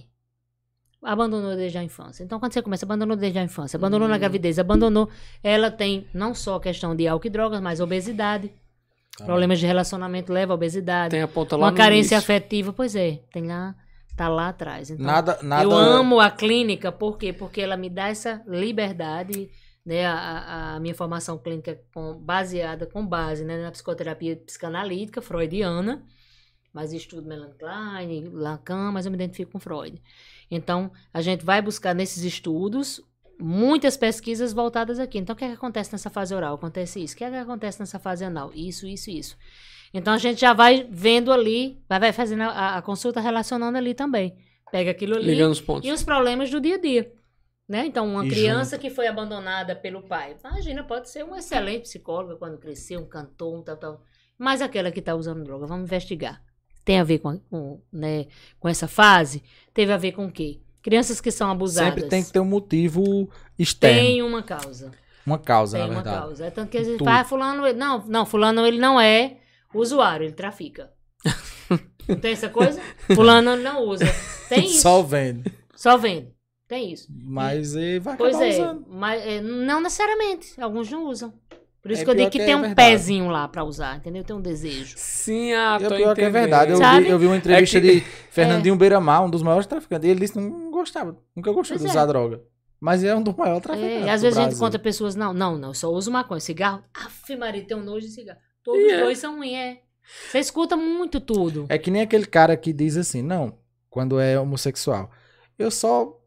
[1.03, 2.23] Abandonou desde a infância.
[2.23, 4.19] Então, quando você começa, abandonou desde a infância, abandonou na Hum.
[4.19, 5.09] gravidez, abandonou.
[5.43, 8.51] Ela tem não só questão de álcool e drogas, mas obesidade.
[9.25, 11.11] Problemas de relacionamento leva à obesidade.
[11.11, 12.17] Tem a ponta lá Uma carência início.
[12.17, 13.75] afetiva, pois é, tem lá,
[14.17, 14.89] tá lá atrás.
[14.89, 15.63] Então, Nada, nada.
[15.63, 17.31] eu amo a clínica, por quê?
[17.31, 19.51] Porque ela me dá essa liberdade,
[19.85, 20.05] né?
[20.05, 26.01] A, a- a minha formação clínica com, baseada, com base né, na psicoterapia psicanalítica freudiana,
[26.73, 30.01] mas estudo Melanie Klein, Lacan, mas eu me identifico com Freud.
[30.55, 33.01] Então, a gente vai buscar nesses estudos
[33.39, 35.17] muitas pesquisas voltadas aqui.
[35.17, 36.55] Então, o que, é que acontece nessa fase oral?
[36.55, 37.15] Acontece isso.
[37.15, 38.51] O que, é que acontece nessa fase anal?
[38.53, 39.38] Isso, isso, isso.
[39.93, 44.35] Então, a gente já vai vendo ali, vai, fazendo a, a consulta relacionando ali também.
[44.71, 45.88] Pega aquilo ali Ligando os pontos.
[45.88, 47.13] e os problemas do dia a dia.
[47.67, 47.85] Né?
[47.85, 52.38] Então, uma E criança que foi abandonada pelo pai, imagina, pode ser um excelente psicólogo
[52.38, 54.01] quando crescer, um cantor, um tal, tal.
[54.38, 56.41] Mas aquela que está usando droga, vamos investigar.
[56.85, 58.26] Tem a ver com, com, né,
[58.60, 59.41] com essa fase?
[59.73, 60.60] Teve a ver com o quê?
[60.81, 61.93] Crianças que são abusadas.
[61.93, 63.99] Sempre tem que ter um motivo externo.
[64.01, 64.91] Tem uma causa.
[65.26, 66.18] Uma causa, Tem na uma verdade.
[66.26, 66.45] causa.
[66.45, 69.38] É tanto que às vezes fala, fulano, ele- não, não, fulano ele não é
[69.73, 70.91] usuário, ele trafica.
[72.07, 72.81] não tem essa coisa?
[73.15, 74.05] Fulano não usa.
[74.49, 74.81] Tem isso.
[74.81, 75.49] Só vende.
[75.76, 76.34] Só vende.
[76.68, 77.07] Tem isso.
[77.10, 78.85] Mas ele vai acabar Pois é, usando.
[78.89, 80.60] mas é, não necessariamente.
[80.60, 81.34] Alguns não usam.
[81.84, 82.76] Por isso É que eu digo que, que tem é um verdade.
[82.91, 84.23] pezinho lá pra usar, entendeu?
[84.23, 84.95] Tem um desejo.
[84.97, 86.72] Sim, ah, o tô pior que é verdade.
[86.72, 88.01] Eu vi, eu vi uma entrevista É que- de
[88.31, 90.07] Fernandinho Beiramar, um dos maiores traficantes.
[90.07, 91.18] E ele disse que não gostava.
[91.35, 91.89] Nunca gostou Pois de é.
[91.91, 92.41] usar droga.
[92.80, 94.05] Mas é um dos maiores É, traficantes.
[94.05, 94.65] e às do vezes a gente Brasil.
[94.65, 96.39] conta pessoas, não, não, não, eu só uso maconha.
[96.39, 98.39] Cigarro, aff, Maria, tem um nojo de cigarro.
[98.64, 98.99] Todos os é.
[99.01, 99.77] dois são ruins, é.
[100.30, 101.65] Você escuta muito tudo.
[101.69, 103.57] É que nem aquele cara que diz assim, não,
[103.89, 105.10] quando é homossexual.
[105.60, 106.18] Eu só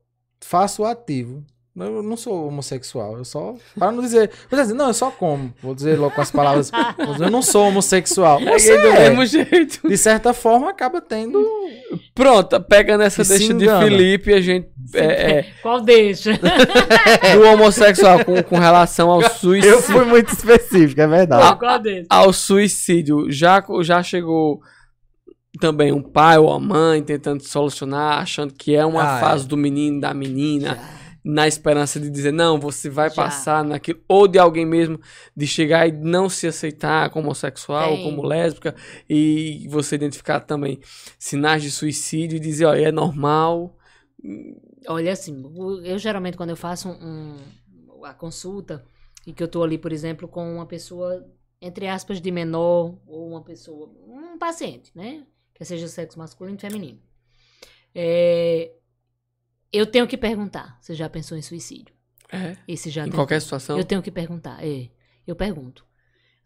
[0.42, 1.42] faço o ativo.
[1.78, 3.54] Eu não sou homossexual, eu só.
[3.78, 4.30] Para não dizer.
[4.50, 5.52] Vou dizer, não, eu só como.
[5.62, 6.72] Vou dizer logo com as palavras.
[7.20, 8.40] eu não sou homossexual.
[8.40, 9.10] É do é.
[9.10, 9.86] mesmo jeito.
[9.86, 11.38] De certa forma, acaba tendo.
[12.14, 13.66] Pronto, pega nessa E deixa de.
[13.66, 14.68] Felipe, a gente.
[14.94, 16.32] É, é, Qual deixa?
[17.34, 19.82] do homossexual com, com relação ao Eu suicídio.
[19.82, 21.58] fui muito específico, é verdade.
[21.58, 22.06] Qual deixa?
[22.08, 23.30] Ao suicídio.
[23.30, 24.62] Já, já chegou
[25.60, 29.56] também um pai ou a mãe tentando solucionar, achando que é uma Ah, fase do
[29.56, 30.78] menino, da menina.
[31.28, 33.16] Na esperança de dizer, não, você vai Já.
[33.16, 35.00] passar naquilo, ou de alguém mesmo
[35.36, 38.04] de chegar e não se aceitar como homossexual ou Tem.
[38.04, 38.76] como lésbica,
[39.10, 40.78] e você identificar também
[41.18, 43.76] sinais de suicídio e dizer, ó, é normal.
[44.86, 45.42] Olha, assim,
[45.84, 47.34] eu geralmente quando eu faço um,
[47.98, 48.84] um- a consulta
[49.26, 51.26] e que eu tô ali, por exemplo, com uma pessoa,
[51.60, 55.26] entre aspas, de menor, ou uma pessoa, um paciente, né?
[55.52, 57.00] Que seja sexo masculino e feminino.
[57.92, 58.75] É,
[59.72, 61.94] eu tenho que perguntar, você já pensou em suicídio?
[62.32, 63.18] É, Esse já em tentou.
[63.18, 63.78] qualquer situação.
[63.78, 64.88] Eu tenho que perguntar, é.
[65.26, 65.84] Eu pergunto.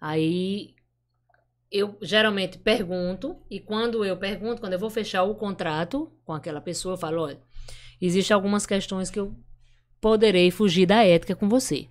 [0.01, 0.75] Aí
[1.71, 6.61] eu geralmente pergunto, e quando eu pergunto, quando eu vou fechar o contrato com aquela
[6.61, 7.41] pessoa, eu falo, olha,
[8.01, 9.35] existem algumas questões que eu
[10.01, 11.87] poderei fugir da ética com você.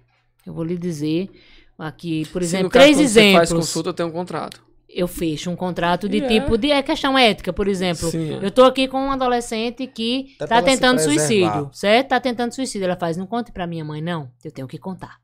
[0.45, 1.29] Eu vou lhe dizer
[1.77, 3.49] aqui, por exemplo, no caso, três quando Você faz exemplos.
[3.67, 4.63] consulta, tem um contrato.
[4.91, 6.27] Eu fecho um contrato de E é.
[6.27, 8.09] tipo de é questão ética, por exemplo.
[8.09, 8.39] Sim.
[8.41, 12.07] Eu tô aqui com um adolescente que Até tá se tentando suicídio, certo?
[12.09, 12.85] Tá tentando suicídio.
[12.85, 14.31] Ela faz, não conte pra minha mãe, não.
[14.43, 15.19] Eu tenho que contar.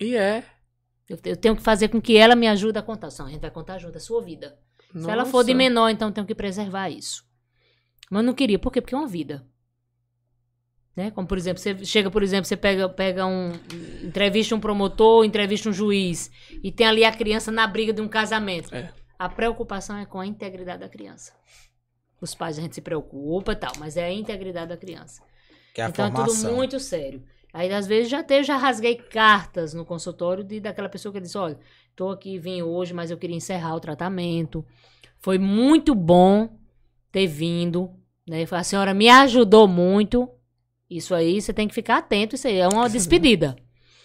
[0.00, 0.42] E é.
[1.08, 3.08] Eu, eu tenho que fazer com que ela me ajude a contar.
[3.18, 4.58] Não, a gente vai contar junto, é sua vida.
[4.96, 5.64] Se ela for de Nossa.
[5.64, 7.24] menor, então eu tenho que preservar isso.
[8.10, 8.58] Mas eu não queria.
[8.58, 8.80] Por quê?
[8.80, 9.44] Porque é uma vida.
[10.96, 11.10] Né?
[11.10, 13.52] Como, por exemplo, você chega, por exemplo, você pega, pega um.
[14.02, 16.30] Entrevista um promotor, entrevista um juiz.
[16.62, 18.74] E tem ali a criança na briga de um casamento.
[18.74, 18.92] É.
[19.18, 21.32] A preocupação é com a integridade da criança.
[22.20, 25.22] Os pais a gente se preocupa e tal, mas é a integridade da criança.
[25.74, 26.50] Que é a então é formação.
[26.50, 27.22] tudo muito sério.
[27.52, 31.38] Aí, às vezes, já teve, já rasguei cartas no consultório de, daquela pessoa que disse:
[31.38, 31.58] olha,
[31.94, 34.64] tô aqui, vim hoje, mas eu queria encerrar o tratamento.
[35.20, 36.48] Foi muito bom
[37.12, 37.90] ter vindo.
[38.26, 38.44] Né?
[38.50, 40.28] A senhora me ajudou muito.
[40.90, 42.34] Isso aí, você tem que ficar atento.
[42.34, 43.54] Isso aí é uma despedida.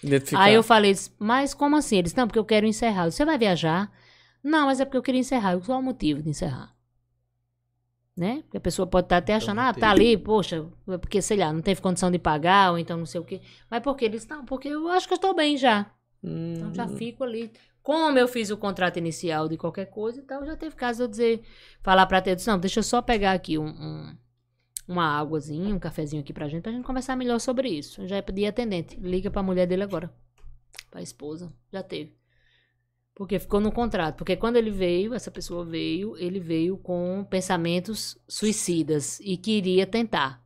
[0.03, 0.43] Identificar.
[0.43, 1.97] Aí eu falei, mas como assim?
[1.97, 3.09] Eles, não, porque eu quero encerrar.
[3.09, 3.91] Você vai viajar?
[4.43, 5.59] Não, mas é porque eu queria encerrar.
[5.59, 6.75] Qual é o motivo de encerrar?
[8.15, 8.41] Né?
[8.43, 11.53] Porque a pessoa pode estar até achando, ah, tá ali, poxa, é porque, sei lá,
[11.53, 13.39] não teve condição de pagar, ou então não sei o quê.
[13.71, 14.05] Mas por quê?
[14.05, 15.89] Eles, não, porque eu acho que eu estou bem já.
[16.21, 17.49] Hum, Então já fico ali.
[17.81, 21.07] Como eu fiz o contrato inicial de qualquer coisa, então já teve caso de eu
[21.07, 21.43] dizer,
[21.81, 24.17] falar pra ter, não, deixa eu só pegar aqui um, um-
[24.85, 28.01] uma águazinha, um cafezinho aqui pra gente, pra gente conversar melhor sobre isso.
[28.01, 30.13] Eu já pedi atendente, liga pra mulher dele agora.
[30.91, 32.18] Pra esposa, já teve.
[33.19, 34.15] Porque ficou no contrato.
[34.15, 40.41] Porque quando ele veio, essa pessoa veio, ele veio com pensamentos suicidas e queria tentar.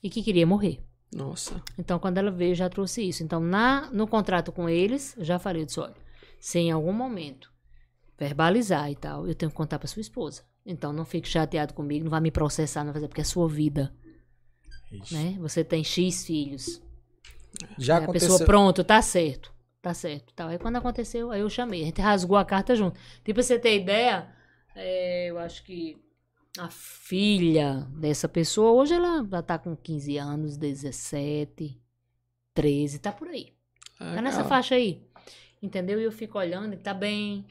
[0.00, 0.78] E que queria morrer.
[1.12, 1.60] Nossa.
[1.76, 3.24] Então, quando ela veio, já trouxe isso.
[3.24, 5.96] Então, na, no contrato com eles, eu já falei, eu disse, olha,
[6.38, 7.52] se em algum momento
[8.16, 10.44] verbalizar e tal, eu tenho que contar para sua esposa.
[10.64, 13.48] Então, não fique chateado comigo, não vai me processar, não vai fazer, porque é sua
[13.48, 13.92] vida,
[14.92, 15.12] Ixi.
[15.12, 15.36] né?
[15.40, 16.80] Você tem X filhos.
[17.76, 18.28] Já a aconteceu.
[18.28, 19.52] pessoa, pronto, tá certo,
[19.82, 20.32] tá certo.
[20.34, 20.48] Tal.
[20.48, 22.98] Aí, quando aconteceu, aí eu chamei, a gente rasgou a carta junto.
[23.24, 24.28] Tipo, pra você ter ideia,
[24.74, 26.00] é, eu acho que
[26.58, 31.80] a filha dessa pessoa, hoje ela já tá com 15 anos, 17,
[32.54, 33.52] 13, tá por aí.
[33.98, 34.48] Tá nessa Legal.
[34.48, 35.02] faixa aí.
[35.62, 36.00] Entendeu?
[36.00, 37.44] E eu fico olhando e tá bem.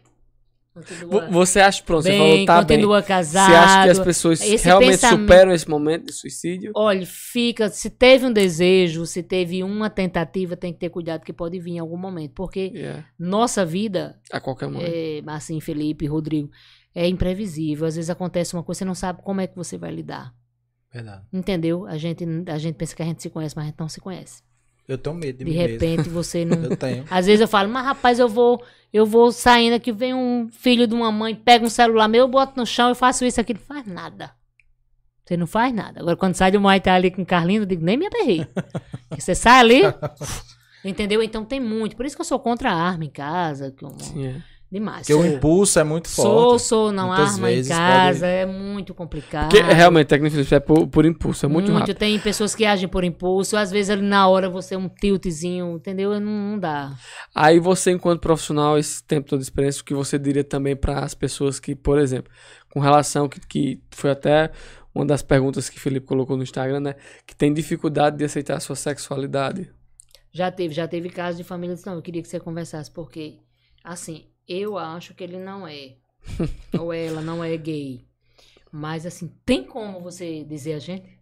[0.74, 2.78] Continua Você acha, pronto, você bem, falou tá bem.
[2.78, 3.50] continua casado.
[3.50, 6.72] Você acha que as pessoas Esse realmente pensamento- superam esse momento de suicídio?
[6.76, 7.70] Olha, fica.
[7.70, 11.72] Se teve um desejo, se teve uma tentativa, tem que ter cuidado que pode vir
[11.72, 12.32] em algum momento.
[12.34, 13.06] Porque Yeah.
[13.20, 14.90] nossa vida, A qualquer momento.
[14.94, 16.50] é, assim, Felipe, Rodrigo,
[16.96, 17.86] é imprevisível.
[17.86, 20.34] Às vezes acontece uma coisa, você não sabe como é que você vai lidar.
[20.94, 21.22] Verdade.
[21.34, 21.86] Entendeu?
[21.86, 24.00] A gente, a gente pensa que a gente se conhece, mas a gente não se
[24.00, 24.42] conhece.
[24.88, 26.58] Eu tenho medo de, De mim repente você não.
[26.58, 26.74] mesmo.
[26.74, 27.06] Eu tenho.
[27.10, 28.62] Às vezes eu falo, mas rapaz, eu vou,
[28.94, 32.28] eu vou saindo aqui, vem um filho de uma mãe, pega um celular meu, eu
[32.28, 34.32] boto no chão, eu faço isso aqui, não faz nada.
[35.26, 36.02] Você não faz nada.
[36.02, 38.46] Agora, quando sai do Muay Thai ali com o Carlinhos, eu digo, nem me aperrei.
[39.18, 39.82] Você sai ali,
[40.84, 41.24] entendeu?
[41.24, 41.96] Então tem muito.
[41.96, 43.74] Por isso que eu sou contra a arma em casa.
[44.00, 44.42] Sim, é.
[44.72, 45.02] Demais.
[45.02, 46.64] Porque o Sou, impulso é muito sou, forte.
[46.64, 49.50] sou, não Muitas arma em casa, pode- é muito complicado.
[49.50, 51.96] Porque realmente, tecnicamente, é por, por impulso, é muito, rápido.
[51.98, 56.20] Tem pessoas que agem por impulso, às vezes ali na hora você um tiltzinho, entendeu?
[56.20, 56.96] Não, não dá.
[57.36, 61.00] Aí você, enquanto profissional, esse tempo todo de experiência, o que você diria também para
[61.00, 62.32] as pessoas que, por exemplo,
[62.70, 64.52] com relação que, que foi até
[64.94, 66.96] uma das perguntas que o Felipe colocou no Instagram, né?
[67.26, 69.70] Que tem dificuldade de aceitar a sua sexualidade.
[70.34, 73.40] Já teve, já teve casos de família que não, eu queria que você conversasse, porque,
[73.84, 75.96] assim, eu acho que ele não é,
[76.80, 78.06] ou ela não é gay.
[78.72, 81.20] Mas, assim, tem como você dizer a gente?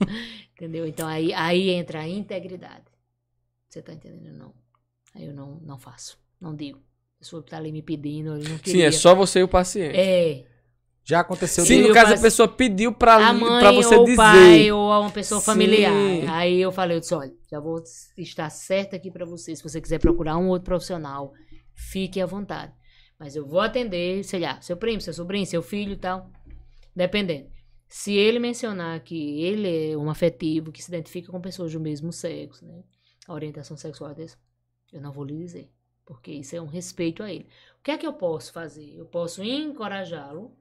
[0.54, 0.86] Entendeu?
[0.86, 2.84] Então, aí, aí entra a integridade.
[3.68, 4.36] Você tá entendendo?
[4.36, 4.54] Não.
[5.14, 6.78] Aí eu não, não faço, não digo.
[6.78, 9.48] A pessoa que tá ali me pedindo, ele não Sim, é só você e o
[9.48, 9.96] paciente.
[9.96, 10.44] É,
[11.04, 14.04] Já aconteceu Sim, eu no caso, a pessoa pediu pra, a mãe pra você ou
[14.04, 14.14] dizer.
[14.14, 15.46] o pai ou uma pessoa Sim.
[15.46, 15.92] familiar.
[16.28, 17.82] Aí eu falei, eu disse, olha, já vou
[18.16, 19.54] estar certa aqui pra você.
[19.54, 21.32] Se você quiser procurar um outro profissional,
[21.74, 22.72] fique à vontade.
[23.18, 26.30] Mas eu vou atender, sei lá, seu primo, seu sobrinho, seu filho e tal.
[26.94, 27.48] Dependendo.
[27.88, 32.12] Se ele mencionar que ele é um afetivo, que se identifica com pessoas do mesmo
[32.12, 32.82] sexo, né?
[33.26, 34.36] A orientação sexual é desse,
[34.92, 35.70] eu não vou lhe dizer.
[36.04, 37.46] Porque isso é um respeito a ele.
[37.78, 38.94] O que é que eu posso fazer?
[38.94, 40.54] Eu posso encorajá-lo.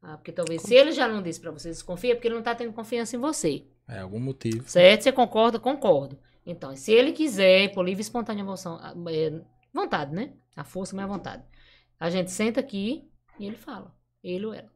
[0.00, 2.42] ah, porque talvez, se ele já não disse pra você, desconfia, é porque ele não
[2.42, 3.64] tá tendo confiança em você.
[3.88, 4.68] É, algum motivo.
[4.68, 5.02] Certo?
[5.02, 5.58] Você concorda?
[5.58, 6.18] Concordo.
[6.44, 9.40] Então, se ele quiser, por livre e espontânea vontade, é,
[9.76, 10.32] vontade, né?
[10.56, 11.42] A força, mas a vontade.
[12.00, 13.08] A gente senta aqui
[13.38, 13.94] e ele fala.
[14.24, 14.70] Ele ou ela.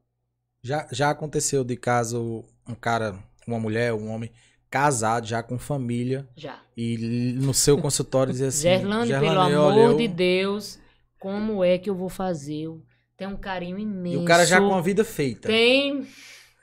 [0.62, 4.30] Já, já aconteceu de caso um cara, uma mulher, um homem
[4.70, 6.60] casado, já com família, Já.
[6.76, 10.78] e no seu consultório dizer assim: Gerlane, pelo "Gerlane, amor eu-" de Deus,
[11.18, 12.68] como é que eu vou fazer?
[13.16, 14.22] Tenho um carinho E imenso.
[14.22, 15.48] o cara já com a vida feita.
[15.48, 16.06] Tem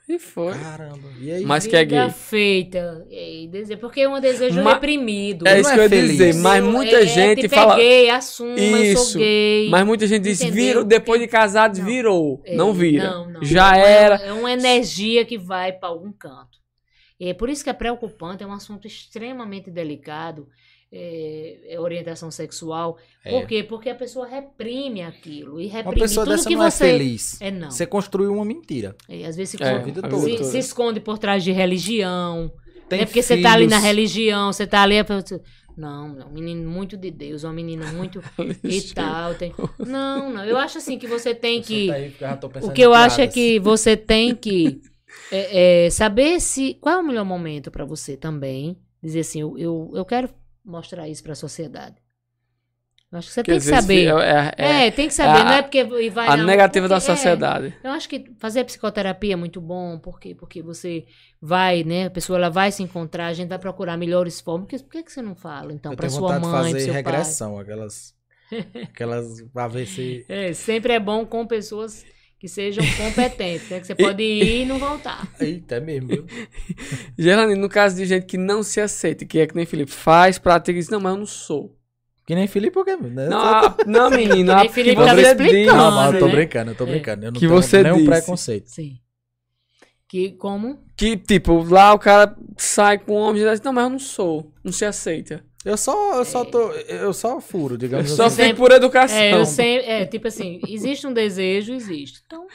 [0.08, 0.54] E foi.
[0.54, 1.06] Caramba.
[1.20, 1.44] E aí?
[1.44, 2.08] Mas que é gay.
[2.08, 3.06] feita.
[3.10, 5.46] É, Porque é um desejo Ma- reprimido.
[5.46, 7.74] É Não isso é que eu ia dizer, mas muita é, gente tipo, fala.
[7.74, 9.04] É gay, assuma, eu Isso.
[9.04, 9.68] sou gay.
[9.68, 11.84] Mas muita gente diz, vira, depois de casado, Não.
[11.84, 12.40] virou.
[12.46, 13.10] É, não vira.
[13.10, 13.44] Não, não.
[13.44, 14.14] Já É- era.
[14.16, 16.56] É uma energia que vai para algum canto.
[17.20, 20.48] E é por isso que é preocupante, é um assunto extremamente delicado,
[20.90, 22.96] é, é orientação sexual.
[23.24, 23.30] É.
[23.30, 23.62] Por quê?
[23.62, 25.60] Porque a pessoa reprime aquilo.
[25.60, 26.84] E Uma reprime pessoa tudo dessa que não é você.
[26.84, 27.40] feliz.
[27.40, 27.70] É não.
[27.70, 28.96] Você construiu uma mentira.
[29.08, 29.82] É, às vezes se, É,
[30.18, 32.52] se, se esconde por trás de religião.
[32.88, 33.84] Tem é porque você tá ali na filhos.
[33.86, 34.96] religião, você tá ali.
[34.96, 35.04] é
[35.76, 38.22] Não, não, um menino muito de Deus, uma menina muito
[38.64, 39.34] e tal.
[39.34, 39.52] Tem...
[39.78, 40.44] Não, não.
[40.44, 41.88] Eu acho assim que você tem que.
[41.88, 44.34] Tá aí, porque eu já tô pensando O que eu acho é que você tem
[44.34, 44.80] que
[45.30, 49.56] é, é, saber se qual é o melhor momento para você também dizer assim, eu,
[49.58, 50.30] eu, eu quero
[50.68, 51.96] mostrar isso para a sociedade.
[53.10, 54.06] Eu acho que você Que tem que saber.
[54.20, 56.86] É, é- É, tem que saber, a- não é porque e vai a não, negativa
[56.86, 57.74] da porque- é, sociedade.
[57.82, 60.34] eu acho que fazer psicoterapia é muito bom, por quê?
[60.34, 61.06] Porque você
[61.40, 64.82] vai, né, a pessoa ela vai se encontrar, a gente vai procurar melhores formas.
[64.82, 66.72] Por que, que você não fala, então, Eu pra tenho sua vontade mãe, de pro
[66.72, 68.14] fazer seu regressão, aquelas.
[68.92, 69.40] aquelas.
[69.54, 70.24] pra ver se.
[70.28, 70.48] pai?
[70.50, 72.04] É, sempre é bom com pessoas
[72.38, 75.26] que sejam competentes, né, que você pode ir e não voltar.
[75.40, 76.26] Eita, é mesmo, viu?
[77.18, 80.38] Geralmente, no caso de gente que não se aceita, que é que nem Felipe, faz,
[80.38, 81.74] pratica e diz, não, mas eu não sou.
[82.26, 82.94] Que nem Felipe, por quê?
[82.96, 83.28] Né?
[83.28, 85.56] Não, a- não menino, nem a, que Felipe você tava explicando.
[85.58, 86.32] diz, Não, mas eu tô né?
[86.32, 86.86] brincando, eu tô É.
[86.90, 87.24] brincando.
[87.24, 88.08] Eu não Que tenho você nenhum disse.
[88.08, 88.66] preconceito.
[88.70, 88.98] Sim.
[90.06, 90.78] Que como?
[90.96, 93.98] que, tipo, lá o cara sai com um homem e diz, não, mas eu não
[93.98, 95.44] sou, não se aceita.
[95.64, 96.70] Eu só, eu só tô.
[96.72, 98.36] Eu só furo, digamos Só assim.
[98.36, 99.16] fico sempre- por educação.
[99.16, 102.22] É, eu sei, é, tipo assim, existe um desejo, existe.
[102.24, 102.46] Então,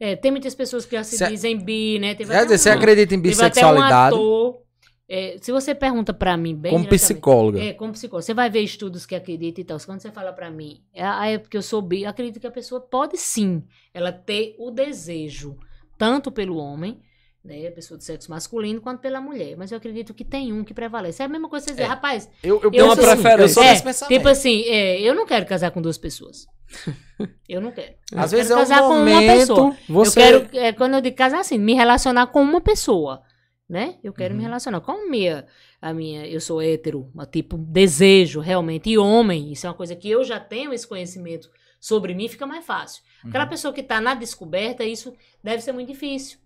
[0.00, 2.14] é, tem muitas pessoas que já se Cê- dizem bi, né?
[2.14, 4.62] Teve Quer dizer, você um- acredita em até um bissexualidade ator,
[5.08, 7.60] é, se você pergunta pra mim bem como psicóloga?
[7.62, 8.24] É, como psicólogo.
[8.24, 9.78] Você vai ver estudos que acreditam e tal.
[9.84, 12.46] Quando você fala pra mim, é, ah, é porque eu sou bi, eu acredito que
[12.46, 13.62] a pessoa pode sim,
[13.92, 15.56] ela ter o desejo,
[15.98, 16.98] tanto pelo homem,
[17.44, 19.56] né, a pessoa do sexo masculino, quanto pela mulher.
[19.56, 21.22] Mas eu acredito que tem um que prevalece.
[21.22, 21.86] É a mesma coisa que você dizer, É.
[21.88, 23.42] rapaz, Eu, eu Tem uma assim, preferência.
[23.42, 26.46] Eu sou é, desse tipo assim, é, eu não quero casar com duas pessoas.
[27.48, 27.94] Eu não quero.
[28.14, 29.76] Às eu vezes quero é um casar com uma momento, pessoa.
[29.88, 30.20] você...
[30.20, 33.22] Eu quero, é, quando eu digo casar, assim, me relacionar com uma pessoa,
[33.68, 33.96] né?
[34.04, 34.38] Eu quero Uhum.
[34.38, 35.46] me relacionar com a minha,
[35.80, 39.96] a minha, eu sou hétero, uma tipo, desejo realmente, e homem, isso é uma coisa
[39.96, 41.48] que eu já tenho esse conhecimento
[41.80, 43.02] sobre mim, fica mais fácil.
[43.26, 43.50] Aquela Uhum.
[43.50, 45.12] pessoa que tá na descoberta, isso
[45.42, 46.38] deve ser muito difícil.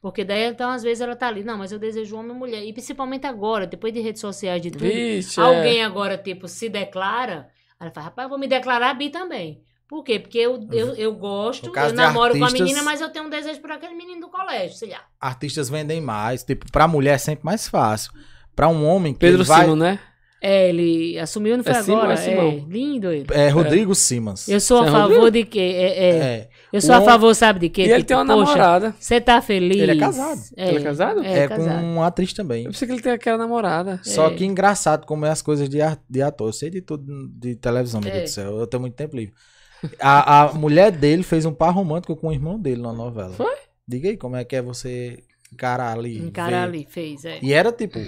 [0.00, 2.62] Porque daí, então, às vezes ela tá ali, não, mas eu desejo homem e mulher.
[2.64, 5.42] E principalmente agora, depois de redes sociais, de tudo, Vixe, é.
[5.42, 7.48] alguém agora, tipo, se declara,
[7.80, 9.60] ela fala, rapaz, eu vou me declarar bi também.
[9.88, 10.18] Por quê?
[10.20, 13.30] Porque eu, eu, eu gosto, eu namoro com a artistas- menina, mas eu tenho um
[13.30, 15.02] desejo por aquele menino do colégio, sei lá.
[15.18, 16.44] Artistas vendem mais.
[16.44, 18.12] Tipo, pra mulher é sempre mais fácil.
[18.54, 19.66] Pra um homem que Pedro vai...
[19.74, 19.98] Né?
[20.40, 22.12] É, ele assumiu, não foi É Simão, agora?
[22.14, 22.66] é Simão.
[22.68, 23.26] lindo ele.
[23.32, 24.48] É Rodrigo Simas.
[24.48, 25.30] Eu sou a Você é favor Rodrigo?
[25.30, 25.58] de quê?
[25.58, 26.48] É, é, É.
[26.72, 27.82] eu sou O a favor, sabe de quê?
[27.82, 28.94] E ele Tipo, tem uma poxa, namorada.
[29.00, 29.80] Você tá feliz?
[29.82, 30.40] Ele é casado.
[30.56, 31.24] É, Ele é casado?
[31.24, 32.64] É, É, com uma atriz também.
[32.66, 34.00] Eu pensei que ele tem aquela namorada.
[34.04, 34.34] Só É.
[34.34, 35.78] que engraçado como é as coisas de,
[36.08, 36.48] de ator.
[36.48, 38.18] Eu sei de tudo de televisão, meu É.
[38.18, 38.58] Deus do céu.
[38.60, 39.34] Eu tenho muito tempo livre.
[40.00, 43.32] A, a mulher dele fez um par romântico com o irmão dele na novela.
[43.32, 43.54] Foi?
[43.86, 45.18] Diga aí como é que é você
[45.58, 46.18] encarar ali.
[46.18, 47.38] Encarar ali, fez, é.
[47.42, 47.98] E era tipo,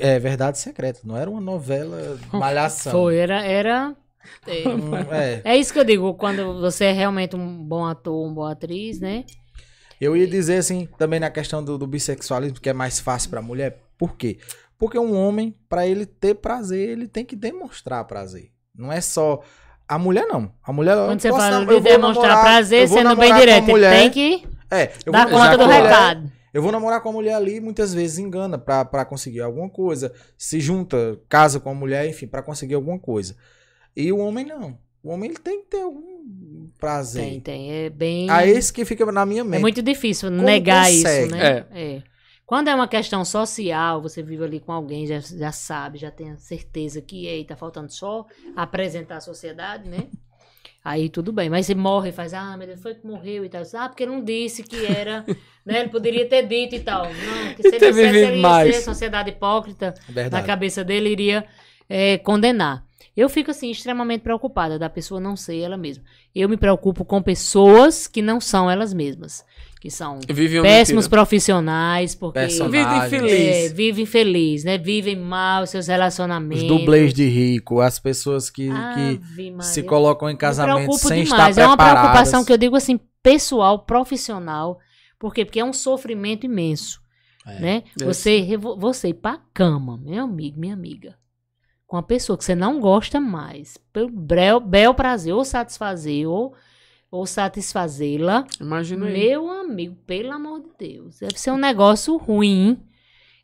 [0.00, 1.00] é, verdade secreta.
[1.04, 2.92] Não era uma novela malhação.
[2.92, 3.42] Foi, era...
[3.42, 3.94] era
[4.46, 5.42] é.
[5.44, 5.52] É.
[5.52, 9.00] É isso que eu digo, quando você é realmente um bom ator, uma boa atriz,
[9.00, 9.24] né?
[10.00, 13.40] Eu ia dizer assim, também na questão do, do bissexualismo, que é mais fácil pra
[13.40, 13.78] mulher.
[13.96, 14.38] Por quê?
[14.78, 18.50] Porque um homem, pra ele ter prazer, ele tem que demonstrar prazer.
[18.74, 19.40] Não é só.
[19.88, 20.50] A mulher não.
[20.62, 20.96] A mulher.
[20.96, 24.90] Quando você fala de demonstrar namorar- prazer, sendo bem direto, mulher- ele tem que É,
[25.06, 26.32] eu dar vou, conta do mulher- recado.
[26.54, 30.14] Eu vou namorar com a mulher ali, muitas vezes engana pra, pra conseguir alguma coisa.
[30.38, 33.36] Se junta, casa com a mulher, enfim, pra conseguir alguma coisa.
[33.96, 34.78] E o homem não.
[35.02, 37.24] O homem ele tem que ter algum prazer.
[37.24, 37.72] Tem, tem.
[37.72, 38.30] É bem.
[38.30, 39.60] Aí esse que fica na minha É mente.
[39.60, 41.26] muito difícil negar consegue?
[41.26, 41.66] isso, né?
[41.72, 42.02] É.
[42.46, 46.30] Quando é uma questão social, você vive ali com alguém, já, já sabe, já tem
[46.30, 50.08] a certeza que ei, tá faltando só apresentar a sociedade, né?
[50.84, 53.48] Aí tudo bem, mas você morre e faz, ah, meu Deus, foi que morreu e
[53.48, 53.62] tal.
[53.74, 55.24] Ah, porque não disse que era,
[55.64, 55.80] né?
[55.80, 57.04] Ele poderia ter dito e tal.
[57.04, 58.76] Não, que se ele dissesse, ele ia mais.
[58.76, 60.46] ser sociedade hipócrita, na Verdade.
[60.46, 61.46] cabeça dele iria
[61.88, 62.84] é, condenar.
[63.16, 66.04] Eu fico assim extremamente preocupada da pessoa não ser ela mesma.
[66.34, 69.42] Eu me preocupo com pessoas que não são elas mesmas,
[69.84, 73.10] que são Vive uma péssimos profissionais porque Personagens.
[73.10, 74.78] Vive é, vivem feliz, né?
[74.78, 76.66] Vivem mal seus Os relacionamentos.
[76.66, 79.60] dublês de rico, as pessoas que, que Maria.
[79.60, 81.50] se colocam em Me casamento sem demais.
[81.50, 82.00] estar É uma preparadas.
[82.00, 84.78] preocupação que eu digo assim, pessoal, profissional.
[85.18, 85.44] Por quê?
[85.44, 87.02] Porque é um sofrimento imenso.
[87.46, 87.60] É.
[87.60, 87.82] Né?
[87.94, 88.16] Deus.
[88.16, 91.14] Você, você ir pra cama, meu amigo, minha amiga,
[91.86, 96.54] com uma pessoa que você não gosta mais, pelo bel, bel prazer, ou satisfazer, ou,
[97.14, 99.12] ou satisfazê-la, Imagina aí.
[99.12, 102.78] meu amigo, pelo amor de Deus, deve ser um negócio ruim.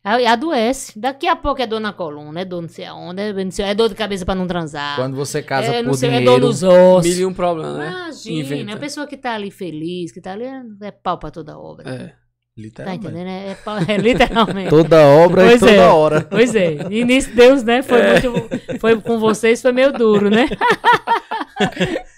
[0.03, 0.99] Aí Adoece.
[0.99, 3.65] Daqui a pouco é dor na coluna, é dor não sei aonde, é, não sei-
[3.65, 4.95] é dor de cabeça pra não transar.
[4.95, 7.07] Quando você casa é, não por sei, é dinheiro, dor nos ossos.
[7.15, 7.87] Mil e um problema, né?
[7.87, 8.73] Imagina, Inventa.
[8.73, 11.87] a pessoa que tá ali feliz, que tá ali, é- é pau pra toda obra.
[11.89, 12.07] É.
[12.07, 12.13] Tá
[12.57, 13.05] literalmente.
[13.05, 13.27] entendendo?
[13.29, 14.69] É, é pau- é literalmente.
[14.75, 15.87] Toda obra Pois e toda é.
[15.87, 16.21] hora.
[16.29, 16.77] Pois é.
[16.89, 17.81] E nisso Deus, né?
[17.81, 18.79] Foi muito.
[18.79, 20.47] Foi com vocês, foi meio duro, né?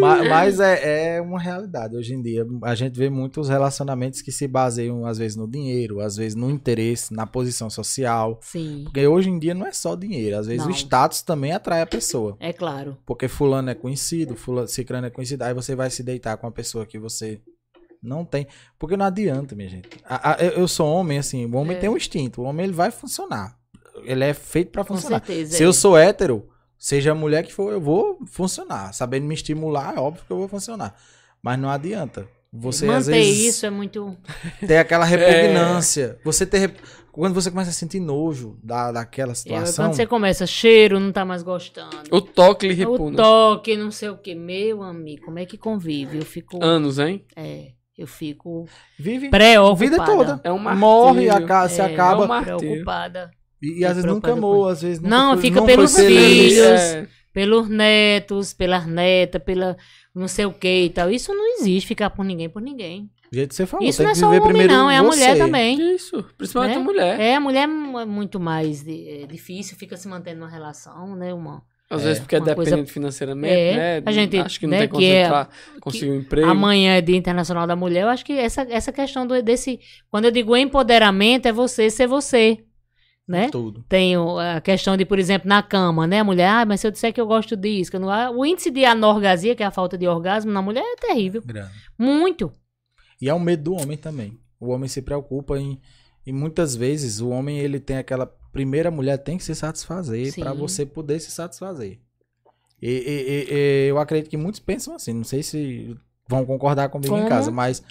[0.00, 1.96] Ma- Mas, é, é uma realidade.
[1.96, 6.00] Hoje em dia, a gente vê muitos relacionamentos que se baseiam, às vezes, no dinheiro,
[6.00, 8.38] às vezes no interesse, na posição social.
[8.42, 10.38] Sim, Porque hoje em dia não é só dinheiro.
[10.38, 10.72] Às vezes Não.
[10.72, 12.36] o status também atrai a pessoa.
[12.40, 12.96] é claro.
[13.04, 15.42] Porque fulano é conhecido, fulano, ciclano é conhecido.
[15.42, 17.40] Aí você vai se deitar com uma pessoa que você
[18.02, 18.46] não tem.
[18.78, 19.88] Porque não adianta, minha gente.
[20.04, 21.80] A- a- eu, sou homem, assim, o homem É.
[21.80, 22.40] tem um instinto.
[22.42, 23.56] O homem, ele vai funcionar.
[24.04, 25.18] Ele é feito pra Com funcionar.
[25.26, 25.56] certeza.
[25.56, 25.66] Se é.
[25.66, 28.92] eu sou hétero, Seja a mulher que for, eu vou funcionar.
[28.94, 30.94] Sabendo me estimular, é óbvio que eu vou funcionar.
[31.42, 32.26] Mas não adianta.
[32.52, 34.16] Você às Manter vezes isso é muito.
[34.66, 35.04] tem aquela
[35.52, 36.18] repugnância.
[36.24, 36.74] Você ter
[37.12, 39.84] quando você começa a sentir nojo da, daquela É, situação.
[39.86, 41.96] quando você começa, cheiro, não tá mais gostando.
[42.12, 43.16] O toque lhe O repugna.
[43.16, 44.34] toque, não sei o que.
[44.34, 46.18] Meu amigo, como é que convive?
[46.18, 46.62] Eu fico.
[46.64, 47.24] Anos, hein?
[47.36, 48.66] É, eu fico
[48.98, 49.74] vive a preocupada.
[49.76, 50.40] vida toda.
[50.44, 50.80] É um martírio.
[50.88, 52.22] Morre, aca- se É, acaba.
[52.22, 52.58] é um martírio.
[52.58, 53.30] preocupada.
[53.62, 55.96] E, e às vezes nunca amou, com às vezes nunca Não, foi- fica foi pelos
[55.96, 56.58] filhos.
[56.58, 57.08] É.
[57.32, 59.76] Pelos netos, pelas netas, pela
[60.14, 61.10] não sei o que e tal.
[61.10, 63.08] Isso não existe ficar por ninguém, por ninguém.
[63.30, 63.86] Do jeito que você falou.
[63.86, 65.08] Isso tem não é só o homem, não, é a você.
[65.20, 65.94] mulher também.
[65.94, 66.80] Isso, principalmente Né?
[66.80, 67.20] a mulher.
[67.20, 67.66] É, a mulher é
[68.06, 71.32] muito mais de- é, difícil, fica se mantendo numa relação, né?
[71.34, 72.04] Uma, Às É.
[72.04, 74.02] vezes porque é Uma coisa- dependente financeiramente, É, né?
[74.04, 75.48] a gente, Acho que não né, tem que é- concentrar,
[75.80, 76.46] conseguir um emprego.
[76.48, 78.02] Amanhã é Dia Internacional da Mulher.
[78.02, 79.78] Eu acho que essa, essa questão do, desse.
[80.10, 82.58] Quando eu digo empoderamento, é você ser você.
[83.28, 83.50] Né?
[83.50, 83.84] Tudo.
[83.86, 86.20] Tem a questão de, por exemplo, na cama, né?
[86.20, 88.08] A mulher, ah, mas se eu disser que eu gosto disso, que não...
[88.10, 91.42] ah, o índice de anorgasia, que é a falta de orgasmo na mulher, é terrível.
[91.44, 91.70] Grande.
[91.98, 92.50] Muito.
[93.20, 94.38] E é o medo do homem também.
[94.58, 95.78] O homem se preocupa em.
[96.26, 98.26] E muitas vezes o homem ele tem aquela.
[98.50, 101.98] Primeira mulher tem que se satisfazer pra você poder se satisfazer.
[102.80, 105.12] E, e- e- eu acredito que muitos pensam assim.
[105.12, 105.94] Não sei se
[106.26, 107.28] vão concordar comigo em Como?
[107.28, 107.82] casa, mas.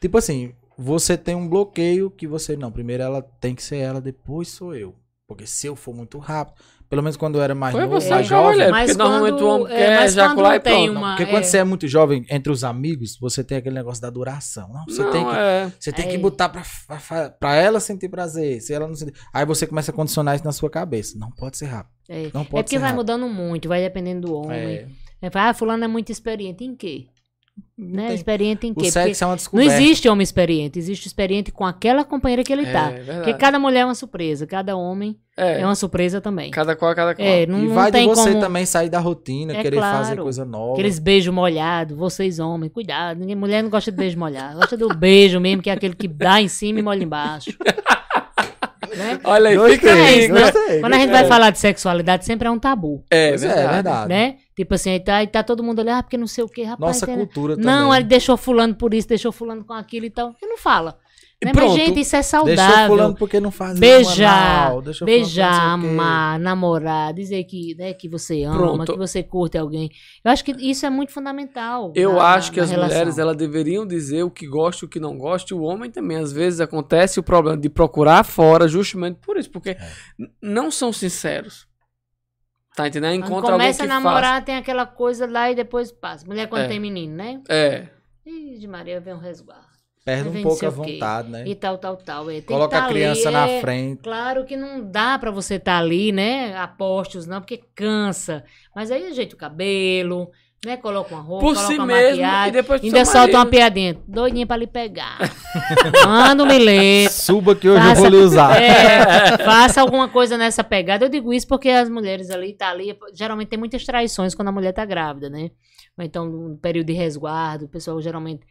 [0.00, 2.56] Tipo assim, você tem um bloqueio que você.
[2.56, 4.94] Não, primeiro ela tem que ser ela, depois sou eu.
[5.26, 6.56] Porque se eu for muito rápido.
[6.90, 8.60] Pelo menos quando eu era mais Foi novo, você, mais jovem.
[8.60, 10.98] É, porque normalmente o homem quer mas ejacular quando e tem pronto.
[10.98, 14.02] uma- Porque quando é, você é muito jovem, entre os amigos, você tem aquele negócio
[14.02, 14.68] da duração.
[14.70, 15.72] Não, você não, tem que é.
[15.80, 16.08] você tem É.
[16.10, 18.60] que botar pra, pra, pra ela sentir prazer.
[18.60, 19.14] Se ela não sentir.
[19.32, 21.18] Aí você começa a condicionar isso na sua cabeça.
[21.18, 21.94] Não pode ser rápido.
[22.10, 22.24] é.
[22.34, 22.96] Não É pode porque ser vai rápido.
[22.98, 24.58] mudando muito, vai dependendo do homem.
[24.58, 24.86] É,
[25.22, 26.62] É, ah, fulano é muito experiente.
[26.62, 27.06] Em quê?
[27.76, 28.06] Não Né?
[28.08, 28.80] tem- Experiente em O quê?
[28.82, 32.64] Porque sexo é uma não existe homem experiente, existe experiente com aquela companheira que ele
[32.66, 32.90] É, tá.
[32.90, 33.18] verdade.
[33.18, 36.50] Porque cada mulher é uma surpresa, cada homem É, é, uma surpresa também.
[36.50, 37.26] cada qual, cada qual.
[37.26, 38.40] É, não, E não vai de tem você como...
[38.40, 40.22] também sair da rotina, É querer fazer claro.
[40.22, 40.72] coisa nova.
[40.74, 43.18] Aqueles beijos molhados, vocês homens, cuidado.
[43.18, 44.56] Ninguém, mulher não gosta de beijo molhado.
[44.60, 47.52] Gosta do beijo mesmo, que é aquele que dá em cima e molha embaixo.
[48.96, 49.20] né?
[49.24, 50.28] Olha aí, Gostei, fica É aí.
[50.28, 50.40] né?
[50.40, 50.80] gostei.
[50.80, 53.04] Quando a gente vai falar de sexualidade, sempre é um tabu.
[53.10, 53.60] É, é, verdade.
[53.60, 54.08] é verdade.
[54.08, 54.36] Né?
[54.54, 56.62] Tipo assim, aí tá, aí tá todo mundo olhando, ah, porque não sei o que,
[56.62, 56.80] rapaz.
[56.96, 57.96] Nossa tem- cultura Não, também.
[58.00, 60.34] ele deixou fulano por isso, deixou fulano com aquilo e tal.
[60.42, 60.98] E não fala.
[61.46, 61.52] Né?
[61.52, 61.68] pronto.
[61.76, 62.86] Mas, gente, isso é saudável.
[62.88, 68.56] fulano porque não faz Beijar, porque Beijar, amar, namorar, dizer que, né, que você ama,
[68.56, 68.92] Pronto.
[68.92, 69.90] que você curte alguém.
[70.24, 71.92] Eu acho que isso é muito fundamental.
[71.96, 72.90] Eu na- acho que as relação.
[72.96, 75.90] mulheres elas deveriam dizer o que gosta e o que não gosta, e o homem
[75.90, 76.16] também.
[76.18, 79.78] Às vezes acontece o problema de procurar fora justamente por isso, porque É.
[80.40, 81.66] não são sinceros.
[82.74, 83.20] Tá entendendo?
[83.20, 86.24] Quando Encontra alguém começa a namorar, tem aquela coisa lá e depois passa.
[86.26, 86.68] Mulher quando É.
[86.68, 87.40] tem menino, né?
[87.48, 87.88] É.
[88.24, 89.71] Ih, de Maria vem um resguardo.
[90.04, 91.44] Perde um pouco a vontade, né?
[91.46, 92.28] E tal, tal, tal.
[92.28, 94.02] É, tem que Coloca tá a criança ali, na é, frente.
[94.02, 96.56] Claro que não dá pra você estar ali, né?
[96.56, 98.42] A postos, não, porque cansa.
[98.74, 100.28] Mas aí ajeita o cabelo,
[100.66, 100.76] né?
[100.76, 102.48] Coloca uma roupa, Por coloca si uma mesmo, maquiagem.
[102.48, 103.96] e depois Ainda solta uma piadinha.
[104.08, 105.18] Doidinha pra lhe pegar.
[106.04, 107.12] Manda um bilhete.
[107.12, 108.56] Suba que hoje eu Faça- vou lhe usar.
[108.60, 111.04] É, faça alguma coisa nessa pegada.
[111.04, 114.52] Eu digo isso porque as mulheres ali, tá ali, geralmente tem muitas traições quando a
[114.52, 115.50] mulher tá grávida, né?
[115.96, 118.42] Ou então, no período de resguardo, o pessoal geralmente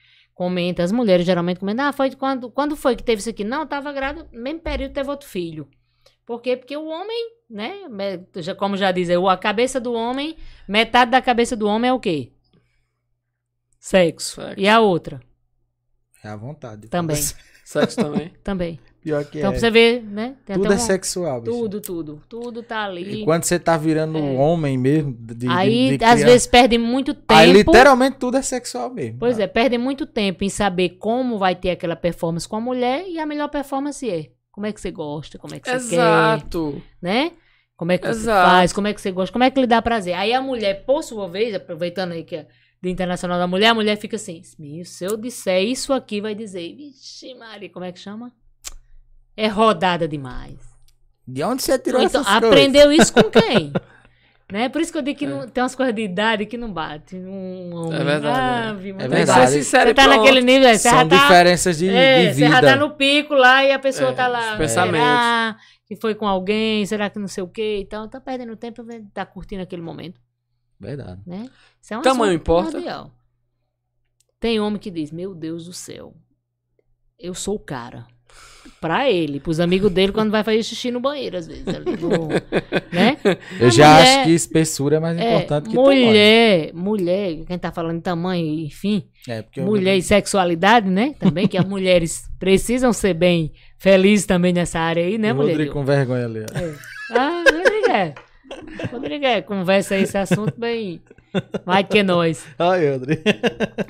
[0.42, 3.44] comenta, as mulheres geralmente comentam, ah, foi quando, quando foi que teve isso aqui?
[3.44, 5.70] Não, tava grávida, mesmo período teve outro filho.
[6.26, 6.58] Por quê?
[6.58, 7.74] Porque o homem, né,
[8.38, 10.36] já- como já diz, aí, a cabeça do homem,
[10.68, 12.32] metade da cabeça do homem é o quê?
[13.80, 14.42] Sexo.
[14.42, 14.60] Sexo.
[14.60, 15.22] E a outra?
[16.24, 16.88] É à vontade.
[16.88, 17.22] Também.
[17.64, 18.30] Sexo também.
[18.44, 18.80] Também.
[19.04, 19.54] Pior que Então, é.
[19.54, 20.36] pra você ver, né?
[20.46, 21.52] Tem Tudo até é um- sexual, bicho.
[21.58, 22.22] Tudo, tudo.
[22.30, 23.22] Tudo tá ali.
[23.22, 24.22] E quando você tá virando É.
[24.22, 27.34] um homem mesmo, de, de- Aí, de às criança, vezes, perde muito tempo.
[27.34, 29.18] Aí literalmente tudo é sexual mesmo.
[29.20, 33.04] Pois é, perde muito tempo em saber como vai ter aquela performance com a mulher
[33.08, 34.28] e a melhor performance é.
[34.52, 36.82] Como é que você gosta, como é que você quer, Exato.
[37.02, 37.32] né?
[37.76, 38.50] Como é que você Exato.
[38.52, 40.14] faz, como é que você gosta, como é que lhe dá prazer.
[40.14, 42.48] Aí a mulher, por sua vez, aproveitando aí que é
[42.80, 46.36] do Internacional da Mulher, a mulher fica assim, "Meu, se eu disser isso aqui, vai
[46.36, 48.32] dizer, vixe Maria, como é que chama?
[49.36, 50.58] É rodada demais.
[51.28, 52.50] De onde você tirou Ou então, essas coisas?
[52.52, 53.72] aprendeu isso com quem?
[54.52, 54.68] né?
[54.68, 57.16] Por isso que eu digo que não, tem umas coisas de idade que não bate.
[57.16, 58.00] Um homem.
[58.00, 58.94] É verdade, é.
[58.94, 59.52] Tem que ser verdade.
[59.52, 60.18] sincero Você tá pronto.
[60.18, 62.68] naquele nível, você São tá, diferenças de, é, de você já vida.
[62.68, 64.52] tá no pico lá e a pessoa É, tá lá.
[64.54, 65.08] os pensamentos.
[65.08, 66.86] Será que foi com alguém?
[66.86, 67.80] Será que não sei o quê?
[67.82, 70.20] Então, tá perdendo tempo, tá curtindo aquele momento,
[70.80, 71.22] Verdade.
[71.26, 71.50] né?
[71.82, 73.10] Isso é um Tamanho importa?
[74.40, 76.14] Tem homem que diz, meu Deus do céu,
[77.20, 78.06] eu sou o cara.
[78.80, 81.68] Pra ele, pros amigos dele, quando vai fazer xixi no banheiro, às vezes.
[81.68, 82.28] Ali no-
[82.92, 83.18] né?
[83.60, 86.06] Eu A já mulher- acho que espessura é mais É, importante que tamanho.
[86.08, 91.14] mulher, mulher, quem tá falando de tamanho, enfim, É, porque eu- mulher e sexualidade, né?
[91.20, 95.52] Também que as mulheres precisam ser bem felizes também nessa área aí, né, o mulher?
[95.52, 96.40] Rodrigo com vergonha ali.
[96.42, 97.16] ó.
[97.18, 98.14] Ah, Rodrigo, é.
[98.92, 101.02] Rodrigo, é, conversa aí esse assunto bem.
[101.66, 102.46] Vai que é nós.
[102.60, 103.22] Ai, André.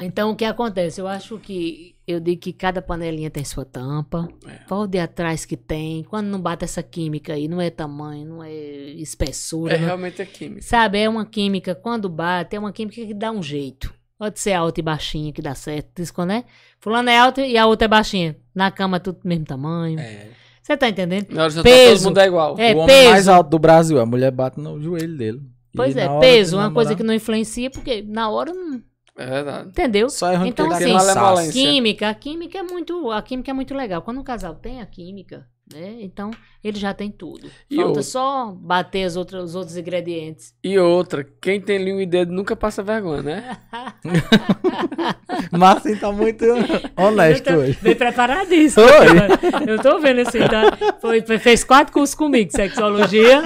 [0.01, 1.01] Então, o que acontece?
[1.01, 4.27] Eu acho que eu digo que cada panelinha tem sua tampa.
[4.67, 6.03] Pode ir atrás que tem.
[6.03, 9.75] Quando não bate essa química aí, não é tamanho, não é espessura.
[9.75, 10.61] É não- realmente é química.
[10.61, 13.93] Sabe, é uma química, quando bate, é uma química que dá um jeito.
[14.17, 15.89] Pode ser alta e baixinha que dá certo.
[15.95, 16.43] Diz quando é?
[16.79, 18.35] Fulano é alta e a outra é baixinha.
[18.53, 19.99] Na cama tudo do mesmo tamanho.
[19.99, 20.27] É.
[20.61, 21.27] Você tá entendendo?
[21.31, 22.03] Na hora de Peso.
[22.03, 22.55] todo mundo é igual.
[22.59, 23.09] É, o homem peso.
[23.09, 25.41] mais alto do Brasil, a mulher bate no joelho dele.
[25.73, 28.53] E Pois na é, peso, de uma coisa namorar, que não influencia, porque na hora
[28.53, 28.79] não.
[29.21, 29.69] É verdade.
[29.69, 30.09] Entendeu?
[30.09, 31.35] Só é ruim Então, assim, ele tem malemolência.
[31.45, 31.51] cansaço.
[31.53, 34.01] Química, a química é muito, a química é muito legal.
[34.01, 35.97] Quando um casal tem a química, né?
[36.01, 36.31] Então
[36.63, 37.49] ele já tem tudo.
[37.69, 38.03] E Falta outra?
[38.03, 40.53] só bater as outras, os outros ingredientes.
[40.63, 43.57] E outra, quem tem língua e dedo nunca passa vergonha, né?
[45.51, 46.45] Marcinho tá muito
[46.95, 47.77] honesto tô hoje.
[47.81, 48.85] Bem preparadíssimo.
[48.85, 49.69] Oi.
[49.71, 50.97] Eu tô vendo assim, tá?
[50.99, 53.41] Foi, fez quatro cursos comigo, sexologia,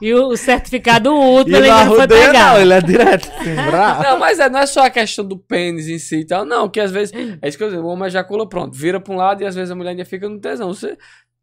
[0.00, 1.10] e o, o certificado
[1.46, 2.32] E ele não foi pegar.
[2.54, 4.02] não, ele é direto, assim, bravo.
[4.02, 6.44] Não, mas é, não é só a questão do pênis em si e tal.
[6.44, 7.12] Não, que às vezes.
[7.40, 9.54] É isso que eu digo, o homem ejacula pronto, vira pra um lado e às
[9.54, 10.68] vezes a mulher ainda fica no tesão.
[10.72, 10.96] Você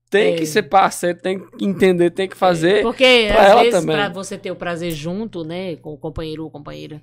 [0.09, 0.37] tem É.
[0.37, 2.81] que ser parceiro, tem que entender, tem que fazer.
[2.81, 3.95] Porque, pra às ela vezes, também.
[3.95, 7.01] pra você ter o prazer junto, né, com o companheiro ou companheira,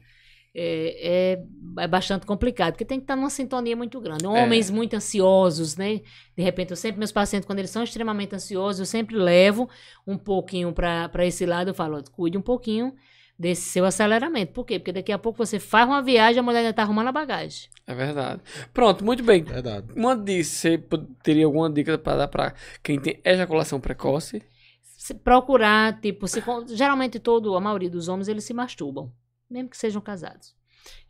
[0.59, 1.37] é,
[1.79, 4.27] é, é bastante complicado, porque tem que estar numa sintonia muito grande.
[4.27, 6.01] Homens muito ansiosos, né?
[6.35, 9.69] De repente, eu sempre, meus pacientes, quando eles são extremamente ansiosos, eu sempre levo
[10.07, 12.95] um pouquinho para esse lado, eu falo, cuide um pouquinho
[13.39, 14.53] desse seu aceleramento.
[14.53, 14.79] Por quê?
[14.79, 17.69] Porque daqui a pouco você faz uma viagem, a mulher ainda tá arrumando a bagagem.
[17.87, 18.41] É verdade.
[18.73, 19.45] Pronto, muito bem.
[19.45, 19.87] Verdade.
[19.95, 20.83] Uma dica, você
[21.23, 24.43] teria alguma dica pra dar pra quem tem ejaculação precoce?
[24.83, 29.13] Se procurar, tipo, se, geralmente todo, a maioria dos homens, eles se masturbam,
[29.49, 30.56] mesmo que sejam casados.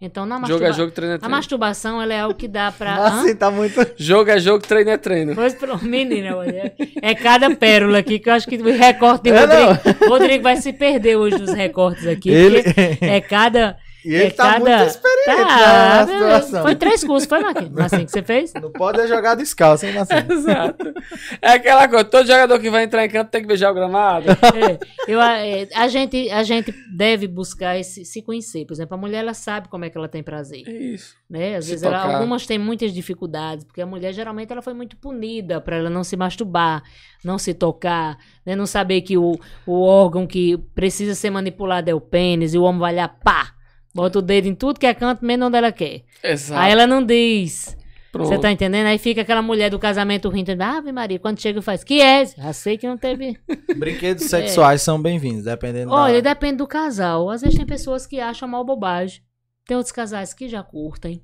[0.01, 0.73] Então, na Jogo é masturba...
[0.73, 1.37] jogo, treino é A treino.
[1.37, 2.97] masturbação, ela é algo que dá pra...
[3.01, 3.11] Hã?
[3.11, 3.87] Marcinho tá muito...
[3.97, 5.35] Jogo é jogo, treino é treino.
[5.35, 9.31] Pois pro menina, olha, é cada pérola aqui que eu acho que o recorte de
[9.31, 12.63] É, Rodrigo, Rodrigo vai se perder hoje nos recortes aqui, Ele...
[13.01, 13.77] é cada...
[14.07, 14.59] E ele é tá cada...
[14.79, 16.63] muito experiente Tá, na situação.
[16.63, 17.77] Foi três cursos, foi, Marquinhos?
[17.81, 18.53] Assim que você fez?
[18.55, 20.25] Não pode é jogar descalço, hein, Marcinho?
[20.33, 20.95] Exato.
[21.43, 24.31] É aquela coisa, todo jogador que vai entrar em campo tem que beijar o gramado.
[24.31, 24.79] É,
[25.09, 28.65] eu, é, a, gente, a gente deve buscar esse, se conhecer.
[28.65, 30.63] Por exemplo, a mulher, ela sabe como é que ela tem prazer.
[30.69, 31.17] É isso.
[31.29, 31.57] né?
[31.57, 34.97] Às Se vezes ela- algumas têm muitas dificuldades, porque a mulher geralmente ela foi muito
[34.97, 36.83] punida para ela não se masturbar,
[37.25, 38.55] não se tocar, né?
[38.55, 39.37] não saber que o,
[39.67, 43.56] o órgão que precisa ser manipulado é o pênis e o homem vai lá, pá,
[43.97, 46.03] bota o dedo em tudo que é canto, menos onde ela quer.
[46.23, 46.61] Exato.
[46.61, 47.75] Aí ela não diz.
[48.13, 48.87] Você tá entendendo?
[48.87, 52.25] Aí fica aquela mulher do casamento rindo, Ave Maria, quando chega faz, que é?
[52.25, 53.39] Já sei que não teve.
[53.77, 56.33] Brinquedos sexuais são bem-vindos, dependendo Olha, da...
[56.33, 57.29] depende do casal.
[57.29, 59.21] Às vezes tem pessoas que acham mal bobagem.
[59.67, 61.23] Tem outros casais que já curtem,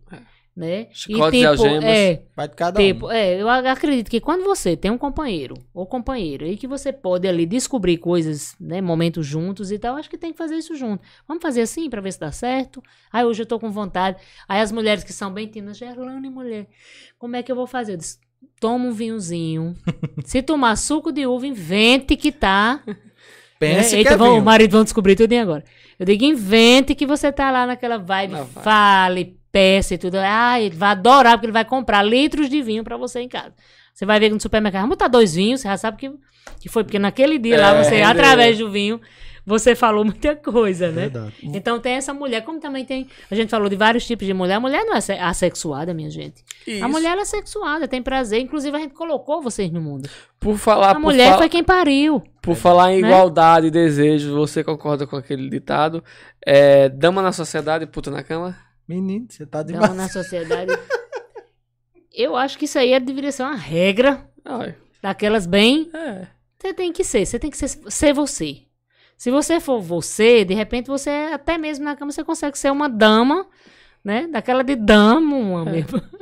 [0.54, 0.88] né?
[0.92, 1.84] Chicotes e algemas.
[1.84, 3.10] é, Vai de cada Tipo, um.
[3.10, 6.92] é, eu ac- acredito que quando você tem um companheiro ou companheira e que você
[6.92, 10.74] pode ali descobrir coisas, né, momentos juntos e tal, acho que tem que fazer isso
[10.76, 11.02] junto.
[11.26, 12.82] Vamos fazer assim pra ver se dá certo.
[13.10, 14.18] Aí hoje eu tô com vontade.
[14.46, 16.66] Aí as mulheres que são bem tímidas, Gerlane, mulher,
[17.18, 17.92] como é que eu vou fazer?
[17.94, 18.18] Eu disse,
[18.60, 19.74] toma um vinhozinho.
[20.24, 22.82] se tomar suco de uva, invente que tá.
[23.58, 25.62] Pense que Eita, é vão- o marido vão descobrir tudo agora.
[25.98, 28.48] Eu digo, invente que você tá lá naquela vibe, vibe.
[28.62, 30.16] fale, peça e tudo.
[30.18, 33.52] Ah, ele vai adorar, porque ele vai comprar litros de vinho pra você em casa.
[33.94, 36.10] Você vai ver no supermercado, vamos botar dois vinhos, você já sabe que,
[36.60, 38.08] que foi, porque naquele dia lá, É, você, rendeu.
[38.08, 38.98] através do vinho,
[39.44, 41.02] você falou muita coisa, né?
[41.08, 41.34] Verdade.
[41.42, 43.06] Então tem essa mulher, como também tem.
[43.30, 44.54] A gente falou de vários tipos de mulher.
[44.54, 46.42] A mulher não é se- assexuada, minha gente.
[46.66, 46.82] Isso.
[46.82, 48.40] A mulher é sexuada, tem prazer.
[48.40, 50.08] Inclusive, a gente colocou vocês no mundo.
[50.40, 52.22] Por falar, A por mulher fala- foi quem pariu.
[52.40, 53.08] Por falar em Né?
[53.08, 56.02] igualdade e desejo, você concorda com aquele ditado?
[56.46, 58.56] É, dama na sociedade, puta na cama?
[58.92, 59.94] Menino, você tá Dama demais.
[59.96, 60.72] na sociedade.
[62.12, 65.90] Eu acho que isso aí deveria ser uma regra Ai, daquelas bem.
[65.94, 66.26] é.
[66.58, 68.62] Você tem que ser, você tem que ser, ser você.
[69.16, 72.88] Se você for você, de repente você, até mesmo na cama, você consegue ser uma
[72.88, 73.46] dama,
[74.04, 74.26] né?
[74.30, 76.00] Daquela de dama, uma mesmo.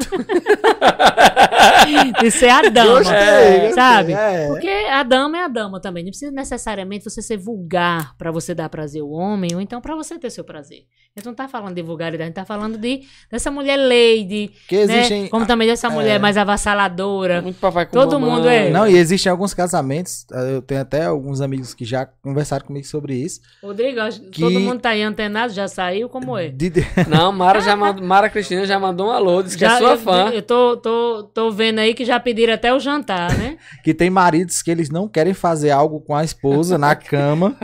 [2.20, 2.99] de ser a dama.
[2.99, 4.12] Gostei, gostei, sabe?
[4.12, 4.47] é.
[4.49, 6.05] Porque a dama é a dama também.
[6.05, 9.94] Não precisa necessariamente você ser vulgar pra você dar prazer ao homem, ou então pra
[9.94, 10.84] você ter seu prazer.
[11.17, 14.52] A gente não tá falando de vulgaridade, a gente tá falando de dessa mulher lady,
[14.68, 14.99] Que né?
[14.99, 15.28] existem...
[15.28, 15.91] Como também dessa é.
[15.91, 17.42] mulher mais avassaladora.
[17.42, 18.31] Muito papai com Todo mamãe.
[18.36, 18.70] mundo é.
[18.70, 22.86] Não, e existem alguns casamentos, eh, eu tenho até alguns amigos que já conversaram comigo
[22.86, 23.41] sobre isso.
[23.62, 26.49] Rodrigo, que Que- todo mundo tá aí antenado, já saiu, como é?
[26.49, 29.76] De- de- Não, Mara, já mandou, Mara Cristina já mandou um alô, disse que Já,
[29.76, 30.31] é sua eu, fã.
[30.31, 33.57] eu tô, tô, tô vendo aí que já pediram até o jantar, né?
[33.84, 37.57] que tem maridos que eles não querem fazer algo com a esposa na cama.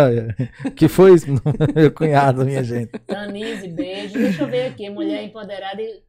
[0.76, 1.26] que foi isso,
[1.74, 2.90] meu cunhado, minha gente.
[3.06, 4.14] Tanise, beijo.
[4.14, 6.02] Deixa eu ver aqui, mulher empoderada e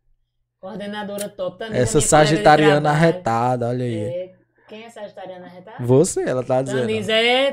[0.60, 1.60] coordenadora top.
[1.60, 3.96] Tanise, Essa sagitariana arretada, olha aí.
[3.96, 4.37] É,
[4.68, 5.86] Quem é sagitariano arretado?
[5.86, 6.82] Você, ela tá dizendo.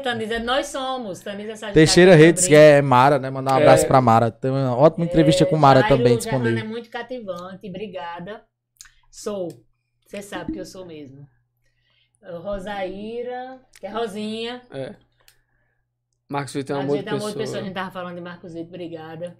[0.03, 1.21] Tanisa é, nós somos.
[1.21, 1.75] Tanisa é sagitariano.
[1.75, 3.31] Teixeira Redes, que é Mara, né?
[3.31, 3.87] Mandar um abraço É.
[3.87, 4.31] pra Mara.
[4.31, 6.71] Tem uma ótima entrevista com Mara Jairo, também Germana é disponível.
[6.71, 8.43] muito cativante, obrigada.
[9.11, 9.49] Sou.
[10.07, 11.27] Você sabe que eu sou mesmo.
[12.43, 14.63] Rosaíra, que é Rosinha.
[14.71, 14.95] É.
[16.29, 17.63] Marcos Vitor é um amor de é de pessoa, a pessoa.
[17.63, 19.37] gente tava falando de Marcos Vitor, obrigada.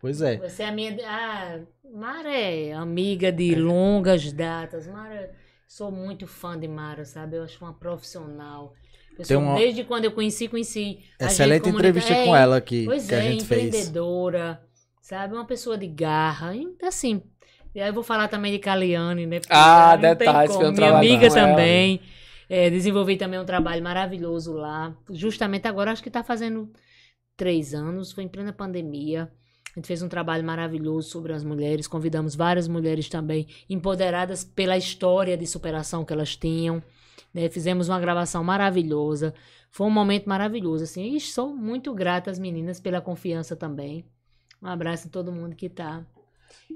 [0.00, 0.36] Pois é.
[0.36, 0.96] Você é a minha.
[1.06, 1.60] Ah,
[1.92, 4.86] Mara é amiga de longas datas.
[4.86, 5.30] Mara,
[5.70, 7.36] sou muito fã de Mara, sabe?
[7.36, 8.74] Eu acho uma profissional.
[9.16, 10.98] Eu sou- uma- Desde quando eu conheci, conheci.
[11.18, 13.66] Excelente comunica- entrevista é, com ela aqui, Pois que é, a gente fez.
[13.66, 14.60] empreendedora,
[15.00, 15.32] sabe?
[15.34, 16.52] Uma pessoa de garra.
[16.82, 17.22] Assim,
[17.72, 19.38] e aí eu vou falar também de Caliane, né?
[19.38, 22.00] Porque Ah, detalhes, foi um Minha amiga também.
[22.48, 24.92] É, desenvolvi também um trabalho maravilhoso lá.
[25.08, 26.68] Justamente agora, acho que está fazendo
[27.36, 29.30] três anos, foi em plena pandemia.
[29.80, 31.88] A gente fez um trabalho maravilhoso sobre as mulheres.
[31.88, 36.82] Convidamos várias mulheres também empoderadas pela história de superação que elas tinham.
[37.32, 37.48] né?
[37.48, 39.32] Fizemos uma gravação maravilhosa.
[39.70, 41.16] Foi um momento maravilhoso, assim.
[41.16, 44.04] E sou muito grata às meninas pela confiança também.
[44.62, 46.04] Um abraço a todo mundo que está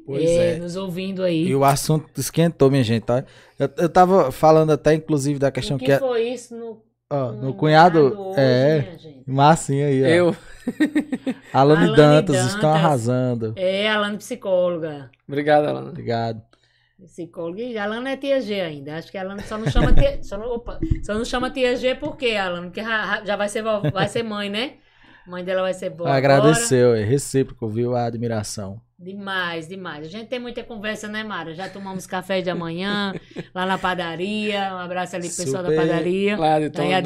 [0.06, 0.56] Pois é.
[0.56, 1.46] nos ouvindo aí.
[1.46, 3.22] E o assunto esquentou, minha gente, tá?
[3.58, 5.92] Eu, eu tava falando até, inclusive, da questão o que que...
[5.92, 8.18] é- foi isso no, ó, no no cunhado...
[8.18, 9.30] hoje, é, minha gente?
[9.30, 10.06] massinha aí, ó.
[10.06, 10.36] Eu.
[11.52, 12.54] Alane Alane Dantas, Dantas.
[12.54, 13.52] estão arrasando.
[13.56, 15.10] É, Alana psicóloga.
[15.28, 15.90] Obrigado, Alana.
[15.90, 16.42] Obrigado.
[17.04, 17.60] Psicóloga.
[17.60, 18.96] E a Alana é tia G ainda.
[18.96, 21.76] Acho que a Alana só não chama tia, só não, opa, só não chama tia
[21.76, 22.66] G por quê, Alana?
[22.66, 24.74] Porque já, vai, ser, vai ser mãe, né?
[25.26, 26.14] Mãe dela vai ser agora.
[26.14, 27.94] Agradeceu, é recíproco, viu?
[27.94, 28.80] A admiração.
[28.98, 30.06] Demais, demais.
[30.06, 31.52] A gente tem muita conversa, né, Mara?
[31.52, 33.12] Já tomamos café de amanhã,
[33.52, 34.72] lá na padaria.
[34.72, 36.38] Um abraço ali pro pessoal da padaria.
[36.38, 36.96] Lá de Tona, um é,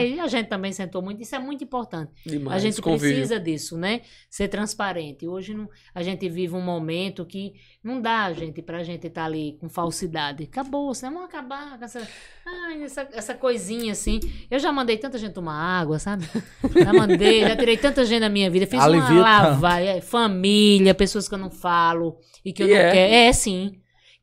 [0.00, 1.20] abraço, e a gente também sentou muito.
[1.20, 2.12] Isso é muito importante.
[2.24, 3.16] Demais, A gente convívio.
[3.16, 4.02] precisa disso, né?
[4.30, 5.26] Ser transparente.
[5.26, 9.58] Hoje não- a gente vive um momento que não dá, gente, pra gente estar ali
[9.60, 10.44] com falsidade.
[10.44, 12.06] Acabou, senão vamos acabar com essa,
[12.46, 14.20] ai, essa, essa coisinha assim.
[14.48, 16.24] Eu já mandei tanta gente tomar água, sabe?
[16.86, 18.66] Já mandei, já tirei tanta gente da minha vida.
[18.66, 22.70] Fiz Alivia uma lavagem, é, família, pessoas que eu não falo e que eu E
[22.70, 22.92] não é?
[22.92, 23.14] quero.
[23.14, 23.72] É, sim.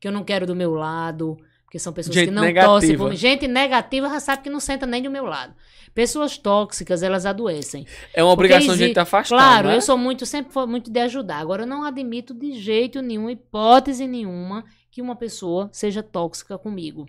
[0.00, 1.36] Que eu não quero do meu lado.
[1.64, 2.72] Porque são pessoas Gente que não negativa.
[2.72, 3.16] torcem por mim.
[3.16, 5.54] Gente negativa já sabe que não senta nem do meu lado.
[5.92, 7.84] Pessoas tóxicas, elas adoecem.
[8.14, 9.36] É uma obrigação de gente afastar.
[9.36, 9.76] Claro, né?
[9.76, 11.38] eu sou muito, sempre foi muito de ajudar.
[11.38, 17.06] Agora, eu não admito de jeito nenhum, hipótese nenhuma, que uma pessoa seja tóxica comigo.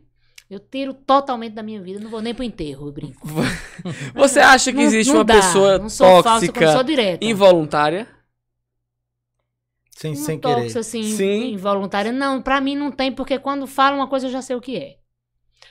[0.50, 3.28] Eu tiro totalmente da minha vida, não vou nem pro enterro, eu brinco.
[4.14, 6.84] Você acha que Não- existe não uma dá, pessoa não sou falsa, tóxica eu sou
[6.84, 7.26] direta.
[7.26, 8.08] involuntária?
[9.98, 10.56] Sem, Uma sem querer.
[10.56, 11.54] tóxica, assim, Sim.
[11.54, 12.12] involuntária.
[12.12, 14.76] Não, pra mim não tem, porque quando fala uma coisa eu já sei o que
[14.78, 14.96] é.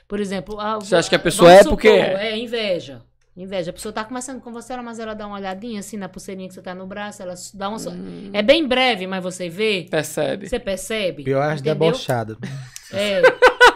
[0.07, 0.59] Por exemplo...
[0.59, 2.31] a- Você acha que a pessoa é porque supor, é?
[2.31, 3.03] É, inveja.
[3.37, 3.69] Inveja.
[3.69, 6.53] A pessoa tá conversando com você, mas ela dá uma olhadinha assim na pulseirinha que
[6.55, 7.77] você tá no braço, ela dá uma...
[7.91, 10.47] Hum, É bem breve, mas você vê, percebe.
[10.49, 11.23] você percebe.
[11.23, 12.37] Pior é as debochadas.
[12.91, 13.21] É.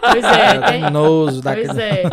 [0.01, 1.81] Pois é, tem, Nojo pois daquele.
[1.81, 2.03] é.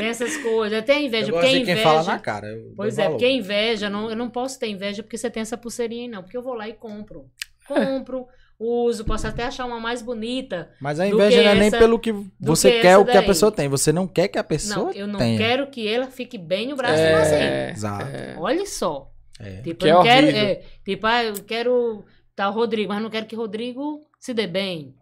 [0.00, 0.84] Tem essas coisas.
[0.84, 2.12] Tem inveja, Eu porque gosto a de quem fala inveja.
[2.12, 2.46] na cara.
[2.48, 3.12] eu Pois é, valor.
[3.14, 6.08] porque a inveja, não, eu não posso ter inveja porque você tem essa pulseirinha, aí,
[6.08, 6.22] não.
[6.22, 7.26] Porque eu vou lá e compro.
[7.74, 8.26] Compro,
[8.58, 10.70] uso, posso até achar uma mais bonita.
[10.80, 13.50] Mas a inveja não é nem pelo que você que quer o que a pessoa
[13.50, 13.68] tem.
[13.68, 15.38] Você não quer que a pessoa Não, eu não tenha.
[15.38, 17.00] quero que ela fique bem no braço.
[17.00, 18.04] É, Exato.
[18.06, 18.34] é.
[18.38, 19.10] Olha só.
[19.38, 19.62] É.
[19.62, 20.26] Tipo, Que eu é quero.
[20.28, 22.04] é, tipo, ah, eu quero
[22.36, 24.94] tal Rodrigo, mas não quero que Rodrigo se dê bem.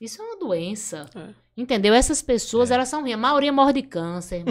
[0.00, 1.06] Isso é uma doença.
[1.16, 1.28] É.
[1.56, 1.92] Entendeu?
[1.92, 3.14] Essas pessoas, elas são ruins.
[3.14, 4.42] A maioria morre de câncer.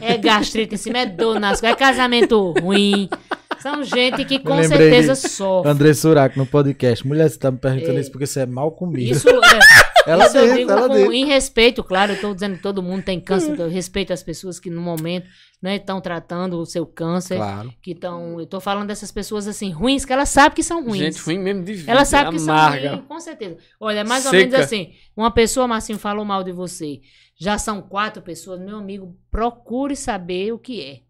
[0.00, 0.14] É.
[0.14, 3.08] É gastrite em cima, é dor nas é casamento ruim.
[3.62, 5.70] São gente que com certeza de sofre.
[5.70, 7.06] André Surak no podcast.
[7.06, 8.00] Mulher, você tá me perguntando É.
[8.00, 9.12] isso porque você é mal comigo.
[9.12, 9.32] Isso, é,
[10.06, 12.12] ela isso eu disse, digo ela com, em respeito, claro.
[12.12, 13.58] Eu tô dizendo que todo mundo tem câncer.
[13.58, 15.26] Eu respeito as pessoas que no momento
[15.64, 17.36] estão tratando o seu câncer.
[17.36, 17.72] Claro.
[17.80, 18.40] Que estão.
[18.40, 20.98] Eu tô falando dessas pessoas assim, ruins, que elas sabem que são ruins.
[21.16, 21.90] Gente ruim mesmo de vida.
[21.92, 22.90] Ela sabe que são amarga.
[22.96, 23.56] ruins, com certeza.
[23.78, 24.44] Olha, é mais ou Seca.
[24.44, 24.92] menos assim.
[25.16, 27.00] Uma pessoa, Marcinho, falou mal de você.
[27.38, 28.60] Já são quatro pessoas.
[28.60, 31.00] Meu amigo, procure saber o que é.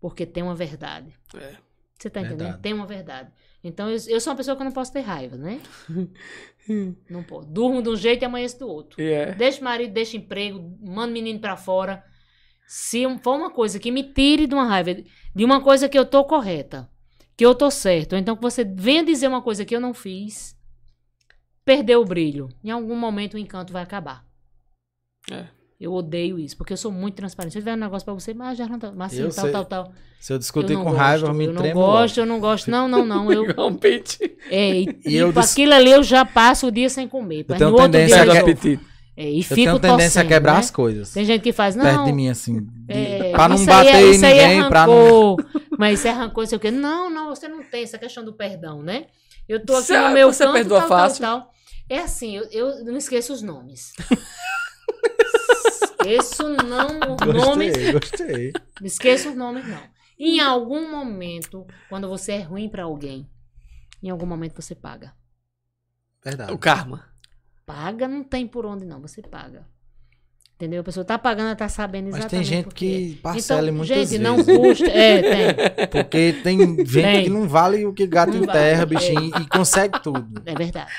[0.00, 1.12] Porque tem uma verdade.
[1.36, 1.65] É.
[1.98, 2.38] Você tá entendendo?
[2.38, 2.62] Verdade.
[2.62, 3.30] Tem uma verdade.
[3.64, 5.60] Então, eu, eu sou uma pessoa que eu não posso ter raiva, né?
[7.08, 7.48] não posso.
[7.48, 9.00] Durmo de um jeito e amanheço do outro.
[9.00, 9.32] E é.
[9.32, 12.04] Deixa o marido, deixa emprego, manda o menino pra fora.
[12.66, 15.02] Se for uma coisa que me tire de uma raiva,
[15.34, 16.90] de uma coisa que eu tô correta,
[17.36, 19.94] que eu tô certo, ou então que você venha dizer uma coisa que eu não
[19.94, 20.56] fiz,
[21.64, 22.48] perdeu o brilho.
[22.62, 24.26] Em algum momento o encanto vai acabar.
[25.30, 25.55] É.
[25.78, 27.52] Eu odeio isso, porque eu sou muito transparente.
[27.52, 29.44] Se eu tiver um negócio pra você, mas já não tá, mas assim, Eu tal,
[29.44, 29.52] sei.
[29.52, 29.92] tal, tal.
[30.18, 31.74] Se eu Eu discutir não com gosto, raiva, eu me eu não tremo.
[31.80, 32.70] gosto, eu não gosto.
[32.70, 33.30] Não, não, não.
[33.30, 33.78] Eu, Igual um
[34.50, 37.44] é, e, E eu tipo, aquilo ali eu já passo o dia sem comer.
[37.46, 38.80] Mas tenho no outro tendência dia eu apetite.
[39.14, 40.58] é, e Eu fico tenho tendência a torcendo, quebrar né?
[40.60, 41.12] as coisas.
[41.12, 41.84] Tem gente que faz, não.
[41.84, 42.60] Perto de mim, assim.
[42.62, 45.36] de- É, pra não bater é, em isso aí é ninguém, pra não.
[45.78, 46.70] Mas isso é rancor, não sei o quê.
[46.70, 49.04] Não, não, você não tem essa questão do perdão, né?
[49.46, 51.20] Eu tô aqui Você- no meu você canto, perdoa tal, fácil?
[51.20, 51.52] tal, tal.
[51.88, 53.92] É assim, eu, eu não esqueço os nomes.
[55.68, 57.72] esqueço não os nomes.
[57.76, 58.52] Gostei, gostei.
[58.80, 59.80] Não esqueça os nomes, não.
[60.18, 63.28] Em algum momento, quando você é ruim pra alguém,
[64.02, 65.12] em algum momento você paga.
[66.24, 66.52] Verdade.
[66.52, 67.04] O karma.
[67.64, 69.00] Paga não tem por onde, não.
[69.00, 69.66] Você paga.
[70.54, 70.80] Entendeu?
[70.80, 73.10] A pessoa tá pagando, tá sabendo Mas exatamente tem gente por quê.
[73.14, 74.20] que parcela então, muitas gente, vezes.
[74.20, 74.86] não custa.
[74.86, 75.86] É, tem.
[75.88, 77.24] Porque tem gente Tem.
[77.24, 78.86] que não vale o que gato Não em vale, terra, é.
[78.86, 80.42] bichinho, e consegue tudo.
[80.46, 80.90] É verdade.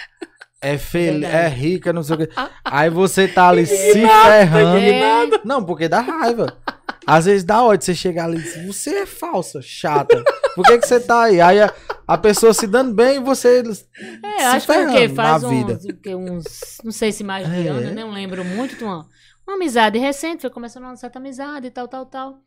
[0.73, 2.29] É feliz, é rica, não sei o quê.
[2.65, 5.39] Aí você tá ali se ferrando.
[5.43, 6.57] Não, porque dá raiva.
[7.05, 10.21] Às vezes dá ódio você chegar ali e dizer, você é falsa, chata.
[10.55, 11.39] Por que, que você tá aí?
[11.39, 11.73] Aí a,
[12.05, 13.59] a pessoa se dando bem e você.
[13.61, 15.07] É, se acho que é o quê?
[15.09, 15.79] ferrando Faz na uns, vida.
[15.93, 16.15] o quê?
[16.15, 16.77] uns.
[16.83, 17.69] Não sei se mais de É.
[17.69, 17.91] ano, né?
[18.03, 19.07] Não lembro muito de uma,
[19.47, 20.41] uma amizade recente.
[20.41, 22.39] Foi começando uma certa amizade e tal, tal, tal.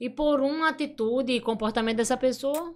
[0.00, 2.74] E por uma atitude e comportamento dessa pessoa,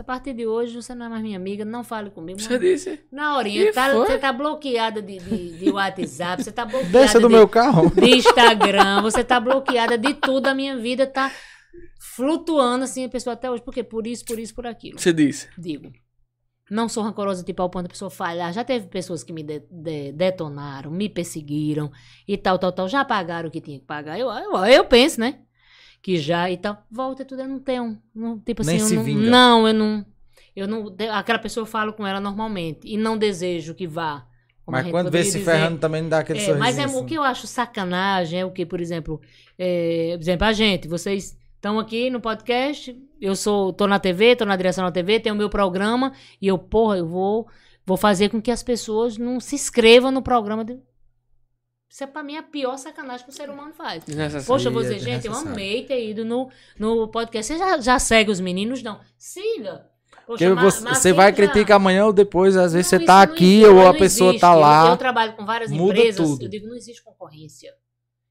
[0.00, 2.40] a partir de hoje você não é mais minha amiga, não fale comigo.
[2.40, 3.00] Você disse.
[3.12, 7.28] Na horinha, tá- você tá bloqueada de, de, de WhatsApp, você tá bloqueada Desça do
[7.28, 7.90] de, meu carro.
[7.90, 11.30] de Instagram, você tá bloqueada de tudo, a minha vida tá
[11.98, 13.62] flutuando assim, a pessoa até hoje.
[13.62, 13.82] Por quê?
[13.82, 14.98] Por isso, por isso, por aquilo.
[14.98, 15.48] Você disse.
[15.58, 15.90] Digo.
[16.70, 18.50] Não sou rancorosa tipo ao ponto da pessoa falhar.
[18.52, 21.90] Já teve pessoas que me de- de- detonaram, me perseguiram
[22.26, 22.88] e tal, tal, tal.
[22.88, 24.18] Já pagaram o que tinha que pagar.
[24.18, 25.40] Eu, eu, eu penso, né?
[26.02, 26.84] Que já e tal.
[26.90, 27.96] Volta e tudo, eu não tenho.
[28.14, 29.30] Não, tipo Nem assim, eu se não, vinga.
[29.30, 30.06] não, eu não.
[30.54, 30.94] Eu não.
[31.12, 32.80] Aquela pessoa eu falo com ela normalmente.
[32.86, 34.26] E não desejo que vá.
[34.66, 35.44] Mas quando vê se dizer.
[35.44, 36.58] ferrando também não dá aquele É, sorriso.
[36.58, 39.20] mas é, o que eu acho sacanagem é o que, por exemplo,
[39.58, 44.36] é, por exemplo, a gente, vocês estão aqui no podcast, eu sou, tô na TV,
[44.36, 47.46] tô na direção da TV, tenho o meu programa, e eu, porra, eu vou,
[47.84, 50.64] vou fazer com que as pessoas não se inscrevam no programa.
[50.64, 50.78] De...
[51.92, 54.02] Isso é pra mim a pior sacanagem que o ser humano faz.
[54.02, 54.46] Desnecessário.
[54.46, 56.48] Poxa, você, é gente, eu amei ter ido no,
[56.78, 57.52] no podcast.
[57.52, 58.82] Você já, já segue os meninos?
[58.82, 58.98] Não.
[59.18, 59.84] Siga.
[60.26, 63.32] Poxa, você, você vai já- criticar amanhã ou depois, às vezes não, você tá isso
[63.34, 64.40] aqui existe, ou mas a pessoa existe.
[64.40, 64.88] tá Eu- lá.
[64.90, 66.26] Eu, trabalho com várias muda empresas.
[66.26, 66.42] tudo.
[66.44, 67.74] Eu digo, não existe concorrência.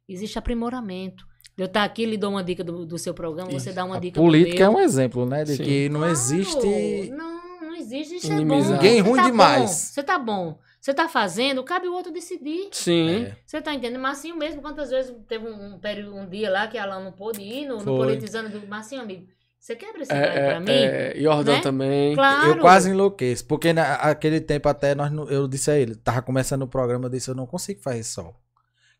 [0.09, 1.23] Existe aprimoramento.
[1.55, 3.99] Eu estar aqui, lhe dou uma dica do, do seu programa, você dá uma A
[3.99, 5.43] dica do política é um exemplo, né?
[5.43, 5.63] De Sim.
[5.63, 7.11] que não Claro, existe.
[7.11, 8.15] Não, não existe.
[8.15, 8.55] Isso é bom.
[8.55, 9.61] Ninguém Você ruim tá demais.
[9.61, 10.57] bom, Você tá bom.
[10.81, 12.69] Você tá fazendo, cabe o outro decidir.
[12.71, 13.25] Sim.
[13.25, 13.37] É.
[13.45, 14.01] Você tá entendendo?
[14.01, 17.11] Marcinho mesmo, quantas vezes teve um, um período, um dia lá que a Alan não
[17.11, 17.97] pôde ir no, no.
[17.97, 19.27] Politizando do Marcinho, amigo.
[19.59, 20.65] Você quebra esse É, galho pra é, mim?
[20.71, 21.61] é, Jordan né?
[21.61, 22.15] também.
[22.15, 22.49] Claro.
[22.49, 23.45] Eu quase enlouqueço.
[23.45, 27.29] Porque naquele tempo até nós, eu disse a ele, tava começando o programa, eu disse,
[27.29, 28.35] eu não consigo fazer sol.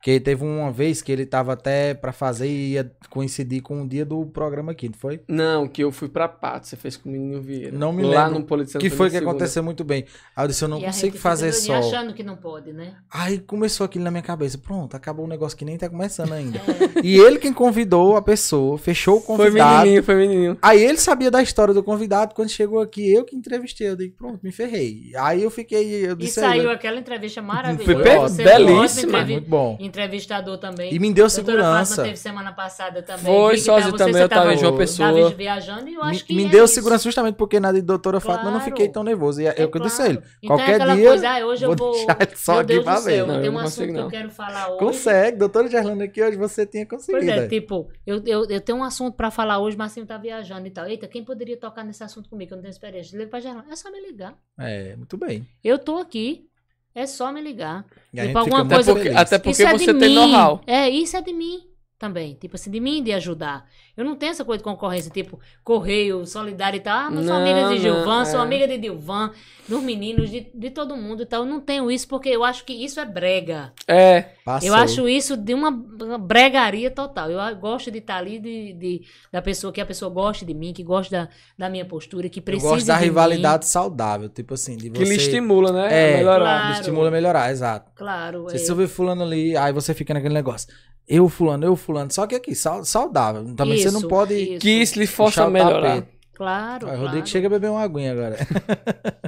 [0.01, 3.87] Porque teve uma vez que ele tava até pra fazer e ia coincidir com o
[3.87, 5.21] dia do programa aqui, não foi?
[5.27, 7.77] Não, que eu fui pra Pato, você fez com o menino Vieira.
[7.77, 8.39] Não me Lá lembro.
[8.39, 9.29] no Politizano que foi que segunda.
[9.29, 10.05] aconteceu muito bem.
[10.35, 11.75] Aí eu disse, eu não E consigo fazer sol.
[11.75, 12.95] achando que não pode, né?
[13.11, 14.57] Aí começou aquilo na minha cabeça.
[14.57, 16.57] Pronto, acabou um negócio que nem tá começando ainda.
[16.57, 17.01] É.
[17.03, 19.81] e ele quem convidou a pessoa, fechou o Foi convidado.
[19.81, 20.57] menininho, foi menininho.
[20.63, 22.33] Aí ele sabia da história do convidado.
[22.33, 23.89] Quando chegou aqui, eu que entrevistei.
[23.89, 25.11] Eu digo, pronto, me ferrei.
[25.15, 26.07] Aí eu fiquei.
[26.07, 28.35] Eu E disse a saiu aquela entrevista maravilhosa.
[28.35, 29.23] Foi belíssima.
[29.23, 29.77] muito bom.
[29.91, 30.93] Entrevistador também.
[30.93, 31.85] E me deu Doutora segurança.
[31.95, 33.25] Fátima teve semana passada também.
[33.25, 35.13] Foi, tava- também, você eu tava em João Pessoa.
[35.13, 36.73] tava viajando e eu acho Me, que me é deu isso.
[36.73, 38.71] segurança justamente porque na de doutora Fátima eu não Claro.
[38.71, 39.41] fiquei tão nervoso.
[39.41, 40.17] E é, É o que eu disse a ele.
[40.17, 40.31] claro.
[40.41, 41.07] Então é Qualquer aquela dia.
[41.09, 41.91] coisa, ah, hoje eu vou.
[41.91, 43.31] deixar ele só Meu aqui Deus pra do céu, ver.
[43.31, 44.09] Não, tem eu um não assunto consigo, que eu não.
[44.09, 44.79] quero falar hoje.
[44.79, 47.29] Consegue, doutora Gerlanda aqui hoje você tinha Pois conseguido.
[47.31, 47.47] é, aí.
[47.49, 50.71] tipo, eu, eu, eu tenho um assunto pra falar hoje, mas assim, tá viajando e
[50.71, 50.87] tal.
[50.87, 52.53] Eita, quem poderia tocar nesse assunto comigo?
[52.53, 53.17] Eu não tenho experiência.
[53.17, 53.71] Liga pra Gerlando.
[53.71, 54.33] É só me ligar.
[54.59, 55.45] É, muito bem.
[55.63, 56.45] Eu tô aqui.
[56.93, 57.85] É só me ligar.
[58.13, 60.61] E Tipo, gente alguma muito Até coisa- porque, até porque é você tem know-how.
[60.67, 61.63] É, isso é de mim
[62.01, 62.33] também.
[62.33, 63.69] Tipo assim, de mim de ajudar.
[63.95, 66.97] Eu não tenho essa coisa de concorrência, tipo, correio, solidário e tal.
[66.97, 68.43] Ah, mas sou amiga de Gilvan, sou é.
[68.43, 69.31] amiga de Dilvan,
[69.69, 71.43] dos meninos, de, de todo mundo e tal.
[71.43, 73.71] Eu não tenho isso porque eu acho que isso é brega.
[73.87, 74.67] É, Passou.
[74.67, 75.71] Eu acho isso de uma
[76.17, 77.29] bregaria total.
[77.29, 80.73] Eu gosto de estar ali, de, de- da pessoa, que a pessoa goste de mim,
[80.73, 83.05] que goste da, da minha postura, que Eu precise gosto da de mim.
[83.05, 84.27] rivalidade saudável.
[84.27, 85.11] Tipo assim, de que você.
[85.11, 85.87] lhe estimula, né?
[85.91, 86.39] É, a melhorar.
[86.39, 86.67] Claro.
[86.67, 87.91] me estimula a melhorar, exato.
[87.95, 88.49] Claro.
[88.49, 88.59] Se é.
[88.59, 90.73] você vê fulano ali, aí você fica naquele negócio.
[91.13, 92.11] Eu fulano, eu fulano.
[92.11, 93.43] Só que aqui, sau- saudável.
[93.55, 94.33] Também você não Isso, pode.
[94.33, 94.59] isso.
[94.59, 95.81] Que isso lhe força a melhorar.
[95.95, 96.07] tapete.
[96.33, 96.99] Claro, Aí, claro.
[97.01, 98.37] Rodrigo chega a beber uma aguinha agora.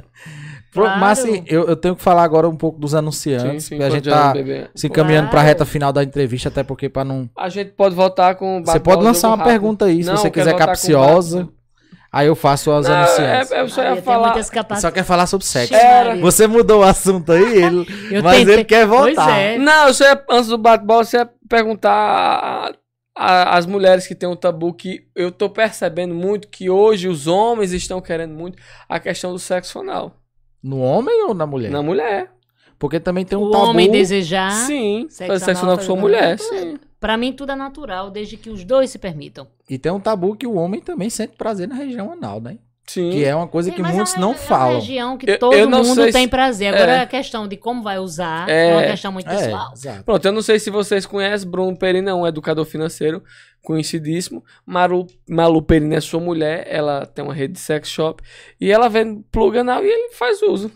[0.72, 0.98] Claro.
[1.00, 3.64] Mas assim, eu, eu tenho que falar agora um pouco dos Sim, anunciantes.
[3.64, 4.70] sim, porque a gente tá beber.
[4.74, 5.46] se encaminhando pra Claro.
[5.48, 7.28] reta final da entrevista, até porque pra não.
[7.38, 9.52] A gente pode voltar com o Você pode lançar uma rápido.
[9.52, 11.40] pergunta aí, se Não, você quiser com capciosa.
[11.44, 11.52] bate-
[12.16, 13.50] Aí eu faço os Não, anunciantes.
[13.50, 14.40] é, é, eu só ia tem falar.
[14.80, 15.74] Só quer falar sobre sexo.
[15.74, 16.14] Era.
[16.16, 19.24] Você mudou o assunto aí, ele, Eu mas tentei- ele quer voltar.
[19.24, 19.58] Pois é.
[19.58, 22.72] Não, você ia- antes do bate-bola, você ia perguntar a-
[23.16, 27.26] a- as mulheres que têm um tabu que eu tô percebendo muito que hoje os
[27.26, 28.56] homens estão querendo muito
[28.88, 30.14] a questão do sexo anal.
[30.62, 31.70] No homem ou na mulher?
[31.70, 32.30] Na mulher.
[32.78, 33.64] Porque também tem um o tabu.
[33.64, 34.50] homem desejar.
[34.52, 35.06] sim.
[35.08, 36.78] sexo Fazer sexo anal anal com sua mulher, sim.
[37.04, 39.46] Pra mim, tudo é natural, desde que os dois se permitam.
[39.68, 42.56] E tem um tabu que o homem também sente prazer na região anal, né?
[42.86, 43.10] Sim.
[43.10, 44.74] Que é uma coisa que Sim, mas muitos é, não é uma falam.
[44.80, 46.74] região que Eu- todo eu não mundo tem se- prazer.
[46.74, 47.00] Agora é.
[47.00, 48.70] a questão de como vai usar É.
[48.70, 49.70] é, uma questão muito É, pessoal.
[49.74, 50.02] exato.
[50.04, 53.22] Pronto, eu não sei se vocês conhecem, Bruno Perina é um educador financeiro
[53.62, 54.42] conhecidíssimo.
[54.64, 58.22] Maru, Malu Perina é sua mulher, ela tem uma rede de sex shop
[58.60, 60.70] e ela vende plug anal e ele faz uso.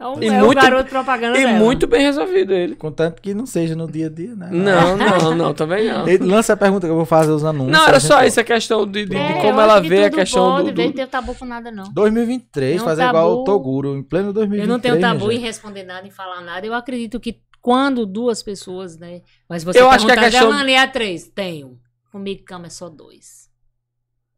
[0.00, 1.58] É o, E é muito- garoto propaganda E dela.
[1.58, 2.74] muito bem resolvido ele.
[2.74, 4.48] Contanto que não seja no dia a dia, né?
[4.50, 6.08] Não, não, não, também não.
[6.08, 7.70] Ele lança a pergunta que eu vou fazer os anúncios.
[7.76, 10.04] Não, a era só isso, a questão de, de- de É, como eu ela vê
[10.04, 10.82] a questão pode, do.
[10.86, 11.84] do- ter tabu com nada, não.
[11.92, 13.18] 2023, Não fazer tabu.
[13.18, 14.66] igual o Toguro, em pleno 2023.
[14.66, 16.66] Eu não tenho tabu em responder nada, em falar nada.
[16.66, 19.20] Eu acredito que quando duas pessoas, né?
[19.48, 21.28] Mas você Eu acho que a perguntar, questão- "Germane, é a três?
[21.28, 21.78] Tenho.
[22.10, 23.39] Comigo, cama é só dois.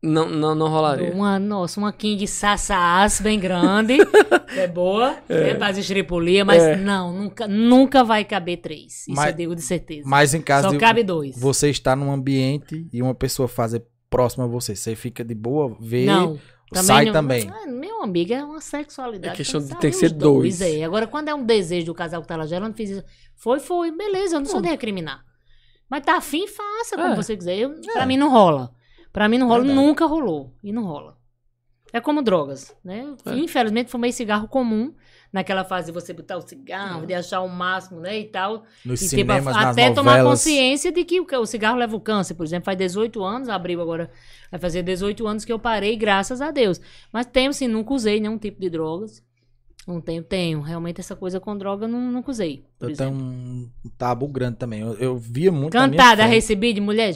[0.03, 1.13] Não, não, não rolaria.
[1.13, 3.99] Uma, nossa, uma king sassas bem grande.
[4.57, 5.17] é boa.
[5.29, 5.55] É.
[5.55, 6.77] Base estripulia, mas É.
[6.77, 9.03] não, nunca, nunca vai caber três.
[9.07, 10.03] Isso Mas- eu digo de certeza.
[10.05, 11.39] Mas em caso Só de cabe dois.
[11.39, 15.77] você estar num ambiente e uma pessoa fazer próximo a você, você fica de boa,
[15.81, 16.37] vê, Não.
[16.75, 17.49] sai não- também.
[17.49, 19.35] Ah, Meu amigo, é uma sexualidade.
[19.35, 20.61] É questão de ter que ser dois.
[20.61, 20.83] É.
[20.83, 23.05] Agora, quando é um desejo do casal que tá lá gerando, fiz isso.
[23.37, 23.93] Foi, foi.
[23.97, 25.23] Beleza, eu não sou de recriminar.
[25.89, 27.17] Mas tá afim, faça como É.
[27.17, 27.57] você quiser.
[27.57, 28.73] Eu, Pra mim não rola.
[29.13, 29.87] Pra mim não rola, Verdade.
[29.87, 30.55] nunca rolou.
[30.63, 31.17] E não rola.
[31.93, 33.15] É como drogas, né?
[33.27, 33.35] É.
[33.35, 34.95] Infelizmente, fumei cigarro comum.
[35.31, 36.47] Naquela fase de você botar o É.
[36.47, 38.19] cigarro, de achar o máximo, né?
[38.19, 38.65] E tal.
[38.85, 40.41] Nos E tipo, cinemas, nas até tomar novelas.
[40.41, 44.11] consciência de que o, cigarro leva o câncer, por exemplo, faz 18 anos, abriu agora,
[44.51, 46.81] vai fazer 18 anos que eu parei, graças a Deus.
[47.11, 49.23] Mas tenho, sim, nunca usei nenhum tipo de drogas.
[49.87, 50.61] Não tenho, tenho.
[50.61, 52.65] Realmente essa coisa com droga não, nunca usei.
[52.79, 54.81] Eu tenho um tabu grande também.
[54.81, 57.13] Eu, eu via muito Cantada, recebi de mulher,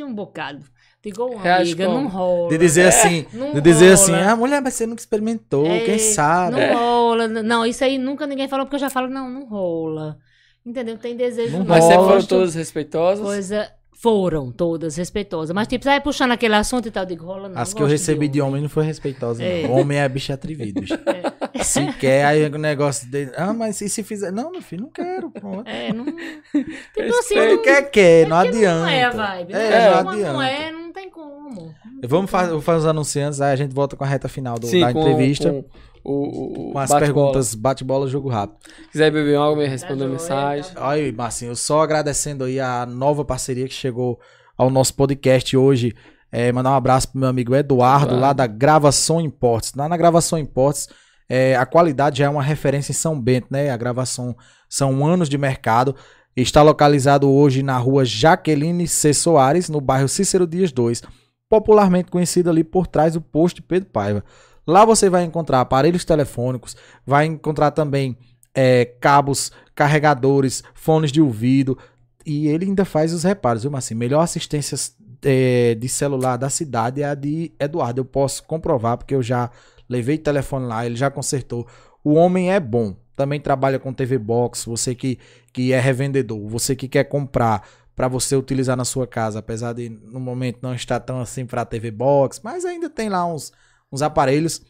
[0.00, 0.64] um bocado.
[1.10, 2.48] Uma Reage amiga, não rola.
[2.48, 3.94] De dizer assim, não de dizer rola.
[3.94, 6.56] assim, ah, mulher, mas você nunca experimentou, É, quem sabe?
[6.60, 7.28] Não rola.
[7.28, 10.18] Não, isso aí nunca ninguém falou, porque eu já falo, não, não rola.
[10.64, 10.96] Entendeu?
[10.96, 11.58] Tem desejo.
[11.58, 11.64] Não.
[11.64, 13.24] Mas sempre foram todas respeitosas.
[13.24, 13.68] Coisa.
[14.02, 15.54] Foram todas respeitosas.
[15.54, 17.56] Mas, tipo, sai puxando aquele assunto e tal, eu digo, rola não.
[17.60, 19.62] As que eu recebi de homem não foi respeitosa, É.
[19.62, 19.74] não.
[19.74, 20.94] Homem é bicho atrevido, bicho.
[21.62, 23.30] Se quer, aí o negócio dele.
[23.36, 24.32] Ah, mas e se fizer?
[24.32, 25.30] Não, meu filho, não quero.
[25.30, 25.68] Pronto.
[25.68, 26.04] É, não.
[26.96, 28.80] Tipo assim, Ele não, quer, quer, não adianta.
[28.80, 29.52] não é a vibe.
[29.52, 29.90] É, né?
[29.94, 30.32] não Não, adianta.
[30.32, 31.72] não é, não tem como.
[32.04, 34.66] Vamos fazer, vou fazer os anunciantes, aí a gente volta com a reta final do-
[34.66, 35.48] Sim, da com, entrevista.
[35.50, 35.64] com
[36.04, 37.00] o, o Com as bate-bola.
[37.00, 38.58] perguntas, bate-bola, jogo rápido.
[38.64, 40.74] Se quiser beber algo, me responder joia, mensagem.
[40.74, 44.18] tá Aí, Marcinho, só agradecendo aí a nova parceria que chegou
[44.56, 45.94] ao nosso podcast hoje.
[46.30, 48.20] É, mandar um abraço pro meu amigo Eduardo, Eduardo.
[48.22, 49.74] lá da Gravação Importes.
[49.74, 50.88] Lá na Gravação Importes,
[51.28, 53.70] é, a qualidade já é uma referência em São Bento, né?
[53.70, 54.34] A gravação
[54.68, 55.94] são anos de mercado.
[56.34, 59.12] Está localizado hoje na rua Jaqueline C.
[59.12, 61.02] Soares, no bairro Cícero Dias 2,
[61.50, 64.24] popularmente conhecido ali por trás do posto de Pedro Paiva.
[64.66, 68.16] Lá você vai encontrar aparelhos telefônicos, vai encontrar também
[68.54, 71.76] é, cabos, carregadores, fones de ouvido.
[72.24, 73.98] E ele ainda faz os reparos, viu, Marcinho?
[73.98, 74.76] Melhor assistência
[75.24, 78.00] é, de celular da cidade é a de Eduardo.
[78.00, 79.50] Eu posso comprovar, porque eu já
[79.88, 81.66] levei telefone lá, ele já consertou.
[82.04, 82.96] O homem é bom.
[83.16, 84.64] Também trabalha com TV Box.
[84.66, 85.18] Você que,
[85.52, 89.88] que é revendedor, você que quer comprar para você utilizar na sua casa, apesar de
[89.88, 93.52] no momento não estar tão assim para TV Box, mas ainda tem lá uns,
[93.92, 94.62] uns aparelhos.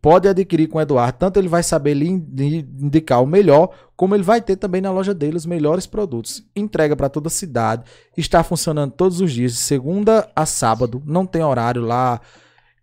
[0.00, 1.18] Pode adquirir com o Eduardo.
[1.18, 4.90] Tanto ele vai saber lhe indi- indicar o melhor, como ele vai ter também na
[4.90, 6.42] loja dele os melhores produtos.
[6.56, 7.84] Entrega para toda a cidade.
[8.16, 11.02] Está funcionando todos os dias, de segunda a sábado.
[11.04, 12.18] Não tem horário lá.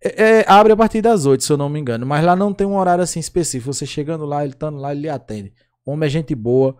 [0.03, 2.05] É, é, abre a partir das 8, se eu não me engano.
[2.05, 3.73] Mas lá não tem um horário assim específico.
[3.73, 5.51] Você chegando lá, ele estando lá, ele lhe atende.
[5.85, 6.75] O homem é gente boa.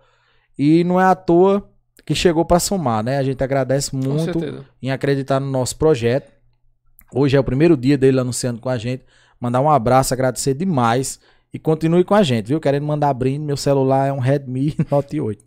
[0.60, 1.68] E não é à toa
[2.06, 3.18] que chegou para somar, né?
[3.18, 4.40] A gente agradece muito
[4.84, 6.32] em acreditar no nosso projeto.
[7.14, 9.06] Hoje é o primeiro dia dele anunciando com a gente.
[9.40, 11.20] Mandar um abraço, agradecer demais.
[11.54, 12.60] E continue com a gente, viu?
[12.60, 15.46] Querendo mandar brinde, meu celular é um Redmi Note 8.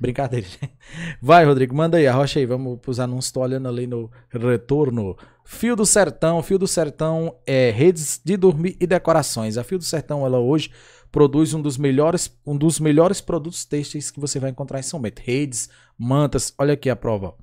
[0.00, 0.72] Brincadeira, gente.
[1.20, 2.46] Vai, Rodrigo, manda aí, arrocha aí.
[2.46, 3.32] Vamos pros anúncios.
[3.32, 5.16] Tô olhando ali no retorno.
[5.44, 6.42] Fio do Sertão.
[6.42, 9.58] Fio do Sertão é redes de dormir e decorações.
[9.58, 10.70] A Fio do Sertão, ela hoje
[11.12, 15.00] produz um dos melhores, um dos melhores produtos têxteis que você vai encontrar em São
[15.00, 15.20] Bento.
[15.22, 16.54] Redes, mantas.
[16.56, 17.34] Olha aqui a prova.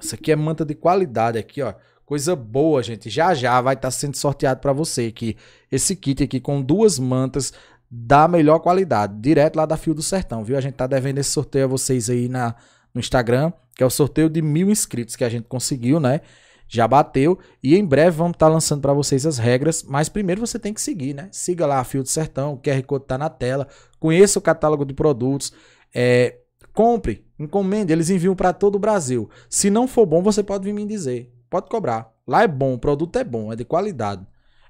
[0.00, 1.74] Isso aqui é manta de qualidade aqui, ó.
[2.08, 3.10] Coisa boa, gente.
[3.10, 5.36] Já já vai estar sendo sorteado para você aqui.
[5.70, 7.52] Esse kit aqui com duas mantas
[7.90, 10.56] da melhor qualidade, direto lá da Fio do Sertão, viu?
[10.56, 12.54] A gente tá devendo esse sorteio a vocês aí na,
[12.94, 16.22] no Instagram, que é o sorteio de mil inscritos que a gente conseguiu, né?
[16.66, 20.58] Já bateu e em breve vamos estar lançando para vocês as regras, mas primeiro você
[20.58, 21.28] tem que seguir, né?
[21.30, 23.68] Siga lá a Fio do Sertão, o QR Code tá na tela,
[24.00, 25.52] conheça o catálogo de produtos,
[25.94, 26.38] é,
[26.72, 29.28] compre, encomende, eles enviam para todo o Brasil.
[29.50, 32.12] Se não for bom, você pode vir me dizer, pode cobrar.
[32.26, 34.26] Lá é bom, o produto é bom, é de qualidade.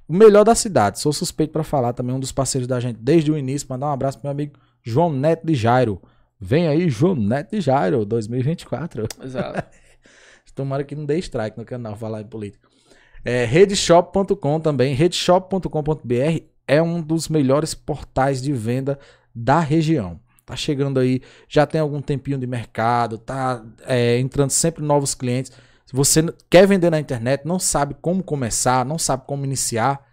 [0.08, 3.30] O melhor da cidade, sou suspeito para falar também, um dos parceiros da gente desde
[3.30, 3.66] o início.
[3.68, 6.00] Mandar um abraço pro meu amigo João Neto de Jairo.
[6.40, 9.06] Vem aí, João Neto de Jairo, 2024.
[9.22, 9.64] Exato.
[10.54, 12.68] Tomara que não dê strike no canal falar em política.
[13.24, 14.92] É, redshop.com também.
[14.94, 18.98] Redshop.com.br é um dos melhores portais de venda
[19.34, 20.18] da região.
[20.44, 25.52] Tá chegando aí, já tem algum tempinho de mercado, tá é, entrando sempre novos clientes.
[25.88, 30.04] Se você quer vender na internet, não sabe como começar, não sabe como iniciar,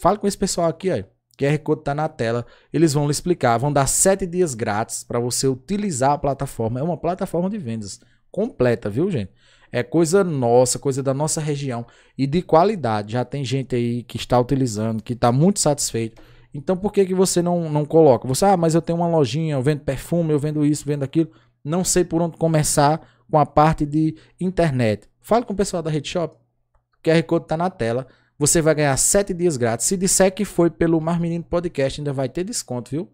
[0.00, 1.02] fale com esse pessoal aqui, ó.
[1.36, 2.46] QR Code tá na tela.
[2.72, 3.58] Eles vão lhe explicar.
[3.58, 6.78] Vão dar sete dias grátis para você utilizar a plataforma.
[6.78, 7.98] É uma plataforma de vendas
[8.30, 9.32] completa, viu, gente?
[9.72, 11.84] É coisa nossa, coisa da nossa região
[12.16, 13.12] e de qualidade.
[13.12, 16.22] Já tem gente aí que está utilizando, que está muito satisfeito.
[16.54, 18.26] Então por que, que você não, não coloca?
[18.28, 21.30] Você, ah, mas eu tenho uma lojinha, eu vendo perfume, eu vendo isso, vendo aquilo.
[21.64, 23.00] Não sei por onde começar
[23.30, 25.08] com a parte de internet.
[25.20, 26.36] Fale com o pessoal da Rede Shop.
[26.36, 28.06] O QR Code está na tela.
[28.38, 29.86] Você vai ganhar 7 dias grátis.
[29.86, 33.12] Se disser que foi pelo Mar Menino Podcast, ainda vai ter desconto, viu?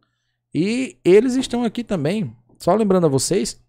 [0.55, 2.35] E eles estão aqui também.
[2.59, 3.61] Só lembrando a vocês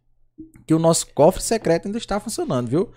[0.67, 2.91] que o nosso cofre secreto ainda está funcionando, viu?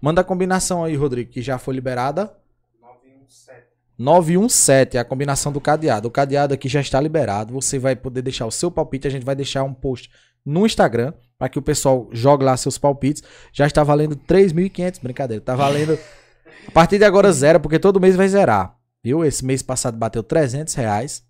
[0.00, 2.34] Manda a combinação aí, Rodrigo, que já foi liberada.
[2.80, 3.66] 917.
[3.98, 6.08] 917 é a combinação do cadeado.
[6.08, 7.52] O cadeado aqui já está liberado.
[7.54, 9.06] Você vai poder deixar o seu palpite.
[9.06, 10.10] A gente vai deixar um post
[10.44, 11.12] no Instagram
[11.44, 13.22] para que o pessoal jogue lá seus palpites.
[13.52, 15.02] Já está valendo 3.500.
[15.02, 15.98] Brincadeira, tá valendo
[16.66, 18.78] a partir de agora zero, porque todo mês vai zerar.
[19.02, 19.22] Viu?
[19.22, 21.22] Esse mês passado bateu 300 reais.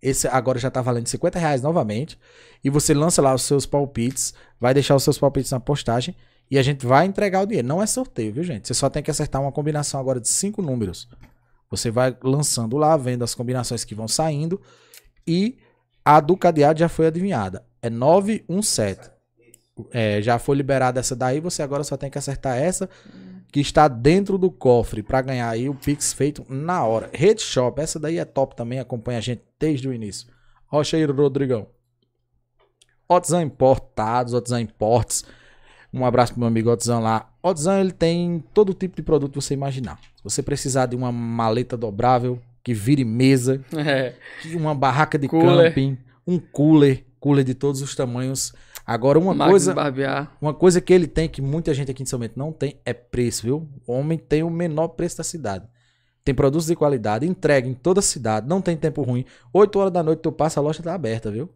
[0.00, 2.18] Esse agora já tá valendo 50 reais novamente.
[2.64, 6.16] E você lança lá os seus palpites, vai deixar os seus palpites na postagem
[6.50, 7.68] e a gente vai entregar o dinheiro.
[7.68, 8.66] Não é sorteio, viu, gente?
[8.66, 11.06] Você só tem que acertar uma combinação agora de cinco números.
[11.70, 14.58] Você vai lançando lá, vendo as combinações que vão saindo
[15.26, 15.58] e
[16.02, 17.62] a do cadeado já foi adivinhada.
[17.82, 19.19] É 917.
[19.90, 22.88] É, já foi liberada essa daí, você agora só tem que acertar essa
[23.52, 27.10] que está dentro do cofre para ganhar aí o Pix feito na hora.
[27.12, 30.28] Rede Shop, essa daí é top também, acompanha a gente desde o início.
[30.66, 31.66] Rocheiro Rodrigão.
[33.08, 35.24] Otzan Importados, Otzan Importes.
[35.92, 37.28] Um abraço pro meu amigo Otzan lá.
[37.42, 39.98] Otzan, ele tem todo tipo de produto que você imaginar.
[40.16, 44.14] Se você precisar de uma maleta dobrável, que vire mesa, é.
[44.54, 45.70] uma barraca de cooler.
[45.70, 48.52] camping, um cooler, cooler de todos os tamanhos,
[48.90, 49.72] Agora, uma coisa.
[50.42, 52.92] Uma coisa que ele tem que muita gente aqui em São Bento não tem é
[52.92, 53.68] preço, viu?
[53.86, 55.64] O homem tem o menor preço da cidade.
[56.24, 59.24] Tem produtos de qualidade, entrega em toda a cidade, não tem tempo ruim.
[59.52, 61.48] 8 horas da noite tu passa, a loja tá aberta, viu?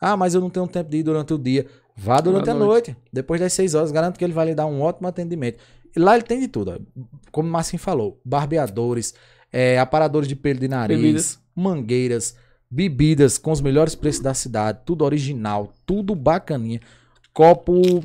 [0.00, 1.66] Ah, mas eu não tenho tempo de ir durante o dia.
[1.94, 2.92] Vá durante a noite.
[2.92, 2.96] noite.
[3.12, 5.62] Depois das 6 horas, garanto que ele vai lhe dar um ótimo atendimento.
[5.94, 6.70] E lá ele tem de tudo.
[6.70, 7.02] Ó.
[7.30, 9.12] Como o Marcinho falou, barbeadores,
[9.52, 11.38] é, aparadores de pelo de nariz, Bebidas.
[11.54, 12.34] mangueiras
[12.70, 16.80] Bebidas com os melhores preços da cidade, tudo original, tudo bacaninha.
[17.32, 18.02] Copo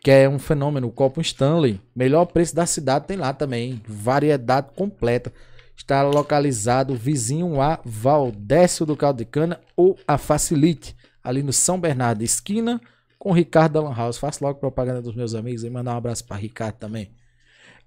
[0.00, 5.32] que é um fenômeno, copo Stanley, melhor preço da cidade tem lá também, variedade completa.
[5.76, 11.80] Está localizado vizinho a Valdécio do Caldo de Cana ou a Facilite, ali no São
[11.80, 12.80] Bernardo, esquina
[13.18, 14.18] com Ricardo da Lan House.
[14.18, 17.10] Faço logo propaganda dos meus amigos e mandar um abraço para Ricardo também.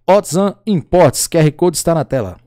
[0.05, 2.37] Otzan Imports, QR Code está na tela.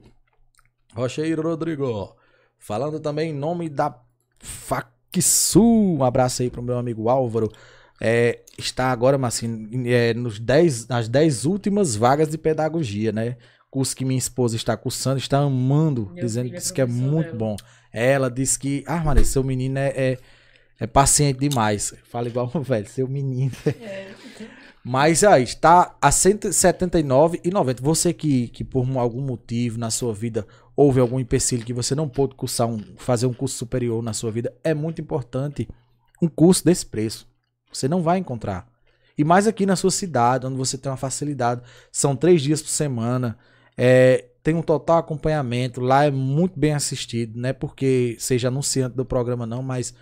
[0.95, 2.20] Rocheiro Rodrigo.
[2.61, 3.99] Falando também em nome da
[4.39, 5.97] Facsul.
[5.99, 7.51] Um abraço aí pro meu amigo Álvaro.
[7.99, 13.37] É, está agora, mas assim, é, nos dez, nas 10 últimas vagas de pedagogia, né?
[13.71, 17.57] Curso que minha esposa está cursando, está amando, meu dizendo é que é muito bom.
[17.93, 20.19] Ela disse que, ah, Maria, seu menino é, é,
[20.79, 21.95] é paciente demais.
[22.11, 23.53] Fala igual um velho, seu menino.
[23.81, 24.09] É.
[24.83, 27.81] Mas aí, está a 179,90.
[27.83, 30.47] Você que, que por algum motivo na sua vida
[30.81, 34.31] houve algum empecilho que você não pôde cursar um, fazer um curso superior na sua
[34.31, 35.69] vida, é muito importante
[36.23, 37.29] um curso desse preço.
[37.71, 38.67] Você não vai encontrar.
[39.17, 41.61] E mais aqui na sua cidade, onde você tem uma facilidade.
[41.93, 43.37] São três dias por semana.
[43.77, 45.83] É, tem um total acompanhamento.
[45.83, 47.39] Lá é muito bem assistido.
[47.39, 49.93] Não é porque seja anunciante do programa, não, mas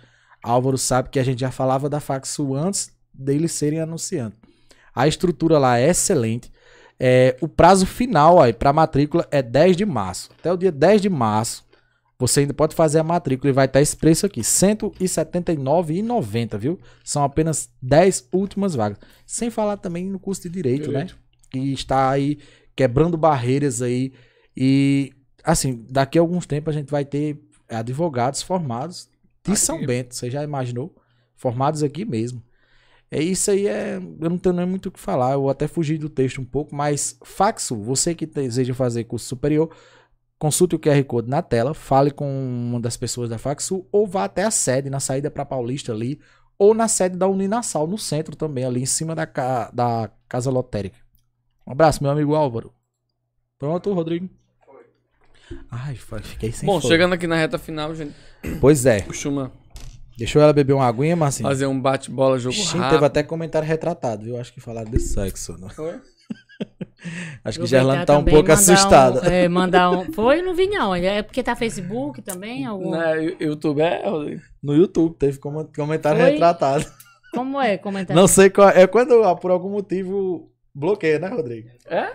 [0.41, 4.37] Álvaro sabe que a gente já falava da Faxu antes deles serem anunciante.
[4.95, 6.49] A estrutura lá é excelente.
[6.99, 10.29] É, o prazo final para matrícula é 10 de março.
[10.37, 11.63] Até o dia 10 de março,
[12.19, 16.77] você ainda pode fazer a matrícula e vai estar esse preço aqui, R$ 179,90, viu?
[17.03, 18.99] São apenas 10 últimas vagas.
[19.25, 21.05] Sem falar também no curso de direito, né?
[21.05, 21.13] direito.
[21.13, 21.19] né?
[21.49, 22.37] Que está aí
[22.75, 24.11] quebrando barreiras aí.
[24.55, 25.13] E,
[25.45, 29.07] assim, daqui a alguns tempos a gente vai ter advogados formados
[29.45, 29.59] de aqui.
[29.59, 30.13] São Bento.
[30.13, 30.93] Você já imaginou?
[31.37, 32.43] Formados aqui mesmo.
[33.11, 35.97] É isso aí, é, eu não tenho nem muito o que falar, eu até fugi
[35.97, 39.75] do texto um pouco, mas Faxo, você que deseja fazer curso superior,
[40.37, 44.25] consulte o QR Code na tela, fale com uma das pessoas da Faxu ou vá
[44.25, 46.19] até a sede, na saída para Paulista ali,
[46.57, 50.51] ou na sede da Uninasal, no centro também, ali em cima da, ca da Casa
[50.51, 50.97] Lotérica.
[51.65, 52.73] Um abraço, meu amigo Álvaro.
[53.57, 54.29] Pronto, Rodrigo?
[54.65, 54.85] Foi.
[55.71, 58.13] Ai, fiquei sem Bom, chegando aqui na reta final, gente.
[58.61, 59.01] Pois é.
[59.01, 59.51] Costuma
[60.19, 61.43] Deixou ela beber uma aguinha, mas assim.
[61.43, 62.91] Fazer um bate-bola, jogo Sim, rápido.
[62.91, 64.37] teve até comentário retratado, viu?
[64.37, 65.57] Acho que falaram de sexo.
[65.57, 65.69] Não?
[65.69, 65.95] Foi?
[67.43, 69.21] Acho que Gerlando tá um pouco assustada.
[69.21, 70.11] Um, é, mandar um.
[70.13, 70.93] Foi, não vi não.
[70.93, 72.65] É porque tá Facebook também?
[72.65, 72.91] Algum...
[72.91, 74.41] Né, YouTube é, Rodrigo?
[74.61, 76.31] No YouTube teve com- comentário Foi?
[76.31, 76.85] retratado.
[77.33, 78.19] Como é comentário?
[78.19, 78.69] Não sei qual.
[78.69, 81.69] É quando ah, por algum motivo bloqueia, né, Rodrigo?
[81.85, 82.11] É?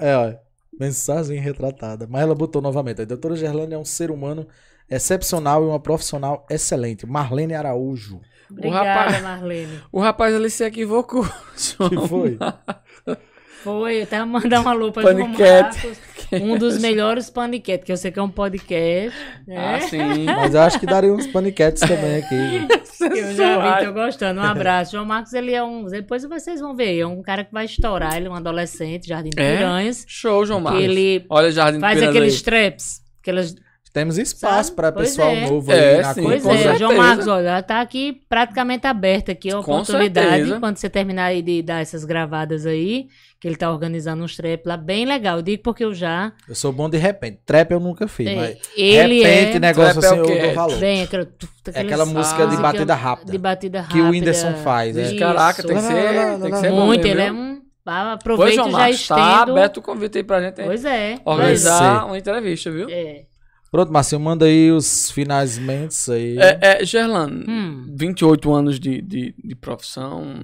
[0.00, 0.34] É, ó.
[0.78, 2.06] Mensagem retratada.
[2.08, 3.02] Mas ela botou novamente.
[3.02, 4.46] A doutora Gerlane é um ser humano
[4.90, 7.06] excepcional e uma profissional excelente.
[7.06, 8.20] Marlene Araújo.
[8.50, 9.80] Obrigada, rapaz- Marlene.
[9.92, 11.24] O rapaz ali se equivocou.
[11.88, 12.38] Que foi?
[13.62, 15.28] Foi, eu tava mandando um alô pra João.
[15.28, 15.98] Marcos,
[16.32, 19.56] um dos melhores paniquetes, que eu sei que é um podcast, né?
[19.74, 20.24] Ah, sim.
[20.24, 22.68] Mas eu acho que daria uns paniquetes também aqui.
[23.00, 24.40] Eu já vi, tô gostando.
[24.40, 24.90] Um abraço.
[24.92, 25.84] João Marcos, ele é um.
[25.84, 26.98] Depois vocês vão ver.
[26.98, 28.16] É um cara que vai estourar.
[28.16, 29.56] Ele é um adolescente, Jardim de É?
[29.58, 30.04] Piranhas.
[30.08, 30.82] Show, João Que Marcos.
[30.82, 32.42] ele Olha o Jardim faz de Piranhas aqueles aí.
[32.42, 33.00] traps.
[33.20, 33.54] Aquelas...
[33.98, 35.48] Temos espaço para pessoal é.
[35.48, 36.22] novo É, aí na sim.
[36.22, 36.78] Pois com é, certeza.
[36.78, 40.28] João Marcos, olha, tá aqui praticamente aberta aqui a Com oportunidade.
[40.36, 40.60] certeza.
[40.60, 43.08] Quando você terminar aí de dar essas gravadas aí,
[43.40, 45.38] que ele tá organizando uns traps lá, bem legal.
[45.38, 46.32] Eu digo porque eu já.
[46.48, 47.40] Eu sou bom de repente.
[47.44, 49.58] Trap eu nunca fiz, É, mas ele repente, é.
[49.58, 50.32] negócio Trap é assim, o quê?
[50.32, 50.78] eu dou valor.
[50.78, 51.28] Bem, aquela,
[51.74, 53.32] É aquela música de batida rápida.
[53.32, 54.00] De batida rápida.
[54.00, 55.16] Que o Whindersson faz, é.
[55.16, 57.58] Caraca, tem que ser, tem que ser bom Muito, mesmo, ele é um.
[57.90, 59.52] Ah, Pois, Aproveito João e já Marcos, tá estendo.
[59.52, 60.66] aberto o convite aí pra gente hein?
[60.66, 61.18] Pois é.
[61.24, 62.86] organizar uma entrevista, viu?
[62.90, 63.22] É.
[63.70, 66.38] Pronto, Marcinho, manda aí os finais mentes aí.
[66.38, 67.94] É, é Gerlan, Hum.
[67.96, 70.34] 28 anos de, de, de profissão,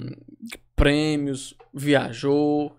[0.77, 2.77] prêmios, viajou.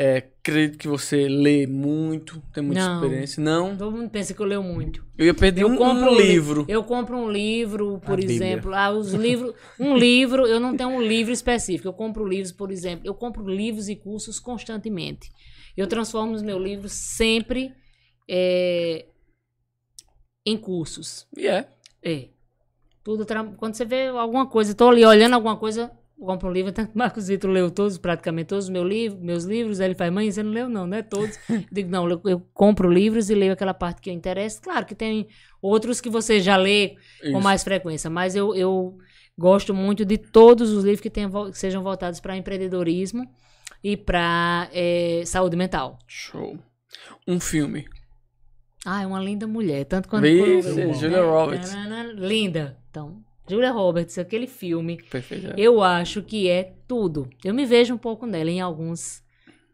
[0.00, 2.94] É, acredito que você lê muito, tem muita Não.
[3.04, 3.42] experiência.
[3.42, 5.04] Não, Todo mundo pensa que eu leio muito.
[5.18, 6.64] eu ia perder Eu um, compro um li- livro.
[6.68, 8.72] Eu compro um livro, por A exemplo.
[8.72, 9.54] Ah, os livros.
[9.78, 11.88] Um livro, eu não tenho um livro específico.
[11.88, 13.04] Eu compro livros, por exemplo.
[13.04, 15.30] Eu compro livros e cursos constantemente.
[15.76, 17.72] Eu transformo os meus livros sempre
[18.30, 19.04] é,
[20.48, 21.26] em cursos.
[21.36, 21.68] E é.
[22.02, 22.28] É.
[23.02, 26.70] Tudo tra- Quando você vê alguma coisa, estou ali olhando alguma coisa, compro um livro.
[26.72, 29.80] Tanto Marcos Vitor leu todos, praticamente todos os meus livros, meus livros.
[29.80, 31.38] Aí ele faz, mãe, você não leu, não, não é todos.
[31.48, 34.60] Eu digo, não, eu, eu compro livros e leio aquela parte que eu interessa.
[34.60, 35.28] Claro que tem
[35.62, 37.40] outros que você já lê com Isso.
[37.40, 38.98] mais frequência, mas eu, eu
[39.36, 43.24] gosto muito de todos os livros que, tenham, que sejam voltados para empreendedorismo
[43.82, 44.68] e para
[45.24, 45.98] saúde mental.
[46.06, 46.58] Show.
[47.26, 47.86] Um filme.
[48.90, 49.84] Ah, é uma linda mulher.
[49.84, 50.22] Tanto quando.
[50.22, 51.74] Vixe, quando- Julia Roberts.
[52.16, 52.78] Linda.
[52.90, 55.48] Então, Julia Roberts, aquele filme, Perfeito.
[55.48, 55.54] é.
[55.56, 57.28] eu acho que é tudo.
[57.44, 59.22] Eu me vejo um pouco nela em alguns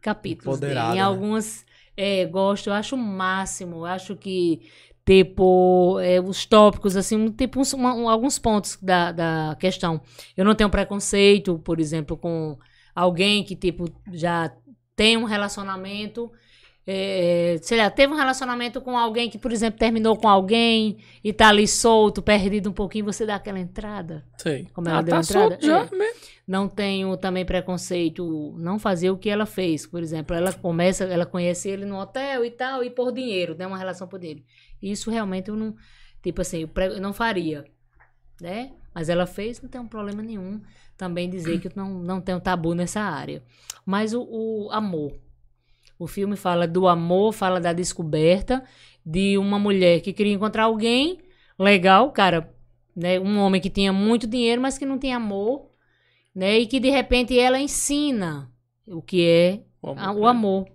[0.01, 0.59] capítulos.
[0.59, 0.99] dele, em né?
[0.99, 1.65] alguns.
[1.97, 3.77] É, gosto, eu acho o máximo.
[3.77, 4.61] Eu acho que,
[5.05, 10.01] tipo, é, os tópicos, assim, tipo, uns- uma- um- alguns pontos da, da questão.
[10.35, 12.57] Eu não tenho preconceito, por exemplo, com
[12.93, 14.51] alguém que, tipo, já
[14.95, 16.31] tem um relacionamento.
[16.87, 21.33] É, sei lá, teve um relacionamento com alguém que, por exemplo, terminou com alguém e
[21.33, 24.23] tá ali solto, perdido um pouquinho, você dá aquela entrada.
[24.37, 24.67] Sei.
[24.73, 25.49] Como ela ah, deu tá entrada?
[25.49, 25.97] solto já É.
[25.97, 26.35] mesmo.
[26.47, 29.87] Não tenho também preconceito não fazer o que ela fez.
[29.87, 33.65] Por exemplo, ela começa, ela conhece ele no hotel e tal, e por dinheiro, né?
[33.65, 34.43] Uma relação por dinheiro.
[34.79, 35.75] Isso realmente eu não,
[36.21, 37.65] tipo assim, eu não faria,
[38.39, 38.73] né?
[38.93, 40.61] Mas ela fez, não tem um problema nenhum
[40.95, 43.43] também dizer que eu não, não tenho tabu nessa área.
[43.85, 45.13] Mas o, o amor.
[45.97, 48.63] O filme fala do amor, fala da descoberta
[49.05, 51.19] de uma mulher que queria encontrar alguém
[51.57, 52.53] legal, cara,
[52.95, 53.19] né?
[53.19, 55.69] Um homem que tinha muito dinheiro, mas que não tinha amor,
[56.33, 56.59] né?
[56.59, 58.51] E que de repente ela ensina
[58.87, 60.65] o que é O amor, a- o amor,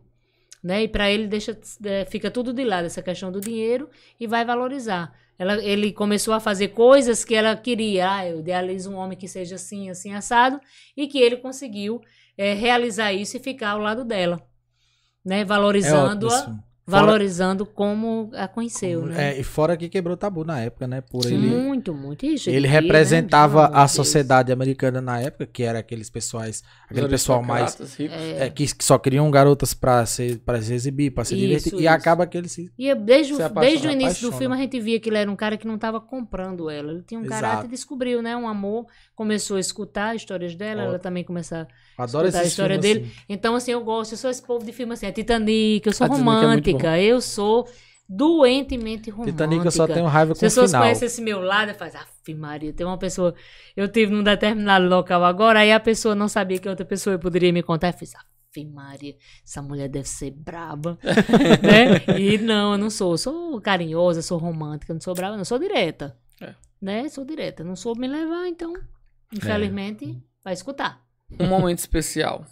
[0.62, 0.82] né?
[0.84, 4.44] E para ele deixa é, fica tudo de lado essa questão do dinheiro e vai
[4.44, 5.12] valorizar.
[5.38, 8.10] Ela, ele começou a fazer coisas que ela queria.
[8.12, 10.60] Ah, eu idealizo um homem que seja assim, assim assado,
[10.96, 12.00] e que ele conseguiu
[12.36, 14.42] é, realizar isso e ficar ao lado dela,
[15.24, 15.40] né?
[15.40, 16.30] É Valorizando-a.
[16.30, 16.70] Fora-
[17.04, 19.36] valorizando como a conheceu, né?
[19.36, 21.00] É, e fora que quebrou tabu na época, né?
[21.00, 21.36] Por ele.
[21.36, 22.26] Muito, muito.
[22.26, 22.72] Ixi, Ele né?
[22.80, 27.76] representava amor a sociedade americana na época, que era aqueles pessoais, aquele Os pessoal mais
[27.78, 27.96] ricos.
[28.40, 31.74] é, que, que só queriam garotas pra se, pra se exibir, pra se Isso, divertir.
[31.74, 31.88] E isso.
[31.90, 32.72] acaba que ele se.
[32.76, 34.38] E desde, Se apaixona, desde o início do apaixona.
[34.38, 36.90] filme a gente via que ele era um cara que não estava comprando ela.
[36.90, 37.40] Ele tinha um Exato.
[37.40, 38.36] caráter e descobriu, né?
[38.36, 38.86] Um amor.
[39.14, 41.02] Começou a escutar as histórias dela, ela Ótimo.
[41.04, 41.66] também começou a
[42.00, 43.00] Adoro escutar a esse história dele.
[43.00, 43.24] assim.
[43.28, 46.06] Então, assim, eu gosto, eu sou esse povo de filme assim, é Titanic, eu sou
[46.06, 47.68] Titanic é romântica, eu sou
[48.08, 49.44] doentemente romântica.
[49.44, 50.82] Titanic eu só tenho raiva As com o pessoas final.
[50.82, 53.34] conhecem esse meu lado e fazem, aff, Maria, tem uma pessoa.
[53.76, 57.52] Eu tive num determinado local agora, aí a pessoa não sabia que outra pessoa poderia
[57.52, 57.88] me contar.
[57.88, 59.14] Eu fiz, aff, Maria,
[59.44, 60.98] essa mulher deve ser braba.
[61.62, 62.18] né?
[62.18, 63.12] E não, eu não sou.
[63.12, 66.16] Eu sou carinhosa, sou romântica, não sou brava, não sou direta.
[66.40, 66.54] É.
[66.82, 67.08] Né?
[67.08, 67.62] Sou direta.
[67.62, 68.74] Não soube me levar, então,
[69.32, 71.00] infelizmente, vai escutar.
[71.38, 72.44] Um momento especial.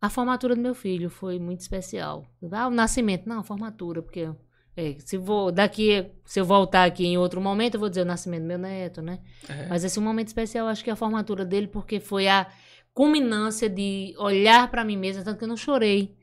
[0.00, 2.26] A formatura do meu filho foi muito especial.
[2.52, 3.28] Ah, o nascimento.
[3.28, 4.28] Não, a formatura, porque
[4.76, 8.06] é, se vou daqui, se eu voltar aqui em outro momento, eu vou dizer o
[8.06, 9.20] nascimento do meu neto, né?
[9.48, 9.66] É.
[9.68, 12.46] Mas esse é momento especial, acho que é a formatura dele, porque foi a
[12.92, 16.14] culminância de olhar para mim mesma, tanto que eu não chorei.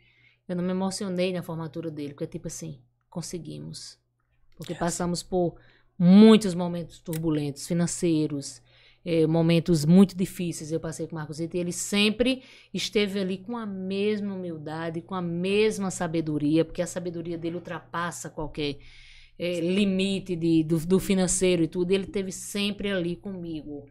[0.47, 2.79] Eu não me emocionei na formatura dele, porque tipo assim,
[3.09, 3.97] conseguimos.
[4.55, 5.55] Porque passamos por
[5.97, 8.61] muitos momentos turbulentos, financeiros,
[9.05, 10.71] eh, momentos muito difíceis.
[10.71, 15.15] Eu passei com o Marcos e ele sempre esteve ali com a mesma humildade, com
[15.15, 18.77] a mesma sabedoria, porque a sabedoria dele ultrapassa qualquer
[19.37, 21.91] eh, limite de, do, do financeiro e tudo.
[21.91, 23.85] Ele esteve sempre ali comigo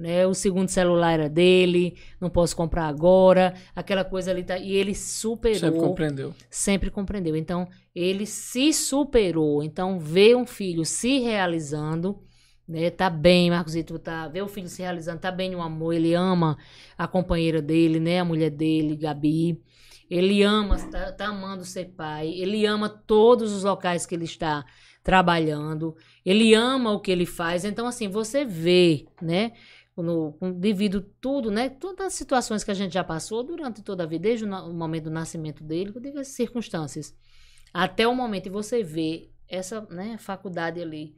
[0.00, 0.26] né?
[0.26, 4.94] O segundo celular era dele, não posso comprar agora, aquela coisa ali tá, e ele
[4.94, 5.58] superou.
[5.58, 6.34] Sempre compreendeu.
[6.48, 7.36] Sempre compreendeu.
[7.36, 9.62] Então, ele se superou.
[9.62, 12.18] Então, ver um filho se realizando,
[12.70, 12.90] né?
[12.90, 16.56] Tá bem, Marcosito, tá, ver o filho se realizando, tá bem no amor, ele ama
[16.96, 18.20] a companheira dele, né?
[18.20, 19.60] A mulher dele, Gabi.
[20.08, 24.64] Ele ama, tá, tá amando ser pai, ele ama todos os locais que ele está
[25.02, 27.64] trabalhando, ele ama o que ele faz.
[27.64, 29.52] Então, assim, você vê, né?
[30.02, 31.68] no, devido tudo, né?
[31.68, 35.04] Todas as situações que a gente já passou durante toda a vida, desde o, momento
[35.04, 37.14] do nascimento dele, com diversas circunstâncias,
[37.72, 41.14] até o momento e você vê essa né, faculdade ali,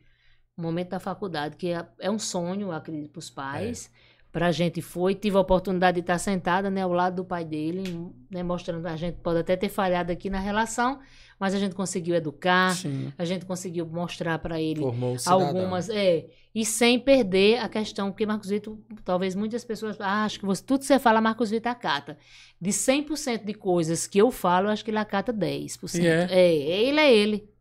[0.56, 3.90] o momento da faculdade, que é, é um sonho, acredito, para os pais.
[4.08, 4.12] É.
[4.32, 7.44] Para a gente foi, tive a oportunidade de estar sentada né, ao lado do pai
[7.44, 7.82] dele,
[8.30, 11.00] né, mostrando a gente pode até ter falhado aqui na relação,
[11.38, 13.12] mas a gente conseguiu educar, Sim.
[13.18, 14.82] a gente conseguiu mostrar para ele
[15.26, 15.90] algumas.
[15.90, 20.46] É, e sem perder a questão, porque Marcos Vitor, talvez muitas pessoas ah, acho que
[20.46, 22.16] você, tudo que você fala, Marcos Vitor acata.
[22.58, 25.98] De 100% de coisas que eu falo, acho que ele acata 10%.
[25.98, 26.32] Yeah.
[26.32, 27.52] É, ele é ele.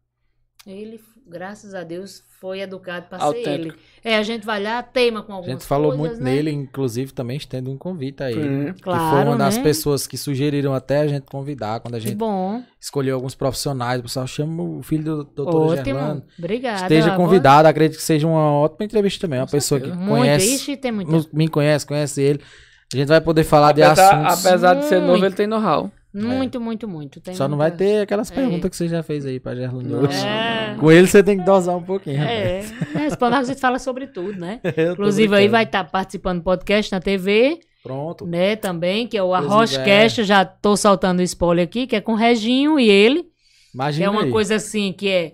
[0.65, 3.73] Ele, graças a Deus, foi educado para ser ele.
[4.03, 5.55] É, a gente vai lá, teima com algumas coisas.
[5.55, 6.35] A gente falou coisas, muito né?
[6.35, 8.69] nele, inclusive também estendo um convite a ele.
[8.69, 8.73] Hum.
[8.81, 9.63] Claro, que foi uma das né?
[9.63, 12.61] pessoas que sugeriram até a gente convidar, quando a Que gente bom.
[12.79, 13.99] escolheu alguns profissionais.
[13.99, 15.85] O pessoal chama o filho do doutor Ótimo.
[15.85, 16.23] Gerlando.
[16.37, 16.81] Obrigada.
[16.81, 19.39] Esteja convidado, acredito que seja uma ótima entrevista também.
[19.39, 20.05] Uma Com pessoa que certeza.
[20.05, 20.19] Muito.
[20.21, 21.29] conhece, Ixi, tem muito.
[21.31, 22.41] me conhece, conhece ele.
[22.93, 24.45] A gente vai poder falar de Apesar, assuntos.
[24.45, 25.89] apesar de ser novo, ele tem know-how.
[26.13, 27.21] Muito, muito, muito.
[27.21, 28.35] Tem Só não muita- vai ter aquelas É.
[28.35, 29.99] perguntas que você já fez aí pra Gerlando Não.
[30.03, 30.25] hoje.
[30.25, 30.75] É.
[30.79, 32.21] Com ele você tem que dosar um pouquinho.
[32.21, 32.73] É, é esse
[33.19, 34.59] Marcos a gente fala sobre tudo, né?
[34.93, 38.25] Inclusive aí vai estar participando do podcast na TV, Pronto.
[38.27, 42.11] né, também, que é o Arroscast, já tô soltando o spoiler aqui, que é com
[42.13, 43.29] o Reginho e ele, que
[43.75, 44.31] Imagina é uma aí.
[44.31, 45.33] coisa assim, que é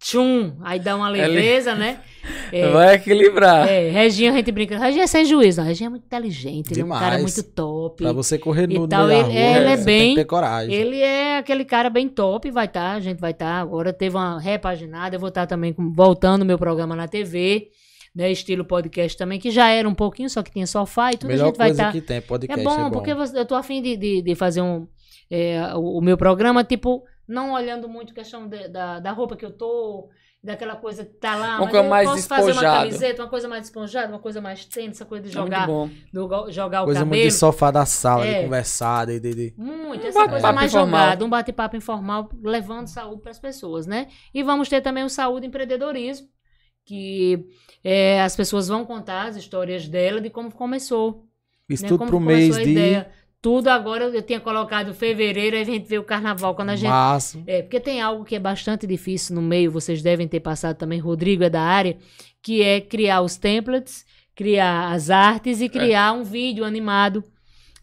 [0.00, 1.98] tchum, aí dá uma leveza, né?
[2.52, 3.66] É, Vai equilibrar.
[3.68, 6.82] é, Reginho a gente brinca, Reginho é sem juízo, não, Reginho é muito inteligente, ele
[6.82, 7.36] é um cara Demais.
[7.36, 8.02] muito top.
[8.02, 10.72] Pra você correr E no tal, ele- rua, ele é bem- ter coragem.
[10.74, 13.60] Ele é aquele cara bem top, vai estar, a gente vai estar.
[13.60, 17.68] agora teve uma repaginada, eu vou estar também com- voltando o meu programa na TV,
[18.14, 21.30] né, estilo podcast também, que já era um pouquinho, só que tinha sofá e tudo,
[21.30, 21.92] a Melhor gente vai coisa estar.
[21.92, 22.62] que tem, É podcast.
[22.64, 24.86] bom, porque você- eu tô afim de, de, de fazer um,
[25.30, 29.44] é, o, o meu programa, tipo, não olhando muito questão de- da, da roupa que
[29.46, 30.08] eu tô,
[30.44, 33.28] daquela coisa que tá lá, Uma mas coisa eu mais posso fazer uma camiseta, uma
[33.28, 35.88] coisa mais despojada, uma coisa mais tensa, coisa de É muito jogar, bom.
[36.12, 37.28] do jogar o Coisa muito cabelo.
[37.28, 38.38] de sofá da sala, É.
[38.38, 41.00] de conversar, de, de, de- Muito, Um essa coisa mais informal.
[41.00, 44.08] jogada, um bate-papo informal, levando saúde para as pessoas, né?
[44.34, 46.26] E vamos ter também o Saúde Empreendedorismo,
[46.84, 47.46] que
[47.84, 51.24] é, as pessoas vão contar as histórias dela, de como começou.
[51.68, 51.88] Isso né?
[51.88, 53.08] tudo como pro mês de ideia.
[53.42, 56.88] Tudo agora, eu tinha colocado fevereiro, aí a gente vê o carnaval, quando a gente...
[56.88, 57.42] março.
[57.44, 61.00] É, porque tem algo que é bastante difícil no meio, vocês devem ter passado também,
[61.00, 61.98] Rodrigo é da área,
[62.40, 67.24] que é criar os templates, criar as artes e criar um vídeo animado,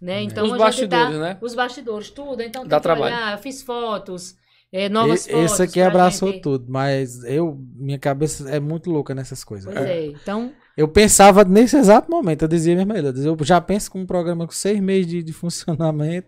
[0.02, 0.24] né?
[0.24, 1.38] Então Os a gente tá- bastidores, né?
[1.42, 2.42] os bastidores, tudo.
[2.42, 3.14] Então tem Dá que trabalho.
[3.14, 4.36] olhar, eu fiz fotos,
[4.72, 5.52] é, novas E- fotos.
[5.52, 6.42] Esse aqui abraçou gente.
[6.42, 9.74] tudo, mas eu, minha cabeça é muito louca nessas coisas.
[9.74, 10.06] Pois é.
[10.06, 14.00] Então, Eu pensava nesse exato momento, eu dizia mesmo, eu dizia, eu já penso com
[14.00, 16.28] um programa com seis meses de, de funcionamento,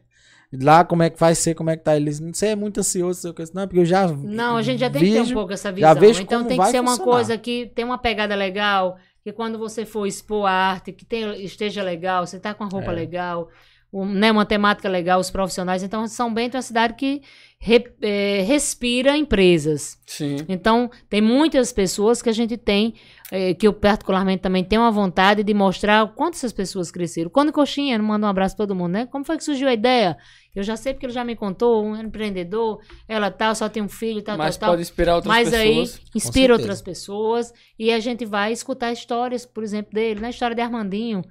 [0.62, 1.96] lá como é que vai ser, como é que tá.
[1.96, 4.80] Eles, você é muito ansioso, sei o que, não, porque eu já não, a gente
[4.80, 5.96] já tem que ter um pouco essa já visão.
[5.96, 7.12] vejo Então como tem que vai ser uma funcionar.
[7.12, 11.38] coisa que tem uma pegada legal, que quando você for expor a arte, que tenha-
[11.38, 12.96] esteja legal, você tá com a roupa É.
[12.96, 13.48] legal,
[13.94, 15.84] um, né, uma temática legal, os profissionais.
[15.84, 17.22] Então, São Bento é uma cidade que
[17.60, 19.98] re- é, respira empresas.
[20.06, 20.38] Sim.
[20.50, 22.94] Então, tem muitas pessoas que a gente tem,
[23.32, 27.30] eh, que eu particularmente também tenho uma vontade de mostrar o quanto essas pessoas cresceram.
[27.30, 29.06] Quando Coxinha, não manda um abraço pra todo mundo, né?
[29.08, 30.18] Como foi que surgiu a ideia?
[30.54, 33.88] Eu já sei porque ele já me contou, um empreendedor, ela tal, só tem um
[33.88, 34.74] filho, tal, Mas tal, tal.
[34.74, 36.02] pode inspirar outras Mas aí pessoas.
[36.14, 36.54] inspira certeza.
[36.60, 41.24] outras pessoas e a gente vai escutar histórias, por exemplo, dele, na história de Armandinho.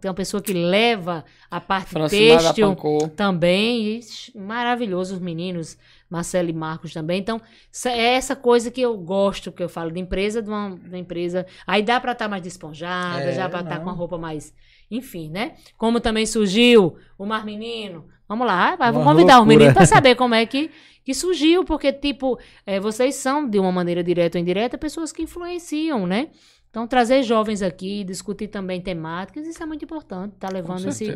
[0.00, 3.08] Tem uma pessoa que leva a parte Francimar da têxtil Pancô.
[3.16, 4.00] também, e
[4.38, 5.76] maravilhoso os meninos,
[6.08, 7.20] Marcelo e Marcos também.
[7.20, 7.40] Então,
[7.86, 10.98] é essa coisa que eu gosto, que eu falo de empresa, de uma, de uma
[10.98, 11.46] empresa.
[11.66, 13.84] Aí dá pra estar mais despojada, É, já pra estar não.
[13.84, 14.54] com a roupa mais.
[14.90, 15.54] Enfim, né?
[15.76, 18.06] Como também surgiu o Mar Menino.
[18.28, 20.70] Vamos lá, Uma convidar o menino pra saber como é que,
[21.04, 25.22] que surgiu, porque, tipo, é, vocês são, de uma maneira direta ou indireta, pessoas que
[25.22, 26.30] influenciam, né?
[26.70, 30.34] Então, trazer jovens aqui, discutir também temáticas, isso é muito importante.
[30.38, 31.06] Tá levando esse,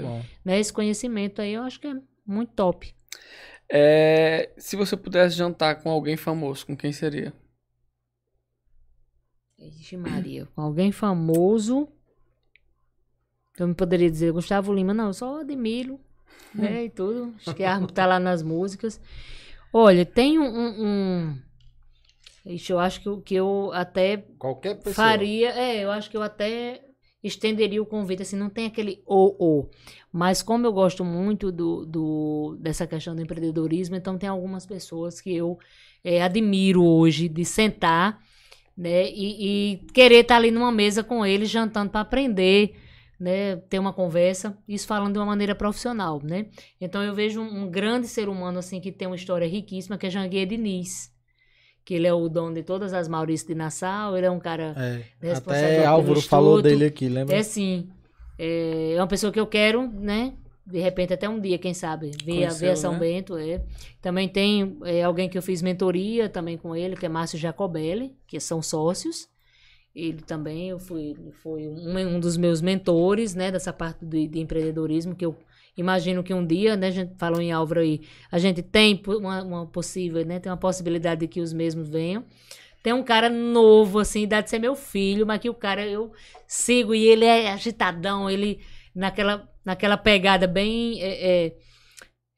[0.44, 1.94] né, esse conhecimento aí, eu acho que é
[2.26, 2.94] muito top.
[3.72, 7.32] É, se você pudesse jantar com alguém famoso, com quem seria?
[9.58, 11.88] Ixi, Maria, com alguém famoso.
[13.58, 16.00] Eu não poderia dizer Gustavo Lima, não, só admiro,
[16.54, 17.34] né, e tudo.
[17.36, 19.00] Acho que a tá lá nas músicas.
[19.72, 20.44] Olha, tem um.
[20.44, 21.42] um, um...
[22.46, 24.94] Ixi, eu acho que, eu- que eu até Qualquer pessoa.
[24.94, 25.50] faria.
[25.50, 26.82] É, eu acho que eu até
[27.22, 29.70] estenderia o convite, assim, não tem aquele o o.
[30.12, 35.20] Mas como eu gosto muito do, do dessa questão do empreendedorismo, então tem algumas pessoas
[35.20, 35.58] que eu
[36.02, 38.20] é, admiro hoje de sentar,
[38.76, 42.74] né, e, e querer estar ali numa mesa com eles, jantando para aprender,
[43.20, 46.46] né, ter uma conversa, isso falando de uma maneira profissional, né.
[46.80, 50.06] Então eu vejo um, um grande ser humano, assim, que tem uma história riquíssima, que
[50.06, 51.12] é Janguier Diniz,
[51.84, 54.74] que ele é o dono de todas as Maurício de Nassau, ele é um cara
[55.22, 57.36] É, Responsável até Álvaro falou dele aqui, lembra?
[57.36, 57.88] é sim.
[58.42, 60.32] É, é uma pessoa que eu quero, né?
[60.66, 62.98] De repente, até um dia, quem sabe, ver, a- ver a São né?
[62.98, 63.36] Bento.
[63.36, 63.62] É.
[64.00, 68.16] Também tem é, alguém que eu fiz mentoria também com ele, que é Márcio Jacobelli,
[68.26, 69.28] que são sócios.
[69.94, 73.50] Ele também eu fui, foi um, um dos meus mentores, né?
[73.50, 75.36] Dessa parte de, de empreendedorismo, que eu
[75.76, 76.88] imagino que um dia, né?
[76.88, 80.38] A gente falou em Álvaro aí, a gente tem uma, uma possível, né?
[80.38, 82.24] Tem uma possibilidade de que os mesmos venham.
[82.82, 86.12] Tem um cara novo, assim, idade de ser meu filho, mas que o cara eu
[86.46, 88.60] sigo e ele é agitadão, ele
[88.94, 91.56] naquela, naquela pegada bem é, é,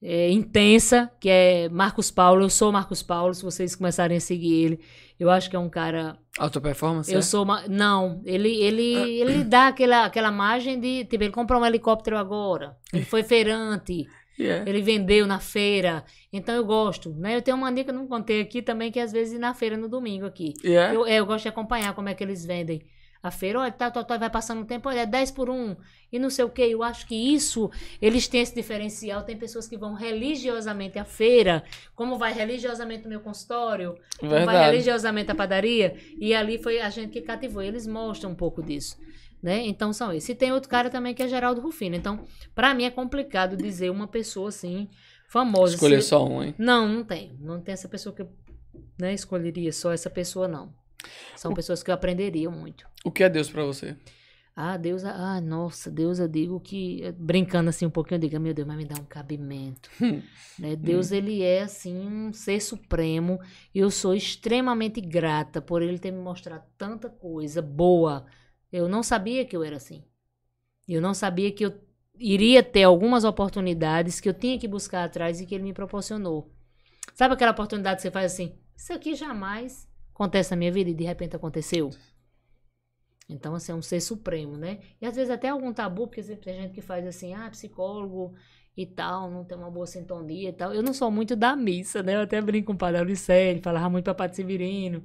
[0.02, 2.42] é, intensa, que é Marcos Paulo.
[2.42, 4.80] Eu sou Marcos Paulo, se vocês começarem a seguir ele.
[5.18, 6.18] Eu acho que é um cara.
[6.36, 7.12] Alta performance?
[7.12, 7.22] Eu é?
[7.22, 7.44] sou.
[7.44, 11.04] ma- Não, ele, ele, ele dá aquela, aquela margem de.
[11.04, 12.76] Tipo, ele comprou um helicóptero agora.
[12.92, 14.08] Ele foi feirante.
[14.38, 14.62] É.
[14.66, 16.04] Ele vendeu na feira.
[16.32, 17.36] Então eu gosto, né?
[17.36, 19.76] Eu tenho uma mania que eu não contei aqui também, que às vezes na feira
[19.76, 20.54] no domingo aqui.
[20.64, 20.94] É?
[20.94, 22.82] Eu, é, eu gosto de acompanhar como é que eles vendem
[23.22, 23.60] a feira.
[23.60, 25.76] Olha, tá, tá, tá, vai passando um tempo, olha, é 10 por 1
[26.10, 26.62] e não sei o que.
[26.62, 27.70] Eu acho que isso,
[28.00, 29.22] eles têm esse diferencial.
[29.22, 31.62] Tem pessoas que vão religiosamente à feira,
[31.94, 35.96] como vai religiosamente no meu consultório, como vai religiosamente à padaria.
[36.18, 37.62] E ali foi a gente que cativou.
[37.62, 38.98] Eles mostram um pouco disso.
[39.42, 39.66] Né?
[39.66, 40.28] Então são esses.
[40.28, 41.96] E tem outro cara também que é Geraldo Rufino.
[41.96, 44.88] Então, pra mim é complicado dizer uma pessoa assim,
[45.28, 45.74] famosa.
[45.74, 46.54] Escolher Se- só um, hein?
[46.56, 47.36] não, não tem.
[47.40, 48.28] Não tem essa pessoa que eu
[49.00, 50.72] né, escolheria só essa pessoa, não.
[51.36, 52.86] São pessoas que eu aprenderia muito.
[53.04, 53.96] O que é Deus pra você?
[54.54, 58.38] Ah, Deus, ah, nossa, Deus, eu digo que, eh, brincando assim um pouquinho, eu digo,
[58.38, 59.90] meu Deus, mas me dá um cabimento.
[60.00, 60.22] Hum.
[60.58, 60.76] Né?
[60.76, 63.40] Deus, ele é, assim, um ser supremo,
[63.74, 68.26] e eu sou extremamente grata por ele ter me mostrado tanta coisa boa.
[68.72, 70.02] Eu não sabia que eu era assim.
[70.88, 71.78] Eu não sabia que eu
[72.18, 76.50] iria ter algumas oportunidades que eu tinha que buscar atrás e que ele me proporcionou.
[77.14, 78.58] Sabe aquela oportunidade que você faz assim?
[78.76, 81.90] Isso aqui jamais acontece na minha vida e de repente aconteceu.
[83.28, 84.80] Então, assim, é um ser supremo, né?
[85.00, 88.34] E às vezes até algum tabu, porque tem gente que faz assim, ah, psicólogo
[88.76, 90.74] e tal, não tem uma boa sintonia e tal.
[90.74, 92.16] Eu não sou muito da missa, né?
[92.16, 95.02] Eu até brinco com o padre Auricelli, falava muito para Padre Severino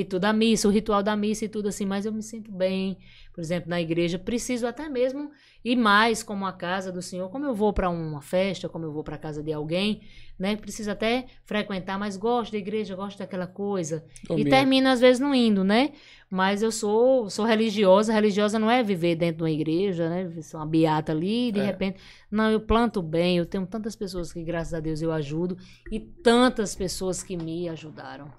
[0.00, 2.50] e tudo, a missa, o ritual da missa e tudo assim, mas eu me sinto
[2.52, 2.96] bem,
[3.32, 4.18] por exemplo, na igreja.
[4.18, 5.30] Preciso até mesmo
[5.64, 8.92] ir mais como a casa do Senhor, como eu vou para uma festa, como eu
[8.92, 10.02] vou para a casa de alguém,
[10.38, 10.54] né?
[10.56, 14.04] Preciso até frequentar, mas gosto da igreja, gosto daquela coisa.
[14.36, 15.90] E termino às vezes não indo, né?
[16.30, 18.12] Mas eu sou sou religiosa.
[18.12, 20.30] Religiosa não é viver dentro de uma igreja, né?
[20.42, 21.64] Sou uma beata ali, de É.
[21.64, 21.98] repente.
[22.30, 23.38] Não, eu planto bem.
[23.38, 25.56] Eu tenho tantas pessoas que, graças a Deus, eu ajudo.
[25.90, 28.30] E tantas pessoas que me ajudaram.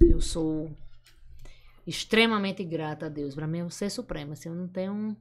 [0.00, 0.70] Eu sou
[1.86, 3.34] extremamente grata a Deus.
[3.34, 4.32] Para mim é um ser supremo.
[4.32, 4.92] Assim, eu não tenho.
[4.92, 5.16] um-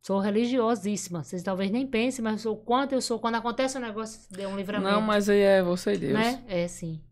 [0.00, 1.24] Sou religiosíssima.
[1.24, 3.18] Vocês talvez nem pensem, mas eu sou o quanto eu sou.
[3.18, 4.92] Quando acontece um negócio, deu um livramento.
[4.92, 6.12] Não, mas aí é você e Deus.
[6.14, 6.44] Né?
[6.46, 7.02] É, sim.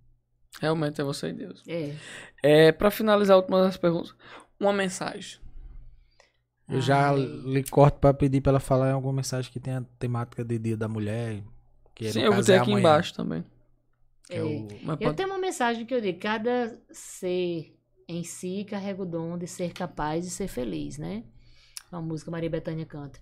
[0.60, 1.62] Realmente é você e Deus.
[1.66, 1.94] É.
[2.42, 4.15] É, pra finalizar a última das perguntas,
[4.58, 5.39] uma mensagem.
[6.68, 7.18] Eu já Ai.
[7.18, 10.76] lhe corto pra pedir pra ela falar em alguma mensagem que tenha temática de Dia
[10.76, 11.42] da Mulher.
[11.94, 13.44] Que Sim, no eu caso botei é aqui amanhã, embaixo também.
[14.31, 14.40] é É.
[14.40, 17.75] Eu pode- tenho uma mensagem que eu digo: cada ser
[18.09, 21.25] em si carrega o dom de ser capaz de ser feliz, né?
[21.91, 23.18] A música Maria Bethânia canta.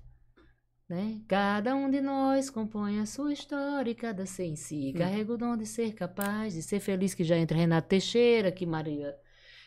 [0.88, 1.22] Né?
[1.26, 5.38] Cada um de nós compõe a sua história e cada ser em si carrega o
[5.38, 9.16] dom de ser capaz de ser feliz, que já entra Renato Teixeira, que Maria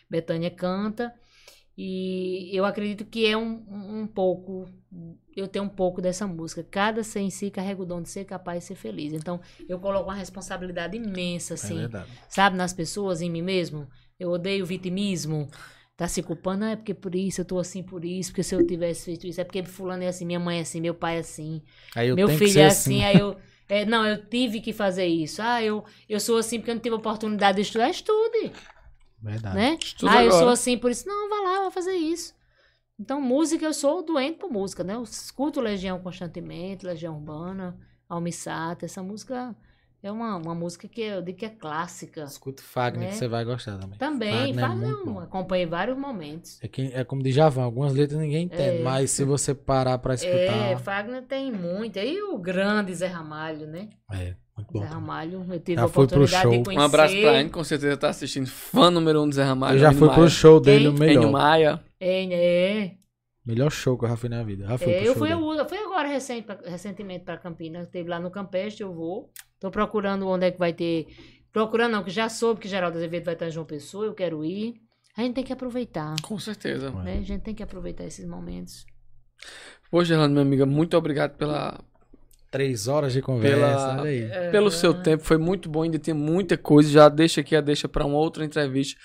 [0.09, 1.11] Bethânia canta.
[1.79, 3.63] E eu acredito que é um,
[4.01, 4.67] um pouco,
[5.35, 6.63] eu tenho um pouco dessa música.
[6.63, 9.13] Cada ser em si carrega o dom de ser capaz de ser feliz.
[9.13, 9.39] Então,
[9.69, 12.09] eu coloco uma responsabilidade imensa, É assim, verdade.
[12.29, 13.87] sabe, nas pessoas, em mim mesmo.
[14.19, 15.47] Eu odeio o vitimismo.
[15.95, 18.53] Tá se culpando, ah, é porque por isso, eu tô assim por isso, porque se
[18.53, 21.17] eu tivesse feito isso, é porque fulano é assim, minha mãe é assim, meu pai
[21.17, 21.63] é assim,
[21.95, 23.03] eu meu filho é assim.
[23.03, 23.35] assim, aí eu.
[23.67, 25.41] é, não, eu tive que fazer isso.
[25.41, 27.89] Ah, eu, eu sou assim porque eu não tive oportunidade de estudar.
[27.89, 28.51] Estude,
[29.19, 29.55] Verdade.
[29.55, 29.77] né?
[29.81, 30.43] Estuda ah, eu agora.
[30.43, 31.07] sou assim por isso.
[31.07, 32.35] Não, vai lá, vai fazer isso.
[32.99, 34.93] Então, música, eu sou doente por música, né?
[34.93, 37.75] Eu escuto Legião constantemente, Legião Urbana,
[38.07, 38.85] Almissata.
[38.85, 39.55] Essa música
[40.03, 42.23] é uma, uma música que eu digo que é clássica.
[42.23, 43.09] Escuta Fagner, Né?
[43.09, 43.97] que você vai gostar também.
[43.97, 45.19] Também, Fagner é Fagner, bom.
[45.19, 46.59] acompanhei vários momentos.
[46.63, 48.83] É, que, é como Djavan, algumas letras ninguém entende, É.
[48.83, 51.97] mas se você parar pra É, escutar, Fagner tem muito.
[51.99, 53.89] E o grande Zé Ramalho, né?
[54.11, 54.79] é, muito bom.
[54.81, 54.85] Zé.
[54.87, 56.51] Ramalho, eu tive Já a foi pro oportunidade show.
[56.51, 56.85] de Um conhecer.
[56.85, 58.47] abraço pra Anne, com certeza tá assistindo.
[58.47, 59.75] Fã número um do Zé Ramalho.
[59.75, 60.29] Eu já Enio fui pro Maia.
[60.29, 60.91] show dele, Quem?
[60.93, 61.31] o Enio melhor.
[61.31, 61.83] Maia.
[61.99, 62.23] É,
[62.85, 62.91] é.
[63.45, 64.67] Melhor show que eu já fui na vida.
[64.67, 65.41] Já fui É, pro eu show fui, dele.
[65.41, 69.29] eu, eu fui agora recente, pra- recentemente para Campinas, teve lá no Campestre, eu vou.
[69.59, 71.07] Tô procurando onde é que vai ter.
[71.51, 74.43] Procurando não, que já soube que Geraldo Azevedo vai estar em João Pessoa, eu quero
[74.45, 74.75] ir.
[75.17, 76.87] A gente tem que aproveitar, Com certeza.
[76.87, 77.03] É.
[77.03, 77.17] né?
[77.17, 78.85] A gente tem que aproveitar esses momentos.
[79.89, 81.79] Pô, Gerlando, minha amiga, muito obrigado pela,
[82.51, 84.21] Três horas de conversa, Pela- olha aí.
[84.23, 84.51] É.
[84.51, 85.23] pelo seu tempo.
[85.23, 86.89] Foi muito bom, ainda tem muita coisa.
[86.89, 88.97] Já deixa aqui a deixa para uma outra entrevista,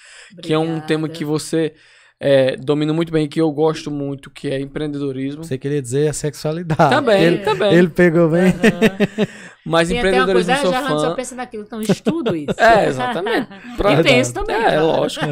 [0.43, 0.87] que é um Obrigada.
[0.87, 1.75] tema que você
[2.21, 5.43] é, domina muito bem, que eu gosto muito, que é empreendedorismo.
[5.43, 6.95] Você queria dizer a sexualidade.
[6.95, 7.75] Também, Ele, também.
[7.75, 8.49] ele pegou bem.
[8.53, 9.27] Aham.
[9.65, 11.15] Mas Tem até uma coisa, empreendedorismo ah, sou só fã.
[11.15, 12.55] pensa naquilo, então estudo isso.
[12.59, 13.49] É, exatamente.
[13.77, 14.57] Pra- E penso também.
[14.57, 14.87] É, claro.
[14.87, 15.27] lógico.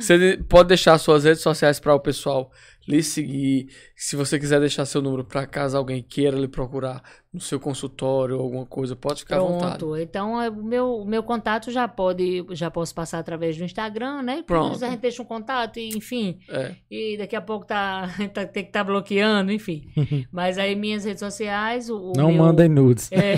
[0.00, 2.50] Você pode deixar suas redes sociais para o pessoal
[2.86, 3.68] lhe seguir.
[3.96, 8.36] Se você quiser deixar seu número para caso alguém queira lhe procurar no seu consultório
[8.36, 9.78] ou alguma coisa, pode ficar à vontade.
[9.78, 9.96] Pronto.
[9.96, 14.22] Então, é, o meu, o meu contato já pode, já posso passar através do Instagram,
[14.22, 14.42] né?
[14.46, 14.82] Pronto.
[14.82, 16.38] A gente deixa um contato, e, enfim.
[16.48, 16.74] É.
[16.90, 19.82] E daqui a pouco tá, tá- tem que estar bloqueando, enfim.
[20.32, 23.10] Mas aí minhas redes sociais, o, o Não meu, mandem nudes.
[23.12, 23.34] é,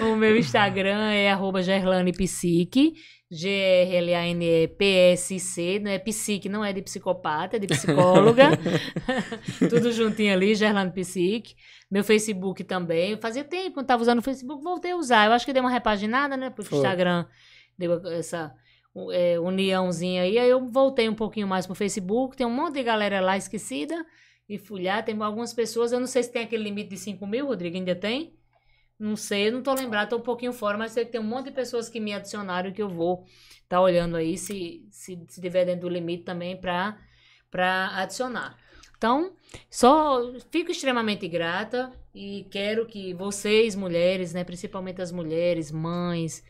[0.04, 2.94] o meu Instagram é arroba Gerlane Psique,
[3.34, 8.50] G-R-L-A-N-E-P-S-C, não é psique, não é de psicopata, é de psicóloga.
[9.68, 11.56] Tudo juntinho ali, Gerlane Psique.
[11.90, 13.16] Meu Facebook também.
[13.16, 15.26] Fazia tempo que eu estava usando o Facebook, voltei a usar.
[15.26, 16.48] Eu acho que deu uma repaginada, né?
[16.48, 16.78] Porque o Foi.
[16.78, 17.26] Instagram
[17.76, 18.54] deu essa
[19.10, 20.38] é, uniãozinha aí.
[20.38, 22.36] Aí eu voltei um pouquinho mais pro Facebook.
[22.36, 24.06] Tem um monte de galera lá esquecida.
[24.48, 25.90] E fui lá, tem algumas pessoas.
[25.90, 28.38] Eu não sei se tem aquele limite de 5 mil, Rodrigo, ainda tem?
[28.98, 31.46] Não sei, não tô lembrado, tô um pouquinho fora, mas sei que tem um monte
[31.46, 33.24] de pessoas que me adicionaram que eu vou
[33.62, 36.96] estar olhando aí se, se, se tiver dentro do limite também para
[37.96, 38.56] adicionar.
[38.96, 39.36] Então,
[39.68, 46.44] só fico extremamente grata e quero que vocês, mulheres, né, principalmente as mulheres, mães,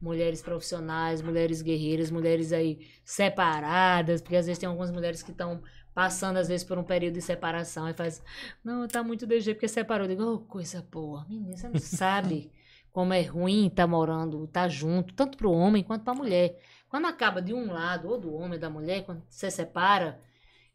[0.00, 5.62] mulheres profissionais, mulheres guerreiras, mulheres aí separadas, porque às vezes tem algumas mulheres que estão
[5.94, 8.22] passando às vezes por um período de separação e faz,
[8.64, 10.06] não, tá muito jeito porque separou.
[10.06, 11.26] Eu digo, oh, coisa boa.
[11.28, 12.50] Menina, você não sabe
[12.92, 16.58] como é ruim estar morando, estar junto, tanto para o homem quanto para a mulher.
[16.88, 20.20] Quando acaba de um lado, ou do homem ou da mulher, quando você separa,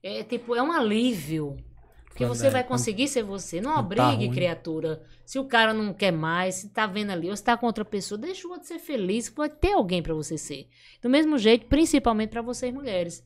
[0.01, 1.57] é tipo, é um alívio.
[2.05, 3.59] Porque Quando você é- vai conseguir ser você.
[3.59, 4.33] Não quando tá obrigue, ruim.
[4.35, 5.03] criatura.
[5.25, 7.83] Se o cara não quer mais, se tá vendo ali, ou se tá com outra
[7.83, 10.69] pessoa, deixa o outro ser feliz, vai ter alguém para você ser.
[11.01, 13.21] Do mesmo jeito, principalmente para vocês mulheres.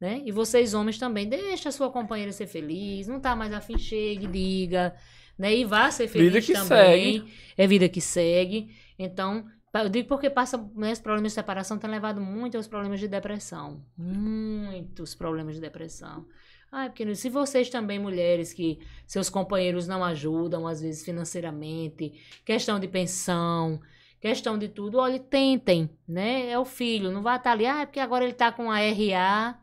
[0.00, 0.22] Né?
[0.24, 4.26] E vocês homens também, deixa a sua companheira ser feliz, não tá mais afim, chegue,
[4.26, 4.94] diga,
[5.38, 5.56] né?
[5.56, 7.24] E vá ser feliz Vida que também.
[7.56, 8.76] É vida que segue.
[8.98, 13.00] Então, eu digo porque passa, né, os problemas de separação têm levado muito aos problemas
[13.00, 13.82] de depressão.
[13.96, 16.26] Muitos problemas de depressão.
[16.70, 22.12] Ai, porque se vocês também, mulheres, que seus companheiros não ajudam, às vezes financeiramente,
[22.44, 23.80] questão de pensão,
[24.20, 26.50] questão de tudo, olha, tentem, né?
[26.50, 28.78] É o filho, não vai estar ali, ah, é porque agora ele tá com a
[28.78, 29.58] RA,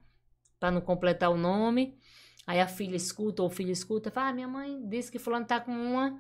[0.63, 1.93] para não completar o nome.
[2.47, 5.45] Aí a filha escuta, ou o filho escuta, fala, ah, minha mãe disse que fulano
[5.45, 6.17] tá com uma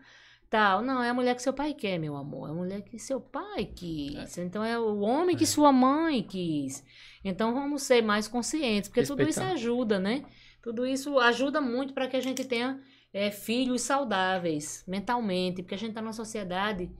[0.49, 0.81] tal.
[0.81, 2.49] Não, é a mulher que seu pai quer, meu amor.
[2.49, 4.37] É a mulher que seu pai quis.
[4.37, 6.83] Então é o homem que sua mãe quis.
[7.23, 9.53] Então vamos ser mais conscientes, porque tudo isso Respeitar.
[9.53, 10.25] ajuda, né?
[10.61, 12.81] Tudo isso ajuda muito para que a gente tenha
[13.13, 16.91] é, filhos saudáveis mentalmente, porque a gente está numa sociedade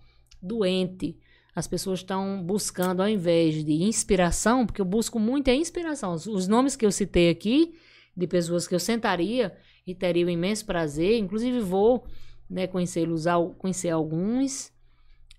[0.41, 1.19] doente.
[1.56, 6.14] As pessoas estão buscando, ao invés de inspiração, porque eu busco muito é inspiração.
[6.14, 7.75] Os, os nomes que eu citei aqui,
[8.15, 12.06] de pessoas que eu sentaria e teria o imenso prazer, inclusive vou
[12.49, 13.25] né, conhecê-los,
[13.57, 14.72] conhecer alguns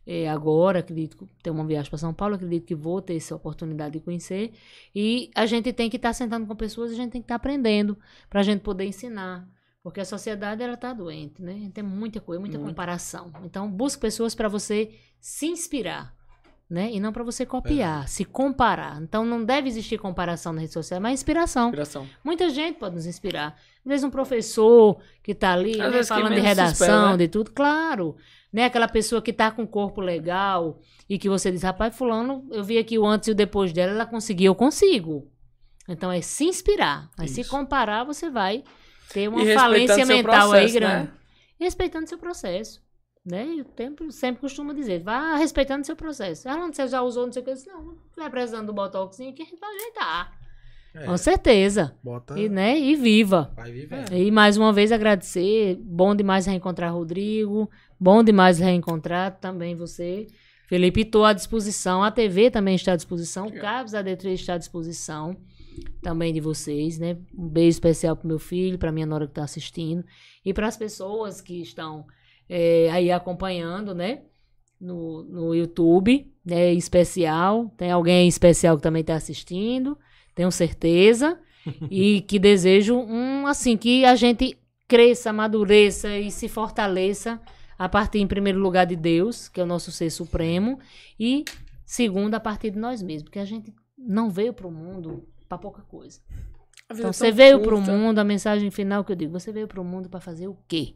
[0.06, 3.34] é, agora, acredito que tem uma viagem para São Paulo, acredito que vou ter essa
[3.34, 4.52] oportunidade de conhecer.
[4.94, 7.96] E a gente tem que estar sentando com pessoas, a gente tem que estar aprendendo
[8.28, 9.48] para a gente poder ensinar.
[9.84, 11.70] Porque a sociedade ela está doente, né?
[11.74, 12.70] Tem muita coisa, muita Muito.
[12.70, 13.30] comparação.
[13.44, 16.14] Então, busque pessoas para você se inspirar,
[16.70, 16.90] né?
[16.90, 19.02] E não para você copiar, se comparar.
[19.02, 21.66] Então, não deve existir comparação na rede social, mas inspiração.
[21.66, 22.08] Inspiração.
[22.24, 23.60] Muita gente pode nos inspirar.
[23.84, 27.16] Às vezes um professor que está ali né, falando de se redação, espera, né?
[27.18, 28.16] de tudo, claro.
[28.50, 28.64] Né?
[28.64, 32.64] Aquela pessoa que está com um corpo legal e que você diz, rapaz, fulano, eu
[32.64, 35.30] vi aqui o antes e o depois dela, ela conseguiu, eu consigo.
[35.86, 37.10] Então é se inspirar.
[37.18, 37.50] Mas se Isso.
[37.50, 38.64] comparar, você vai
[39.14, 41.04] ter uma falência mental aí processo, grande.
[41.04, 41.12] né?
[41.58, 42.82] Respeitando seu processo.
[43.24, 43.46] Né?
[43.46, 46.46] E o tempo sempre costumo dizer, vá respeitando seu processo.
[46.46, 47.50] Ah, não, você já usou, não sei o que.
[47.52, 50.38] Eu disse, não, vai precisando do botoxinho que a gente vai ajeitar.
[50.94, 51.96] É, Com certeza.
[52.02, 52.38] bota.
[52.38, 53.50] E, né, e viva.
[53.56, 54.12] Vai viver.
[54.12, 55.76] E mais uma vez agradecer.
[55.80, 57.70] Bom demais reencontrar Rodrigo.
[57.98, 60.26] Bom demais reencontrar também você.
[60.66, 62.02] Felipe, estou à disposição.
[62.02, 63.46] A TV também está à disposição.
[63.46, 65.36] O Cabos AD3 está à disposição
[66.00, 67.16] também de vocês, né?
[67.36, 70.04] Um beijo especial pro meu filho, para minha nora que está assistindo.
[70.44, 72.06] E para as pessoas que estão
[72.48, 74.22] é, aí acompanhando, né?
[74.80, 76.72] No, no YouTube, né?
[76.72, 77.72] Especial.
[77.76, 79.98] Tem alguém especial que também está assistindo.
[80.34, 81.38] Tenho certeza.
[81.90, 87.40] e que desejo um, assim, que a gente cresça, amadureça e se fortaleça
[87.78, 90.78] a partir, em primeiro lugar, de Deus, que é o nosso ser supremo,
[91.18, 91.44] e
[91.84, 95.58] segundo, a partir de nós mesmos, porque a gente não veio para o mundo para
[95.58, 96.20] pouca coisa.
[96.90, 99.66] Então, é você veio para o mundo, a mensagem final que eu digo, você veio
[99.66, 100.94] para o mundo para fazer o quê?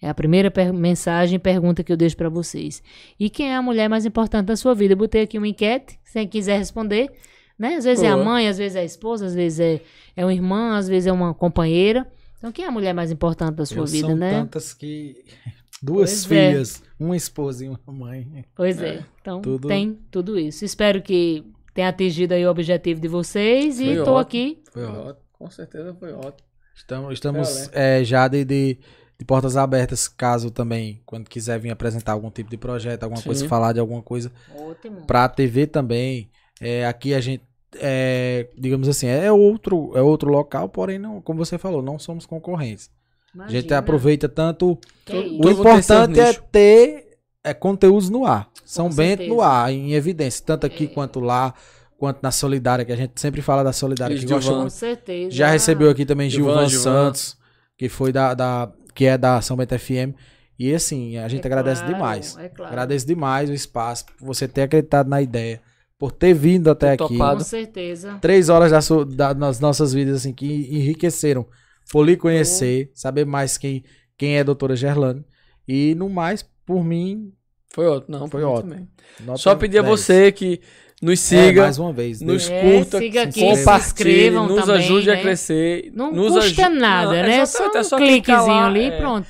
[0.00, 2.82] É a primeira per- mensagem e pergunta que eu deixo para vocês.
[3.18, 4.92] E quem é a mulher mais importante da sua vida?
[4.94, 7.10] Eu botei aqui uma enquete, se quem quiser responder.
[7.58, 7.74] Né?
[7.74, 9.80] Às vezes é a mãe, às vezes é a esposa, às vezes é,
[10.16, 12.06] é uma irmã, às vezes é uma companheira.
[12.38, 14.30] Então, quem é a mulher mais importante da sua Eu vida, são né?
[14.30, 15.24] tantas que.
[15.82, 16.50] Duas Pois é.
[16.50, 18.44] filhas, uma esposa e uma mãe.
[18.56, 18.96] Pois é.
[18.96, 20.64] É, Então, tudo- tem tudo isso.
[20.64, 21.44] Espero que
[21.78, 24.18] tenha atingido aí o objetivo de vocês e Foi estou ótimo.
[24.18, 24.62] aqui.
[24.72, 25.24] Foi ótimo.
[25.32, 26.48] Com certeza foi ótimo.
[26.74, 28.78] Estamos, estamos é, já de, de,
[29.16, 33.28] de portas abertas, caso também, quando quiser vir apresentar algum tipo de projeto, alguma Sim.
[33.28, 34.32] coisa, falar de alguma coisa.
[34.56, 35.06] Ótimo.
[35.06, 36.28] Pra TV também.
[36.60, 37.44] É, aqui a gente,
[37.76, 42.26] é, digamos assim, é outro, é outro local, porém, não, como você falou, não somos
[42.26, 42.90] concorrentes.
[43.34, 43.78] A gente Imagina.
[43.78, 44.76] aproveita tanto.
[45.04, 45.38] Que isso.
[45.38, 48.50] O tem importante é ter é, conteúdos no ar.
[48.70, 49.34] São Com Bento certeza.
[49.34, 50.86] no ar, em evidência, tanto aqui É.
[50.88, 51.54] quanto lá,
[51.96, 54.62] quanto na Solidária, que a gente sempre fala da Solidária, que gosta Gilvan.
[54.64, 55.30] Com certeza.
[55.30, 56.82] Já recebeu aqui também Gilvan, Gilvan.
[56.82, 57.38] Santos,
[57.78, 60.14] que foi da, da- que é da São Bento FM.
[60.58, 62.36] E assim, a gente É agradece claro, demais.
[62.36, 62.70] É claro.
[62.72, 65.62] Agradece demais o espaço, por você ter acreditado na ideia,
[65.98, 67.08] por ter vindo até aqui.
[67.08, 67.38] topado.
[67.38, 68.18] Com certeza.
[68.20, 71.46] Três horas da sua- da- nas nossas vidas, assim, que enriqueceram.
[71.90, 73.82] Por lhe conhecer, saber mais quem,
[74.16, 75.24] quem é a doutora Gerlane.
[75.66, 77.32] E no mais, por mim,
[77.70, 78.18] Foi ótimo.
[78.18, 78.88] Não, Foi ótimo.
[79.36, 80.00] Só pedir a 10.
[80.00, 80.60] você que
[81.02, 82.20] nos É, siga, mais uma vez.
[82.20, 85.20] nos É, curta, siga aqui, se compartilhe, inscrevam nos também, ajude a né?
[85.22, 85.92] crescer.
[85.94, 87.40] Não nos custa nada, Não, né?
[87.42, 88.96] exatamente, Só é um só cliquezinho lá, ali e é.
[88.98, 89.26] pronto.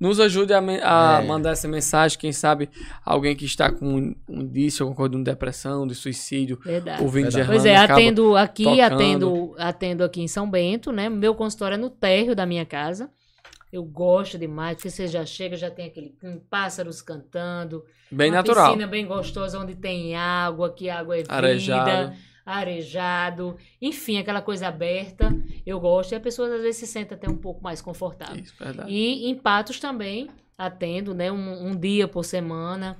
[0.00, 1.26] Nos ajude a, a É.
[1.26, 2.18] mandar essa mensagem.
[2.18, 2.68] Quem sabe
[3.04, 7.00] alguém que está com um, um indício, alguma coisa de depressão, de suicídio, Verdade.
[7.00, 7.36] ouvindo Verdade.
[7.36, 8.82] Gerlane, Pois é, atendo aqui, tocando.
[8.82, 11.08] atendo, atendo aqui em São Bento, né?
[11.08, 13.08] Meu consultório é no térreo da minha casa.
[13.72, 18.36] Eu gosto demais, porque você já chega, já tem aquele hum, pássaros cantando, Bem uma
[18.36, 18.66] natural.
[18.66, 22.16] piscina bem gostosa onde tem água, que água é vida, Arejado.
[22.44, 25.34] arejado, enfim, aquela coisa aberta.
[25.64, 28.42] Eu gosto e a pessoa às vezes se sente até um pouco mais confortável.
[28.42, 28.90] Isso, verdade.
[28.92, 30.28] E em Patos também
[30.58, 31.32] atendo, né?
[31.32, 32.98] Um, um dia por semana.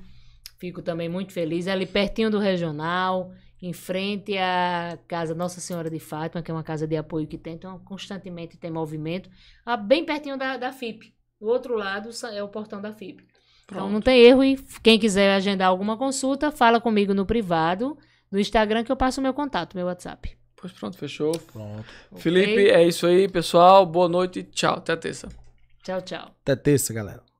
[0.58, 1.66] Fico também muito feliz.
[1.66, 3.30] É Ali pertinho do regional,
[3.62, 7.38] em frente à Casa Nossa Senhora de Fátima, que é uma casa de apoio que
[7.38, 9.30] tem, então constantemente tem movimento.
[9.64, 11.14] Ah, bem pertinho da, da FIP.
[11.40, 13.22] Do outro lado é o portão da FIP.
[13.64, 13.92] Então Pronto.
[13.92, 17.96] não tem erro e quem quiser agendar alguma consulta, fala comigo no privado,
[18.30, 20.36] no Instagram que eu passo o meu contato, meu WhatsApp.
[20.56, 21.32] Pois pronto, fechou.
[21.52, 21.84] Pronto.
[22.16, 23.84] Felipe, é isso aí, pessoal.
[23.86, 24.76] Boa noite e tchau.
[24.76, 25.28] Até terça.
[25.82, 26.30] Tchau, tchau.
[26.42, 27.31] Até terça, galera.